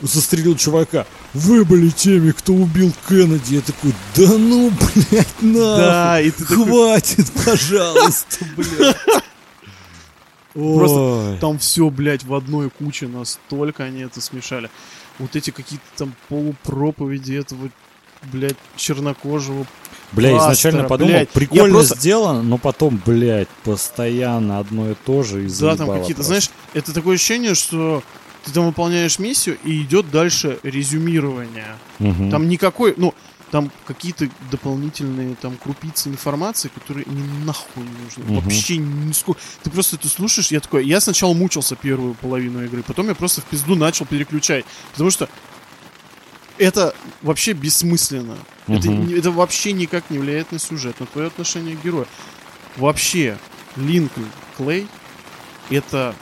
застрелил 0.00 0.56
чувака. 0.56 1.06
Вы 1.34 1.64
были 1.64 1.90
теми, 1.90 2.32
кто 2.32 2.52
убил 2.54 2.92
Кеннеди. 3.08 3.54
Я 3.56 3.60
такой, 3.60 3.94
да 4.16 4.26
ну, 4.38 4.70
блядь, 4.70 5.42
нахуй. 5.42 5.76
Да, 5.76 6.20
и 6.20 6.30
ты 6.30 6.44
такой, 6.44 6.66
Хватит, 6.66 7.30
пожалуйста, 7.44 8.44
блядь. 8.56 8.96
Просто 10.54 11.36
там 11.40 11.58
все, 11.58 11.88
блядь, 11.90 12.24
в 12.24 12.34
одной 12.34 12.70
куче, 12.70 13.06
настолько 13.08 13.84
они 13.84 14.00
это 14.02 14.20
смешали. 14.20 14.68
Вот 15.18 15.34
эти 15.36 15.50
какие-то 15.50 15.84
там 15.96 16.14
полупроповеди 16.28 17.34
этого, 17.34 17.70
блядь, 18.32 18.56
чернокожего. 18.76 19.66
Бля, 20.12 20.36
изначально 20.36 20.80
пастора, 20.80 20.88
подумал, 20.88 21.12
блядь. 21.14 21.28
прикольно 21.30 21.66
Я 21.66 21.72
просто- 21.72 21.96
сделано, 21.96 22.42
но 22.42 22.58
потом, 22.58 23.00
блядь, 23.04 23.48
постоянно 23.64 24.58
одно 24.58 24.90
и 24.90 24.94
то 25.06 25.22
же 25.22 25.46
и 25.46 25.48
Да, 25.60 25.76
там 25.76 25.88
какие-то, 25.88 26.16
просто. 26.16 26.22
знаешь, 26.24 26.50
это 26.74 26.92
такое 26.92 27.14
ощущение, 27.14 27.54
что 27.54 28.02
ты 28.44 28.52
там 28.52 28.66
выполняешь 28.66 29.18
миссию 29.18 29.56
и 29.64 29.80
идет 29.82 30.10
дальше 30.10 30.58
резюмирование. 30.62 31.76
Мгм. 31.98 32.30
Там 32.30 32.48
никакой, 32.48 32.92
ну, 32.96 33.14
там 33.52 33.70
какие-то 33.86 34.28
дополнительные 34.50 35.34
там 35.36 35.56
крупицы 35.58 36.08
информации, 36.08 36.68
которые 36.68 37.04
мне 37.06 37.22
нахуй 37.44 37.84
не 37.84 38.04
нужны. 38.04 38.24
Мгм. 38.24 38.40
Вообще 38.40 38.78
нисколько. 38.78 39.40
Ты 39.62 39.70
просто 39.70 39.96
это 39.96 40.08
слушаешь, 40.08 40.48
я 40.50 40.58
такой, 40.60 40.86
я 40.86 41.02
сначала 41.02 41.34
мучился 41.34 41.76
первую 41.76 42.14
половину 42.14 42.64
игры, 42.64 42.82
потом 42.82 43.08
я 43.08 43.14
просто 43.14 43.42
в 43.42 43.44
пизду 43.44 43.76
начал 43.76 44.06
переключать, 44.06 44.64
потому 44.92 45.10
что 45.10 45.28
это 46.56 46.94
вообще 47.20 47.52
бессмысленно. 47.52 48.38
Это, 48.68 48.90
Мгм. 48.90 49.06
не- 49.08 49.14
это 49.14 49.30
вообще 49.30 49.72
никак 49.72 50.08
не 50.08 50.16
влияет 50.18 50.50
на 50.50 50.58
сюжет, 50.58 50.98
на 50.98 51.04
твое 51.06 51.26
отношение 51.26 51.76
к 51.76 51.84
герою. 51.84 52.06
Вообще, 52.78 53.36
Линкольн 53.76 54.30
Клей 54.56 54.88
это 55.70 56.14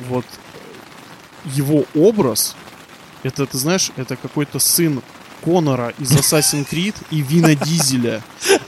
вот 0.00 0.24
его 1.44 1.84
образ, 1.94 2.56
это, 3.22 3.44
ты 3.46 3.58
знаешь, 3.58 3.90
это 3.96 4.16
какой-то 4.16 4.58
сын 4.58 5.02
Конора 5.42 5.92
из 5.98 6.12
Assassin's 6.12 6.68
Creed 6.70 6.94
и 7.10 7.20
Вина 7.20 7.54
Дизеля. 7.54 8.22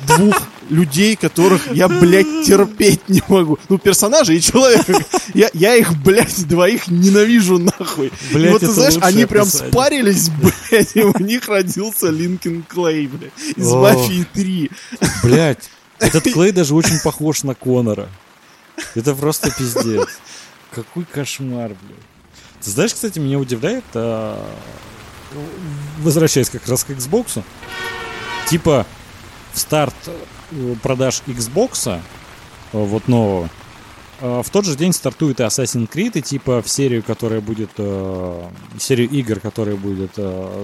Двух 0.06 0.42
людей, 0.70 1.16
которых 1.16 1.72
я, 1.72 1.88
блядь, 1.88 2.46
терпеть 2.46 3.09
не 3.09 3.22
могу. 3.28 3.59
Ну, 3.68 3.78
персонажей 3.78 4.36
и 4.38 4.40
человека. 4.40 4.94
Я, 5.34 5.51
я 5.52 5.74
их, 5.76 5.94
блядь, 6.02 6.46
двоих 6.46 6.88
ненавижу 6.88 7.59
нахуй. 7.59 8.09
и 8.30 8.34
Блядь, 8.34 8.52
вот 8.52 8.60
ты 8.60 8.70
знаешь, 8.72 8.96
они 9.02 9.24
прям 9.26 9.42
описание. 9.46 9.70
спарились, 9.72 10.28
блядь, 10.30 10.96
и 10.96 11.02
у 11.02 11.18
них 11.18 11.48
родился 11.48 12.09
Линкен 12.10 12.62
Клей, 12.62 13.06
блядь, 13.06 13.32
из 13.56 13.70
О. 13.72 13.80
Мафии 13.80 14.26
3. 14.32 14.70
Блять, 15.22 15.70
этот 15.98 16.24
Клей 16.32 16.52
даже 16.52 16.74
очень 16.74 16.98
похож 17.01 17.42
на 17.44 17.55
Конора. 17.55 18.09
Это 18.94 19.14
просто 19.14 19.51
пиздец. 19.51 20.09
Какой 20.72 21.05
кошмар, 21.05 21.68
блядь. 21.68 21.98
Ты 22.62 22.70
знаешь, 22.70 22.94
кстати, 22.94 23.18
меня 23.18 23.38
удивляет, 23.38 23.84
а, 23.94 24.42
возвращаясь 25.98 26.51
как 26.51 26.66
раз 26.69 26.85
к 26.85 26.90
Xbox, 26.90 27.43
типа 28.48 28.86
в 29.52 29.59
старт 29.59 29.94
э, 30.51 30.74
продаж 30.82 31.23
Xbox, 31.27 31.89
э, 31.89 32.01
вот 32.73 33.09
нового, 33.09 33.48
э, 34.20 34.43
в 34.44 34.51
тот 34.51 34.65
же 34.65 34.77
день 34.77 34.93
стартует 34.93 35.40
и 35.40 35.44
Assassin's 35.44 35.89
Creed, 35.89 36.19
и 36.19 36.23
типа 36.23 36.62
в 36.62 36.69
серию, 36.69 37.02
которая 37.02 37.40
будет, 37.40 37.70
э, 37.78 38.51
серию 38.78 39.09
игр, 39.11 39.40
которая 39.40 39.77
будет 39.77 40.19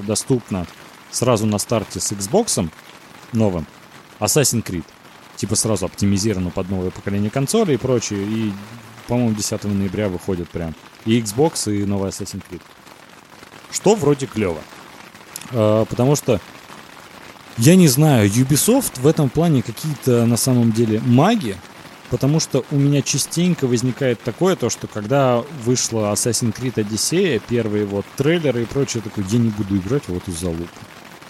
доступна 0.07 0.67
сразу 1.11 1.47
на 1.47 1.59
старте 1.59 2.01
с 2.01 2.13
Xbox 2.13 2.69
новым, 3.33 3.67
Assassin's 4.19 4.65
Creed. 4.65 4.85
Типа 5.37 5.57
сразу 5.57 5.87
оптимизировано 5.87 6.51
под 6.51 6.69
новое 6.69 6.91
поколение 6.91 7.31
консолей 7.31 7.75
и 7.75 7.79
прочее. 7.79 8.23
И, 8.23 8.53
по-моему, 9.09 9.35
10 9.35 9.65
ноября 9.65 10.09
выходит 10.09 10.51
прям 10.51 10.75
и 11.07 11.19
Xbox, 11.19 11.73
и 11.75 11.85
новый 11.87 12.11
Assassin's 12.11 12.43
Creed. 12.51 12.61
Что 13.73 13.95
вроде 13.95 14.27
клево. 14.27 14.61
А, 15.53 15.85
потому 15.85 16.17
что 16.17 16.41
я 17.59 17.77
не 17.77 17.89
знаю, 17.89 18.29
Ubisoft 18.29 19.01
в 19.01 19.07
этом 19.07 19.29
плане 19.29 19.63
какие-то 19.63 20.25
на 20.25 20.37
самом 20.37 20.73
деле 20.73 21.01
маги, 21.01 21.57
потому 22.09 22.41
что 22.41 22.65
у 22.71 22.77
меня 22.77 23.03
частенько 23.03 23.67
возникает 23.67 24.23
такое, 24.23 24.57
то 24.57 24.71
что 24.71 24.87
когда 24.87 25.45
вышла 25.65 26.13
Assassin's 26.13 26.55
Creed 26.57 26.75
Odyssey, 26.75 27.41
первые 27.49 27.85
вот 27.85 28.07
трейлеры 28.17 28.63
и 28.63 28.67
прочее, 28.67 29.03
такой, 29.03 29.25
я 29.29 29.39
не 29.39 29.51
буду 29.51 29.77
играть 29.77 30.09
в 30.09 30.17
эту 30.17 30.33
залупу. 30.33 30.69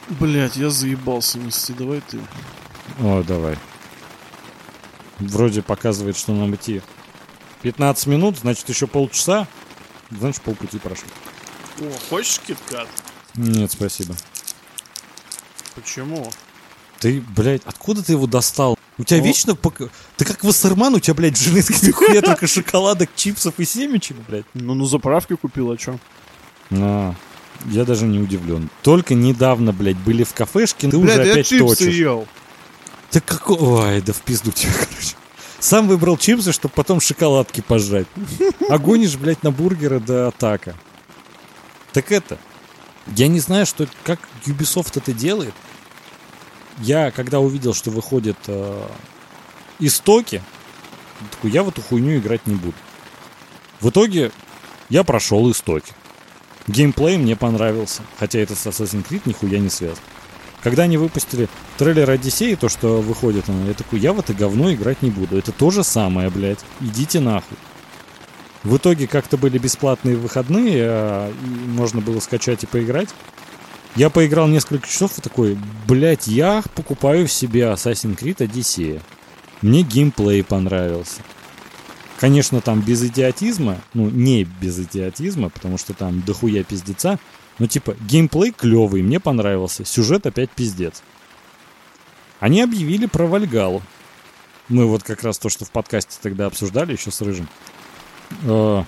Блядь, 0.09 0.57
я 0.57 0.71
заебался 0.71 1.39
нести, 1.39 1.73
давай 1.73 2.01
ты. 2.01 2.19
О, 3.01 3.23
давай. 3.23 3.57
Вроде 5.19 5.63
показывает, 5.63 6.17
что 6.17 6.33
нам 6.33 6.55
идти 6.55 6.81
15 7.63 8.07
минут, 8.07 8.39
значит 8.39 8.69
еще 8.69 8.87
полчаса. 8.87 9.47
Значит, 10.11 10.43
полпути 10.43 10.79
прошли. 10.79 11.09
О, 11.81 11.93
хочешь 12.09 12.41
киткат? 12.47 12.89
Нет, 13.35 13.71
спасибо. 13.73 14.15
Почему? 15.75 16.31
Ты, 16.99 17.23
блядь, 17.37 17.63
откуда 17.65 18.03
ты 18.03 18.13
его 18.13 18.27
достал? 18.27 18.77
У 18.99 19.05
тебя 19.05 19.21
О. 19.21 19.23
вечно... 19.23 19.55
пока- 19.55 19.87
Ты 20.17 20.25
как 20.25 20.45
Вассерман, 20.45 20.95
у 20.95 21.01
тебя, 21.01 21.15
блядь, 21.15 21.39
в 21.39 21.41
женской 21.43 21.93
хуя 21.93 22.21
только 22.21 22.47
шоколадок, 22.47 23.09
чипсов 23.17 23.55
и 23.59 23.65
семечек, 23.65 24.17
блядь. 24.29 24.45
Ну, 24.53 24.75
на 24.75 24.85
заправке 24.85 25.37
купил, 25.37 25.71
а 25.71 25.77
чё? 25.79 25.99
А, 26.71 27.15
я 27.67 27.85
даже 27.85 28.07
не 28.07 28.19
удивлен. 28.19 28.69
Только 28.83 29.15
недавно, 29.15 29.73
блядь, 29.73 29.97
были 29.97 30.25
в 30.25 30.35
кафешке, 30.35 30.91
ты 30.91 30.99
Блядь, 30.99 31.19
уже 31.19 31.27
я 31.27 31.33
опять 31.33 31.47
чипсы 31.47 31.77
точишь. 31.85 31.95
ел. 31.95 32.29
Ты 33.11 33.21
какой... 33.21 33.57
Ой, 33.59 34.01
да 34.03 34.13
в 34.13 34.21
пизду 34.21 34.51
тебе, 34.53 34.73
короче. 34.79 35.15
Сам 35.59 35.89
выбрал 35.89 36.17
чипсы, 36.19 36.53
чтобы 36.53 36.75
потом 36.75 37.01
шоколадки 37.01 37.61
пожрать. 37.63 38.07
А 38.69 38.79
гонишь, 38.79 39.17
блядь, 39.17 39.43
на 39.43 39.51
бургеры 39.51 40.01
до 40.01 40.29
атака. 40.29 40.75
Так 41.93 42.13
это... 42.13 42.39
Я 43.17 43.29
не 43.29 43.41
знаю, 43.41 43.67
что, 43.67 43.89
как 44.05 44.21
Ubisoft 44.45 44.93
это 44.95 45.13
делает. 45.13 45.55
Я, 46.79 47.11
когда 47.11 47.41
увидел, 47.41 47.75
что 47.75 47.91
выходят 47.91 48.37
э, 48.47 48.89
истоки, 49.81 50.43
такой, 51.31 51.51
я 51.51 51.63
в 51.63 51.69
эту 51.71 51.83
хуйню 51.83 52.19
играть 52.19 52.47
не 52.47 52.55
буду. 52.55 52.77
В 53.81 53.91
итоге 53.91 54.31
я 54.91 55.03
прошел 55.03 55.51
истоки. 55.51 55.93
Геймплей 56.67 57.17
мне 57.17 57.37
понравился, 57.37 58.03
хотя 58.19 58.39
это 58.39 58.55
с 58.55 58.67
Assassin's 58.67 59.07
Creed 59.09 59.23
нихуя 59.25 59.59
не 59.59 59.71
связано. 59.71 60.07
Когда 60.63 60.83
они 60.83 60.99
выпустили 60.99 61.49
трейлер 61.79 62.11
Одиссеи, 62.11 62.55
то, 62.55 62.69
что 62.69 63.01
выходит 63.01 63.47
я 63.49 63.75
такой, 63.75 63.99
я 63.99 64.13
в 64.13 64.21
это 64.21 64.35
говно 64.35 64.73
играть 64.73 65.01
не 65.01 65.11
буду. 65.11 65.39
Это 65.39 65.53
то 65.53 65.71
же 65.71 65.83
самое, 65.83 66.29
блядь. 66.29 66.61
Идите 66.81 67.19
нахуй. 67.19 67.57
В 68.63 68.77
итоге 68.77 69.07
как-то 69.07 69.37
были 69.37 69.59
бесплатные 69.59 70.17
выходные, 70.17 70.85
а, 70.85 71.33
и 71.33 71.69
можно 71.69 72.01
было 72.01 72.21
скачать 72.21 72.63
и 72.63 72.67
поиграть. 72.67 73.09
Я 73.97 74.11
поиграл 74.11 74.47
несколько 74.47 74.87
часов 74.87 75.19
и 75.19 75.23
такой, 75.23 75.59
блядь, 75.89 76.27
я 76.27 76.63
покупаю 76.75 77.27
себе 77.27 77.63
Assassin's 77.63 78.19
Creed 78.19 78.37
Odyssey. 78.37 79.01
Мне 79.63 79.83
геймплей 79.83 80.45
понравился. 80.45 81.23
Конечно, 82.19 82.61
там 82.61 82.83
без 82.83 83.03
идиотизма, 83.03 83.79
ну, 83.95 84.11
не 84.11 84.45
без 84.45 84.79
идиотизма, 84.79 85.49
потому 85.49 85.79
что 85.79 85.95
там 85.95 86.21
дохуя 86.21 86.63
пиздеца, 86.63 87.19
но 87.59 87.67
типа 87.67 87.97
геймплей 88.01 88.53
клевый, 88.53 89.03
мне 89.03 89.21
понравился, 89.21 89.87
сюжет 89.87 90.27
опять 90.27 90.51
пиздец. 90.51 91.03
Они 92.39 92.61
объявили 92.61 93.07
про 93.07 93.27
Вальгалу. 93.27 93.83
Мы 94.69 94.87
вот 94.87 95.03
как 95.03 95.23
раз 95.23 95.39
то, 95.39 95.49
что 95.49 95.65
в 95.65 95.71
подкасте 95.71 96.17
тогда 96.23 96.47
обсуждали 96.47 96.93
еще 96.93 97.11
с 97.11 97.21
Рыжим. 97.23 97.49
Э, 98.43 98.85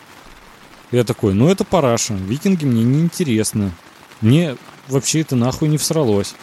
Я 0.91 1.05
такой, 1.05 1.35
ну 1.35 1.49
это 1.49 1.65
параша, 1.65 2.15
викинги 2.15 2.65
мне 2.65 2.83
не 2.85 3.01
интересны. 3.01 3.73
Мне 4.21 4.57
вообще 4.89 5.21
это 5.21 5.37
нахуй 5.37 5.69
не 5.69 5.79
всралось. 5.79 6.35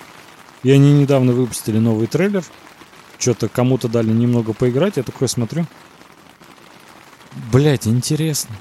И 0.64 0.72
они 0.72 0.92
недавно 0.94 1.32
выпустили 1.32 1.78
новый 1.80 2.08
трейлер. 2.08 2.44
Что-то 3.18 3.48
кому-то 3.50 3.88
дали 3.88 4.10
немного 4.10 4.54
поиграть, 4.54 4.98
я 4.98 5.04
такой 5.04 5.28
смотрю. 5.28 5.66
Блять, 7.52 7.88
интересно. 7.88 8.56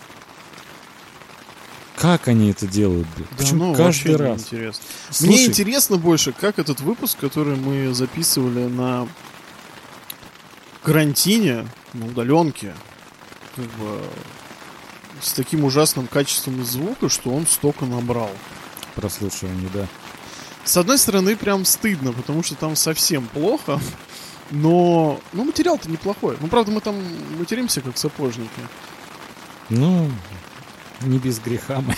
Как 1.97 2.29
они 2.29 2.51
это 2.51 2.67
делают, 2.67 3.07
блядь? 3.17 3.31
Да 3.31 3.37
Почему 3.39 3.65
ну, 3.67 3.75
каждый 3.75 4.17
раз? 4.17 4.39
неинтересно. 4.53 4.85
Слушай, 5.11 5.29
Мне 5.31 5.47
интересно 5.47 5.97
больше, 5.97 6.33
как 6.33 6.59
этот 6.61 6.81
выпуск, 6.81 7.19
который 7.19 7.57
мы 7.57 7.93
записывали 7.93 8.67
на 8.67 9.09
карантине, 10.85 11.67
на 11.95 12.07
удаленке, 12.07 12.75
как 13.59 13.67
бы 13.79 14.01
с 15.21 15.33
таким 15.33 15.65
ужасным 15.65 16.07
качеством 16.07 16.65
звука, 16.65 17.09
что 17.09 17.31
он 17.31 17.47
столько 17.47 17.87
набрал. 17.87 18.31
прослушивание, 18.95 19.69
да. 19.75 19.87
С 20.65 20.77
одной 20.77 20.99
стороны, 20.99 21.35
прям 21.37 21.65
стыдно, 21.65 22.13
потому 22.13 22.43
что 22.43 22.55
там 22.55 22.77
совсем 22.77 23.27
плохо, 23.27 23.81
но 24.51 25.21
ну, 25.33 25.45
материал-то 25.45 25.91
неплохой. 25.91 26.37
Ну, 26.41 26.49
правда, 26.49 26.71
мы 26.71 26.81
там 26.81 26.97
материмся, 27.39 27.81
как 27.81 27.97
сапожники. 27.99 28.51
Ну, 29.71 30.11
не 31.03 31.19
без 31.19 31.41
греха 31.41 31.81
мы. 31.81 31.97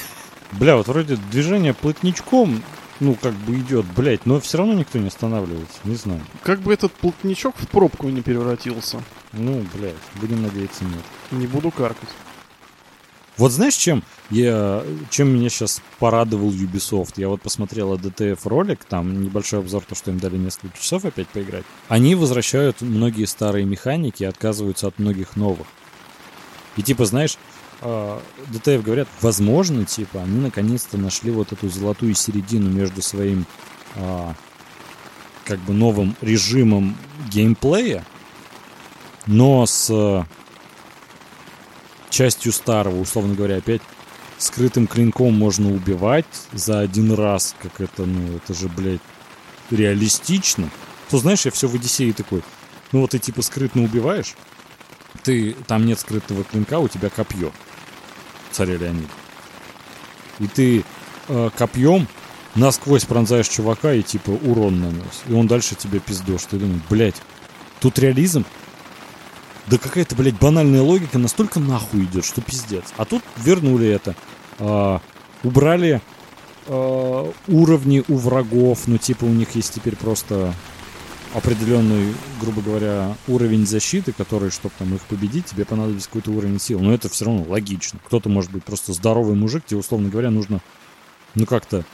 Бля, 0.52 0.76
вот 0.76 0.88
вроде 0.88 1.16
движение 1.16 1.74
плотничком, 1.74 2.62
ну, 3.00 3.14
как 3.14 3.34
бы 3.34 3.58
идет, 3.58 3.86
блядь, 3.86 4.26
но 4.26 4.40
все 4.40 4.58
равно 4.58 4.74
никто 4.74 4.98
не 4.98 5.08
останавливается, 5.08 5.78
не 5.84 5.94
знаю. 5.94 6.20
Как 6.42 6.60
бы 6.60 6.72
этот 6.72 6.92
плотничок 6.92 7.56
в 7.56 7.68
пробку 7.68 8.08
не 8.08 8.20
превратился. 8.20 9.02
Ну, 9.32 9.64
блядь, 9.74 9.94
будем 10.16 10.42
надеяться, 10.42 10.84
нет. 10.84 11.04
Не 11.30 11.46
буду 11.46 11.70
каркать. 11.70 12.08
Вот 13.36 13.52
знаешь, 13.52 13.74
чем 13.74 14.02
я, 14.28 14.84
чем 15.08 15.34
меня 15.34 15.48
сейчас 15.48 15.80
порадовал 15.98 16.50
Ubisoft? 16.50 17.14
Я 17.16 17.28
вот 17.28 17.40
посмотрел 17.40 17.94
DTF 17.94 18.40
ролик, 18.44 18.84
там 18.84 19.22
небольшой 19.22 19.60
обзор, 19.60 19.82
то, 19.84 19.94
что 19.94 20.10
им 20.10 20.18
дали 20.18 20.36
несколько 20.36 20.78
часов 20.78 21.06
опять 21.06 21.28
поиграть. 21.28 21.64
Они 21.88 22.14
возвращают 22.14 22.82
многие 22.82 23.24
старые 23.24 23.64
механики 23.64 24.24
и 24.24 24.26
отказываются 24.26 24.88
от 24.88 24.98
многих 24.98 25.36
новых. 25.36 25.66
И 26.76 26.82
типа, 26.82 27.06
знаешь, 27.06 27.38
а, 27.80 28.20
DTF 28.52 28.82
говорят, 28.82 29.08
возможно, 29.22 29.86
типа, 29.86 30.22
они 30.22 30.40
наконец-то 30.40 30.98
нашли 30.98 31.30
вот 31.30 31.52
эту 31.52 31.70
золотую 31.70 32.14
середину 32.14 32.68
между 32.68 33.00
своим 33.00 33.46
а, 33.96 34.34
как 35.44 35.58
бы 35.60 35.72
новым 35.72 36.14
режимом 36.20 36.96
геймплея, 37.30 38.04
но 39.26 39.64
с 39.64 39.90
а, 39.90 40.26
частью 42.10 42.52
старого, 42.52 43.00
условно 43.00 43.34
говоря, 43.34 43.56
опять 43.56 43.82
скрытым 44.38 44.86
клинком 44.86 45.34
можно 45.34 45.70
убивать 45.70 46.26
за 46.52 46.80
один 46.80 47.12
раз, 47.12 47.54
как 47.60 47.80
это, 47.80 48.04
ну, 48.04 48.36
это 48.36 48.54
же, 48.54 48.68
блядь, 48.68 49.00
реалистично, 49.70 50.70
то 51.10 51.18
знаешь, 51.18 51.44
я 51.44 51.50
все 51.50 51.68
в 51.68 51.74
Одиссее 51.74 52.12
такой, 52.12 52.42
ну 52.92 53.00
вот 53.00 53.10
ты 53.10 53.18
типа 53.18 53.42
скрытно 53.42 53.82
убиваешь, 53.82 54.34
ты, 55.22 55.56
там 55.66 55.86
нет 55.86 55.98
скрытого 56.00 56.44
клинка, 56.44 56.78
у 56.78 56.88
тебя 56.88 57.10
копье, 57.10 57.52
царя 58.50 58.76
Леонид. 58.76 59.08
И 60.38 60.46
ты 60.46 60.84
э, 61.28 61.50
копьем 61.56 62.08
насквозь 62.54 63.04
пронзаешь 63.04 63.48
чувака 63.48 63.92
и 63.92 64.02
типа 64.02 64.30
урон 64.30 64.80
нанес. 64.80 65.22
И 65.28 65.32
он 65.32 65.46
дальше 65.46 65.74
тебе 65.74 66.00
пиздешь. 66.00 66.44
Ты 66.50 66.58
думаешь, 66.58 66.82
блядь, 66.88 67.20
тут 67.80 67.98
реализм? 67.98 68.44
Да 69.66 69.78
какая-то, 69.78 70.16
блядь, 70.16 70.38
банальная 70.38 70.82
логика 70.82 71.18
настолько 71.18 71.60
нахуй 71.60 72.04
идет, 72.04 72.24
что 72.24 72.40
пиздец. 72.40 72.84
А 72.96 73.04
тут 73.04 73.22
вернули 73.36 73.88
это. 73.88 74.16
А, 74.58 75.00
убрали 75.42 76.00
а, 76.66 77.32
уровни 77.48 78.02
у 78.08 78.16
врагов. 78.16 78.86
Ну, 78.86 78.98
типа, 78.98 79.24
у 79.24 79.28
них 79.28 79.54
есть 79.54 79.74
теперь 79.74 79.96
просто 79.96 80.54
определенный, 81.34 82.14
грубо 82.40 82.60
говоря, 82.60 83.16
уровень 83.28 83.66
защиты, 83.66 84.12
который, 84.12 84.50
чтобы 84.50 84.74
там 84.78 84.94
их 84.94 85.02
победить, 85.02 85.46
тебе 85.46 85.64
понадобится 85.64 86.08
какой-то 86.08 86.32
уровень 86.32 86.58
сил. 86.58 86.80
Но 86.80 86.92
это 86.92 87.08
все 87.08 87.26
равно 87.26 87.44
логично. 87.48 88.00
Кто-то 88.04 88.28
может 88.28 88.50
быть 88.50 88.64
просто 88.64 88.92
здоровый 88.92 89.36
мужик, 89.36 89.64
тебе, 89.64 89.78
условно 89.78 90.08
говоря, 90.08 90.30
нужно, 90.30 90.60
ну, 91.34 91.46
как-то 91.46 91.84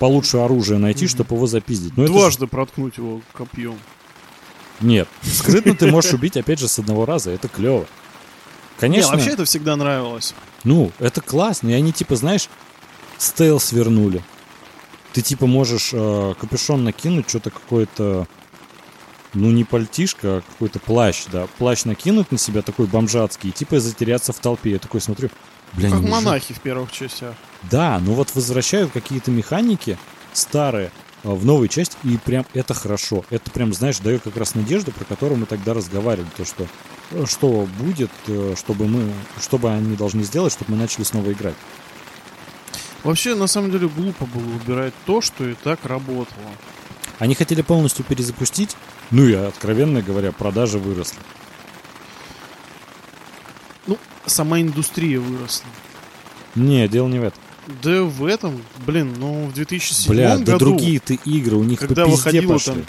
получше 0.00 0.38
оружие 0.38 0.78
найти, 0.78 1.06
чтобы 1.06 1.36
его 1.36 1.46
запиздить. 1.46 1.96
Но 1.96 2.06
Дважды 2.06 2.46
же... 2.46 2.48
проткнуть 2.48 2.96
его 2.96 3.20
копьем. 3.32 3.76
Нет. 4.80 5.08
Скрытно 5.22 5.74
ты 5.74 5.90
можешь 5.90 6.12
убить, 6.14 6.36
опять 6.36 6.58
же, 6.58 6.68
с 6.68 6.78
одного 6.78 7.06
раза. 7.06 7.30
Это 7.30 7.48
клево. 7.48 7.86
Конечно. 8.78 9.10
Не, 9.10 9.16
вообще 9.16 9.30
это 9.32 9.44
всегда 9.44 9.76
нравилось. 9.76 10.34
Ну, 10.64 10.90
это 10.98 11.20
классно. 11.20 11.68
И 11.68 11.72
они, 11.72 11.92
типа, 11.92 12.16
знаешь, 12.16 12.48
стелс 13.18 13.72
вернули. 13.72 14.22
Ты, 15.12 15.22
типа, 15.22 15.46
можешь 15.46 15.90
э, 15.92 16.34
капюшон 16.40 16.84
накинуть, 16.84 17.28
что-то 17.28 17.50
какое-то 17.50 18.26
ну 19.34 19.50
не 19.50 19.64
пальтишка, 19.64 20.38
а 20.38 20.40
какой-то 20.40 20.78
плащ, 20.78 21.26
да, 21.30 21.46
плащ 21.58 21.84
накинуть 21.84 22.32
на 22.32 22.38
себя 22.38 22.62
такой 22.62 22.86
бомжатский 22.86 23.50
и 23.50 23.52
типа 23.52 23.80
затеряться 23.80 24.32
в 24.32 24.38
толпе. 24.38 24.72
Я 24.72 24.78
такой 24.78 25.00
смотрю, 25.00 25.30
бля, 25.74 25.90
Как 25.90 26.00
монахи 26.00 26.54
в 26.54 26.60
первых 26.60 26.90
частях. 26.90 27.34
Да, 27.70 28.00
ну 28.04 28.14
вот 28.14 28.34
возвращают 28.34 28.90
какие-то 28.92 29.30
механики 29.30 29.98
старые 30.32 30.90
в 31.22 31.44
новую 31.44 31.68
часть, 31.68 31.96
и 32.02 32.16
прям 32.16 32.46
это 32.54 32.74
хорошо. 32.74 33.24
Это 33.30 33.50
прям, 33.50 33.72
знаешь, 33.72 33.98
дает 33.98 34.22
как 34.22 34.36
раз 34.36 34.54
надежду, 34.54 34.92
про 34.92 35.04
которую 35.04 35.38
мы 35.38 35.46
тогда 35.46 35.74
разговаривали, 35.74 36.30
то 36.36 36.44
что 36.44 36.66
э, 37.10 37.24
что 37.26 37.68
будет, 37.78 38.10
э, 38.26 38.54
чтобы 38.56 38.86
мы, 38.86 39.12
что 39.40 39.58
бы 39.58 39.70
они 39.70 39.96
должны 39.96 40.22
сделать, 40.22 40.52
чтобы 40.52 40.72
мы 40.72 40.78
начали 40.78 41.04
снова 41.04 41.32
играть. 41.32 41.56
Вообще, 43.02 43.34
на 43.34 43.46
самом 43.46 43.70
деле, 43.70 43.88
глупо 43.88 44.26
было 44.26 44.54
убирать 44.54 44.94
то, 45.06 45.20
что 45.20 45.46
и 45.48 45.54
так 45.54 45.84
работало. 45.84 46.50
Они 47.18 47.34
хотели 47.34 47.62
полностью 47.62 48.04
перезапустить, 48.04 48.76
ну 49.10 49.26
и, 49.26 49.34
откровенно 49.34 50.02
говоря, 50.02 50.32
продажи 50.32 50.78
выросли. 50.78 51.18
Ну, 53.86 53.98
сама 54.26 54.60
индустрия 54.60 55.18
выросла. 55.18 55.68
Не, 56.54 56.88
дело 56.88 57.08
не 57.08 57.18
в 57.18 57.24
этом. 57.24 57.40
Да 57.82 58.02
в 58.02 58.24
этом, 58.24 58.62
блин, 58.86 59.14
ну 59.18 59.46
в 59.46 59.54
2007 59.54 60.12
Бля, 60.12 60.30
году... 60.32 60.44
да 60.44 60.58
другие-то 60.58 61.14
игры, 61.14 61.56
у 61.56 61.64
них 61.64 61.80
когда 61.80 62.04
по 62.04 62.10
пизде 62.10 62.42
пошли. 62.42 62.74
Там, 62.74 62.84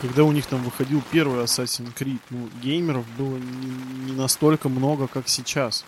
когда 0.00 0.24
у 0.24 0.32
них 0.32 0.46
там 0.46 0.62
выходил 0.62 1.02
первый 1.10 1.44
Assassin's 1.44 1.94
Creed, 1.94 2.18
ну, 2.30 2.48
геймеров 2.62 3.04
было 3.16 3.36
не, 3.36 4.10
не 4.10 4.12
настолько 4.12 4.68
много, 4.68 5.06
как 5.06 5.28
сейчас. 5.28 5.84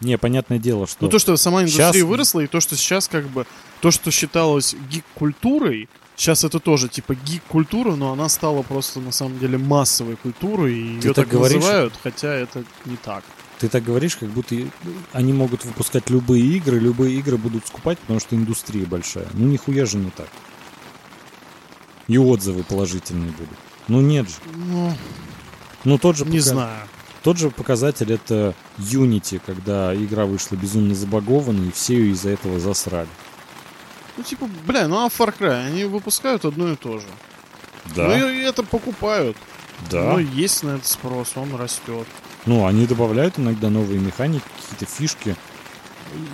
Не, 0.00 0.16
понятное 0.18 0.58
дело, 0.58 0.86
что... 0.86 1.04
Ну, 1.04 1.10
то, 1.10 1.18
что 1.18 1.36
сама 1.36 1.62
индустрия 1.62 1.92
сейчас... 1.92 2.02
выросла, 2.02 2.40
и 2.40 2.46
то, 2.46 2.60
что 2.60 2.76
сейчас 2.76 3.08
как 3.08 3.26
бы... 3.28 3.46
То, 3.80 3.90
что 3.90 4.10
считалось 4.10 4.74
гик-культурой, 4.90 5.88
Сейчас 6.20 6.44
это 6.44 6.60
тоже 6.60 6.88
типа 6.88 7.14
гик-культура, 7.14 7.92
но 7.92 8.12
она 8.12 8.28
стала 8.28 8.60
просто 8.60 9.00
на 9.00 9.10
самом 9.10 9.38
деле 9.38 9.56
массовой 9.56 10.16
культурой, 10.16 10.74
и 10.74 10.94
ее 10.96 11.14
так, 11.14 11.24
так 11.24 11.28
говоришь, 11.28 11.62
называют, 11.62 11.94
хотя 12.02 12.34
это 12.34 12.62
не 12.84 12.96
так. 12.96 13.24
Ты 13.60 13.68
так 13.68 13.84
говоришь, 13.84 14.16
как 14.16 14.30
будто 14.30 14.56
они 15.12 15.34
могут 15.34 15.66
выпускать 15.66 16.08
любые 16.08 16.42
игры, 16.42 16.78
любые 16.78 17.18
игры 17.18 17.36
будут 17.36 17.66
скупать, 17.66 17.98
потому 17.98 18.18
что 18.18 18.34
индустрия 18.34 18.86
большая. 18.86 19.26
Ну 19.34 19.48
нихуя 19.48 19.84
же 19.84 19.98
не 19.98 20.10
так. 20.10 20.28
И 22.08 22.16
отзывы 22.16 22.64
положительные 22.64 23.30
будут. 23.32 23.58
Ну 23.86 24.00
нет 24.00 24.30
же. 24.30 24.36
Ну, 24.54 24.96
ну 25.84 25.98
тот 25.98 26.16
же 26.16 26.24
не 26.24 26.38
пока... 26.38 26.50
знаю. 26.50 26.88
Тот 27.22 27.36
же 27.36 27.50
показатель 27.50 28.10
это 28.10 28.54
Unity, 28.78 29.42
когда 29.44 29.94
игра 29.94 30.24
вышла 30.24 30.56
безумно 30.56 30.94
забагованной, 30.94 31.68
и 31.68 31.72
все 31.72 31.96
ее 31.96 32.12
из-за 32.12 32.30
этого 32.30 32.58
засрали. 32.58 33.08
Ну, 34.16 34.22
типа, 34.22 34.48
бля, 34.66 34.88
ну 34.88 35.04
а 35.04 35.08
Far 35.08 35.34
Cry, 35.38 35.66
они 35.66 35.84
выпускают 35.84 36.46
одно 36.46 36.72
и 36.72 36.76
то 36.76 36.98
же. 36.98 37.06
Да. 37.94 38.06
Ну 38.06 38.28
и 38.30 38.40
это 38.40 38.62
покупают. 38.62 39.36
Да. 39.90 40.12
Ну, 40.14 40.18
есть 40.18 40.62
на 40.62 40.76
это 40.76 40.88
спрос, 40.88 41.32
он 41.36 41.54
растет. 41.56 42.06
Ну, 42.46 42.66
они 42.66 42.86
добавляют 42.86 43.38
иногда 43.38 43.70
новые 43.70 44.00
механики, 44.00 44.44
какие-то 44.60 44.86
фишки. 44.86 45.36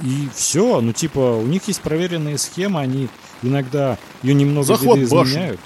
И 0.03 0.29
все, 0.35 0.81
ну 0.81 0.93
типа, 0.93 1.37
у 1.37 1.47
них 1.47 1.69
есть 1.69 1.81
проверенные 1.83 2.39
схемы, 2.39 2.81
они 2.81 3.09
иногда 3.43 3.99
ее 4.23 4.35
немного 4.35 4.67
Захват 4.67 4.99
изменяют. 4.99 5.61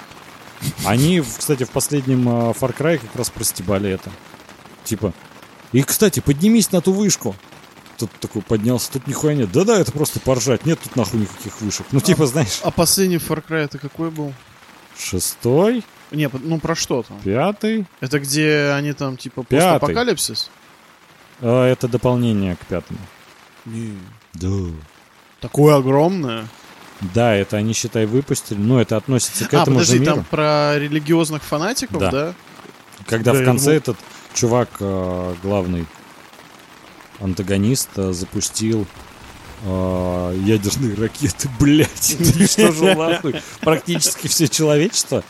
Они, 0.85 1.21
кстати, 1.21 1.65
в 1.65 1.71
последнем 1.71 2.29
uh, 2.29 2.57
Far 2.59 2.77
Cry 2.77 2.99
как 2.99 3.15
раз 3.15 3.31
простебали 3.31 3.91
это. 3.91 4.11
Типа, 4.85 5.12
и, 5.73 5.83
кстати, 5.83 6.21
поднимись 6.21 6.73
на 6.73 6.81
ту 6.81 6.93
вышку 6.93 7.37
тут 8.01 8.11
такой 8.19 8.43
поднялся, 8.43 8.91
тут 8.91 9.07
нихуя 9.07 9.35
нет. 9.35 9.53
Да-да, 9.53 9.79
это 9.79 9.93
просто 9.93 10.21
поржать, 10.21 10.65
нет 10.65 10.81
тут 10.81 10.97
нахуй 10.97 11.21
никаких 11.21 11.61
вышек. 11.61 11.87
Ну, 11.93 12.01
типа, 12.01 12.27
знаешь... 12.27 12.61
А 12.62 12.71
последний 12.71 13.17
Far 13.17 13.45
Cry 13.47 13.65
это 13.65 13.79
какой 13.79 14.11
был? 14.11 14.33
Шестой? 14.99 15.85
Не, 16.11 16.28
ну 16.32 16.59
про 16.59 16.74
что 16.74 17.03
там? 17.03 17.19
Пятый? 17.20 17.87
Это 18.01 18.19
где 18.19 18.73
они 18.74 18.93
там, 18.93 19.16
типа, 19.16 19.43
постапокалипсис? 19.43 20.51
А, 21.41 21.66
это 21.66 21.89
дополнение 21.89 22.57
к 22.57 22.66
пятому. 22.66 22.99
Не. 23.65 23.97
Да. 24.35 24.74
Такое 25.41 25.77
огромное? 25.77 26.47
Да, 27.15 27.35
это 27.35 27.57
они, 27.57 27.73
считай, 27.73 28.07
выпустили. 28.07 28.59
Ну, 28.59 28.78
это 28.78 28.97
относится 28.97 29.47
к 29.47 29.55
а, 29.55 29.62
этому 29.62 29.77
подожди, 29.78 29.95
же 29.95 30.01
миру. 30.01 30.15
там 30.16 30.24
про 30.24 30.78
религиозных 30.78 31.43
фанатиков, 31.43 31.99
да? 31.99 32.11
да? 32.11 32.35
Когда 33.07 33.32
да, 33.32 33.41
в 33.41 33.45
конце 33.45 33.74
этот 33.74 33.97
чувак 34.35 34.69
э, 34.81 35.35
главный 35.43 35.87
антагонист 37.20 37.89
запустил 37.95 38.87
э, 39.65 40.39
ядерные 40.45 40.95
ракеты, 40.95 41.49
блядь, 41.61 42.16
что 42.51 42.73
же 42.73 42.95
нахуй, 42.95 43.37
практически 43.61 44.28
все 44.28 44.49
человечество. 44.49 45.24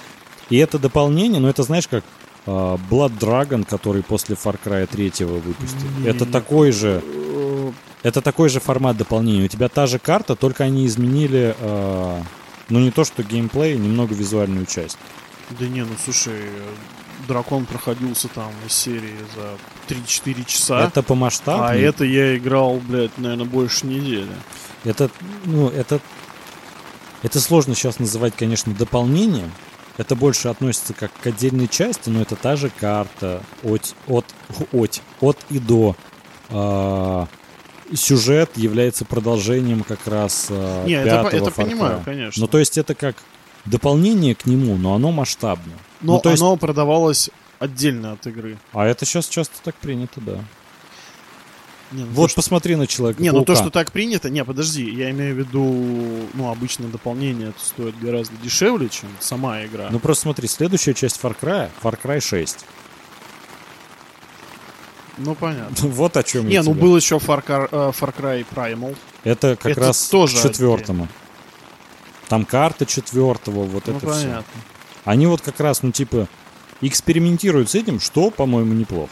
И 0.51 0.56
это 0.56 0.78
дополнение, 0.78 1.40
но 1.40 1.48
это 1.48 1.62
знаешь 1.62 1.89
как 1.89 2.05
э, 2.47 2.51
Blood 2.51 3.18
Dragon, 3.18 3.64
который 3.64 4.02
после 4.02 4.36
Far 4.36 4.59
Cry 4.62 4.86
3 4.86 5.24
выпустил. 5.24 5.89
Это 6.05 6.27
такой 6.27 6.72
же 6.72 7.02
это 8.02 8.22
такой 8.22 8.48
же 8.48 8.60
формат 8.60 8.97
дополнения. 8.97 9.44
У 9.44 9.48
тебя 9.48 9.68
та 9.68 9.86
же 9.86 9.98
карта, 9.98 10.35
только 10.35 10.64
они 10.64 10.86
изменили, 10.86 11.55
э, 11.59 12.22
ну 12.70 12.81
не 12.81 12.90
то 12.90 13.05
что 13.05 13.22
геймплей, 13.22 13.77
немного 13.77 14.14
визуальную 14.14 14.66
часть. 14.66 14.97
Да 15.59 15.66
не, 15.66 15.82
ну 15.82 15.93
слушай, 16.02 16.48
дракон 17.28 17.66
проходился 17.66 18.28
там 18.28 18.51
из 18.66 18.72
серии 18.72 19.16
за 19.36 19.94
3-4 19.94 20.44
часа. 20.47 20.81
Это 20.85 21.02
по 21.02 21.14
масштабу. 21.14 21.62
А 21.62 21.74
это 21.74 22.05
я 22.05 22.36
играл, 22.36 22.81
блядь, 22.81 23.16
наверное, 23.18 23.44
больше 23.44 23.86
недели. 23.86 24.32
Это, 24.85 25.10
ну, 25.44 25.68
это... 25.68 26.01
Это 27.22 27.39
сложно 27.39 27.74
сейчас 27.74 27.98
называть, 27.98 28.35
конечно, 28.35 28.72
дополнением. 28.72 29.52
Это 29.97 30.17
больше 30.17 30.49
относится 30.49 30.95
как 30.95 31.12
к 31.12 31.27
отдельной 31.27 31.69
части, 31.69 32.09
но 32.09 32.23
это 32.23 32.37
та 32.37 32.57
же 32.57 32.71
карта 32.71 33.43
от, 33.62 33.95
от, 34.07 34.25
от, 34.73 35.03
от 35.21 35.39
и 35.51 35.59
до. 35.59 35.97
А, 36.49 37.27
сюжет 37.95 38.57
является 38.57 39.05
продолжением 39.05 39.83
как 39.83 40.07
раз 40.07 40.47
а, 40.51 40.85
Не, 40.87 41.03
пятого 41.03 41.29
это, 41.29 41.37
это 41.37 41.51
понимаю, 41.51 42.03
конечно. 42.05 42.41
Ну, 42.41 42.47
то 42.47 42.59
есть 42.59 42.79
это 42.79 42.95
как 42.95 43.17
дополнение 43.65 44.35
к 44.35 44.47
нему, 44.47 44.77
но 44.77 44.95
оно 44.95 45.12
масштабное. 45.12 45.77
Но 46.01 46.15
ну, 46.15 46.21
то 46.21 46.33
оно 46.33 46.51
есть... 46.51 46.61
продавалось 46.61 47.31
отдельно 47.59 48.12
от 48.12 48.27
игры. 48.27 48.57
А 48.73 48.87
это 48.87 49.05
сейчас 49.05 49.29
часто 49.29 49.57
так 49.62 49.75
принято, 49.77 50.21
да. 50.21 50.41
Не, 51.93 52.05
ну 52.05 52.11
вот 52.12 52.31
то, 52.31 52.37
посмотри 52.37 52.77
на 52.77 52.87
человека. 52.87 53.23
Не, 53.23 53.33
ну 53.33 53.45
то, 53.45 53.55
что 53.57 53.71
так 53.71 53.91
принято, 53.91 54.31
не, 54.31 54.45
подожди, 54.45 54.89
я 54.89 55.11
имею 55.11 55.35
в 55.35 55.39
виду, 55.39 56.29
ну, 56.35 56.51
обычное 56.51 56.89
дополнение 56.89 57.49
это 57.49 57.61
стоит 57.61 57.99
гораздо 57.99 58.37
дешевле, 58.37 58.89
чем 58.89 59.09
сама 59.19 59.65
игра. 59.65 59.89
Ну 59.91 59.99
просто 59.99 60.23
смотри, 60.23 60.47
следующая 60.47 60.95
часть 60.95 61.21
Far 61.21 61.37
Cry, 61.41 61.69
Far 61.83 61.99
Cry 62.01 62.21
6. 62.21 62.65
Ну, 65.19 65.35
понятно. 65.35 65.75
вот 65.89 66.17
о 66.17 66.23
чем 66.23 66.47
Не, 66.47 66.55
я 66.55 66.62
ну 66.62 66.73
тебе. 66.73 66.83
был 66.83 66.97
еще 66.97 67.17
Far 67.17 67.45
Cry, 67.45 67.69
uh, 67.71 67.93
Far 67.93 68.15
Cry 68.17 68.47
Primal. 68.55 68.97
Это 69.25 69.57
как 69.57 69.73
это 69.73 69.81
раз 69.81 70.09
тоже 70.09 70.37
к 70.37 70.43
четвертому. 70.43 71.05
Отдельно. 71.05 71.21
Там 72.29 72.45
карта 72.45 72.87
четвертого, 72.87 73.65
вот 73.65 73.89
ну, 73.89 73.97
это 73.97 74.07
понятно. 74.07 74.43
все. 74.43 75.01
Они 75.05 75.27
вот 75.27 75.41
как 75.41 75.59
раз, 75.59 75.83
ну, 75.83 75.91
типа, 75.91 76.29
экспериментируют 76.81 77.71
с 77.71 77.75
этим, 77.75 77.99
что, 77.99 78.31
по-моему, 78.31 78.73
неплохо. 78.73 79.11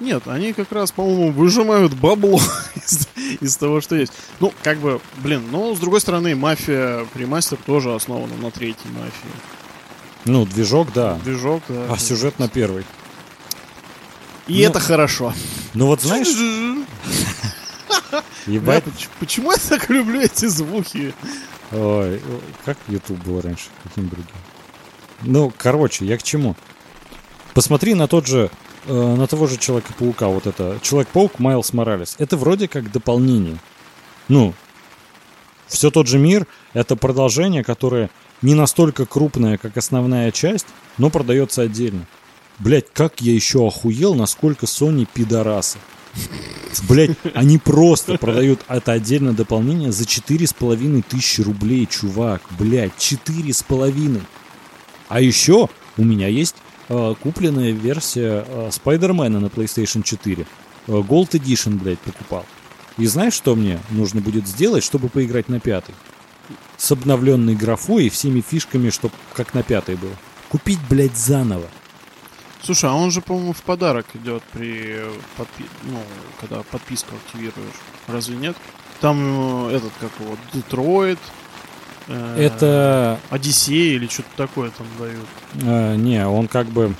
Нет, 0.00 0.26
они 0.26 0.52
как 0.52 0.72
раз, 0.72 0.92
по-моему, 0.92 1.30
выжимают 1.30 1.94
бабло 1.94 2.40
из, 2.74 3.08
из 3.40 3.56
того, 3.56 3.80
что 3.80 3.94
есть. 3.96 4.12
Ну, 4.40 4.52
как 4.62 4.78
бы, 4.78 5.00
блин, 5.18 5.44
но 5.50 5.74
с 5.74 5.78
другой 5.78 6.00
стороны, 6.00 6.34
мафия 6.34 7.04
премастер 7.12 7.58
тоже 7.64 7.94
основана 7.94 8.34
на 8.36 8.50
третьей 8.50 8.90
мафии. 8.90 9.30
Ну, 10.24 10.46
движок, 10.46 10.92
да. 10.92 11.14
Движок, 11.24 11.62
да. 11.68 11.86
А 11.90 11.98
сюжет 11.98 12.38
на 12.38 12.48
первый. 12.48 12.84
И 14.46 14.62
ну- 14.62 14.70
это 14.70 14.80
хорошо. 14.80 15.32
Ну 15.74 15.86
вот 15.86 16.02
знаешь, 16.02 16.28
ебать, 18.46 18.84
поч- 18.84 19.08
почему 19.20 19.52
я 19.52 19.58
так 19.58 19.88
люблю 19.90 20.20
эти 20.20 20.46
звуки? 20.46 21.14
Ой, 21.72 22.20
как 22.64 22.76
YouTube 22.88 23.18
был 23.24 23.40
раньше? 23.40 23.66
Каким 23.82 24.08
другим? 24.08 24.26
Ну, 25.22 25.52
короче, 25.56 26.04
я 26.04 26.18
к 26.18 26.22
чему? 26.22 26.56
Посмотри 27.54 27.94
на 27.94 28.06
тот 28.08 28.26
же, 28.26 28.50
э, 28.86 29.16
на 29.16 29.26
того 29.26 29.46
же 29.46 29.56
Человека-паука, 29.56 30.28
вот 30.28 30.46
это. 30.46 30.78
Человек-паук 30.82 31.38
Майлз 31.38 31.72
Моралес. 31.72 32.16
Это 32.18 32.36
вроде 32.36 32.68
как 32.68 32.90
дополнение. 32.90 33.58
Ну, 34.28 34.54
все 35.66 35.90
тот 35.90 36.06
же 36.06 36.18
мир, 36.18 36.46
это 36.72 36.96
продолжение, 36.96 37.64
которое 37.64 38.10
не 38.42 38.54
настолько 38.54 39.06
крупное, 39.06 39.58
как 39.58 39.76
основная 39.76 40.30
часть, 40.30 40.66
но 40.98 41.10
продается 41.10 41.62
отдельно. 41.62 42.06
Блять, 42.58 42.86
как 42.92 43.20
я 43.20 43.32
еще 43.32 43.66
охуел, 43.66 44.14
насколько 44.14 44.66
Sony 44.66 45.08
пидорасы. 45.12 45.78
Блять, 46.88 47.16
они 47.34 47.58
просто 47.58 48.18
продают 48.18 48.60
это 48.68 48.92
отдельное 48.92 49.32
дополнение 49.32 49.92
за 49.92 50.06
четыре 50.06 50.46
с 50.46 50.52
половиной 50.52 51.02
тысячи 51.02 51.40
рублей, 51.40 51.86
чувак. 51.86 52.42
Блять, 52.58 52.92
четыре 52.98 53.52
с 53.52 53.62
половиной. 53.62 54.22
А 55.08 55.20
еще 55.20 55.68
у 55.96 56.04
меня 56.04 56.28
есть 56.28 56.56
купленная 56.88 57.72
версия 57.72 58.44
э, 58.46 58.70
Спайдермена 58.70 59.40
на 59.40 59.46
PlayStation 59.46 60.02
4. 60.02 60.46
Э, 60.86 60.90
Gold 60.90 61.30
Edition, 61.30 61.78
блядь, 61.78 61.98
покупал. 62.00 62.44
И 62.98 63.06
знаешь, 63.06 63.34
что 63.34 63.54
мне 63.54 63.80
нужно 63.90 64.20
будет 64.20 64.46
сделать, 64.46 64.84
чтобы 64.84 65.08
поиграть 65.08 65.48
на 65.48 65.60
пятый? 65.60 65.94
С 66.76 66.92
обновленной 66.92 67.54
графой 67.54 68.06
и 68.06 68.10
всеми 68.10 68.40
фишками, 68.40 68.90
чтоб 68.90 69.12
как 69.34 69.54
на 69.54 69.62
пятой 69.62 69.96
было. 69.96 70.14
Купить, 70.48 70.78
блядь, 70.88 71.16
заново. 71.16 71.66
Слушай, 72.62 72.90
а 72.90 72.94
он 72.94 73.10
же, 73.10 73.20
по-моему, 73.20 73.52
в 73.52 73.62
подарок 73.62 74.06
идет 74.14 74.42
при 74.52 75.00
подпи... 75.36 75.64
ну, 75.82 75.98
когда 76.40 76.62
подписку 76.62 77.14
активируешь. 77.16 77.74
Разве 78.06 78.36
нет? 78.36 78.56
Там 79.00 79.68
э, 79.68 79.76
этот, 79.76 79.92
как 80.00 80.10
его, 80.20 80.36
Детройт, 80.52 81.18
э, 81.18 81.43
Это... 82.08 83.18
Одиссей 83.30 83.94
или 83.96 84.06
что-то 84.06 84.28
такое 84.36 84.70
там 84.70 84.86
дают. 84.98 85.26
э, 85.62 85.96
не, 85.96 86.26
он 86.26 86.48
как 86.48 86.66
бы... 86.66 86.94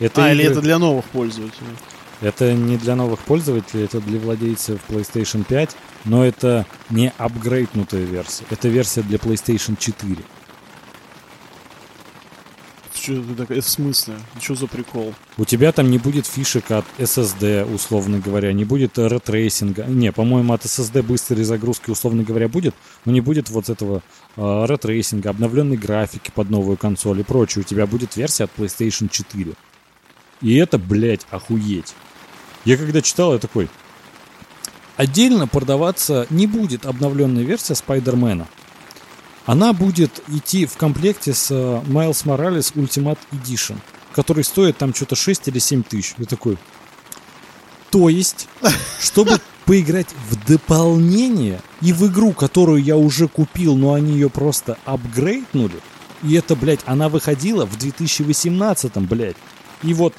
Это 0.00 0.26
а, 0.26 0.32
или 0.32 0.42
игры- 0.42 0.52
это 0.52 0.60
для 0.60 0.78
новых 0.78 1.04
пользователей? 1.06 1.68
Это 2.20 2.52
не 2.54 2.76
для 2.76 2.94
новых 2.94 3.20
пользователей, 3.20 3.84
это 3.84 4.00
для 4.00 4.18
владельцев 4.20 4.80
PlayStation 4.88 5.44
5, 5.44 5.76
но 6.04 6.24
это 6.24 6.66
не 6.90 7.12
апгрейднутая 7.18 8.04
версия. 8.04 8.44
Это 8.50 8.68
версия 8.68 9.02
для 9.02 9.18
PlayStation 9.18 9.76
4. 9.76 10.16
Что? 13.02 13.14
В 13.14 13.62
смысле? 13.62 14.14
Что 14.40 14.54
за 14.54 14.66
прикол? 14.68 15.12
У 15.36 15.44
тебя 15.44 15.72
там 15.72 15.90
не 15.90 15.98
будет 15.98 16.24
фишек 16.24 16.70
от 16.70 16.84
SSD, 16.98 17.64
условно 17.74 18.20
говоря, 18.20 18.52
не 18.52 18.64
будет 18.64 18.96
рейтрейсинга. 18.96 19.84
Не, 19.86 20.12
по-моему, 20.12 20.52
от 20.52 20.64
SSD 20.64 21.02
быстрой 21.02 21.42
загрузки, 21.42 21.90
условно 21.90 22.22
говоря, 22.22 22.48
будет, 22.48 22.76
но 23.04 23.10
не 23.10 23.20
будет 23.20 23.50
вот 23.50 23.70
этого 23.70 24.04
э, 24.36 24.66
рейтрейсинга, 24.68 25.30
обновленной 25.30 25.76
графики 25.76 26.30
под 26.32 26.50
новую 26.50 26.76
консоль 26.76 27.18
и 27.18 27.24
прочее. 27.24 27.64
У 27.64 27.68
тебя 27.68 27.88
будет 27.88 28.16
версия 28.16 28.44
от 28.44 28.52
PlayStation 28.56 29.08
4. 29.08 29.52
И 30.42 30.54
это, 30.54 30.78
блядь, 30.78 31.26
охуеть. 31.30 31.94
Я 32.64 32.76
когда 32.76 33.02
читал, 33.02 33.32
я 33.32 33.40
такой... 33.40 33.68
Отдельно 34.96 35.48
продаваться 35.48 36.26
не 36.30 36.46
будет 36.46 36.86
обновленная 36.86 37.42
версия 37.42 37.74
Спайдермена. 37.74 38.46
Она 39.46 39.72
будет 39.72 40.22
идти 40.28 40.66
в 40.66 40.76
комплекте 40.76 41.34
с 41.34 41.50
э, 41.50 41.54
Miles 41.54 42.24
Morales 42.24 42.74
Ultimate 42.74 43.18
Edition, 43.32 43.76
который 44.12 44.44
стоит 44.44 44.78
там 44.78 44.94
что-то 44.94 45.16
6 45.16 45.48
или 45.48 45.58
7 45.58 45.82
тысяч. 45.82 46.14
Я 46.18 46.26
такой... 46.26 46.58
То 47.90 48.08
есть, 48.08 48.48
чтобы 49.00 49.40
поиграть 49.64 50.08
в 50.30 50.46
дополнение 50.46 51.60
и 51.80 51.92
в 51.92 52.06
игру, 52.06 52.32
которую 52.32 52.82
я 52.82 52.96
уже 52.96 53.28
купил, 53.28 53.76
но 53.76 53.94
они 53.94 54.12
ее 54.12 54.30
просто 54.30 54.78
апгрейднули, 54.84 55.80
и 56.22 56.34
это, 56.34 56.54
блядь, 56.54 56.80
она 56.86 57.08
выходила 57.08 57.66
в 57.66 57.76
2018, 57.76 58.96
блядь. 58.98 59.36
И 59.82 59.92
вот 59.92 60.14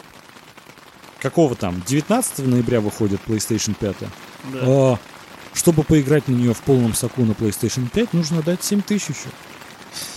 какого 1.21 1.55
там, 1.55 1.81
19 1.87 2.45
ноября 2.45 2.81
выходит 2.81 3.21
PlayStation 3.25 3.73
5. 3.79 3.95
Да. 3.99 4.09
А, 4.53 4.99
чтобы 5.53 5.83
поиграть 5.83 6.27
на 6.27 6.33
нее 6.33 6.53
в 6.53 6.61
полном 6.61 6.93
соку 6.93 7.23
на 7.23 7.31
PlayStation 7.31 7.89
5, 7.89 8.13
нужно 8.13 8.41
дать 8.41 8.63
7 8.63 8.81
тысяч 8.81 9.09
еще. 9.09 9.29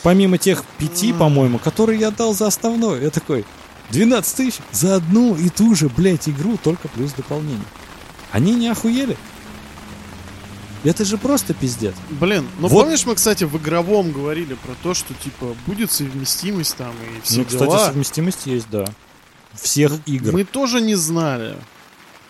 Помимо 0.02 0.38
тех 0.38 0.64
пяти, 0.78 1.12
по-моему, 1.12 1.58
которые 1.58 2.00
я 2.00 2.10
дал 2.10 2.34
за 2.34 2.46
основной, 2.46 3.02
я 3.02 3.10
такой, 3.10 3.44
12 3.90 4.36
тысяч 4.36 4.58
за 4.72 4.96
одну 4.96 5.36
и 5.36 5.48
ту 5.48 5.74
же, 5.74 5.88
блядь, 5.88 6.28
игру, 6.28 6.58
только 6.62 6.88
плюс 6.88 7.12
дополнение. 7.12 7.60
Они 8.32 8.54
не 8.54 8.68
охуели? 8.68 9.16
Это 10.84 11.04
же 11.04 11.18
просто 11.18 11.52
пиздец. 11.52 11.94
Блин, 12.10 12.46
ну 12.58 12.68
Вот. 12.68 12.82
помнишь, 12.82 13.04
мы, 13.06 13.14
кстати, 13.16 13.44
в 13.44 13.56
игровом 13.56 14.12
говорили 14.12 14.54
про 14.54 14.74
то, 14.82 14.94
что, 14.94 15.14
типа, 15.14 15.56
будет 15.66 15.90
совместимость 15.90 16.76
там 16.76 16.92
и 16.92 17.20
все 17.22 17.38
ну, 17.38 17.44
кстати, 17.44 17.64
дела. 17.64 17.86
совместимость 17.86 18.46
есть, 18.46 18.68
да. 18.70 18.84
Всех 19.54 19.92
игр. 20.06 20.32
Мы 20.32 20.44
тоже 20.44 20.80
не 20.80 20.94
знали. 20.94 21.56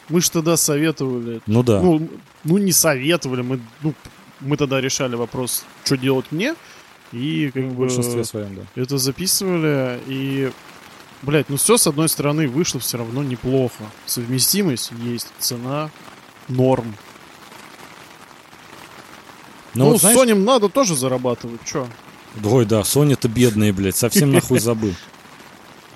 Мы 0.08 0.20
ж 0.20 0.28
тогда 0.30 0.56
советовали. 0.56 1.40
Ну 1.46 1.62
да. 1.62 1.80
Ну, 1.80 2.08
ну, 2.46 2.58
не 2.58 2.72
советовали, 2.72 3.42
мы, 3.42 3.60
ну, 3.82 3.94
мы 4.40 4.56
тогда 4.56 4.80
решали 4.80 5.16
вопрос, 5.16 5.64
что 5.84 5.96
делать 5.96 6.26
мне. 6.30 6.54
И 7.12 7.50
как 7.52 7.64
в 7.64 7.68
бы 7.68 7.74
большинстве 7.86 8.24
своем, 8.24 8.56
да. 8.56 8.82
это 8.82 8.98
записывали. 8.98 10.00
И, 10.06 10.50
блядь, 11.22 11.48
ну 11.48 11.56
все 11.56 11.76
с 11.76 11.86
одной 11.86 12.08
стороны 12.08 12.48
вышло 12.48 12.80
все 12.80 12.98
равно 12.98 13.22
неплохо. 13.22 13.84
Совместимость 14.06 14.92
есть, 15.02 15.28
цена 15.38 15.90
норм. 16.48 16.94
Но 19.74 19.84
ну, 19.84 19.90
вот, 19.92 20.00
знаешь, 20.00 20.16
Sony 20.16 20.34
надо 20.34 20.68
тоже 20.68 20.96
зарабатывать, 20.96 21.60
чё? 21.64 21.86
Ой, 22.42 22.64
да, 22.64 22.80
Sony-то 22.80 23.28
бедные, 23.28 23.72
блядь, 23.72 23.96
совсем 23.96 24.32
нахуй 24.32 24.58
забыл. 24.58 24.94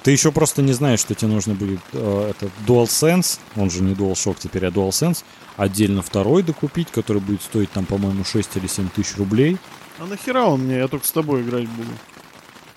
Ты 0.02 0.12
еще 0.12 0.32
просто 0.32 0.62
не 0.62 0.72
знаешь, 0.72 1.00
что 1.00 1.14
тебе 1.14 1.30
нужно 1.30 1.54
будет 1.54 1.80
э, 1.92 2.30
этот 2.30 2.50
DualSense, 2.66 3.38
он 3.56 3.70
же 3.70 3.82
не 3.82 3.94
DualShock 3.94 4.36
теперь, 4.38 4.66
а 4.66 4.70
DualSense, 4.70 5.24
отдельно 5.56 6.00
второй 6.02 6.42
докупить, 6.42 6.90
который 6.90 7.20
будет 7.20 7.42
стоить 7.42 7.70
там, 7.70 7.84
по-моему, 7.84 8.24
6 8.24 8.56
или 8.56 8.66
7 8.66 8.88
тысяч 8.88 9.16
рублей. 9.18 9.58
А 9.98 10.06
нахера 10.06 10.44
он 10.44 10.62
мне? 10.62 10.78
Я 10.78 10.88
только 10.88 11.06
с 11.06 11.10
тобой 11.12 11.42
играть 11.42 11.68
буду. 11.68 11.90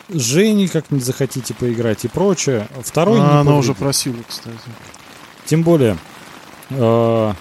С 0.10 0.22
Женей 0.22 0.68
как-нибудь 0.68 1.06
захотите 1.06 1.54
поиграть 1.54 2.04
и 2.04 2.10
прочее. 2.10 2.68
Второй 2.84 3.20
не 3.20 3.26
А, 3.26 3.40
она 3.40 3.56
уже 3.56 3.74
повредит. 3.74 3.78
просила, 3.78 4.24
кстати. 4.28 4.58
Тем 5.46 5.64
более, 5.64 5.98
э, 6.72 7.34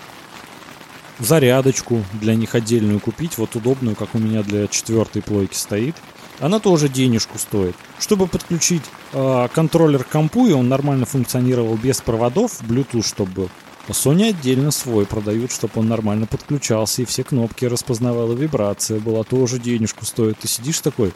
зарядочку 1.18 2.04
для 2.12 2.36
них 2.36 2.54
отдельную 2.54 3.00
купить, 3.00 3.36
вот 3.38 3.56
удобную, 3.56 3.96
как 3.96 4.14
у 4.14 4.18
меня 4.18 4.44
для 4.44 4.68
четвертой 4.68 5.22
плойки 5.22 5.54
стоит. 5.56 5.96
Она 6.40 6.58
тоже 6.58 6.88
денежку 6.88 7.38
стоит. 7.38 7.74
Чтобы 7.98 8.26
подключить 8.26 8.82
э, 9.12 9.48
контроллер 9.52 10.04
к 10.04 10.08
компу, 10.08 10.46
и 10.46 10.52
он 10.52 10.68
нормально 10.68 11.06
функционировал 11.06 11.76
без 11.76 12.00
проводов, 12.00 12.62
Bluetooth 12.62 13.06
чтобы. 13.06 13.48
А 13.88 13.92
Sony 13.92 14.30
отдельно 14.30 14.70
свой 14.70 15.06
продают, 15.06 15.50
чтобы 15.50 15.72
он 15.76 15.88
нормально 15.88 16.26
подключался, 16.26 17.02
и 17.02 17.04
все 17.04 17.24
кнопки 17.24 17.64
распознавала, 17.64 18.32
вибрация 18.32 19.00
была, 19.00 19.24
тоже 19.24 19.58
денежку 19.58 20.04
стоит. 20.04 20.38
Ты 20.38 20.46
сидишь 20.46 20.80
такой, 20.80 21.12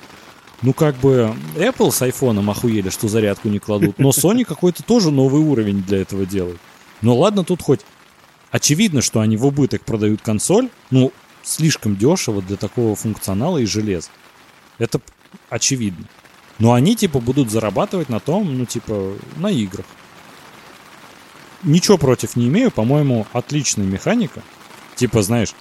ну 0.63 0.73
как 0.73 0.97
бы 0.97 1.33
Apple 1.55 1.93
с 1.93 2.03
айфоном 2.03 2.51
охуели, 2.51 2.91
что 2.91 3.09
зарядку 3.09 3.49
не 3.49 3.61
кладут, 3.61 3.99
но 3.99 4.11
Sony 4.11 4.45
какой-то 4.45 4.83
тоже 4.83 5.11
новый 5.11 5.43
уровень 5.43 5.83
для 5.83 6.03
этого 6.03 6.27
делает. 6.27 6.59
Ну 7.03 7.17
ладно, 7.17 7.45
тут 7.45 7.63
хоть 7.63 7.81
очевидно, 8.51 9.01
что 9.01 9.21
они 9.21 9.37
в 9.37 9.47
убыток 9.47 9.83
продают 9.85 10.23
консоль, 10.23 10.69
ну 10.91 11.13
слишком 11.43 11.97
дешево 11.97 12.43
для 12.43 12.57
такого 12.57 12.97
функционала 12.97 13.59
и 13.59 13.65
железа. 13.65 14.09
Это 14.79 15.01
очевидно. 15.51 16.07
Но 16.59 16.73
они 16.73 16.97
типа 16.97 17.21
будут 17.21 17.51
зарабатывать 17.51 18.09
на 18.09 18.21
том, 18.21 18.57
ну 18.57 18.65
типа 18.67 19.15
на 19.37 19.51
играх. 19.51 19.87
Ничего 21.63 21.99
против 21.99 22.37
не 22.37 22.49
имею, 22.49 22.71
по-моему, 22.71 23.27
отличная 23.33 23.87
механика. 23.87 24.43
Типа, 24.95 25.23
знаешь, 25.23 25.55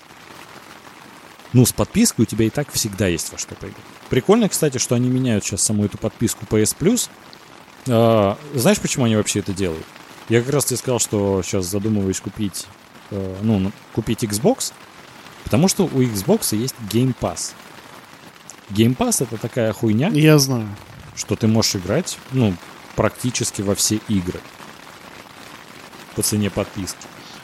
ну, 1.56 1.66
с 1.66 1.72
подпиской 1.72 2.24
у 2.24 2.26
тебя 2.26 2.46
и 2.46 2.50
так 2.50 2.72
всегда 2.72 3.08
есть 3.08 3.32
во 3.32 3.38
что 3.38 3.56
поиграть. 3.56 3.82
Прикольно, 4.10 4.50
кстати, 4.50 4.78
что 4.78 4.96
они 4.96 5.08
меняют 5.08 5.46
сейчас 5.46 5.62
саму 5.62 5.86
эту 5.86 5.98
подписку 5.98 6.46
PS 6.46 6.76
Plus. 6.78 7.10
А, 7.88 8.38
знаешь, 8.54 8.80
почему 8.80 9.06
они 9.06 9.16
вообще 9.16 9.40
это 9.40 9.54
делают? 9.54 9.86
Я 10.28 10.42
как 10.42 10.54
раз 10.54 10.66
тебе 10.66 10.78
сказал, 10.78 11.00
что 11.00 11.42
сейчас 11.44 11.66
задумываюсь 11.66 12.20
купить, 12.20 12.66
э, 13.12 13.38
ну, 13.42 13.72
купить 13.94 14.24
Xbox, 14.24 14.74
потому 15.44 15.68
что 15.68 15.86
у 15.86 16.02
Xbox 16.02 16.56
есть 16.58 16.76
Game 16.92 17.16
Pass. 17.20 17.54
Game 18.72 18.96
Pass 18.96 19.24
это 19.24 19.38
такая 19.38 19.72
хуйня, 19.74 20.10
Я 20.10 20.38
знаю. 20.40 20.68
что 21.16 21.36
ты 21.36 21.48
можешь 21.48 21.76
играть, 21.76 22.18
ну, 22.32 22.54
практически 22.96 23.62
во 23.62 23.76
все 23.76 24.00
игры. 24.08 24.40
по 26.16 26.22
цене 26.22 26.50
подписки. 26.50 26.98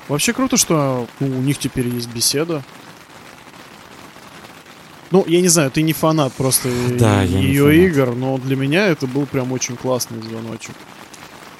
Вообще 0.08 0.34
круто, 0.34 0.56
что 0.58 1.08
ну, 1.20 1.28
у 1.28 1.42
них 1.42 1.58
теперь 1.58 1.88
есть 1.88 2.10
беседа. 2.10 2.64
Ну, 5.12 5.26
я 5.28 5.42
не 5.42 5.50
знаю, 5.50 5.70
ты 5.72 5.82
не 5.82 5.92
фанат 5.94 6.32
просто 6.34 6.70
Да, 6.98 7.22
ее 7.24 7.86
игр, 7.88 8.16
но 8.16 8.38
для 8.38 8.56
меня 8.56 8.88
это 8.88 9.08
был 9.08 9.26
прям 9.26 9.52
очень 9.52 9.76
классный 9.76 10.22
звоночек. 10.22 10.74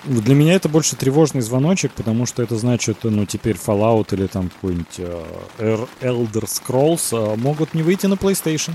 Для 0.06 0.34
меня 0.34 0.54
это 0.54 0.68
больше 0.70 0.96
тревожный 0.96 1.42
звоночек, 1.42 1.92
потому 1.92 2.26
что 2.26 2.42
это 2.42 2.56
значит, 2.58 3.00
ну, 3.04 3.26
теперь 3.26 3.56
Fallout 3.56 4.14
или 4.16 4.26
там 4.26 4.50
какой-нибудь 4.50 5.00
Эр- 5.60 5.88
Elder 6.00 6.46
Scrolls 6.46 7.10
э, 7.12 7.36
могут 7.36 7.74
не 7.76 7.84
выйти 7.84 8.08
на 8.08 8.16
PlayStation. 8.16 8.74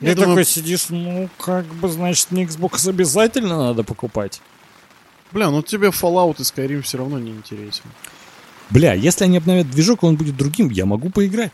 Я 0.00 0.12
И 0.12 0.14
думаю- 0.14 0.30
такой 0.30 0.44
сидишь, 0.44 0.86
ну, 0.88 1.28
как 1.38 1.64
бы, 1.66 1.88
значит, 1.88 2.30
мне 2.30 2.44
Xbox 2.44 2.88
обязательно 2.88 3.56
надо 3.58 3.84
покупать. 3.84 4.40
Бля, 5.32 5.50
ну 5.50 5.62
тебе 5.62 5.88
Fallout 5.88 6.36
и 6.38 6.42
Skyrim 6.42 6.82
все 6.82 6.98
равно 6.98 7.18
не 7.18 7.30
интересен. 7.30 7.84
Бля, 8.70 8.94
если 8.94 9.24
они 9.24 9.38
обновят 9.38 9.70
движок, 9.70 10.02
он 10.02 10.16
будет 10.16 10.36
другим, 10.36 10.68
я 10.70 10.84
могу 10.86 11.10
поиграть. 11.10 11.52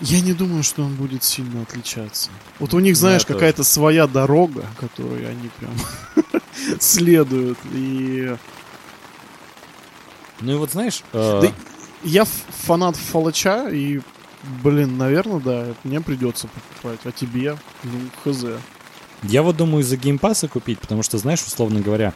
Я 0.00 0.20
не 0.22 0.32
думаю, 0.32 0.62
что 0.62 0.82
он 0.82 0.94
будет 0.94 1.22
сильно 1.24 1.62
отличаться. 1.62 2.30
Вот 2.58 2.72
у 2.72 2.78
них, 2.78 2.94
Ну, 2.94 3.00
знаешь, 3.00 3.22
это- 3.22 3.34
какая-то 3.34 3.64
своя 3.64 4.06
дорога, 4.06 4.64
которую 4.78 5.28
они 5.28 5.50
прям 5.58 5.74
следуют. 6.80 7.58
И 7.72 8.34
Ну 10.40 10.52
и 10.52 10.56
вот 10.56 10.70
знаешь, 10.72 11.02
э, 11.12 11.40
Да 11.42 11.52
я 12.02 12.22
ф- 12.22 12.44
фанат 12.62 12.96
Fallout 12.96 13.52
а, 13.52 13.68
и, 13.68 14.00
блин, 14.42 14.98
наверное, 14.98 15.40
да, 15.40 15.66
мне 15.84 16.00
придется 16.00 16.48
покупать. 16.48 17.00
А 17.04 17.12
тебе? 17.12 17.56
Ну, 17.82 17.92
хз. 18.24 18.44
я 19.22 19.42
вот 19.42 19.56
думаю 19.56 19.82
из-за 19.82 19.96
Game 19.96 20.19
Pass 20.19 20.42
а 20.42 20.48
купить, 20.48 20.78
потому 20.78 21.02
что, 21.02 21.18
знаешь, 21.18 21.42
условно 21.42 21.80
говоря, 21.80 22.14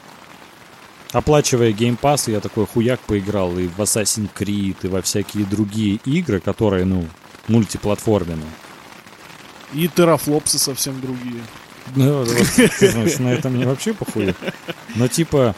оплачивая 1.13 1.73
Game 1.73 1.98
Pass, 1.98 2.29
я 2.29 2.41
такой 2.41 2.67
хуяк 2.67 3.01
поиграл 3.01 3.57
и 3.59 3.69
в 3.69 3.79
Assassin's 3.81 4.31
Creed, 4.35 4.77
и 4.83 4.89
во 4.89 5.03
всякие 5.03 5.45
другие 5.45 5.97
игры, 6.05 6.41
которые, 6.41 6.85
ну, 6.85 7.07
мультиплатформенные. 7.49 8.51
И 9.73 9.89
терафлопсы 9.89 10.59
совсем 10.59 11.01
другие. 11.01 11.43
Ну, 11.95 12.25
вот, 12.25 13.19
на 13.19 13.33
это 13.33 13.51
мне 13.51 13.67
вообще 13.67 13.93
похуй. 13.93 14.35
Но 14.95 15.09
типа, 15.09 15.55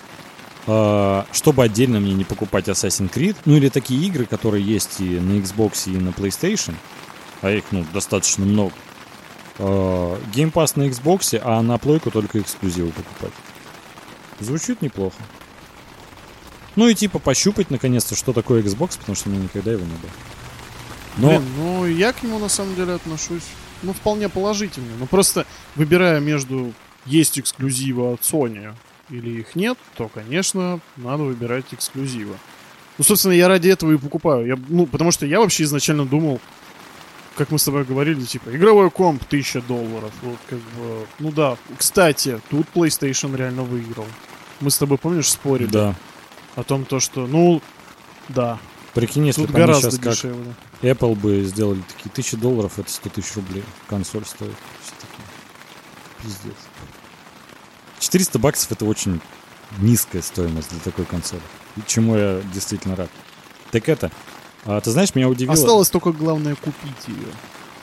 чтобы 0.66 1.62
отдельно 1.62 2.00
мне 2.00 2.12
не 2.12 2.24
покупать 2.24 2.68
Assassin's 2.68 3.12
Creed, 3.12 3.36
ну 3.44 3.56
или 3.56 3.68
такие 3.68 4.04
игры, 4.06 4.26
которые 4.26 4.64
есть 4.64 5.00
и 5.00 5.20
на 5.20 5.38
Xbox, 5.38 5.88
и 5.88 5.96
на 5.96 6.08
PlayStation, 6.08 6.74
а 7.40 7.50
их, 7.50 7.64
ну, 7.70 7.86
достаточно 7.92 8.44
много. 8.44 8.72
Э, 9.58 10.18
Game 10.34 10.52
Pass 10.52 10.72
на 10.74 10.88
Xbox, 10.88 11.40
а 11.42 11.62
на 11.62 11.78
плойку 11.78 12.10
только 12.10 12.40
эксклюзивы 12.40 12.90
покупать. 12.90 13.32
Звучит 14.40 14.82
неплохо. 14.82 15.16
Ну 16.74 16.88
и 16.88 16.94
типа 16.94 17.18
пощупать 17.18 17.70
наконец-то, 17.70 18.16
что 18.16 18.32
такое 18.32 18.62
Xbox, 18.62 18.98
потому 18.98 19.16
что 19.16 19.28
у 19.28 19.32
меня 19.32 19.44
никогда 19.44 19.72
его 19.72 19.84
не 19.84 19.94
было. 19.94 20.10
Но 21.16 21.28
Блин, 21.28 21.44
ну, 21.56 21.86
я 21.86 22.12
к 22.12 22.22
нему, 22.22 22.38
на 22.38 22.50
самом 22.50 22.74
деле, 22.74 22.92
отношусь, 22.92 23.44
ну, 23.82 23.94
вполне 23.94 24.28
положительно. 24.28 24.92
Ну, 24.98 25.06
просто, 25.06 25.46
выбирая 25.74 26.20
между 26.20 26.74
есть 27.06 27.38
эксклюзивы 27.38 28.12
от 28.12 28.20
Sony 28.20 28.74
или 29.10 29.40
их 29.40 29.54
нет, 29.56 29.78
то, 29.96 30.08
конечно, 30.08 30.80
надо 30.96 31.24
выбирать 31.24 31.66
эксклюзивы. 31.72 32.36
Ну, 32.98 33.04
собственно, 33.04 33.32
я 33.32 33.48
ради 33.48 33.68
этого 33.68 33.92
и 33.92 33.98
покупаю. 33.98 34.46
Я, 34.46 34.58
ну, 34.68 34.86
потому 34.86 35.10
что 35.10 35.26
я 35.26 35.40
вообще 35.40 35.64
изначально 35.64 36.06
думал, 36.06 36.40
как 37.36 37.50
мы 37.50 37.58
с 37.58 37.64
тобой 37.64 37.84
говорили, 37.84 38.22
типа, 38.22 38.54
игровой 38.54 38.90
комп 38.90 39.22
1000 39.24 39.62
долларов. 39.62 40.12
Вот, 40.22 40.38
как 40.48 40.58
бы, 40.58 41.06
ну 41.18 41.30
да. 41.30 41.56
Кстати, 41.76 42.40
тут 42.50 42.66
PlayStation 42.74 43.36
реально 43.36 43.62
выиграл. 43.62 44.06
Мы 44.60 44.70
с 44.70 44.78
тобой, 44.78 44.96
помнишь, 44.96 45.30
спорили 45.30 45.68
да, 45.68 45.94
о 46.54 46.62
том, 46.62 46.86
то, 46.86 46.98
что, 46.98 47.26
ну, 47.26 47.60
да, 48.28 48.58
прикинь, 48.94 49.26
если 49.26 49.42
тут 49.42 49.50
бы 49.50 49.58
гораздо 49.58 49.90
сейчас 49.90 50.00
как 50.00 50.12
дешевле. 50.14 50.54
Apple 50.80 51.14
бы 51.14 51.44
сделали 51.44 51.82
такие 51.94 52.10
тысячи 52.10 52.36
долларов, 52.36 52.78
это 52.78 52.90
100 52.90 53.10
тысяч 53.10 53.34
рублей. 53.36 53.64
Консоль 53.88 54.24
стоит. 54.24 54.54
Все 54.82 54.92
такое. 55.00 55.26
Пиздец. 56.22 56.56
400 57.98 58.38
баксов 58.38 58.72
это 58.72 58.84
очень 58.84 59.20
низкая 59.78 60.22
стоимость 60.22 60.70
для 60.70 60.80
такой 60.80 61.04
консоли. 61.04 61.42
И 61.76 61.82
чему 61.86 62.16
я 62.16 62.40
действительно 62.52 62.96
рад. 62.96 63.10
Так 63.70 63.88
это, 63.88 64.10
а, 64.64 64.80
ты 64.80 64.90
знаешь, 64.90 65.14
меня 65.14 65.28
удивило... 65.28 65.54
Осталось 65.54 65.90
только 65.90 66.12
главное 66.12 66.56
купить 66.56 67.08
ее. 67.08 67.28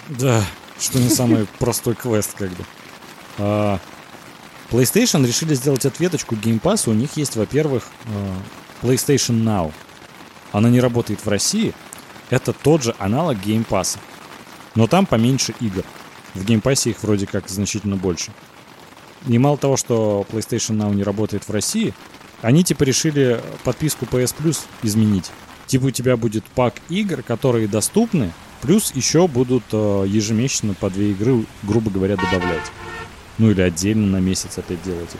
Да, 0.10 0.44
что 0.80 1.00
не 1.00 1.10
самый 1.10 1.46
простой 1.60 1.96
квест 1.96 2.34
как 2.38 2.50
бы. 2.50 2.66
А, 3.38 3.80
PlayStation 4.70 5.26
решили 5.26 5.56
сделать 5.56 5.86
ответочку 5.86 6.36
Game 6.36 6.60
Pass. 6.60 6.90
У 6.90 6.94
них 6.94 7.16
есть, 7.16 7.36
во-первых, 7.36 7.88
а, 8.06 8.86
PlayStation 8.86 9.44
Now. 9.44 9.72
Она 10.52 10.70
не 10.70 10.82
работает 10.82 11.26
в 11.26 11.30
России. 11.30 11.74
Это 12.30 12.54
тот 12.54 12.84
же 12.84 12.96
аналог 13.00 13.38
Game 13.38 13.66
Pass. 13.66 13.98
Но 14.76 14.88
там 14.88 15.06
поменьше 15.06 15.54
игр. 15.60 15.84
В 16.34 16.44
Game 16.44 16.62
Pass 16.62 16.90
их 16.90 17.02
вроде 17.04 17.28
как 17.28 17.48
значительно 17.48 17.96
больше. 17.96 18.32
И 19.28 19.38
мало 19.38 19.58
того, 19.58 19.78
что 19.78 20.26
PlayStation 20.32 20.78
Now 20.78 20.94
не 20.94 21.04
работает 21.04 21.48
в 21.48 21.52
России, 21.52 21.94
они 22.42 22.64
типа 22.64 22.84
решили 22.84 23.42
подписку 23.64 24.06
PS 24.06 24.36
Plus 24.38 24.60
изменить. 24.82 25.32
Типа 25.68 25.86
у 25.86 25.92
тебя 25.92 26.18
будет 26.18 26.44
пак 26.44 26.76
игр, 26.90 27.24
которые 27.24 27.68
доступны, 27.68 28.34
плюс 28.62 28.94
еще 28.94 29.28
будут 29.28 29.64
э, 29.72 30.06
ежемесячно 30.08 30.74
по 30.74 30.90
две 30.90 31.12
игры, 31.12 31.46
грубо 31.64 31.90
говоря, 31.90 32.18
добавлять. 32.18 32.72
Ну 33.38 33.50
или 33.50 33.62
отдельно 33.62 34.08
на 34.08 34.20
месяц 34.20 34.58
опять 34.58 34.84
делать 34.84 35.10
их. 35.14 35.20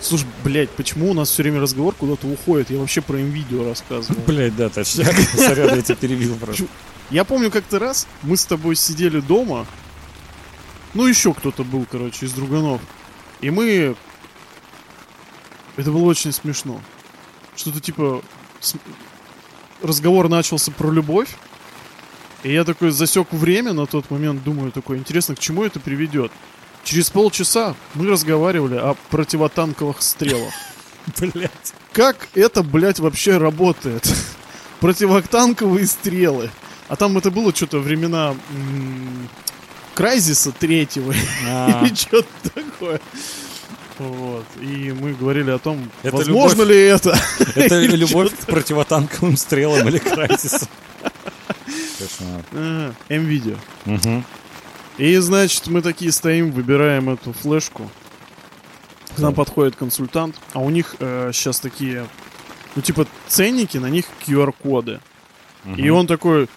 Слушай, 0.00 0.26
блядь, 0.42 0.70
почему 0.70 1.10
у 1.10 1.14
нас 1.14 1.30
все 1.30 1.42
время 1.42 1.60
разговор 1.60 1.94
куда-то 1.94 2.26
уходит? 2.26 2.70
Я 2.70 2.78
вообще 2.78 3.00
про 3.00 3.16
видео 3.16 3.64
рассказывал. 3.64 4.20
Блять, 4.26 4.54
да, 4.54 4.68
точняк. 4.68 5.14
Сорян, 5.34 5.76
я 5.76 5.82
тебя 5.82 5.96
перебил 5.96 6.36
просто. 6.36 6.66
Я 7.10 7.24
помню 7.24 7.50
как-то 7.50 7.78
раз 7.78 8.06
мы 8.22 8.36
с 8.36 8.44
тобой 8.44 8.76
сидели 8.76 9.20
дома. 9.20 9.66
Ну, 10.92 11.06
еще 11.06 11.32
кто-то 11.32 11.64
был, 11.64 11.86
короче, 11.90 12.26
из 12.26 12.32
друганов. 12.32 12.80
И 13.40 13.50
мы... 13.50 13.96
Это 15.76 15.90
было 15.90 16.04
очень 16.04 16.32
смешно. 16.32 16.80
Что-то 17.56 17.80
типа... 17.80 18.22
Разговор 19.82 20.28
начался 20.28 20.70
про 20.70 20.90
любовь. 20.90 21.36
И 22.42 22.52
я 22.52 22.64
такой 22.64 22.90
засек 22.90 23.32
время 23.32 23.72
на 23.72 23.86
тот 23.86 24.10
момент, 24.10 24.42
думаю, 24.44 24.70
такой, 24.70 24.98
интересно, 24.98 25.34
к 25.34 25.38
чему 25.38 25.64
это 25.64 25.80
приведет? 25.80 26.30
Через 26.84 27.10
полчаса 27.10 27.74
мы 27.94 28.06
разговаривали 28.06 28.76
о 28.76 28.94
противотанковых 29.10 30.02
стрелах. 30.02 30.52
Блять. 31.18 31.74
Как 31.92 32.28
это, 32.34 32.62
блядь, 32.62 32.98
вообще 32.98 33.38
работает? 33.38 34.06
Противотанковые 34.80 35.86
стрелы. 35.86 36.50
А 36.88 36.96
там 36.96 37.16
это 37.16 37.30
было 37.30 37.54
что-то 37.54 37.78
времена 37.78 38.34
Крайзиса 39.94 40.52
третьего 40.52 41.14
А. 41.48 41.82
или 41.84 41.94
что-то 41.94 42.50
такое. 42.54 43.00
Вот. 43.98 44.44
И 44.60 44.92
мы 44.92 45.12
говорили 45.14 45.50
о 45.50 45.58
том, 45.58 45.90
Это 46.02 46.16
возможно 46.16 46.62
любовь. 46.62 46.68
ли 46.74 46.82
это. 46.82 47.16
Это 47.54 47.80
любовь 47.80 48.32
к 48.36 48.46
противотанковым 48.46 49.36
стрелам 49.36 49.88
или. 49.88 50.02
Ага, 52.52 52.94
М-видео. 53.08 53.56
И, 54.98 55.16
значит, 55.16 55.66
мы 55.66 55.82
такие 55.82 56.12
стоим, 56.12 56.52
выбираем 56.52 57.10
эту 57.10 57.32
флешку. 57.32 57.90
К 59.16 59.18
нам 59.20 59.34
подходит 59.34 59.76
консультант, 59.76 60.36
а 60.52 60.60
у 60.60 60.70
них 60.70 60.96
сейчас 60.98 61.60
такие, 61.60 62.06
ну, 62.76 62.82
типа, 62.82 63.06
ценники, 63.28 63.78
на 63.78 63.86
них 63.86 64.06
QR-коды. 64.26 65.00
И 65.64 65.82
Мгм. 65.88 65.92
он 65.96 66.06
такой, 66.06 66.48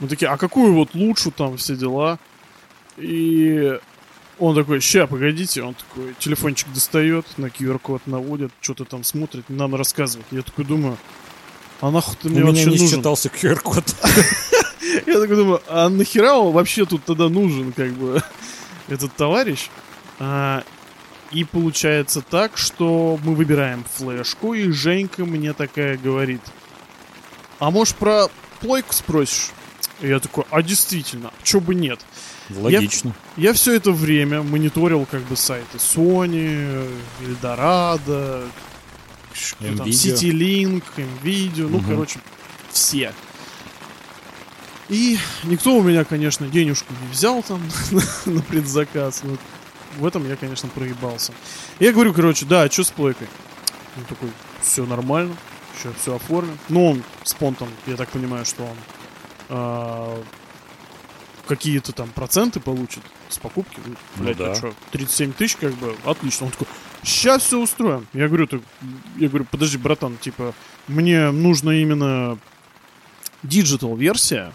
мы 0.00 0.08
такие, 0.08 0.28
а 0.30 0.36
какую 0.36 0.74
вот 0.74 0.94
лучше 0.94 1.30
там 1.30 1.56
все 1.56 1.76
дела? 1.76 2.18
И 2.96 3.78
он 4.38 4.54
такой, 4.54 4.80
ща, 4.80 5.06
погодите, 5.06 5.62
он 5.62 5.74
такой, 5.74 6.14
телефончик 6.18 6.68
достает, 6.72 7.26
на 7.36 7.46
QR-код 7.46 8.02
наводит, 8.06 8.52
что-то 8.60 8.84
там 8.84 9.04
смотрит, 9.04 9.48
нам 9.48 9.74
рассказывает. 9.74 10.26
Я 10.30 10.42
такой 10.42 10.64
думаю, 10.64 10.96
а 11.80 11.90
нахуй 11.90 12.16
ты 12.20 12.28
У 12.28 12.30
мне 12.30 12.40
меня 12.40 12.50
вообще 12.50 12.66
не 12.66 12.78
нужен? 12.78 12.88
считался 12.88 13.28
QR-код. 13.28 13.84
Я 15.06 15.20
такой 15.20 15.36
думаю, 15.36 15.62
а 15.68 15.88
нахера 15.88 16.34
он 16.34 16.52
вообще 16.52 16.84
тут 16.84 17.04
тогда 17.04 17.28
нужен, 17.28 17.72
как 17.72 17.90
бы, 17.92 18.22
этот 18.88 19.14
товарищ? 19.16 19.68
А, 20.18 20.62
и 21.32 21.44
получается 21.44 22.20
так, 22.20 22.56
что 22.56 23.18
мы 23.24 23.34
выбираем 23.34 23.84
флешку, 23.94 24.54
и 24.54 24.70
Женька 24.70 25.24
мне 25.24 25.52
такая 25.52 25.96
говорит, 25.96 26.42
а 27.58 27.70
может 27.70 27.96
про 27.96 28.26
плойку 28.60 28.92
спросишь? 28.92 29.50
И 30.04 30.08
я 30.08 30.20
такой, 30.20 30.44
а 30.50 30.62
действительно, 30.62 31.32
чё 31.42 31.60
бы 31.60 31.74
нет? 31.74 31.98
Логично. 32.50 33.14
Я 33.38 33.54
все 33.54 33.72
это 33.72 33.90
время 33.90 34.42
мониторил 34.42 35.06
как 35.10 35.22
бы 35.22 35.34
сайты 35.34 35.78
Sony, 35.78 36.86
Eldorado, 37.22 38.46
Nvidia. 39.60 39.86
CityLink, 39.86 40.82
Nvidia, 40.98 41.66
ну, 41.70 41.80
короче, 41.80 42.18
все. 42.70 43.14
И 44.90 45.18
никто 45.44 45.74
у 45.74 45.82
меня, 45.82 46.04
конечно, 46.04 46.48
денежку 46.48 46.92
не 47.00 47.10
взял 47.10 47.42
там 47.42 47.62
на 48.26 48.42
предзаказ. 48.42 49.22
Ну, 49.22 49.38
в 49.96 50.04
этом 50.04 50.28
я, 50.28 50.36
конечно, 50.36 50.68
проебался. 50.68 51.32
Я 51.80 51.94
говорю, 51.94 52.12
короче, 52.12 52.44
да, 52.44 52.64
а 52.64 52.70
что 52.70 52.84
с 52.84 52.90
плойкой? 52.90 53.28
Он 53.96 54.04
такой, 54.04 54.28
все 54.60 54.84
нормально, 54.84 55.34
еще 55.78 55.94
все 55.98 56.14
оформим. 56.14 56.58
Ну, 56.68 56.90
он 56.90 57.02
спонтан, 57.22 57.68
я 57.86 57.96
так 57.96 58.10
понимаю, 58.10 58.44
что 58.44 58.64
он 58.64 58.76
а, 59.48 60.22
какие-то 61.46 61.92
там 61.92 62.10
проценты 62.10 62.60
получит 62.60 63.02
с 63.28 63.38
покупки. 63.38 63.78
Ну, 63.84 63.94
Блять, 64.16 64.36
да. 64.36 64.52
а 64.52 64.54
что, 64.54 64.74
37 64.92 65.32
тысяч, 65.32 65.56
как 65.56 65.72
бы, 65.74 65.96
отлично. 66.04 66.46
Он 66.46 66.52
такой, 66.52 66.68
сейчас 67.02 67.42
все 67.42 67.60
устроим. 67.60 68.06
Я 68.12 68.28
говорю, 68.28 68.46
ты, 68.46 68.60
я 69.18 69.28
говорю, 69.28 69.46
подожди, 69.50 69.76
братан, 69.78 70.16
типа, 70.16 70.54
мне 70.88 71.30
нужно 71.30 71.70
именно 71.70 72.38
digital 73.42 73.94
версия, 73.96 74.52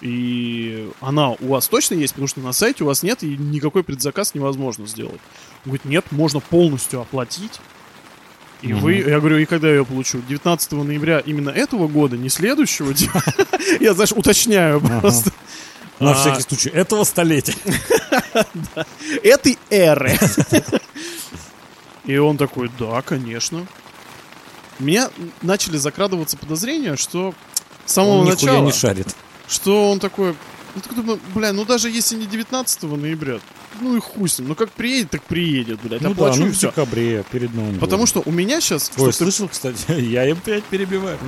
и 0.00 0.90
она 1.00 1.30
у 1.30 1.48
вас 1.48 1.68
точно 1.68 1.94
есть, 1.94 2.12
потому 2.12 2.28
что 2.28 2.40
на 2.40 2.52
сайте 2.52 2.84
у 2.84 2.86
вас 2.86 3.02
нет, 3.02 3.22
и 3.22 3.36
никакой 3.36 3.82
предзаказ 3.82 4.34
невозможно 4.34 4.86
сделать. 4.86 5.20
Он 5.64 5.72
говорит, 5.72 5.84
нет, 5.86 6.12
можно 6.12 6.40
полностью 6.40 7.00
оплатить. 7.00 7.60
И 8.62 8.72
вы, 8.72 8.94
я 8.94 9.18
говорю, 9.20 9.38
и 9.38 9.44
когда 9.44 9.68
я 9.68 9.74
ее 9.76 9.84
получу? 9.84 10.22
19 10.26 10.72
ноября 10.72 11.20
именно 11.20 11.50
этого 11.50 11.88
года, 11.88 12.16
не 12.16 12.28
следующего. 12.30 12.92
Я, 13.80 13.92
знаешь, 13.94 14.12
уточняю 14.12 14.80
просто. 14.80 15.30
На 16.00 16.12
А. 16.12 16.14
всякий 16.14 16.42
случай. 16.42 16.68
Этого 16.70 17.04
столетия. 17.04 17.54
Этой 19.22 19.58
эры. 19.70 20.18
И 22.04 22.16
он 22.16 22.36
такой, 22.36 22.70
да, 22.78 23.02
конечно. 23.02 23.66
У 24.78 24.84
меня 24.84 25.10
начали 25.42 25.76
закрадываться 25.76 26.36
подозрения, 26.36 26.96
что 26.96 27.34
с 27.84 27.92
самого 27.92 28.20
Он 28.20 28.26
начала, 28.26 28.64
не 28.64 28.72
шарит. 28.72 29.14
что 29.48 29.90
он 29.90 30.00
такой, 30.00 30.34
ну, 30.76 31.02
думаю, 31.02 31.20
бля, 31.34 31.52
ну 31.52 31.64
даже 31.64 31.90
если 31.90 32.16
не 32.16 32.26
19 32.26 32.82
ноября, 32.82 33.40
ну 33.80 33.96
и 33.96 34.00
хуй 34.00 34.28
с 34.28 34.38
ним. 34.38 34.48
Ну 34.48 34.54
как 34.54 34.70
приедет, 34.70 35.10
так 35.10 35.22
приедет, 35.22 35.80
блядь. 35.82 36.02
Ну 36.02 36.08
да, 36.08 36.12
оплачу 36.12 36.40
ну 36.40 36.46
и 36.46 36.50
в 36.50 36.54
все. 36.54 36.68
декабре, 36.68 37.24
перед 37.30 37.54
Новым 37.54 37.72
годом. 37.72 37.80
Потому 37.80 38.06
что 38.06 38.22
у 38.24 38.30
меня 38.30 38.60
сейчас... 38.60 38.90
Ой, 38.96 39.12
слышал, 39.12 39.48
кстати, 39.48 39.92
я 40.00 40.28
им 40.28 40.36
опять 40.36 40.64
перебиваю. 40.64 41.18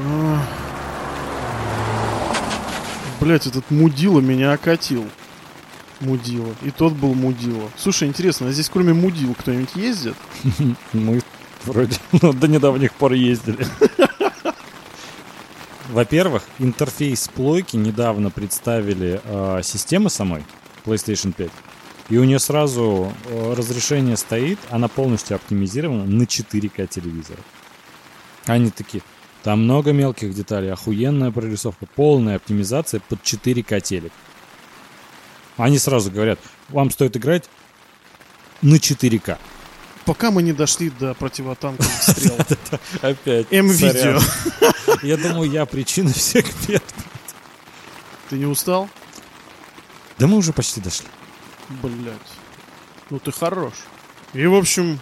Блять, 3.20 3.46
этот 3.46 3.70
мудила 3.70 4.20
меня 4.20 4.52
окатил. 4.52 5.06
Мудила. 6.00 6.54
И 6.62 6.70
тот 6.70 6.92
был 6.92 7.14
мудила. 7.14 7.70
Слушай, 7.76 8.06
интересно, 8.06 8.48
а 8.48 8.52
здесь 8.52 8.68
кроме 8.68 8.92
мудил 8.92 9.34
кто-нибудь 9.34 9.74
ездит? 9.74 10.14
Мы 10.92 11.22
вроде 11.64 11.96
ну, 12.22 12.32
до 12.32 12.46
недавних 12.46 12.92
пор 12.92 13.14
ездили. 13.14 13.66
Во-первых, 15.88 16.42
интерфейс 16.58 17.28
плойки 17.28 17.76
недавно 17.76 18.30
представили 18.30 19.22
э, 19.24 19.60
системы 19.62 20.10
самой, 20.10 20.44
PlayStation 20.84 21.32
5. 21.32 21.50
И 22.10 22.18
у 22.18 22.24
нее 22.24 22.38
сразу 22.38 23.10
э, 23.24 23.54
разрешение 23.54 24.18
стоит, 24.18 24.58
она 24.68 24.88
полностью 24.88 25.36
оптимизирована 25.36 26.04
на 26.04 26.24
4К 26.24 26.86
телевизора. 26.88 27.38
Они 28.44 28.70
такие, 28.70 29.02
там 29.42 29.64
много 29.64 29.92
мелких 29.92 30.34
деталей, 30.34 30.70
охуенная 30.70 31.30
прорисовка, 31.30 31.86
полная 31.86 32.36
оптимизация 32.36 33.00
под 33.00 33.22
4К 33.22 33.80
телек. 33.80 34.12
Они 35.56 35.78
сразу 35.78 36.10
говорят, 36.10 36.38
вам 36.68 36.90
стоит 36.90 37.16
играть 37.16 37.48
на 38.60 38.74
4К. 38.74 39.38
Пока 40.08 40.30
мы 40.30 40.42
не 40.42 40.54
дошли 40.54 40.88
до 40.88 41.12
противотанковых 41.12 41.92
стрел. 42.02 42.38
Опять. 43.02 43.46
М-видео. 43.50 44.18
Я 45.02 45.18
думаю, 45.18 45.50
я 45.50 45.66
причина 45.66 46.10
всех 46.14 46.46
бед. 46.66 46.82
Ты 48.30 48.38
не 48.38 48.46
устал? 48.46 48.88
Да 50.18 50.26
мы 50.26 50.38
уже 50.38 50.54
почти 50.54 50.80
дошли. 50.80 51.06
Блять. 51.82 52.16
Ну 53.10 53.18
ты 53.18 53.32
хорош. 53.32 53.74
И, 54.32 54.46
в 54.46 54.54
общем, 54.54 54.98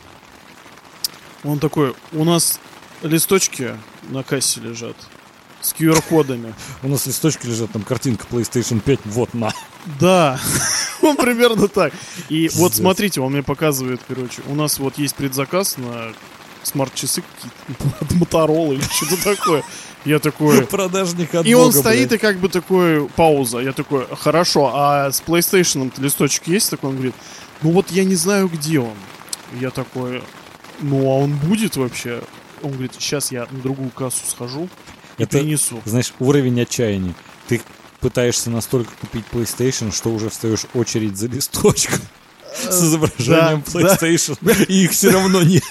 он 1.44 1.60
такой, 1.60 1.94
у 2.10 2.24
нас 2.24 2.58
листочки 3.02 3.78
на 4.08 4.24
кассе 4.24 4.60
лежат 4.60 4.96
с 5.60 5.72
QR-кодами. 5.72 6.52
У 6.82 6.88
нас 6.88 7.06
листочки 7.06 7.46
лежат, 7.46 7.70
там 7.70 7.82
картинка 7.82 8.26
PlayStation 8.28 8.80
5, 8.80 9.00
вот 9.04 9.34
на. 9.34 9.52
Да, 10.00 10.38
он 11.02 11.16
примерно 11.16 11.68
так. 11.68 11.92
И 12.28 12.50
вот 12.54 12.74
смотрите, 12.74 13.20
он 13.20 13.32
мне 13.32 13.42
показывает, 13.42 14.00
короче, 14.06 14.42
у 14.46 14.54
нас 14.54 14.78
вот 14.78 14.98
есть 14.98 15.14
предзаказ 15.14 15.76
на 15.78 16.12
смарт-часы 16.62 17.22
какие-то, 17.22 17.96
от 18.04 18.10
Motorola 18.12 18.74
или 18.74 18.82
что-то 18.82 19.22
такое. 19.36 19.62
Я 20.04 20.18
такой... 20.18 20.62
Продажник 20.66 21.34
от 21.34 21.46
И 21.46 21.54
он 21.54 21.66
бога, 21.68 21.78
стоит, 21.78 22.08
блядь. 22.08 22.20
и 22.20 22.22
как 22.22 22.38
бы 22.38 22.48
такой, 22.48 23.08
пауза. 23.08 23.58
Я 23.58 23.72
такой, 23.72 24.06
хорошо, 24.20 24.72
а 24.74 25.10
с 25.10 25.20
PlayStation 25.20 25.92
листочек 25.98 26.46
есть 26.48 26.70
такой? 26.70 26.90
Он 26.90 26.96
говорит, 26.96 27.14
ну 27.62 27.70
вот 27.70 27.90
я 27.90 28.04
не 28.04 28.14
знаю, 28.16 28.48
где 28.48 28.80
он. 28.80 28.94
Я 29.60 29.70
такой, 29.70 30.22
ну 30.80 31.02
а 31.10 31.18
он 31.18 31.36
будет 31.36 31.76
вообще? 31.76 32.22
Он 32.62 32.72
говорит, 32.72 32.92
сейчас 32.98 33.30
я 33.32 33.46
на 33.50 33.58
другую 33.60 33.90
кассу 33.90 34.26
схожу 34.28 34.68
и 35.18 35.22
Это- 35.22 35.38
принесу. 35.38 35.80
Знаешь, 35.84 36.12
уровень 36.18 36.60
отчаяния. 36.60 37.14
Ты 37.48 37.60
пытаешься 38.06 38.50
настолько 38.50 38.92
купить 39.00 39.24
PlayStation, 39.32 39.92
что 39.92 40.10
уже 40.10 40.30
встаешь 40.30 40.66
очередь 40.74 41.16
за 41.16 41.26
листочком 41.26 41.98
с 42.54 42.84
изображением 42.84 43.64
Э, 43.66 43.72
да, 43.72 43.80
да. 43.80 43.96
PlayStation, 43.96 44.66
и 44.68 44.84
их 44.84 44.92
все 44.92 45.10
равно 45.10 45.42
нет. 45.42 45.64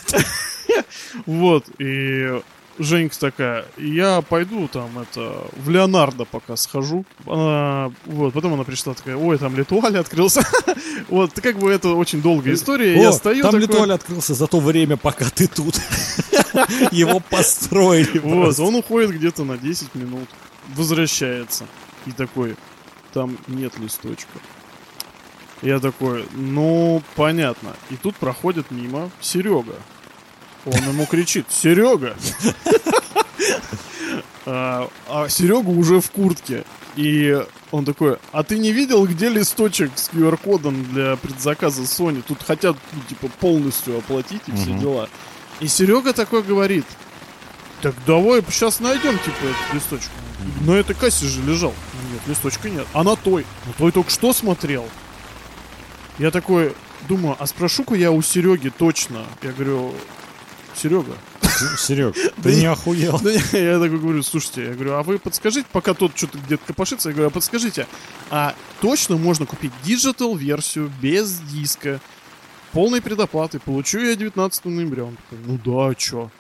Вот, 1.26 1.64
и 1.80 2.42
Женька 2.78 3.18
такая, 3.18 3.66
я 3.78 4.22
пойду 4.22 4.68
там 4.68 5.00
это 5.00 5.48
в 5.56 5.70
Леонардо 5.70 6.26
пока 6.26 6.58
схожу. 6.58 7.06
Она, 7.26 7.94
вот, 8.06 8.34
потом 8.34 8.56
она 8.56 8.66
пришла 8.66 8.94
такая, 8.94 9.16
ой, 9.16 9.38
там 9.38 9.56
Литуаль 9.56 9.98
открылся. 9.98 10.46
вот, 11.08 11.32
как 11.40 11.58
бы 11.58 11.72
это 11.72 11.92
очень 11.92 12.22
долгая 12.22 12.54
история. 12.54 13.02
я 13.02 13.14
стою 13.14 13.44
там 13.44 13.52
такой, 13.52 13.68
Литуаль 13.68 13.94
открылся 13.94 14.34
за 14.34 14.48
то 14.48 14.60
время, 14.60 14.98
пока 14.98 15.30
ты 15.30 15.48
тут. 15.48 15.80
Его 16.92 17.22
построили 17.22 18.20
Вот, 18.20 18.60
он 18.60 18.76
уходит 18.76 19.12
где-то 19.12 19.46
на 19.46 19.58
10 19.58 19.96
минут, 19.96 20.28
возвращается. 20.76 21.66
И 22.06 22.12
такой, 22.12 22.56
там 23.14 23.38
нет 23.48 23.78
листочка. 23.78 24.40
Я 25.62 25.80
такой, 25.80 26.28
ну, 26.34 27.02
понятно. 27.16 27.76
И 27.90 27.96
тут 27.96 28.16
проходит 28.18 28.72
мимо 28.72 29.10
Серега. 29.22 29.76
Он 30.66 30.80
ему 30.90 31.06
кричит, 31.06 31.48
Серега! 31.50 32.16
А, 34.48 34.88
а 35.10 35.28
Серега 35.28 35.70
уже 35.70 36.00
в 36.00 36.12
куртке. 36.12 36.66
И 36.96 37.44
он 37.72 37.84
такой, 37.84 38.18
а 38.32 38.44
ты 38.44 38.60
не 38.60 38.72
видел, 38.72 39.06
где 39.08 39.28
листочек 39.28 39.92
с 39.96 40.10
QR-кодом 40.10 40.86
для 40.86 41.16
предзаказа 41.16 41.82
Sony? 41.82 42.22
Тут 42.22 42.44
хотят, 42.44 42.78
ну, 42.94 43.02
типа, 43.10 43.28
полностью 43.40 43.98
оплатить 43.98 44.44
и 44.46 44.52
все 44.52 44.78
дела. 44.78 45.10
И 45.62 45.68
Серега 45.68 46.14
такой 46.14 46.44
говорит, 46.44 46.86
так 47.82 47.96
давай 48.06 48.44
сейчас 48.50 48.80
найдем, 48.80 49.18
типа, 49.18 49.38
этот 49.42 49.74
листочек. 49.74 50.12
На 50.62 50.74
этой 50.74 50.96
кассе 50.96 51.26
же 51.26 51.42
лежал. 51.42 51.74
Нет, 52.16 52.28
листочка 52.28 52.70
нет. 52.70 52.88
А 52.94 53.04
на 53.04 53.18
той? 53.18 53.46
На 53.66 53.74
той 53.74 53.92
только 53.92 54.10
что 54.10 54.32
смотрел. 54.32 54.88
Я 56.18 56.32
такой 56.32 56.74
думаю, 57.10 57.36
а 57.38 57.46
спрошу-ка 57.46 57.94
я 57.96 58.12
у 58.12 58.22
Сереги 58.22 58.70
точно. 58.70 59.26
Я 59.42 59.52
говорю, 59.52 59.94
Серега, 60.76 61.18
Серег, 61.78 62.16
ты 62.44 62.56
не 62.56 62.68
охуел? 62.68 63.20
я, 63.52 63.80
такой 63.80 64.00
говорю, 64.00 64.24
слушайте, 64.24 64.64
я 64.64 64.74
говорю, 64.74 64.94
а 64.94 65.04
вы 65.04 65.20
подскажите, 65.20 65.68
пока 65.70 65.94
тот 65.94 66.18
что-то 66.18 66.38
где-то 66.38 66.66
копошится, 66.66 67.10
я 67.10 67.14
говорю, 67.16 67.28
а 67.28 67.32
подскажите, 67.32 67.86
а 68.30 68.56
точно 68.80 69.18
можно 69.18 69.46
купить 69.46 69.74
digital 69.84 70.38
версию 70.38 70.90
без 71.02 71.40
диска, 71.40 72.00
полной 72.72 73.02
предоплаты, 73.02 73.60
получу 73.60 74.00
я 74.00 74.16
19 74.16 74.66
ноября. 74.66 75.04
Он 75.04 75.18
такой, 75.18 75.46
ну 75.46 75.60
да, 75.66 75.90
а 75.90 75.96
чё? 75.96 76.32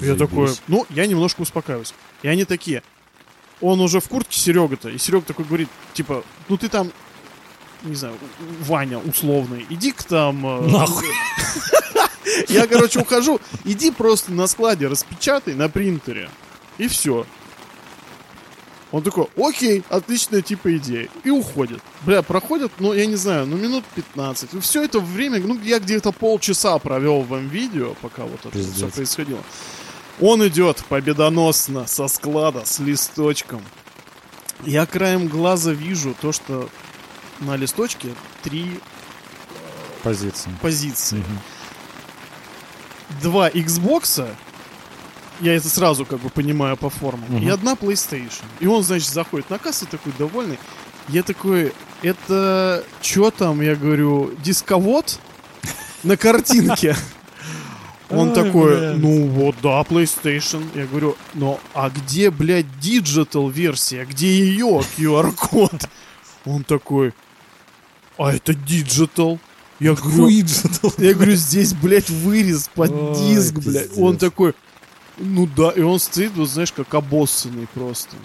Я 0.00 0.14
такой, 0.16 0.50
ну, 0.66 0.86
я 0.88 1.06
немножко 1.06 1.42
успокаиваюсь. 1.42 1.92
И 2.22 2.28
они 2.28 2.46
такие, 2.46 2.82
он 3.60 3.80
уже 3.80 4.00
в 4.00 4.08
куртке 4.08 4.38
Серега-то, 4.38 4.88
и 4.88 4.98
Серега 4.98 5.24
такой 5.26 5.44
говорит, 5.44 5.68
типа, 5.94 6.24
ну 6.48 6.56
ты 6.56 6.68
там, 6.68 6.90
не 7.82 7.94
знаю, 7.94 8.16
Ваня 8.60 8.98
условный, 8.98 9.66
иди-ка 9.70 10.04
там... 10.04 10.46
э, 10.46 10.70
Нахуй. 10.70 11.06
Я, 12.48 12.66
короче, 12.66 13.00
ухожу, 13.00 13.40
иди 13.64 13.90
просто 13.90 14.32
на 14.32 14.46
складе 14.46 14.88
распечатай 14.88 15.54
на 15.54 15.68
принтере, 15.68 16.30
и 16.78 16.88
все. 16.88 17.26
Он 18.92 19.02
такой, 19.02 19.26
окей, 19.36 19.82
отличная 19.88 20.42
типа 20.42 20.76
идея. 20.76 21.08
И 21.24 21.30
уходит. 21.30 21.80
Бля, 22.02 22.22
проходит, 22.22 22.70
ну, 22.78 22.92
я 22.92 23.06
не 23.06 23.16
знаю, 23.16 23.46
ну, 23.46 23.56
минут 23.56 23.84
15. 23.94 24.54
И 24.54 24.60
все 24.60 24.84
это 24.84 25.00
время, 25.00 25.40
ну, 25.40 25.58
я 25.60 25.80
где-то 25.80 26.12
полчаса 26.12 26.78
провел 26.78 27.22
в 27.22 27.36
видео, 27.38 27.94
пока 28.00 28.22
вот 28.24 28.38
это 28.40 28.50
Пиздец. 28.50 28.76
все 28.76 28.88
происходило. 28.88 29.42
Он 30.20 30.46
идет 30.46 30.82
победоносно 30.88 31.86
со 31.86 32.08
склада 32.08 32.64
с 32.64 32.78
листочком. 32.78 33.62
Я 34.64 34.86
краем 34.86 35.28
глаза 35.28 35.72
вижу 35.72 36.14
то, 36.20 36.32
что 36.32 36.68
на 37.40 37.56
листочке 37.56 38.14
три 38.42 38.80
Позиция. 40.02 40.52
позиции. 40.62 41.16
Мгм. 41.18 41.40
Два 43.22 43.50
Xbox, 43.50 44.26
я 45.40 45.54
это 45.54 45.68
сразу 45.68 46.06
как 46.06 46.20
бы 46.20 46.30
понимаю 46.30 46.76
по 46.76 46.88
формам, 46.90 47.28
Мгм. 47.28 47.42
и 47.46 47.48
одна 47.50 47.74
PlayStation. 47.74 48.44
И 48.60 48.66
он, 48.66 48.82
значит, 48.82 49.10
заходит 49.10 49.50
на 49.50 49.58
кассу 49.58 49.86
такой 49.86 50.12
довольный. 50.18 50.58
Я 51.08 51.22
такой, 51.22 51.72
это 52.02 52.82
что 53.02 53.30
там, 53.30 53.60
я 53.60 53.76
говорю, 53.76 54.32
дисковод 54.42 55.20
на 56.02 56.16
картинке? 56.16 56.96
Он 58.08 58.28
Ой, 58.28 58.34
такой, 58.34 58.76
блядь. 58.76 58.96
ну 58.98 59.26
вот, 59.26 59.56
да, 59.62 59.80
PlayStation. 59.82 60.64
Я 60.74 60.86
говорю, 60.86 61.16
но 61.34 61.58
а 61.74 61.90
где, 61.90 62.30
блядь, 62.30 62.78
digital 62.78 63.48
версия? 63.48 64.04
Где 64.04 64.28
ее 64.28 64.82
QR-код? 64.96 65.88
Он 66.44 66.62
такой, 66.62 67.12
а 68.16 68.32
это 68.32 68.54
digital. 68.54 69.40
Я 69.80 69.94
говорю, 69.94 70.28
я 70.98 71.14
говорю, 71.14 71.34
здесь, 71.34 71.74
блядь, 71.74 72.08
вырез 72.08 72.70
под 72.74 72.92
Ой, 72.92 73.14
диск, 73.16 73.54
блядь. 73.54 73.88
пиздец. 73.88 73.98
Он 73.98 74.16
такой, 74.16 74.54
ну 75.18 75.46
да, 75.46 75.70
и 75.70 75.80
он 75.82 75.98
стоит, 75.98 76.32
вот 76.36 76.48
знаешь, 76.48 76.72
как 76.72 76.94
обоссанный 76.94 77.66
просто. 77.74 78.16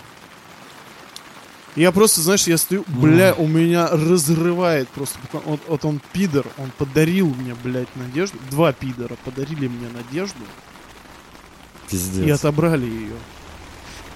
Я 1.75 1.91
просто, 1.93 2.21
знаешь, 2.21 2.47
я 2.47 2.57
стою, 2.57 2.83
бля, 2.87 3.33
у 3.33 3.47
меня 3.47 3.87
разрывает 3.87 4.89
просто. 4.89 5.17
Вот, 5.31 5.61
вот 5.67 5.85
он 5.85 6.01
пидор, 6.11 6.45
он 6.57 6.69
подарил 6.77 7.27
мне, 7.33 7.55
блядь, 7.63 7.95
надежду. 7.95 8.37
Два 8.49 8.73
пидора 8.73 9.15
подарили 9.23 9.67
мне 9.67 9.87
надежду 9.87 10.41
Пиздец. 11.89 12.25
и 12.25 12.29
отобрали 12.29 12.85
ее. 12.85 13.15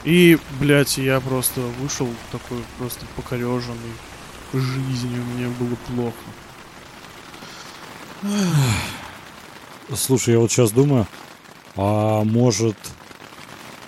И, 0.04 0.38
блядь, 0.60 0.98
я 0.98 1.20
просто 1.22 1.62
вышел 1.80 2.10
такой 2.32 2.60
просто 2.78 3.06
покореженный 3.16 3.94
жизнью, 4.54 5.24
мне 5.36 5.48
было 5.48 5.76
плохо. 5.88 6.16
Слушай, 9.96 10.34
я 10.34 10.40
вот 10.40 10.52
сейчас 10.52 10.72
думаю, 10.72 11.08
а 11.76 12.24
может... 12.24 12.76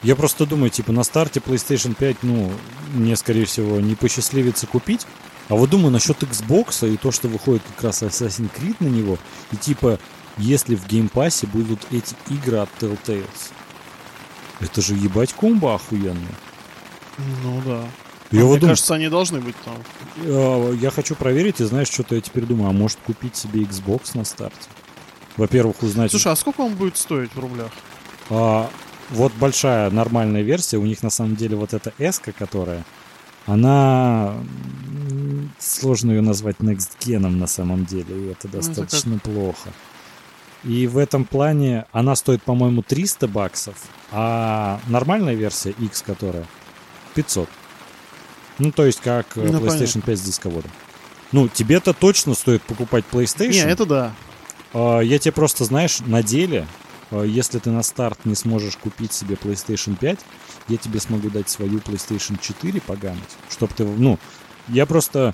Я 0.04 0.16
просто 0.16 0.46
думаю, 0.46 0.70
типа, 0.70 0.92
на 0.92 1.04
старте 1.04 1.40
PlayStation 1.40 1.96
5, 1.96 2.18
ну, 2.22 2.52
мне, 2.94 3.16
скорее 3.16 3.46
всего, 3.46 3.80
не 3.80 3.96
посчастливится 3.96 4.68
купить. 4.68 5.06
А 5.50 5.56
вот 5.56 5.70
думаю 5.70 5.92
насчет 5.92 6.22
Xbox 6.24 6.92
и 6.92 6.98
то, 6.98 7.12
что 7.12 7.28
выходит 7.28 7.64
как 7.76 7.86
раз 7.86 8.04
Assassin's 8.04 8.52
Creed 8.54 8.76
на 8.80 8.88
него. 8.88 9.18
И 9.52 9.56
типа, 9.56 10.00
если 10.38 10.76
в 10.76 10.86
геймпассе 10.88 11.48
будут 11.48 11.88
эти 11.92 12.16
игры 12.30 12.58
от 12.58 12.70
Telltales. 12.80 13.52
Это 14.60 14.82
же 14.82 14.96
ебать 14.96 15.34
комбо 15.34 15.76
охуенная. 15.76 16.36
Ну 17.44 17.62
да. 17.66 17.84
Я 18.32 18.42
А 18.42 18.44
вот 18.44 18.52
мне 18.52 18.60
думаю, 18.60 18.72
кажется, 18.72 18.96
они 18.96 19.08
должны 19.08 19.40
быть 19.40 19.56
там. 19.64 19.76
э, 20.18 20.76
я 20.82 20.92
хочу 20.92 21.16
проверить, 21.16 21.62
и 21.62 21.64
знаешь, 21.64 21.88
что-то 21.88 22.16
я 22.16 22.22
теперь 22.22 22.44
думаю, 22.44 22.70
а 22.70 22.74
может 22.74 22.98
купить 23.06 23.36
себе 23.38 23.62
Xbox 23.62 24.12
на 24.16 24.26
старте? 24.26 24.68
Во-первых, 25.38 25.82
узнать... 25.84 26.12
Слушай, 26.12 26.34
а 26.34 26.36
сколько 26.36 26.62
он 26.62 26.76
будет 26.76 26.98
стоить 26.98 27.34
в 27.34 27.40
рублях? 27.40 27.72
А, 28.30 28.70
вот 29.12 29.34
большая 29.34 29.90
нормальная 29.90 30.42
версия, 30.42 30.78
у 30.78 30.86
них 30.86 31.04
на 31.04 31.10
самом 31.10 31.36
деле 31.36 31.56
вот 31.56 31.74
эта 31.74 31.94
s 31.98 32.22
которая, 32.38 32.84
она 33.46 34.36
сложно 35.60 36.12
ее 36.12 36.22
назвать 36.22 36.58
next 36.58 36.92
геном 37.04 37.40
на 37.40 37.48
самом 37.48 37.86
деле, 37.86 38.04
и 38.04 38.32
это 38.32 38.48
Ну, 38.52 38.60
это 38.60 38.74
достаточно 38.76 39.20
плохо. 39.20 39.70
И 40.64 40.88
в 40.88 40.98
этом 40.98 41.24
плане 41.24 41.86
она 41.92 42.16
стоит, 42.16 42.44
по-моему, 42.44 42.82
300 42.82 43.28
баксов, 43.28 43.76
а 44.12 44.80
нормальная 44.88 45.36
версия 45.36 45.72
X, 45.72 46.02
которая 46.02 46.46
500. 47.16 47.48
Ну, 48.60 48.72
то 48.72 48.86
есть 48.86 49.00
как 49.02 49.38
э, 49.38 49.42
Ну, 49.42 49.60
PlayStation 49.60 50.02
5 50.04 50.18
с 50.18 50.22
дисководом. 50.22 50.72
Ну, 51.32 51.48
тебе-то 51.48 51.94
точно 51.94 52.34
стоит 52.34 52.64
покупать 52.64 53.06
PlayStation. 53.12 53.52
Не, 53.52 53.60
это 53.60 53.86
да. 53.86 54.14
А, 54.74 55.00
Я 55.00 55.20
тебе 55.20 55.32
просто, 55.32 55.64
знаешь, 55.66 56.00
на 56.00 56.24
деле, 56.24 56.66
если 57.12 57.60
ты 57.60 57.72
на 57.72 57.84
старт 57.84 58.20
не 58.26 58.36
сможешь 58.36 58.78
купить 58.78 59.14
себе 59.14 59.36
PlayStation 59.36 59.96
5, 59.98 60.20
я 60.68 60.78
тебе 60.78 61.00
смогу 61.00 61.30
дать 61.30 61.50
свою 61.50 61.80
PlayStation 61.80 62.38
4 62.42 62.82
погамить, 62.82 63.38
чтобы 63.50 63.74
ты, 63.74 63.86
ну, 63.86 64.20
я 64.68 64.86
просто 64.86 65.34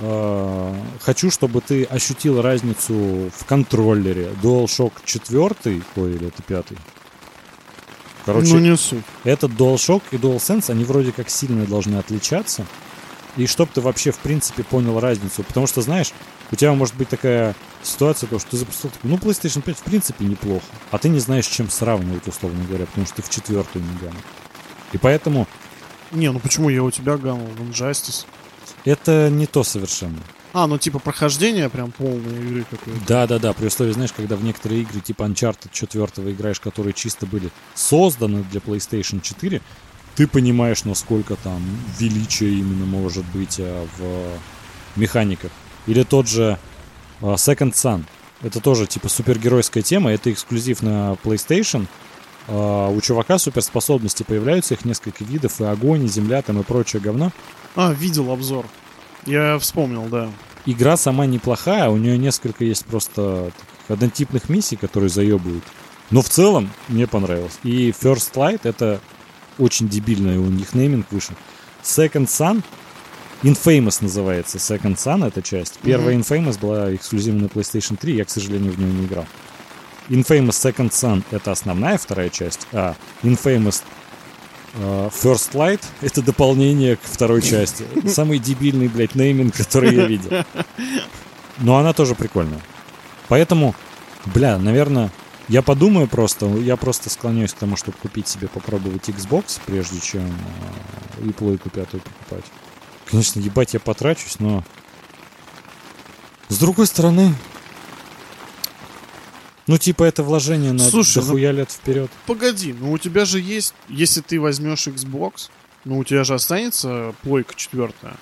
э, 0.00 0.74
хочу, 1.00 1.30
чтобы 1.30 1.60
ты 1.60 1.84
ощутил 1.84 2.42
разницу 2.42 3.30
в 3.34 3.44
контроллере. 3.46 4.32
DualShock 4.42 4.92
4, 5.04 5.82
ой, 5.96 6.12
или 6.12 6.26
это 6.26 6.42
5. 6.42 6.66
Короче, 8.24 8.54
ну 8.54 8.58
не 8.58 8.76
суть. 8.76 9.04
этот 9.22 9.52
DualShock 9.52 10.02
и 10.10 10.16
DualSense, 10.16 10.70
они 10.70 10.84
вроде 10.84 11.12
как 11.12 11.28
сильно 11.28 11.66
должны 11.66 11.96
отличаться. 11.96 12.66
И 13.36 13.46
чтоб 13.46 13.68
ты 13.68 13.80
вообще, 13.80 14.12
в 14.12 14.18
принципе, 14.18 14.62
понял 14.62 14.98
разницу. 15.00 15.42
Потому 15.42 15.66
что, 15.66 15.82
знаешь, 15.82 16.12
у 16.50 16.56
тебя 16.56 16.72
может 16.74 16.94
быть 16.94 17.08
такая 17.08 17.54
ситуация, 17.82 18.28
то, 18.28 18.38
что 18.38 18.50
ты 18.50 18.56
запустил, 18.58 18.90
такой, 18.90 19.10
ну, 19.10 19.16
PlayStation 19.16 19.62
5 19.62 19.78
в 19.78 19.82
принципе 19.82 20.24
неплохо. 20.24 20.64
А 20.90 20.98
ты 20.98 21.08
не 21.08 21.18
знаешь, 21.18 21.46
чем 21.46 21.70
сравнивать, 21.70 22.26
условно 22.28 22.64
говоря, 22.64 22.86
потому 22.86 23.06
что 23.06 23.16
ты 23.16 23.22
в 23.22 23.30
четвертую 23.30 23.84
не 23.84 23.98
гамма. 23.98 24.20
И 24.92 24.98
поэтому 24.98 25.46
Не, 26.12 26.30
ну 26.30 26.38
почему 26.38 26.68
я 26.68 26.82
у 26.82 26.90
тебя 26.90 27.16
гамму 27.16 27.46
в 27.46 27.60
Injustice? 27.60 28.26
это 28.84 29.30
не 29.30 29.46
то 29.46 29.64
совершенно. 29.64 30.18
А, 30.52 30.68
ну 30.68 30.78
типа 30.78 31.00
прохождение 31.00 31.68
прям 31.68 31.90
полной 31.90 32.40
игры 32.44 32.64
какой-то. 32.70 33.00
Да-да-да, 33.08 33.52
при 33.54 33.66
условии, 33.66 33.92
знаешь, 33.92 34.12
когда 34.12 34.36
в 34.36 34.44
некоторые 34.44 34.82
игры 34.82 35.00
типа 35.00 35.24
Uncharted 35.24 35.70
4 35.72 36.30
играешь, 36.30 36.60
которые 36.60 36.92
чисто 36.92 37.26
были 37.26 37.50
созданы 37.74 38.44
для 38.44 38.60
PlayStation 38.60 39.20
4, 39.20 39.60
ты 40.14 40.28
понимаешь, 40.28 40.84
насколько 40.84 41.34
там 41.34 41.60
величие 41.98 42.58
именно 42.58 42.84
может 42.84 43.24
быть 43.26 43.56
а, 43.58 43.88
в 43.98 44.38
механиках. 44.96 45.50
Или 45.86 46.02
тот 46.02 46.28
же 46.28 46.58
а, 47.20 47.34
Second 47.34 47.72
Sun. 47.72 48.04
Это 48.42 48.60
тоже 48.60 48.86
типа 48.86 49.08
супергеройская 49.08 49.82
тема, 49.82 50.12
это 50.12 50.32
эксклюзив 50.32 50.82
на 50.82 51.16
PlayStation. 51.22 51.86
А, 52.48 52.88
У 52.88 53.00
чувака 53.00 53.38
суперспособности 53.38 54.22
появляются, 54.22 54.74
их 54.74 54.84
несколько 54.84 55.24
видов, 55.24 55.60
и 55.60 55.64
огонь, 55.64 56.04
и 56.04 56.08
земля 56.08 56.42
там 56.42 56.60
и 56.60 56.62
прочее 56.62 57.00
говно. 57.00 57.32
А, 57.76 57.92
видел 57.92 58.30
обзор. 58.30 58.66
Я 59.26 59.58
вспомнил, 59.58 60.04
да. 60.04 60.30
Игра 60.66 60.96
сама 60.96 61.26
неплохая, 61.26 61.88
у 61.88 61.96
нее 61.96 62.16
несколько 62.16 62.64
есть 62.64 62.86
просто 62.86 63.50
однотипных 63.88 64.48
миссий, 64.48 64.76
которые 64.76 65.10
заебывают. 65.10 65.64
Но 66.10 66.22
в 66.22 66.28
целом 66.28 66.70
мне 66.88 67.06
понравилось. 67.06 67.58
И 67.62 67.90
First 67.90 68.34
Light 68.34 68.60
это 68.64 69.00
очень 69.58 69.88
дебильный 69.88 70.38
у 70.38 70.46
них 70.46 70.74
нейминг 70.74 71.06
вышел. 71.10 71.34
Second 71.82 72.26
Sun 72.26 72.62
Infamous 73.44 73.98
называется 74.00 74.56
Second 74.56 74.96
Sun 74.96 75.26
эта 75.26 75.42
часть. 75.42 75.78
Первая 75.82 76.16
Infamous 76.16 76.58
была 76.58 76.94
эксклюзивна 76.94 77.42
на 77.42 77.46
PlayStation 77.46 77.98
3, 77.98 78.16
я, 78.16 78.24
к 78.24 78.30
сожалению, 78.30 78.72
в 78.72 78.78
нее 78.78 78.90
не 78.90 79.04
играл. 79.04 79.26
Infamous 80.08 80.52
Second 80.52 80.90
Sun 80.90 81.22
это 81.30 81.52
основная 81.52 81.98
вторая 81.98 82.30
часть, 82.30 82.66
а 82.72 82.96
Infamous 83.22 83.82
э, 84.76 85.10
First 85.12 85.52
Light 85.52 85.82
это 86.00 86.22
дополнение 86.22 86.96
к 86.96 87.00
второй 87.02 87.42
части. 87.42 87.84
Самый 88.06 88.38
дебильный, 88.38 88.88
блядь, 88.88 89.14
нейминг, 89.14 89.54
который 89.54 89.94
я 89.94 90.06
видел. 90.06 90.30
Но 91.58 91.76
она 91.76 91.92
тоже 91.92 92.14
прикольная. 92.14 92.62
Поэтому, 93.28 93.74
бля, 94.24 94.56
наверное, 94.56 95.10
я 95.48 95.60
подумаю 95.60 96.08
просто, 96.08 96.46
я 96.46 96.76
просто 96.76 97.10
склоняюсь 97.10 97.52
к 97.52 97.58
тому, 97.58 97.76
чтобы 97.76 97.98
купить 97.98 98.26
себе, 98.26 98.48
попробовать 98.48 99.10
Xbox, 99.10 99.60
прежде 99.66 100.00
чем 100.00 100.24
э, 101.18 101.28
и 101.28 101.32
плойку 101.32 101.68
пятую 101.68 102.02
покупать. 102.02 102.44
Конечно, 103.10 103.40
ебать, 103.40 103.74
я 103.74 103.80
потрачусь, 103.80 104.38
но... 104.38 104.64
С 106.48 106.58
другой 106.58 106.86
стороны... 106.86 107.34
Ну, 109.66 109.78
типа, 109.78 110.04
это 110.04 110.22
вложение 110.22 110.72
на 110.72 110.80
Слушай, 110.84 111.18
ну- 111.18 111.22
дохуя 111.24 111.52
лет 111.52 111.70
вперед. 111.70 112.10
Погоди, 112.26 112.74
ну 112.78 112.92
у 112.92 112.98
тебя 112.98 113.24
же 113.24 113.40
есть, 113.40 113.74
если 113.88 114.20
ты 114.20 114.38
возьмешь 114.38 114.86
Xbox, 114.86 115.48
ну 115.84 115.98
у 115.98 116.04
тебя 116.04 116.22
же 116.24 116.34
останется 116.34 117.14
плойка 117.22 117.54
четвертая. 117.54 118.16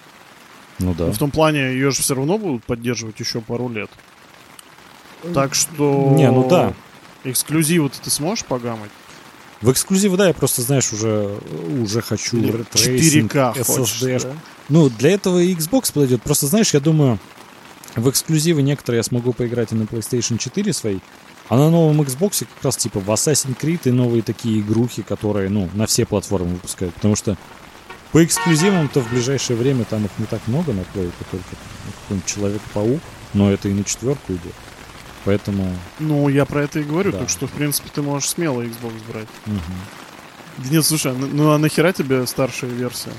Ну 0.78 0.94
да. 0.94 1.10
В 1.10 1.18
том 1.18 1.32
плане 1.32 1.72
ее 1.72 1.90
же 1.90 2.02
все 2.02 2.14
равно 2.14 2.38
будут 2.38 2.64
поддерживать 2.64 3.18
еще 3.18 3.40
пару 3.40 3.68
лет. 3.68 3.90
Так 5.34 5.54
что... 5.54 6.12
Не, 6.16 6.30
ну 6.30 6.48
да. 6.48 6.74
Эксклюзивы 7.24 7.88
ты 7.88 8.10
сможешь 8.10 8.44
погамать? 8.44 8.90
В 9.62 9.70
эксклюзив, 9.70 10.16
да, 10.16 10.28
я 10.28 10.34
просто, 10.34 10.62
знаешь, 10.62 10.92
уже, 10.92 11.38
уже 11.80 12.02
хочу 12.02 12.36
ray 12.42 12.67
tracing, 12.67 13.32
4К 13.32 13.64
хочешь, 13.64 14.02
SSD. 14.02 14.22
да? 14.22 14.32
Ну, 14.68 14.90
для 14.90 15.10
этого 15.10 15.38
и 15.38 15.54
Xbox 15.54 15.92
подойдет. 15.92 16.22
Просто, 16.22 16.48
знаешь, 16.48 16.74
я 16.74 16.80
думаю, 16.80 17.20
в 17.94 18.10
эксклюзивы 18.10 18.62
некоторые 18.62 18.98
я 18.98 19.02
смогу 19.04 19.32
поиграть 19.32 19.72
и 19.72 19.76
на 19.76 19.84
PlayStation 19.84 20.38
4 20.38 20.72
своей, 20.72 21.00
а 21.48 21.56
на 21.56 21.70
новом 21.70 22.02
Xbox 22.02 22.40
как 22.40 22.64
раз 22.64 22.76
типа 22.76 22.98
в 22.98 23.08
Assassin's 23.10 23.56
Creed 23.56 23.82
и 23.84 23.90
новые 23.92 24.22
такие 24.22 24.60
игрухи, 24.60 25.02
которые, 25.02 25.48
ну, 25.48 25.70
на 25.74 25.86
все 25.86 26.06
платформы 26.06 26.54
выпускают. 26.54 26.94
Потому 26.94 27.14
что 27.14 27.36
по 28.10 28.24
эксклюзивам-то 28.24 29.00
в 29.00 29.10
ближайшее 29.10 29.56
время 29.56 29.84
там 29.84 30.04
их 30.04 30.10
не 30.18 30.26
так 30.26 30.40
много 30.48 30.72
на 30.72 30.82
плейке, 30.84 31.12
только 31.30 31.46
ну, 31.86 31.92
какой-нибудь 32.02 32.28
Человек-паук, 32.28 33.00
но 33.34 33.50
это 33.50 33.68
и 33.68 33.72
на 33.72 33.84
четверку 33.84 34.32
идет. 34.32 34.54
Поэтому... 35.24 35.72
Ну, 35.98 36.28
я 36.28 36.44
про 36.44 36.62
это 36.62 36.80
и 36.80 36.84
говорю, 36.84 37.12
Да. 37.12 37.18
так 37.18 37.28
что, 37.30 37.46
в 37.46 37.52
принципе, 37.52 37.88
ты 37.94 38.02
можешь 38.02 38.28
смело 38.28 38.62
Xbox 38.62 38.92
брать. 39.08 39.28
Да 39.46 40.68
Нет, 40.70 40.84
слушай, 40.84 41.12
ну, 41.14 41.26
ну 41.26 41.52
а 41.52 41.58
нахера 41.58 41.92
тебе 41.92 42.26
старшая 42.26 42.70
версия? 42.70 43.12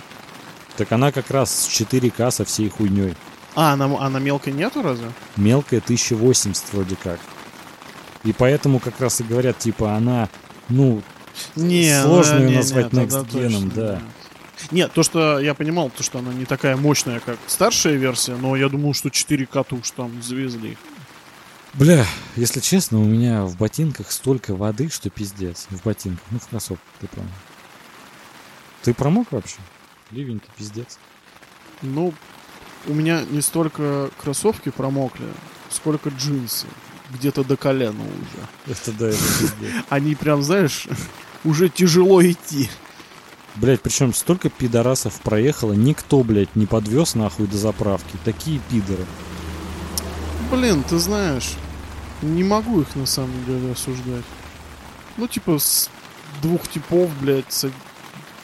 Так 0.78 0.92
она 0.92 1.12
как 1.12 1.30
раз 1.32 1.52
с 1.52 1.68
4К 1.70 2.32
со 2.32 2.46
всей 2.46 2.70
хуйней. 2.70 3.16
А, 3.56 3.74
она, 3.74 3.90
а 4.00 4.10
на 4.10 4.18
мелкой 4.18 4.54
нету 4.54 4.82
разве? 4.82 5.12
мелкая 5.38 5.80
1080 5.80 6.74
вроде 6.74 6.96
как. 7.02 7.20
И 8.24 8.34
поэтому 8.34 8.80
как 8.80 9.00
раз 9.00 9.22
и 9.22 9.24
говорят, 9.24 9.60
типа, 9.60 9.94
она, 9.94 10.30
ну, 10.70 11.02
Не, 11.56 12.02
Сложно 12.02 12.36
ну, 12.36 12.40
её 12.42 12.50
не, 12.50 12.56
назвать 12.58 12.94
не, 12.94 13.00
next 13.00 13.26
gen, 13.26 13.52
точно 13.52 13.72
да. 13.72 14.02
нет. 14.72 14.92
То, 14.94 15.04
что 15.04 15.40
я 15.40 15.54
понимал, 15.54 15.90
то, 15.90 16.04
что 16.04 16.20
она 16.20 16.34
не 16.34 16.46
такая 16.46 16.78
мощная, 16.78 17.20
как 17.20 17.38
старшая 17.48 17.96
версия, 17.96 18.36
но 18.36 18.56
я 18.56 18.70
думал, 18.70 18.94
что 18.94 19.10
4К 19.10 19.48
-то 19.48 19.80
уж 19.80 19.92
там 19.92 20.22
завезли. 20.22 20.78
Бля, 21.74 22.06
если 22.36 22.60
честно, 22.60 23.00
у 23.00 23.04
меня 23.04 23.46
в 23.46 23.58
ботинках 23.58 24.12
столько 24.12 24.54
воды, 24.54 24.90
что 24.90 25.10
пиздец. 25.10 25.66
В 25.72 25.84
ботинках, 25.84 26.24
ну 26.30 26.38
в 26.38 26.48
кроссовках, 26.48 26.86
ты 27.02 27.08
понял. 27.08 27.28
Ты 28.84 28.94
промок 28.94 29.32
вообще? 29.32 29.58
Ливень-то 30.12 30.46
пиздец. 30.56 31.00
Ну, 31.82 32.14
у 32.86 32.94
меня 32.94 33.24
не 33.24 33.42
столько 33.42 34.12
кроссовки 34.22 34.70
промокли, 34.70 35.26
сколько 35.72 36.10
джинсы. 36.10 36.68
Где-то 37.12 37.44
до 37.44 37.58
колена 37.58 38.04
уже. 38.04 38.78
Это 38.78 38.92
да, 38.92 39.10
это 39.10 39.18
пиздец. 39.18 39.86
Они 39.90 40.14
прям, 40.14 40.44
знаешь, 40.44 40.88
уже 41.44 41.70
тяжело 41.70 42.24
идти. 42.24 42.70
Блять, 43.56 43.82
причем 43.82 44.14
столько 44.14 44.50
пидорасов 44.50 45.22
проехало, 45.22 45.74
никто, 45.74 46.24
блядь, 46.24 46.56
не 46.56 46.68
подвез 46.68 47.16
нахуй 47.16 47.48
до 47.48 47.58
заправки. 47.58 48.16
Такие 48.24 48.60
пидоры. 48.70 49.06
Блин, 50.56 50.84
ты 50.84 50.98
знаешь, 51.00 51.54
не 52.22 52.44
могу 52.44 52.82
их 52.82 52.96
на 52.96 53.06
самом 53.06 53.44
деле 53.46 53.72
осуждать. 53.72 54.24
Ну, 55.18 55.28
типа, 55.28 55.58
с 55.60 55.90
двух 56.42 56.68
типов, 56.68 57.10
блядь, 57.22 57.48
са- 57.50 57.72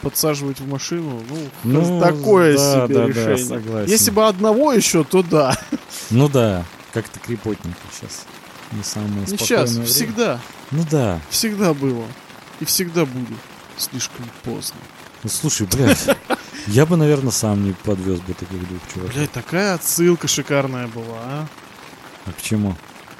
подсаживать 0.01 0.59
в 0.59 0.67
машину, 0.67 1.21
ну, 1.29 1.81
Ну, 1.81 1.99
такое 1.99 2.57
да, 2.57 2.85
себе 2.85 2.95
да, 2.95 3.01
да, 3.01 3.07
решение. 3.07 3.37
согласен. 3.45 3.89
Если 3.91 4.11
бы 4.11 4.27
одного 4.27 4.73
еще, 4.73 5.03
то 5.03 5.23
да. 5.23 5.57
Ну 6.09 6.27
да, 6.29 6.65
как-то 6.93 7.19
крепотненько 7.19 7.79
сейчас. 7.91 8.25
Не 8.71 8.83
самое 8.83 9.21
Не 9.21 9.37
сейчас, 9.37 9.71
время. 9.71 9.85
всегда, 9.85 10.39
Ну 10.71 10.85
да. 10.89 11.19
всегда 11.29 11.73
было. 11.73 12.05
И 12.59 12.65
всегда 12.65 13.05
будет. 13.05 13.37
Слишком 13.77 14.25
поздно. 14.43 14.77
Ну 15.23 15.29
слушай, 15.29 15.67
блядь, 15.71 16.05
я 16.67 16.85
бы, 16.85 16.95
наверное, 16.97 17.31
сам 17.31 17.63
не 17.63 17.71
подвез 17.73 18.19
бы 18.21 18.33
таких 18.33 18.67
двух 18.67 18.81
чуваков. 18.93 19.13
Блядь, 19.15 19.31
такая 19.31 19.73
отсылка 19.73 20.27
шикарная 20.27 20.87
была, 20.87 21.17
а? 21.23 21.47
А 22.25 22.31
к 22.31 22.41
чему? 22.41 22.75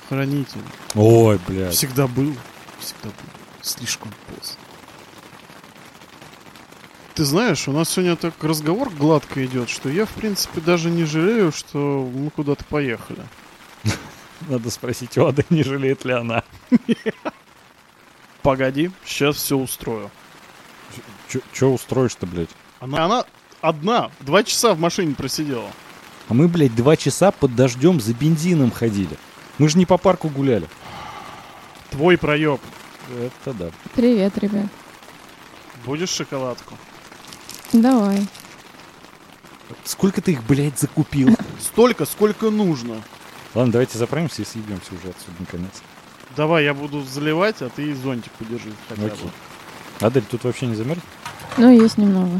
Хранитель. 0.09 0.61
Ой, 0.95 1.39
блядь. 1.47 1.73
Всегда 1.73 2.07
был. 2.07 2.35
Всегда 2.79 3.09
был. 3.09 3.61
Слишком 3.61 4.11
поздно. 4.27 4.55
Ты 7.15 7.25
знаешь, 7.25 7.67
у 7.67 7.73
нас 7.73 7.89
сегодня 7.89 8.15
так 8.15 8.41
разговор 8.43 8.89
гладко 8.89 9.45
идет, 9.45 9.69
что 9.69 9.89
я, 9.89 10.05
в 10.05 10.11
принципе, 10.11 10.61
даже 10.61 10.89
не 10.89 11.03
жалею, 11.03 11.51
что 11.51 12.09
мы 12.13 12.29
куда-то 12.29 12.63
поехали. 12.63 13.21
Надо 14.47 14.69
спросить 14.71 15.17
у 15.17 15.25
Ады, 15.25 15.43
не 15.49 15.63
жалеет 15.63 16.05
ли 16.05 16.13
она. 16.13 16.43
Погоди, 18.41 18.89
сейчас 19.05 19.35
все 19.35 19.57
устрою. 19.57 20.09
Че 21.51 21.65
устроишь-то, 21.65 22.25
блядь? 22.25 22.49
Она, 22.79 23.03
она 23.03 23.25
одна, 23.61 24.11
два 24.21 24.43
часа 24.43 24.73
в 24.73 24.79
машине 24.79 25.13
просидела. 25.13 25.69
А 26.29 26.33
мы, 26.35 26.47
блядь, 26.47 26.75
два 26.75 26.95
часа 26.95 27.31
под 27.31 27.55
дождем 27.55 27.99
за 27.99 28.13
бензином 28.13 28.71
ходили. 28.71 29.17
Мы 29.57 29.67
же 29.67 29.79
не 29.79 29.87
по 29.87 29.97
парку 29.97 30.29
гуляли. 30.29 30.67
Твой 31.89 32.17
проеб. 32.19 32.61
Это 33.09 33.53
да. 33.53 33.71
Привет, 33.95 34.37
ребят. 34.37 34.67
Будешь 35.85 36.09
шоколадку? 36.09 36.77
Давай. 37.73 38.27
Сколько 39.83 40.21
ты 40.21 40.33
их, 40.33 40.43
блядь, 40.43 40.77
закупил? 40.77 41.35
Столько, 41.59 42.05
сколько 42.05 42.51
нужно. 42.51 43.01
Ладно, 43.55 43.71
давайте 43.73 43.97
заправимся 43.97 44.43
и 44.43 44.45
съебемся 44.45 44.93
уже 44.93 45.09
отсюда 45.09 45.35
наконец. 45.39 45.71
Давай, 46.37 46.63
я 46.63 46.75
буду 46.75 47.01
заливать, 47.01 47.63
а 47.63 47.69
ты 47.69 47.95
зонтик 47.95 48.31
подержи 48.33 48.71
хотя 48.87 49.03
Окей. 49.03 49.25
бы. 49.25 50.05
Адель, 50.05 50.23
тут 50.29 50.43
вообще 50.43 50.67
не 50.67 50.75
замерз? 50.75 51.01
Ну, 51.57 51.71
есть 51.71 51.97
немного. 51.97 52.39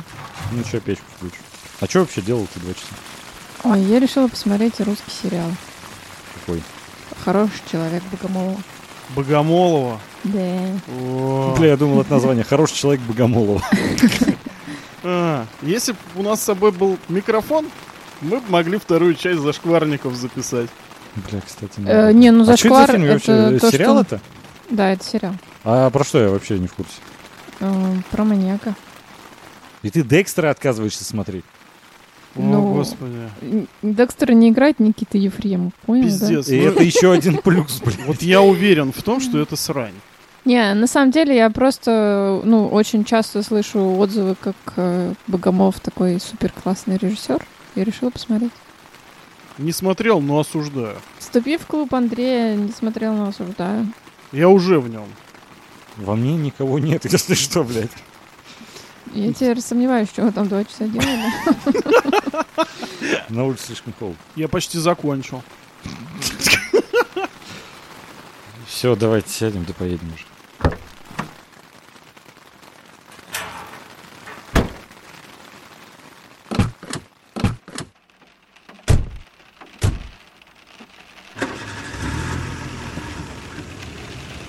Ну 0.52 0.64
что, 0.64 0.80
печку 0.80 1.06
включу. 1.18 1.38
А 1.80 1.88
что 1.88 2.02
вообще 2.02 2.22
делал 2.22 2.48
ты 2.54 2.60
два 2.60 2.74
часа? 2.76 2.94
Ой, 3.64 3.82
я 3.82 4.00
решила 4.00 4.28
посмотреть 4.28 4.80
русский 4.80 5.12
сериал. 5.12 5.50
Какой? 6.40 6.62
Хороший 7.24 7.62
человек 7.72 8.04
Богомолова. 8.12 8.58
Богомолова. 9.16 10.00
Да. 10.24 11.54
Бля, 11.58 11.68
я 11.70 11.78
думал, 11.78 12.02
это 12.02 12.12
название. 12.14 12.44
Хороший 12.44 12.76
человек 12.76 13.02
Богомолова. 13.02 13.62
А, 15.04 15.46
если 15.62 15.94
бы 15.94 15.98
у 16.18 16.24
нас 16.24 16.42
с 16.42 16.44
собой 16.44 16.72
был 16.72 16.98
микрофон, 17.08 17.68
мы 18.22 18.40
бы 18.40 18.50
могли 18.50 18.78
вторую 18.78 19.16
часть 19.16 19.40
зашкварников 19.40 20.14
записать. 20.16 20.70
Бля, 21.30 21.42
кстати, 21.42 21.74
Э, 21.80 21.82
надо. 21.82 22.14
не, 22.14 22.32
ну 22.32 22.44
А 22.44 22.44
что 22.46 22.52
это 22.54 22.58
за 22.58 22.70
зашквар 22.70 22.92
фильм 22.92 23.08
вообще? 23.08 23.32
это 23.32 23.60
то, 23.60 23.72
Сериал 23.72 24.00
это? 24.02 24.22
Да, 24.70 24.90
это 24.92 25.04
сериал. 25.04 25.34
А 25.64 25.90
про 25.90 26.04
что 26.04 26.20
я 26.22 26.30
вообще 26.30 26.60
не 26.60 26.68
в 26.68 26.74
курсе? 26.74 26.92
Э, 27.62 27.96
Про 28.12 28.24
маньяка. 28.26 28.76
И 29.82 29.90
ты 29.90 30.04
Декстера 30.04 30.50
отказываешься 30.50 31.04
смотреть? 31.04 31.46
О, 32.36 32.42
Ну, 32.42 32.74
господи. 32.74 33.30
Декстера 33.82 34.34
не 34.34 34.50
играет 34.50 34.80
Никита 34.80 35.18
Ефремов, 35.18 35.74
понял, 35.86 36.04
Пиздец. 36.04 36.48
И 36.50 36.62
Ну, 36.62 36.68
это 36.68 36.84
еще 36.84 37.12
один 37.12 37.38
плюс, 37.38 37.82
блин. 37.82 37.98
Вот 38.08 38.22
я 38.22 38.42
уверен 38.42 38.92
в 38.92 39.02
том, 39.02 39.20
что 39.20 39.40
это 39.40 39.56
срань. 39.56 39.94
да? 40.46 40.52
Не, 40.52 40.74
на 40.74 40.88
самом 40.88 41.12
деле 41.12 41.36
я 41.36 41.50
просто, 41.50 42.42
ну, 42.44 42.68
очень 42.68 43.04
часто 43.04 43.44
слышу 43.44 43.80
отзывы, 43.98 44.36
как 44.40 44.56
э, 44.78 45.14
Богомолов 45.28 45.80
такой 45.80 46.20
супер 46.20 46.52
классный 46.52 46.98
режиссер. 46.98 47.46
Я 47.76 47.84
решила 47.84 48.10
посмотреть. 48.10 48.52
Не 49.58 49.74
смотрел, 49.74 50.22
но 50.22 50.40
осуждаю. 50.40 50.96
Вступи 51.20 51.58
в 51.58 51.66
клуб 51.66 51.94
Андрея, 51.94 52.56
не 52.56 52.72
смотрел, 52.72 53.14
но 53.14 53.28
осуждаю. 53.28 53.88
Я 54.32 54.48
уже 54.50 54.80
в 54.80 54.90
нем. 54.90 55.06
Во 55.98 56.16
мне 56.16 56.36
никого 56.36 56.80
нет, 56.80 57.04
если 57.12 57.34
что, 57.34 57.64
блядь. 57.64 57.92
Я 59.14 59.34
теперь 59.34 59.60
сомневаюсь, 59.62 60.10
что 60.10 60.24
вы 60.24 60.32
там 60.32 60.48
два 60.48 60.64
часа 60.64 60.88
делали. 60.88 61.32
На 63.30 63.44
улице 63.44 63.68
слишком 63.68 63.94
холодно. 63.94 64.20
Я 64.36 64.48
почти 64.48 64.78
закончил. 64.78 65.44
Все, 68.68 68.96
давайте 68.96 69.30
сядем, 69.30 69.66
да 69.66 69.74
поедем 69.74 70.14
уже. 70.14 70.26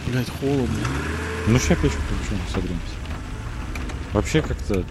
Блять, 0.06 0.28
холодно. 0.40 0.68
Ну, 1.46 1.58
сейчас 1.58 1.78
печку 1.78 1.98
включу, 2.02 2.40
согреемся. 2.52 2.99
Вообще 4.12 4.42
как-то... 4.42 4.84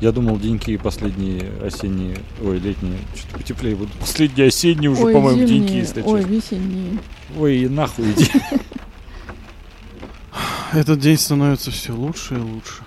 Я 0.00 0.12
думал, 0.12 0.38
деньки 0.38 0.76
последние 0.76 1.52
осенние... 1.62 2.18
Ой, 2.42 2.58
летние, 2.58 2.98
что-то 3.14 3.38
потеплее 3.38 3.76
будут. 3.76 3.92
Последние 3.94 4.48
осенние 4.48 4.90
уже, 4.90 5.02
Ой, 5.02 5.12
по-моему, 5.12 5.40
деньки, 5.40 5.52
зимние, 5.52 5.78
если 5.78 6.02
Ой, 6.02 6.20
честно. 6.20 6.34
весенние. 6.34 6.98
Ой, 7.38 7.56
и 7.58 7.68
нахуй 7.68 8.10
иди. 8.12 8.30
Этот 10.72 11.00
день 11.00 11.18
становится 11.18 11.70
все 11.70 11.92
лучше 11.92 12.34
и 12.34 12.38
лучше. 12.38 12.82